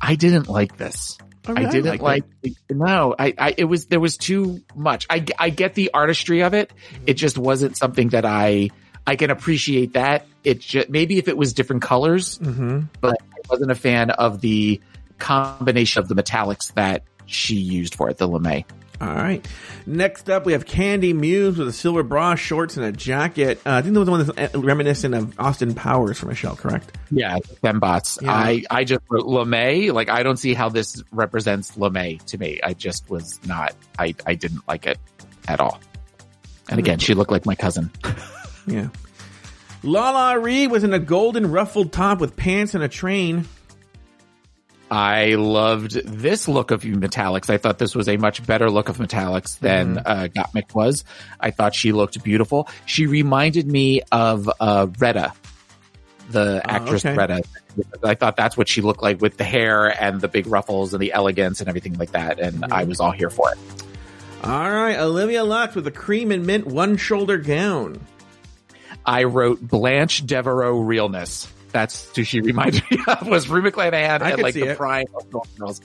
I 0.00 0.14
didn't 0.14 0.48
like 0.48 0.78
this. 0.78 1.18
Oh, 1.48 1.52
really? 1.54 1.66
I 1.66 1.70
didn't 1.70 1.86
I 1.86 1.90
like, 1.92 2.02
liked 2.02 2.58
no, 2.70 3.14
I, 3.18 3.34
I, 3.38 3.54
it 3.56 3.64
was, 3.64 3.86
there 3.86 4.00
was 4.00 4.16
too 4.16 4.62
much. 4.74 5.06
I, 5.08 5.24
I 5.38 5.50
get 5.50 5.74
the 5.74 5.90
artistry 5.94 6.42
of 6.42 6.54
it. 6.54 6.72
It 7.06 7.14
just 7.14 7.38
wasn't 7.38 7.76
something 7.76 8.08
that 8.10 8.24
I, 8.24 8.70
I 9.06 9.16
can 9.16 9.30
appreciate 9.30 9.92
that. 9.94 10.26
It 10.44 10.60
just, 10.60 10.88
maybe 10.88 11.18
if 11.18 11.28
it 11.28 11.36
was 11.36 11.52
different 11.52 11.82
colors, 11.82 12.38
Mm-hmm. 12.38 12.80
but 13.00 13.16
I 13.20 13.36
wasn't 13.48 13.70
a 13.70 13.76
fan 13.76 14.10
of 14.10 14.40
the 14.40 14.80
combination 15.18 16.02
of 16.02 16.08
the 16.08 16.14
metallics 16.14 16.74
that 16.74 17.04
she 17.26 17.54
used 17.56 17.94
for 17.94 18.10
it, 18.10 18.18
the 18.18 18.28
Lamé. 18.28 18.64
All 19.00 19.08
right. 19.08 19.46
Next 19.84 20.30
up, 20.30 20.46
we 20.46 20.52
have 20.52 20.64
Kandy 20.64 21.14
Muse 21.14 21.58
with 21.58 21.68
a 21.68 21.72
silver 21.72 22.02
bra, 22.02 22.34
shorts, 22.34 22.76
and 22.76 22.86
a 22.86 22.92
jacket. 22.92 23.60
Uh, 23.66 23.74
I 23.74 23.82
think 23.82 23.94
that 23.94 24.00
was 24.00 24.06
the 24.06 24.10
one 24.12 24.26
that's 24.26 24.54
reminiscent 24.54 25.14
of 25.14 25.38
Austin 25.38 25.74
Powers 25.74 26.18
from 26.18 26.30
Michelle, 26.30 26.56
correct? 26.56 26.96
Yeah, 27.10 27.38
fembots. 27.62 28.22
Yeah. 28.22 28.32
I, 28.32 28.62
I 28.70 28.84
just 28.84 29.02
wrote 29.10 29.26
Lamé. 29.26 29.92
Like, 29.92 30.08
I 30.08 30.22
don't 30.22 30.38
see 30.38 30.54
how 30.54 30.70
this 30.70 31.02
represents 31.12 31.72
Lamé 31.72 32.22
to 32.26 32.38
me. 32.38 32.60
I 32.62 32.72
just 32.72 33.10
was 33.10 33.38
not, 33.46 33.74
I, 33.98 34.14
I 34.26 34.34
didn't 34.34 34.66
like 34.66 34.86
it 34.86 34.98
at 35.46 35.60
all. 35.60 35.78
And 36.70 36.78
again, 36.78 36.98
she 36.98 37.14
looked 37.14 37.30
like 37.30 37.46
my 37.46 37.54
cousin. 37.54 37.90
Yeah. 38.66 38.88
LaLa 39.82 40.42
Ri 40.42 40.66
was 40.66 40.82
in 40.82 40.92
a 40.92 40.98
golden 40.98 41.52
ruffled 41.52 41.92
top 41.92 42.18
with 42.18 42.36
pants 42.36 42.74
and 42.74 42.82
a 42.82 42.88
train. 42.88 43.46
I 44.90 45.34
loved 45.34 45.92
this 45.92 46.46
look 46.46 46.70
of 46.70 46.82
metallics. 46.82 47.50
I 47.50 47.58
thought 47.58 47.78
this 47.78 47.94
was 47.94 48.08
a 48.08 48.16
much 48.16 48.46
better 48.46 48.70
look 48.70 48.88
of 48.88 48.98
metallics 48.98 49.58
than 49.58 49.98
uh, 49.98 50.28
Gottmik 50.34 50.74
was. 50.74 51.04
I 51.40 51.50
thought 51.50 51.74
she 51.74 51.92
looked 51.92 52.22
beautiful. 52.22 52.68
She 52.84 53.06
reminded 53.06 53.66
me 53.66 54.02
of 54.12 54.48
uh, 54.60 54.86
Retta 54.98 55.32
the 56.30 56.60
actress 56.64 57.04
okay. 57.04 57.14
Greta. 57.14 57.42
I 58.02 58.14
thought 58.14 58.36
that's 58.36 58.56
what 58.56 58.68
she 58.68 58.82
looked 58.82 59.02
like 59.02 59.20
with 59.20 59.36
the 59.36 59.44
hair 59.44 59.86
and 59.86 60.20
the 60.20 60.28
big 60.28 60.46
ruffles 60.46 60.94
and 60.94 61.00
the 61.00 61.12
elegance 61.12 61.60
and 61.60 61.68
everything 61.68 61.94
like 61.94 62.12
that. 62.12 62.40
And 62.40 62.64
I 62.66 62.84
was 62.84 63.00
all 63.00 63.12
here 63.12 63.30
for 63.30 63.52
it. 63.52 63.58
All 64.42 64.70
right, 64.70 64.98
Olivia 64.98 65.44
Lux 65.44 65.74
with 65.74 65.86
a 65.86 65.92
cream 65.92 66.30
and 66.30 66.46
mint 66.46 66.66
one 66.66 66.96
shoulder 66.96 67.38
gown. 67.38 68.00
I 69.04 69.24
wrote 69.24 69.60
Blanche 69.60 70.26
Devereaux 70.26 70.80
realness. 70.80 71.52
That's 71.76 72.16
who 72.16 72.24
she 72.24 72.40
reminded 72.40 72.82
me 72.90 72.98
of 73.06 73.28
was 73.28 73.50
Rue 73.50 73.60
McClanahan 73.60 74.22
I 74.22 74.30
at 74.30 74.38
like 74.38 74.54
the 74.54 74.70
it. 74.70 74.78
prime 74.78 75.04
of 75.14 75.30
Girls. 75.58 75.82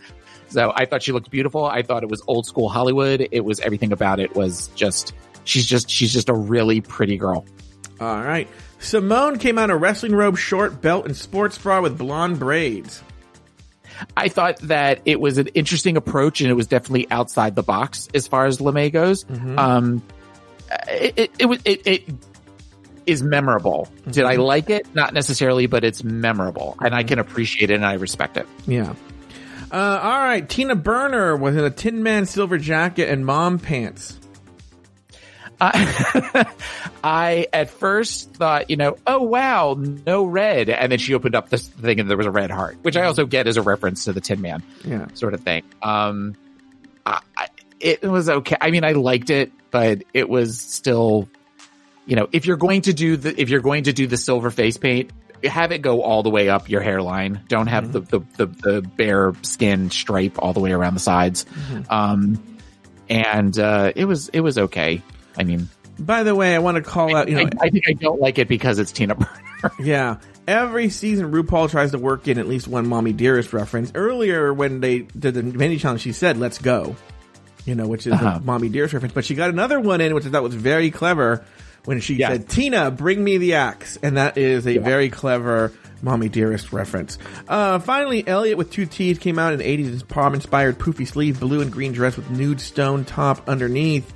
So 0.47 0.71
I 0.73 0.85
thought 0.85 1.03
she 1.03 1.11
looked 1.11 1.29
beautiful. 1.29 1.65
I 1.65 1.81
thought 1.81 2.03
it 2.03 2.09
was 2.09 2.23
old 2.27 2.45
school 2.45 2.69
Hollywood. 2.69 3.27
It 3.29 3.41
was 3.41 3.59
everything 3.59 3.91
about 3.91 4.21
it 4.21 4.33
was 4.33 4.69
just 4.69 5.13
she's 5.43 5.65
just 5.65 5.89
she's 5.89 6.13
just 6.13 6.29
a 6.29 6.33
really 6.33 6.79
pretty 6.79 7.17
girl. 7.17 7.45
All 7.99 8.23
right. 8.23 8.47
Symone 8.79 9.37
came 9.37 9.57
out 9.57 9.65
in 9.65 9.71
a 9.71 9.77
wrestling 9.77 10.15
robe, 10.15 10.37
short 10.37 10.81
belt, 10.81 11.05
and 11.07 11.15
sports 11.15 11.57
bra 11.57 11.81
with 11.81 11.97
blonde 11.97 12.39
braids. 12.39 13.03
I 14.15 14.29
thought 14.29 14.59
that 14.61 15.01
it 15.03 15.19
was 15.19 15.39
an 15.39 15.47
interesting 15.47 15.97
approach 15.97 16.39
and 16.39 16.49
it 16.49 16.53
was 16.53 16.67
definitely 16.67 17.11
outside 17.11 17.53
the 17.53 17.63
box 17.63 18.07
as 18.13 18.27
far 18.27 18.45
as 18.45 18.59
Lamé 18.59 18.93
goes. 18.93 19.25
Um, 19.29 20.01
it, 20.87 21.31
it, 21.37 21.61
it, 21.65 21.81
it 21.85 22.30
is 23.11 23.21
memorable. 23.21 23.87
Did 24.09 24.25
I 24.25 24.35
like 24.35 24.69
it? 24.69 24.93
Not 24.95 25.13
necessarily, 25.13 25.67
but 25.67 25.83
it's 25.83 26.03
memorable 26.03 26.75
and 26.81 26.95
I 26.95 27.03
can 27.03 27.19
appreciate 27.19 27.69
it 27.69 27.75
and 27.75 27.85
I 27.85 27.93
respect 27.93 28.37
it. 28.37 28.47
Yeah. 28.65 28.93
Uh, 29.71 29.99
all 30.03 30.19
right. 30.19 30.47
Tina 30.49 30.75
Burner 30.75 31.35
was 31.37 31.55
in 31.55 31.63
a 31.63 31.69
Tin 31.69 32.03
Man 32.03 32.25
silver 32.25 32.57
jacket 32.57 33.09
and 33.09 33.25
mom 33.25 33.59
pants. 33.59 34.17
I, 35.63 36.45
I 37.03 37.47
at 37.53 37.69
first 37.69 38.33
thought, 38.33 38.69
you 38.71 38.77
know, 38.77 38.97
oh 39.05 39.21
wow, 39.21 39.75
no 39.77 40.23
red, 40.25 40.69
and 40.69 40.91
then 40.91 40.97
she 40.97 41.13
opened 41.13 41.35
up 41.35 41.49
this 41.49 41.67
thing 41.67 41.99
and 41.99 42.09
there 42.09 42.17
was 42.17 42.25
a 42.25 42.31
red 42.31 42.49
heart, 42.49 42.77
which 42.81 42.97
I 42.97 43.03
also 43.03 43.25
get 43.27 43.45
as 43.47 43.57
a 43.57 43.61
reference 43.61 44.05
to 44.05 44.13
the 44.13 44.21
Tin 44.21 44.41
Man 44.41 44.63
Yeah. 44.83 45.05
sort 45.13 45.35
of 45.35 45.41
thing. 45.41 45.61
Um, 45.83 46.35
I, 47.05 47.21
I, 47.37 47.47
it 47.79 48.01
was 48.01 48.27
okay. 48.27 48.57
I 48.59 48.71
mean, 48.71 48.83
I 48.83 48.93
liked 48.93 49.29
it, 49.29 49.51
but 49.69 50.03
it 50.15 50.29
was 50.29 50.59
still, 50.59 51.29
you 52.05 52.15
know, 52.15 52.27
if 52.31 52.45
you're 52.45 52.57
going 52.57 52.81
to 52.83 52.93
do 52.93 53.17
the 53.17 53.39
if 53.39 53.49
you're 53.49 53.61
going 53.61 53.83
to 53.83 53.93
do 53.93 54.07
the 54.07 54.17
silver 54.17 54.49
face 54.51 54.77
paint, 54.77 55.11
have 55.43 55.71
it 55.71 55.79
go 55.81 56.01
all 56.01 56.23
the 56.23 56.29
way 56.29 56.49
up 56.49 56.69
your 56.69 56.81
hairline. 56.81 57.41
Don't 57.47 57.67
have 57.67 57.91
the, 57.93 58.01
the 58.01 58.19
the 58.37 58.45
the 58.47 58.81
bare 58.81 59.33
skin 59.43 59.89
stripe 59.89 60.37
all 60.39 60.53
the 60.53 60.59
way 60.59 60.71
around 60.71 60.93
the 60.95 60.99
sides. 60.99 61.45
Um, 61.89 62.57
and 63.09 63.57
uh, 63.57 63.91
it 63.95 64.05
was 64.05 64.29
it 64.29 64.39
was 64.41 64.57
okay. 64.57 65.01
I 65.37 65.43
mean, 65.43 65.69
By 65.99 66.23
the 66.23 66.35
way, 66.35 66.55
I 66.55 66.59
want 66.59 66.75
to 66.75 66.81
call 66.83 67.15
out, 67.15 67.29
you 67.29 67.35
know, 67.35 67.43
I, 67.59 67.65
I 67.67 67.69
think 67.69 67.85
I 67.87 67.93
don't 67.93 68.19
like 68.19 68.37
it 68.39 68.47
because 68.47 68.79
it's 68.79 68.91
Tina 68.91 69.15
Burner. 69.15 69.41
yeah. 69.79 70.17
Every 70.47 70.89
season, 70.89 71.31
RuPaul 71.31 71.69
tries 71.69 71.91
to 71.91 71.99
work 71.99 72.27
in 72.27 72.39
at 72.39 72.47
least 72.47 72.67
one 72.67 72.87
Mommy 72.87 73.13
Dearest 73.13 73.53
reference. 73.53 73.91
Earlier, 73.95 74.51
when 74.53 74.81
they 74.81 74.99
did 74.99 75.35
the 75.35 75.43
mini 75.43 75.77
challenge, 75.77 76.01
she 76.01 76.13
said, 76.13 76.37
let's 76.37 76.57
go. 76.57 76.95
You 77.65 77.75
know, 77.75 77.87
which 77.87 78.07
is 78.07 78.13
Uh-huh. 78.13 78.37
a 78.37 78.39
Mommy 78.39 78.67
Dearest 78.69 78.93
reference. 78.93 79.13
But 79.13 79.23
she 79.23 79.35
got 79.35 79.49
another 79.51 79.79
one 79.79 80.01
in, 80.01 80.15
which 80.15 80.25
I 80.25 80.29
thought 80.29 80.41
was 80.43 80.55
very 80.55 80.89
clever 80.91 81.45
when 81.85 81.99
she 81.99 82.15
Yes. 82.15 82.31
said, 82.31 82.49
Tina, 82.49 82.91
bring 82.91 83.23
me 83.23 83.37
the 83.37 83.55
axe. 83.55 83.97
And 84.01 84.17
that 84.17 84.37
is 84.37 84.67
a 84.67 84.77
very 84.77 85.09
clever 85.09 85.73
Mommy 86.01 86.29
Dearest 86.29 86.73
reference. 86.73 87.17
Uh, 87.47 87.79
finally, 87.79 88.27
Elliott 88.27 88.57
with 88.57 88.71
two 88.71 88.85
teeth 88.85 89.19
came 89.19 89.37
out 89.37 89.53
in 89.53 89.59
80s 89.59 90.07
prom 90.07 90.33
inspired 90.33 90.79
poofy 90.79 91.07
sleeve, 91.07 91.39
blue 91.39 91.61
and 91.61 91.71
green 91.71 91.91
dress 91.91 92.15
with 92.17 92.29
nude 92.31 92.59
stone 92.61 93.05
top 93.05 93.47
underneath. 93.47 94.11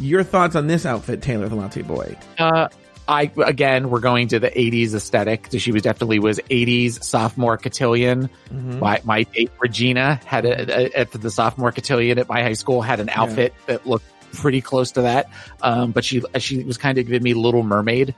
Your 0.00 0.22
thoughts 0.22 0.54
on 0.56 0.66
this 0.68 0.84
outfit, 0.86 1.22
Taylor 1.22 1.48
the 1.48 1.56
Latte 1.56 1.82
Boy? 1.82 2.16
Uh, 2.38 2.68
I 3.08 3.30
again, 3.44 3.88
we're 3.88 4.00
going 4.00 4.28
to 4.28 4.38
the 4.38 4.50
'80s 4.50 4.94
aesthetic. 4.94 5.48
She 5.58 5.72
was 5.72 5.82
definitely 5.82 6.18
was 6.18 6.38
'80s 6.50 7.02
sophomore 7.02 7.56
cotillion. 7.56 8.28
My 8.50 9.00
my 9.04 9.22
date 9.22 9.50
Regina 9.58 10.20
had 10.26 10.44
a, 10.44 10.70
a, 10.96 11.00
at 11.00 11.10
the 11.12 11.30
sophomore 11.30 11.72
cotillion 11.72 12.18
at 12.18 12.28
my 12.28 12.42
high 12.42 12.52
school 12.52 12.82
had 12.82 13.00
an 13.00 13.08
outfit 13.08 13.54
that 13.66 13.86
looked 13.86 14.04
pretty 14.32 14.60
close 14.60 14.92
to 14.92 15.02
that. 15.02 15.30
Um, 15.62 15.92
but 15.92 16.04
she 16.04 16.22
she 16.38 16.62
was 16.64 16.78
kind 16.78 16.98
of 16.98 17.06
giving 17.06 17.22
me 17.22 17.34
Little 17.34 17.62
Mermaid. 17.62 18.14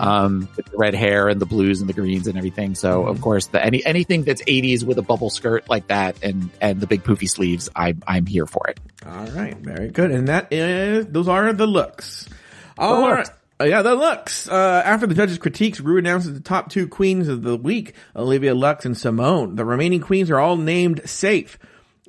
Um, 0.00 0.48
with 0.56 0.66
the 0.66 0.76
red 0.76 0.94
hair 0.94 1.28
and 1.28 1.40
the 1.40 1.46
blues 1.46 1.80
and 1.80 1.88
the 1.88 1.92
greens 1.92 2.26
and 2.26 2.36
everything. 2.36 2.74
So 2.74 3.06
of 3.06 3.20
course, 3.20 3.46
the 3.46 3.64
any 3.64 3.84
anything 3.86 4.24
that's 4.24 4.42
'80s 4.42 4.82
with 4.82 4.98
a 4.98 5.02
bubble 5.02 5.30
skirt 5.30 5.68
like 5.70 5.86
that 5.86 6.16
and 6.24 6.50
and 6.60 6.80
the 6.80 6.88
big 6.88 7.04
poofy 7.04 7.30
sleeves, 7.30 7.68
I'm 7.76 8.02
I'm 8.04 8.26
here 8.26 8.46
for 8.46 8.66
it. 8.66 8.80
All 9.06 9.26
right, 9.26 9.56
very 9.56 9.88
good. 9.90 10.10
And 10.10 10.26
that 10.26 10.52
is 10.52 11.06
those 11.06 11.28
are 11.28 11.52
the 11.52 11.66
looks. 11.68 12.28
All 12.76 13.02
The 13.02 13.12
right. 13.12 13.28
Uh, 13.60 13.64
yeah, 13.64 13.82
the 13.82 13.94
looks. 13.94 14.48
Uh, 14.48 14.82
after 14.84 15.06
the 15.06 15.14
judges' 15.14 15.38
critiques, 15.38 15.78
Ru 15.78 15.96
announces 15.98 16.32
the 16.34 16.40
top 16.40 16.70
two 16.70 16.88
queens 16.88 17.28
of 17.28 17.42
the 17.42 17.56
week: 17.56 17.94
Olivia 18.16 18.56
Lux 18.56 18.84
and 18.84 18.96
Symone. 18.96 19.54
The 19.54 19.64
remaining 19.64 20.00
queens 20.00 20.28
are 20.30 20.40
all 20.40 20.56
named 20.56 21.02
safe. 21.08 21.56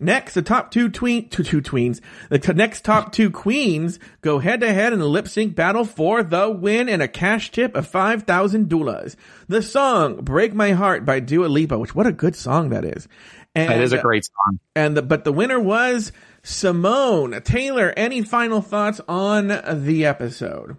Next, 0.02 0.34
the 0.34 0.42
top 0.42 0.72
two 0.72 0.90
tween, 0.90 1.30
two, 1.30 1.44
two 1.44 1.62
tweens. 1.62 2.00
The 2.30 2.40
t- 2.40 2.54
next 2.54 2.86
top 2.86 3.12
two 3.12 3.30
queens 3.30 4.00
go 4.22 4.40
head 4.40 4.62
to 4.62 4.72
head 4.74 4.94
in 4.94 5.02
a 5.02 5.06
lip 5.06 5.28
sync 5.28 5.56
battle 5.56 5.84
for 5.86 6.24
the 6.24 6.50
win 6.50 6.88
and 6.88 7.02
a 7.02 7.08
cash 7.08 7.52
tip 7.52 7.76
of 7.76 7.88
5,000 7.88 8.70
doulas. 8.70 9.16
The 9.48 9.62
song 9.62 10.18
Break 10.24 10.54
My 10.54 10.72
Heart 10.72 11.06
by 11.06 11.20
Dua 11.20 11.48
Lipa, 11.48 11.78
which 11.78 11.94
what 11.94 12.08
a 12.08 12.14
good 12.14 12.36
song 12.36 12.70
that 12.70 12.86
is. 12.86 13.08
And, 13.56 13.70
That 13.70 13.82
is 13.82 13.94
a 13.94 13.98
great 13.98 14.26
song. 14.26 14.60
and 14.76 14.96
the, 14.96 15.02
but 15.02 15.24
the 15.24 15.34
winner 15.34 15.60
was 15.60 16.12
Symone. 16.44 17.44
Taylor, 17.44 17.94
any 17.98 18.22
final 18.22 18.62
thoughts 18.62 19.02
on 19.08 19.48
the 19.48 20.06
episode? 20.06 20.78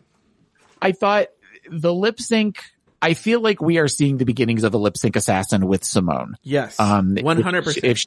I 0.80 0.92
thought 0.92 1.26
the 1.70 1.92
lip 1.92 2.20
sync. 2.20 2.62
I 3.02 3.14
feel 3.14 3.40
like 3.40 3.60
we 3.62 3.78
are 3.78 3.88
seeing 3.88 4.18
the 4.18 4.24
beginnings 4.26 4.62
of 4.62 4.74
a 4.74 4.78
lip 4.78 4.96
sync 4.96 5.16
assassin 5.16 5.66
with 5.66 5.82
Symone. 5.82 6.34
Yes. 6.42 6.78
Um, 6.78 7.16
100%. 7.16 8.06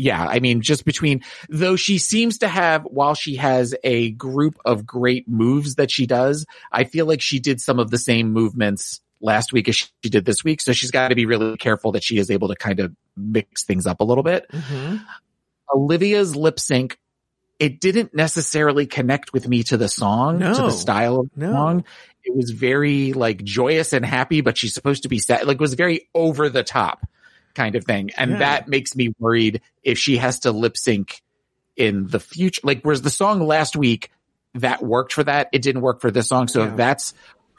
Yeah, 0.00 0.24
I 0.24 0.38
mean, 0.38 0.62
just 0.62 0.84
between 0.84 1.22
though 1.48 1.74
she 1.74 1.98
seems 1.98 2.38
to 2.38 2.48
have, 2.48 2.84
while 2.84 3.14
she 3.14 3.34
has 3.36 3.74
a 3.82 4.12
group 4.12 4.56
of 4.64 4.86
great 4.86 5.28
moves 5.28 5.74
that 5.74 5.90
she 5.90 6.06
does, 6.06 6.46
I 6.70 6.84
feel 6.84 7.04
like 7.04 7.20
she 7.20 7.40
did 7.40 7.60
some 7.60 7.80
of 7.80 7.90
the 7.90 7.98
same 7.98 8.32
movements 8.32 9.00
last 9.20 9.52
week 9.52 9.68
as 9.68 9.74
she 9.74 9.88
did 10.08 10.24
this 10.24 10.44
week. 10.44 10.60
So 10.60 10.72
she's 10.72 10.92
got 10.92 11.08
to 11.08 11.16
be 11.16 11.26
really 11.26 11.56
careful 11.56 11.90
that 11.92 12.04
she 12.04 12.18
is 12.18 12.30
able 12.30 12.46
to 12.46 12.54
kind 12.54 12.78
of 12.78 12.94
mix 13.16 13.64
things 13.64 13.88
up 13.88 13.98
a 13.98 14.04
little 14.04 14.22
bit. 14.22 14.46
Mhm. 14.52 15.02
Olivia's 15.74 16.36
lip 16.36 16.60
sync, 16.60 16.96
it 17.58 17.80
didn't 17.80 18.14
necessarily 18.14 18.86
connect 18.86 19.32
with 19.32 19.48
me 19.48 19.64
to 19.64 19.76
the 19.76 19.88
song, 19.88 20.38
to 20.38 20.44
the 20.44 20.70
style 20.70 21.18
of 21.18 21.30
the 21.36 21.46
No. 21.46 21.52
song. 21.52 21.84
It 22.24 22.36
was 22.36 22.50
very 22.50 23.12
like 23.14 23.42
joyous 23.42 23.92
and 23.92 24.06
happy, 24.06 24.42
but 24.42 24.56
she's 24.56 24.74
supposed 24.74 25.02
to 25.02 25.08
be 25.08 25.18
sad. 25.18 25.44
Like 25.44 25.56
it 25.56 25.60
was 25.60 25.74
very 25.74 26.08
over 26.14 26.48
the 26.48 26.62
top 26.62 27.04
kind 27.58 27.74
of 27.74 27.84
thing. 27.84 28.10
And 28.16 28.30
Yeah. 28.32 28.38
that 28.38 28.68
makes 28.68 28.94
me 28.96 29.12
worried 29.18 29.60
if 29.82 29.98
she 29.98 30.16
has 30.16 30.38
to 30.40 30.52
lip 30.52 30.76
sync 30.76 31.20
in 31.76 32.06
the 32.06 32.20
future. 32.20 32.60
Like 32.64 32.80
whereas 32.82 33.02
the 33.02 33.10
song 33.10 33.46
last 33.46 33.76
week, 33.76 34.10
that 34.54 34.82
worked 34.82 35.12
for 35.12 35.22
that. 35.24 35.48
It 35.52 35.62
didn't 35.62 35.82
work 35.82 36.00
for 36.00 36.10
this 36.10 36.28
song. 36.28 36.48
So 36.48 36.60
Yeah. 36.62 36.70
if 36.70 36.76
that's 36.76 37.12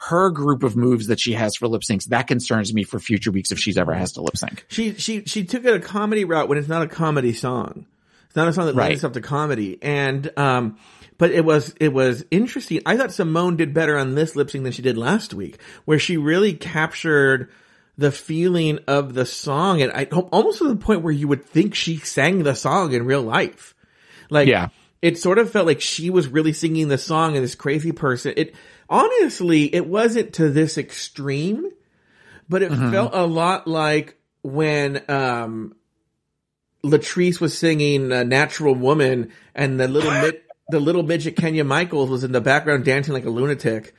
her 0.08 0.30
group 0.30 0.62
of 0.62 0.76
moves 0.76 1.06
that 1.08 1.20
she 1.20 1.32
has 1.34 1.54
for 1.56 1.68
lip 1.68 1.82
syncs, 1.82 2.06
that 2.08 2.26
concerns 2.26 2.72
me 2.74 2.82
for 2.84 2.98
future 2.98 3.30
weeks 3.30 3.52
if 3.52 3.58
she's 3.58 3.76
ever 3.76 3.92
has 3.94 4.12
to 4.12 4.22
lip 4.22 4.36
sync. 4.36 4.64
She 4.68 4.94
she 4.94 5.22
she 5.26 5.44
took 5.44 5.64
it 5.64 5.74
a 5.74 5.78
comedy 5.80 6.24
route 6.24 6.48
when 6.48 6.58
it's 6.58 6.68
not 6.68 6.82
a 6.82 6.88
comedy 6.88 7.32
song. 7.32 7.86
It's 8.26 8.36
not 8.36 8.48
a 8.48 8.52
song 8.52 8.66
that 8.66 8.74
Right. 8.74 8.86
lends 8.88 8.98
itself 8.98 9.12
to 9.14 9.20
comedy. 9.20 9.78
And 9.82 10.30
um 10.36 10.76
but 11.18 11.30
it 11.32 11.44
was 11.44 11.74
it 11.80 11.92
was 11.92 12.24
interesting. 12.30 12.80
I 12.86 12.96
thought 12.96 13.10
Symone 13.10 13.56
did 13.56 13.72
better 13.74 13.96
on 13.98 14.14
this 14.14 14.34
lip 14.36 14.50
sync 14.50 14.64
than 14.64 14.72
she 14.72 14.82
did 14.82 14.96
last 14.98 15.32
week, 15.34 15.58
where 15.84 15.98
she 15.98 16.16
really 16.16 16.54
captured 16.54 17.50
the 18.00 18.10
feeling 18.10 18.78
of 18.88 19.12
the 19.12 19.26
song 19.26 19.82
and 19.82 19.92
I 19.92 20.04
almost 20.04 20.58
to 20.58 20.68
the 20.68 20.76
point 20.76 21.02
where 21.02 21.12
you 21.12 21.28
would 21.28 21.44
think 21.44 21.74
she 21.74 21.98
sang 21.98 22.42
the 22.42 22.54
song 22.54 22.94
in 22.94 23.04
real 23.04 23.20
life. 23.20 23.74
Like 24.30 24.48
Yeah. 24.48 24.68
it 25.02 25.18
sort 25.18 25.36
of 25.38 25.50
felt 25.50 25.66
like 25.66 25.82
she 25.82 26.08
was 26.08 26.26
really 26.26 26.54
singing 26.54 26.88
the 26.88 26.96
song 26.96 27.34
and 27.36 27.44
this 27.44 27.54
crazy 27.54 27.92
person. 27.92 28.32
It 28.38 28.54
honestly, 28.88 29.64
it 29.74 29.86
wasn't 29.86 30.32
to 30.34 30.48
this 30.48 30.78
extreme, 30.78 31.70
but 32.48 32.62
it 32.62 32.70
felt 32.70 33.12
a 33.14 33.26
lot 33.26 33.66
like 33.68 34.16
when 34.42 35.02
um 35.10 35.74
Latrice 36.82 37.38
was 37.38 37.56
singing 37.58 38.10
uh, 38.10 38.22
"Natural 38.22 38.74
Woman" 38.74 39.30
and 39.54 39.78
the 39.78 39.88
little 39.88 40.10
mid- 40.22 40.40
the 40.70 40.80
little 40.80 41.02
midget 41.02 41.36
Kenya 41.36 41.64
Michaels 41.64 42.08
was 42.08 42.24
in 42.24 42.32
the 42.32 42.40
background 42.40 42.86
dancing 42.86 43.12
like 43.12 43.26
a 43.26 43.30
lunatic. 43.30 43.94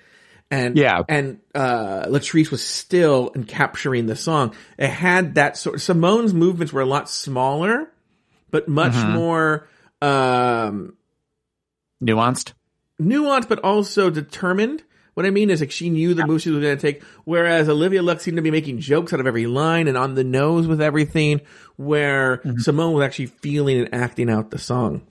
And 0.51 0.75
Yeah. 0.77 1.01
and 1.07 1.39
uh, 1.55 2.05
Latrice 2.07 2.51
was 2.51 2.63
still 2.63 3.31
and 3.33 3.47
capturing 3.47 4.05
the 4.05 4.15
song. 4.17 4.53
It 4.77 4.89
had 4.89 5.35
that 5.35 5.55
sort. 5.57 5.77
Symone's 5.77 6.33
movements 6.33 6.73
were 6.73 6.81
a 6.81 6.85
lot 6.85 7.09
smaller, 7.09 7.89
but 8.51 8.67
much 8.67 8.93
more 8.93 9.69
um, 10.01 10.97
Nuanced. 12.03 12.53
nuanced, 13.01 13.47
but 13.47 13.59
also 13.59 14.09
determined. 14.09 14.83
What 15.13 15.25
I 15.25 15.29
mean 15.29 15.49
is, 15.49 15.59
like, 15.59 15.71
she 15.71 15.89
knew 15.89 16.13
the 16.13 16.25
move 16.25 16.41
she 16.41 16.49
was 16.49 16.61
going 16.61 16.77
to 16.77 16.81
take, 16.81 17.03
whereas 17.25 17.67
Olivia 17.67 18.01
Lux 18.01 18.23
seemed 18.23 18.37
to 18.37 18.41
be 18.41 18.49
making 18.49 18.79
jokes 18.79 19.11
out 19.13 19.19
of 19.19 19.27
every 19.27 19.45
line 19.45 19.87
and 19.89 19.97
on 19.97 20.15
the 20.15 20.23
nose 20.23 20.67
with 20.67 20.81
everything, 20.81 21.41
where 21.75 22.37
Symone 22.45 22.93
was 22.93 23.03
actually 23.03 23.25
feeling 23.27 23.77
and 23.79 23.93
acting 23.93 24.29
out 24.29 24.51
the 24.51 24.57
song. 24.57 25.01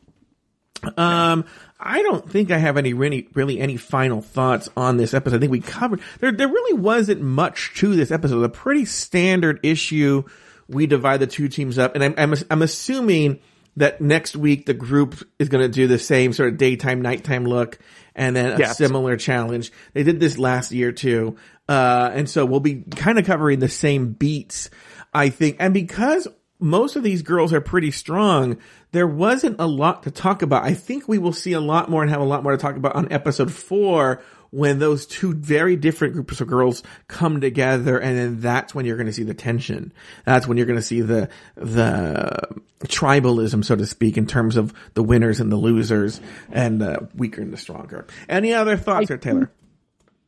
Um, 0.96 1.44
I 1.82 2.02
don't 2.02 2.28
think 2.30 2.50
I 2.50 2.58
have 2.58 2.76
any 2.76 2.92
really, 2.92 3.28
really 3.34 3.58
any 3.58 3.76
final 3.76 4.20
thoughts 4.20 4.68
on 4.76 4.96
this 4.98 5.14
episode. 5.14 5.36
I 5.36 5.38
think 5.40 5.52
we 5.52 5.60
covered 5.60 6.00
there. 6.20 6.30
There 6.30 6.48
really 6.48 6.78
wasn't 6.78 7.22
much 7.22 7.72
to 7.76 7.94
this 7.96 8.10
episode. 8.10 8.42
A 8.42 8.48
pretty 8.50 8.84
standard 8.84 9.60
issue. 9.62 10.24
We 10.68 10.86
divide 10.86 11.20
the 11.20 11.26
two 11.26 11.48
teams 11.48 11.78
up, 11.78 11.94
and 11.94 12.04
I'm 12.04 12.14
I'm, 12.16 12.34
I'm 12.50 12.62
assuming 12.62 13.40
that 13.76 14.00
next 14.00 14.36
week 14.36 14.66
the 14.66 14.74
group 14.74 15.16
is 15.38 15.48
going 15.48 15.62
to 15.62 15.68
do 15.72 15.86
the 15.86 15.98
same 15.98 16.32
sort 16.32 16.50
of 16.52 16.58
daytime, 16.58 17.00
nighttime 17.02 17.44
look, 17.44 17.78
and 18.14 18.36
then 18.36 18.52
a 18.52 18.58
Yes. 18.58 18.76
similar 18.76 19.16
challenge. 19.16 19.72
They 19.94 20.02
did 20.02 20.20
this 20.20 20.38
last 20.38 20.72
year 20.72 20.92
too, 20.92 21.36
uh, 21.68 22.10
and 22.12 22.28
so 22.28 22.44
we'll 22.44 22.60
be 22.60 22.82
kind 22.96 23.18
of 23.18 23.24
covering 23.26 23.58
the 23.60 23.68
same 23.68 24.12
beats, 24.12 24.70
I 25.14 25.30
think. 25.30 25.56
And 25.60 25.72
because 25.72 26.28
most 26.60 26.96
of 26.96 27.02
these 27.02 27.22
girls 27.22 27.52
are 27.52 27.60
pretty 27.60 27.90
strong, 27.90 28.58
there 28.92 29.06
wasn't 29.06 29.56
a 29.58 29.66
lot 29.66 30.04
to 30.04 30.10
talk 30.10 30.42
about. 30.42 30.64
I 30.64 30.74
think 30.74 31.08
we 31.08 31.18
will 31.18 31.32
see 31.32 31.52
a 31.52 31.60
lot 31.60 31.90
more 31.90 32.02
and 32.02 32.10
have 32.10 32.20
a 32.20 32.24
lot 32.24 32.42
more 32.42 32.52
to 32.52 32.58
talk 32.58 32.76
about 32.76 32.96
on 32.96 33.10
episode 33.12 33.52
four 33.52 34.22
when 34.50 34.78
those 34.78 35.06
two 35.06 35.32
very 35.32 35.76
different 35.76 36.14
groups 36.14 36.40
of 36.40 36.48
girls 36.48 36.82
come 37.06 37.40
together 37.40 37.98
and 37.98 38.18
then 38.18 38.40
that's 38.40 38.74
when 38.74 38.84
you're 38.84 38.96
going 38.96 39.06
to 39.06 39.12
see 39.12 39.22
the 39.22 39.34
tension. 39.34 39.92
That's 40.24 40.46
when 40.46 40.56
you're 40.56 40.66
going 40.66 40.78
to 40.78 40.82
see 40.82 41.02
the, 41.02 41.28
the 41.54 42.48
tribalism, 42.84 43.64
so 43.64 43.76
to 43.76 43.86
speak, 43.86 44.18
in 44.18 44.26
terms 44.26 44.56
of 44.56 44.74
the 44.94 45.04
winners 45.04 45.40
and 45.40 45.52
the 45.52 45.56
losers 45.56 46.20
and 46.50 46.80
the 46.80 47.08
weaker 47.14 47.40
and 47.40 47.52
the 47.52 47.56
stronger. 47.56 48.06
Any 48.28 48.52
other 48.52 48.76
thoughts 48.76 49.08
there, 49.08 49.18
Taylor? 49.18 49.50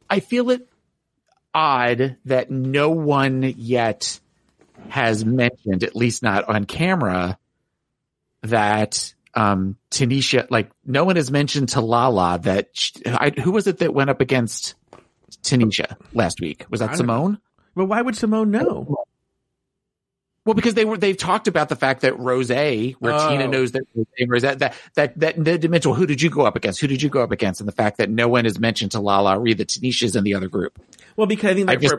I 0.09 0.21
feel 0.21 0.51
it 0.51 0.69
odd 1.55 2.17
that 2.25 2.51
no 2.51 2.91
one 2.91 3.43
yet 3.57 4.21
has 4.89 5.25
mentioned, 5.25 5.85
at 5.85 5.97
least 5.97 6.23
not 6.23 6.49
on 6.49 6.65
camera, 6.65 7.39
that 8.43 9.15
um 9.35 9.77
Tamisha, 9.91 10.47
like 10.51 10.71
no 10.85 11.05
one 11.05 11.17
has 11.17 11.31
mentioned 11.31 11.71
to 11.71 11.81
Lala 11.81 12.39
that 12.43 12.69
sh 12.73 12.93
I, 13.07 13.31
who 13.31 13.53
was 13.53 13.67
it 13.67 13.79
that 13.79 13.95
went 13.95 14.11
up 14.11 14.21
against 14.21 14.75
Tamisha 15.43 15.97
last 16.13 16.41
week? 16.41 16.67
Was 16.71 16.81
that 16.81 16.91
Symone? 16.91 17.39
Well, 17.75 17.87
why 17.87 18.03
would 18.03 18.15
Symone 18.15 18.49
know? 18.49 19.05
Well, 20.45 20.55
because 20.55 20.75
they 20.75 20.85
were 20.85 20.99
they've 20.99 21.17
talked 21.17 21.47
about 21.47 21.69
the 21.69 21.77
fact 21.77 22.01
that 22.01 22.19
Rose, 22.19 22.51
where 22.51 23.13
Oh. 23.13 23.29
Tina 23.29 23.47
knows 23.47 23.73
that 23.73 23.83
Rose, 24.27 24.43
that 24.43 24.59
that 24.59 24.75
that 24.95 25.19
that 25.21 25.45
that 25.45 25.61
dimensional. 25.61 25.95
Who 25.95 26.05
did 26.05 26.21
you 26.21 26.31
go 26.31 26.43
up 26.43 26.57
against? 26.57 26.81
Who 26.81 26.89
did 26.89 27.01
you 27.01 27.09
go 27.09 27.23
up 27.23 27.31
against? 27.31 27.61
And 27.61 27.69
the 27.69 27.73
fact 27.73 27.99
that 27.99 28.11
no 28.11 28.27
one 28.27 28.45
has 28.45 28.59
mentioned 28.59 28.91
to 28.93 28.99
LaLa 28.99 29.41
Ri 29.41 29.55
that 29.55 29.69
Tamisha's 29.69 30.17
in 30.17 30.25
the 30.25 30.35
other 30.35 30.49
group. 30.49 30.81
Well, 31.17 31.29
because 31.29 31.53
I 31.53 31.55
think 31.55 31.71
I 31.71 31.77
just 31.77 31.95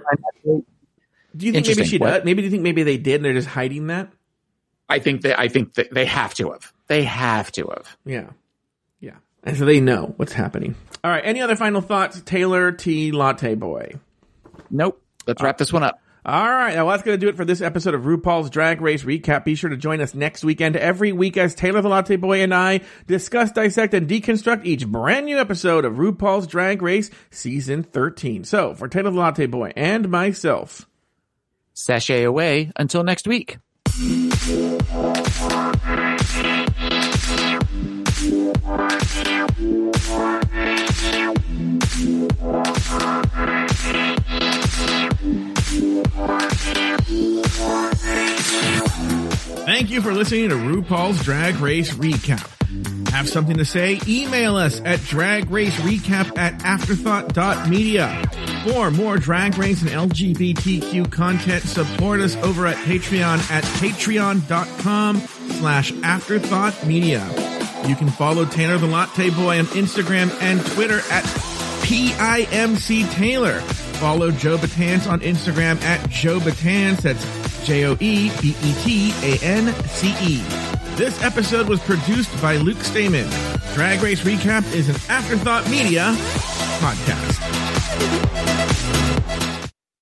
do 1.36 1.46
you 1.46 1.54
think 1.54 1.68
maybe 1.68 1.86
she 1.86 1.98
does? 1.98 2.24
Maybe 2.24 2.42
do 2.42 2.46
you 2.46 2.52
think 2.52 2.64
maybe 2.64 2.84
they 2.84 2.98
did 2.98 3.16
and 3.16 3.26
they're 3.26 3.34
just 3.34 3.48
hiding 3.48 3.88
that? 3.88 4.12
I 4.90 5.00
think 5.00 5.22
that 5.22 5.40
I 5.40 5.48
think 5.48 5.74
that 5.76 5.94
they 5.94 6.06
have 6.06 6.34
to 6.36 6.52
have. 6.52 6.74
They 6.88 7.04
have 7.04 7.52
to 7.54 7.68
have. 7.76 7.98
Yeah. 8.06 8.30
Yeah. 9.00 9.16
And 9.44 9.58
so 9.58 9.66
they 9.66 9.80
know 9.80 10.14
what's 10.18 10.34
happening. 10.34 10.76
All 11.04 11.12
right. 11.12 11.24
Any 11.26 11.42
other 11.42 11.56
final 11.56 11.82
thoughts? 11.82 12.22
Taylor 12.22 12.72
T. 12.72 13.12
Latte 13.12 13.56
Boy. 13.56 13.94
Nope. 14.70 15.02
Let's 15.26 15.42
wrap 15.42 15.58
this 15.58 15.74
one 15.74 15.84
up. 15.84 16.00
All 16.26 16.50
right. 16.50 16.76
Now 16.76 16.90
that's 16.90 17.04
going 17.04 17.20
to 17.20 17.26
do 17.26 17.28
it 17.28 17.36
for 17.36 17.44
this 17.44 17.60
episode 17.60 17.94
of 17.94 18.04
RuPaul's 18.04 18.50
Drag 18.50 18.80
Race 18.80 19.04
Recap. 19.04 19.44
Be 19.44 19.56
sure 19.56 19.70
to 19.70 19.76
join 19.78 20.00
us 20.00 20.14
next 20.14 20.44
weekend 20.44 20.78
every 20.78 21.12
week 21.12 21.36
as 21.36 21.54
Taylor 21.56 21.82
the 21.82 21.90
Latte 21.90 22.16
Boy 22.16 22.42
and 22.42 22.54
I 22.54 22.82
discuss, 23.08 23.52
dissect, 23.52 23.94
and 23.94 24.08
deconstruct 24.08 24.66
each 24.66 24.88
brand 24.88 25.26
new 25.26 25.38
episode 25.38 25.84
of 25.84 25.96
RuPaul's 25.96 26.48
Drag 26.48 26.82
Race 26.82 27.10
Season 27.30 27.84
13. 27.84 28.46
So 28.46 28.74
for 28.74 28.88
Taylor 28.88 29.12
the 29.12 29.18
Latte 29.18 29.48
Boy 29.48 29.74
and 29.76 30.08
myself, 30.10 30.88
Sashay 31.74 32.24
away 32.24 32.72
until 32.76 33.04
next 33.04 33.28
week. 33.28 33.58
Thank 45.24 45.58
you 45.58 45.63
for 50.04 50.14
listening 50.14 50.50
to 50.50 50.56
RuPaul's 50.56 51.24
Drag 51.24 51.56
Race 51.56 51.94
Recap. 51.94 52.50
Have 53.12 53.30
something 53.30 53.56
to 53.58 53.64
say? 53.64 54.02
Email 54.06 54.58
us 54.58 54.82
at 54.82 55.00
dragracerecap 55.00 56.38
at 56.38 56.60
afterthought.media. 56.60 58.22
For 58.68 58.92
more 58.92 59.18
drag 59.18 59.58
race 59.58 59.82
and 59.82 59.92
LGBTQ 59.92 61.10
content, 61.10 61.64
support 61.64 62.20
us 62.20 62.36
over 62.38 62.68
at 62.68 62.76
Patreon 62.78 63.50
at 63.50 63.64
patreon.com 63.64 65.20
slash 65.20 65.94
afterthoughtmedia. 65.94 67.88
You 67.88 67.96
can 67.96 68.10
follow 68.10 68.46
Tanner 68.46 68.78
the 68.78 68.88
Latte 68.88 69.30
Boy 69.30 69.60
on 69.60 69.66
Instagram 69.68 70.32
and 70.42 70.66
Twitter 70.66 71.00
at 71.12 71.24
PIMC 71.84 73.10
Taylor. 73.12 73.62
Follow 73.96 74.32
Joe 74.32 74.58
Batance 74.58 75.10
on 75.10 75.20
Instagram 75.22 75.82
at 75.84 76.10
Joe 76.10 76.40
Batance. 76.40 77.02
That's 77.02 77.66
J 77.66 77.86
O 77.86 77.94
E 78.00 78.32
B 78.42 78.56
E 78.62 78.74
T 78.84 79.14
A 79.24 79.38
N 79.44 79.74
C 79.86 80.14
E. 80.22 80.38
This 80.96 81.22
episode 81.24 81.68
was 81.68 81.80
produced 81.80 82.40
by 82.42 82.58
Luke 82.58 82.82
Stamen. 82.84 83.30
Drag 83.74 84.02
Race 84.02 84.22
Recap 84.22 84.72
is 84.74 84.90
an 84.90 84.96
Afterthought 85.10 85.70
Media 85.70 86.14
podcast. 86.80 88.63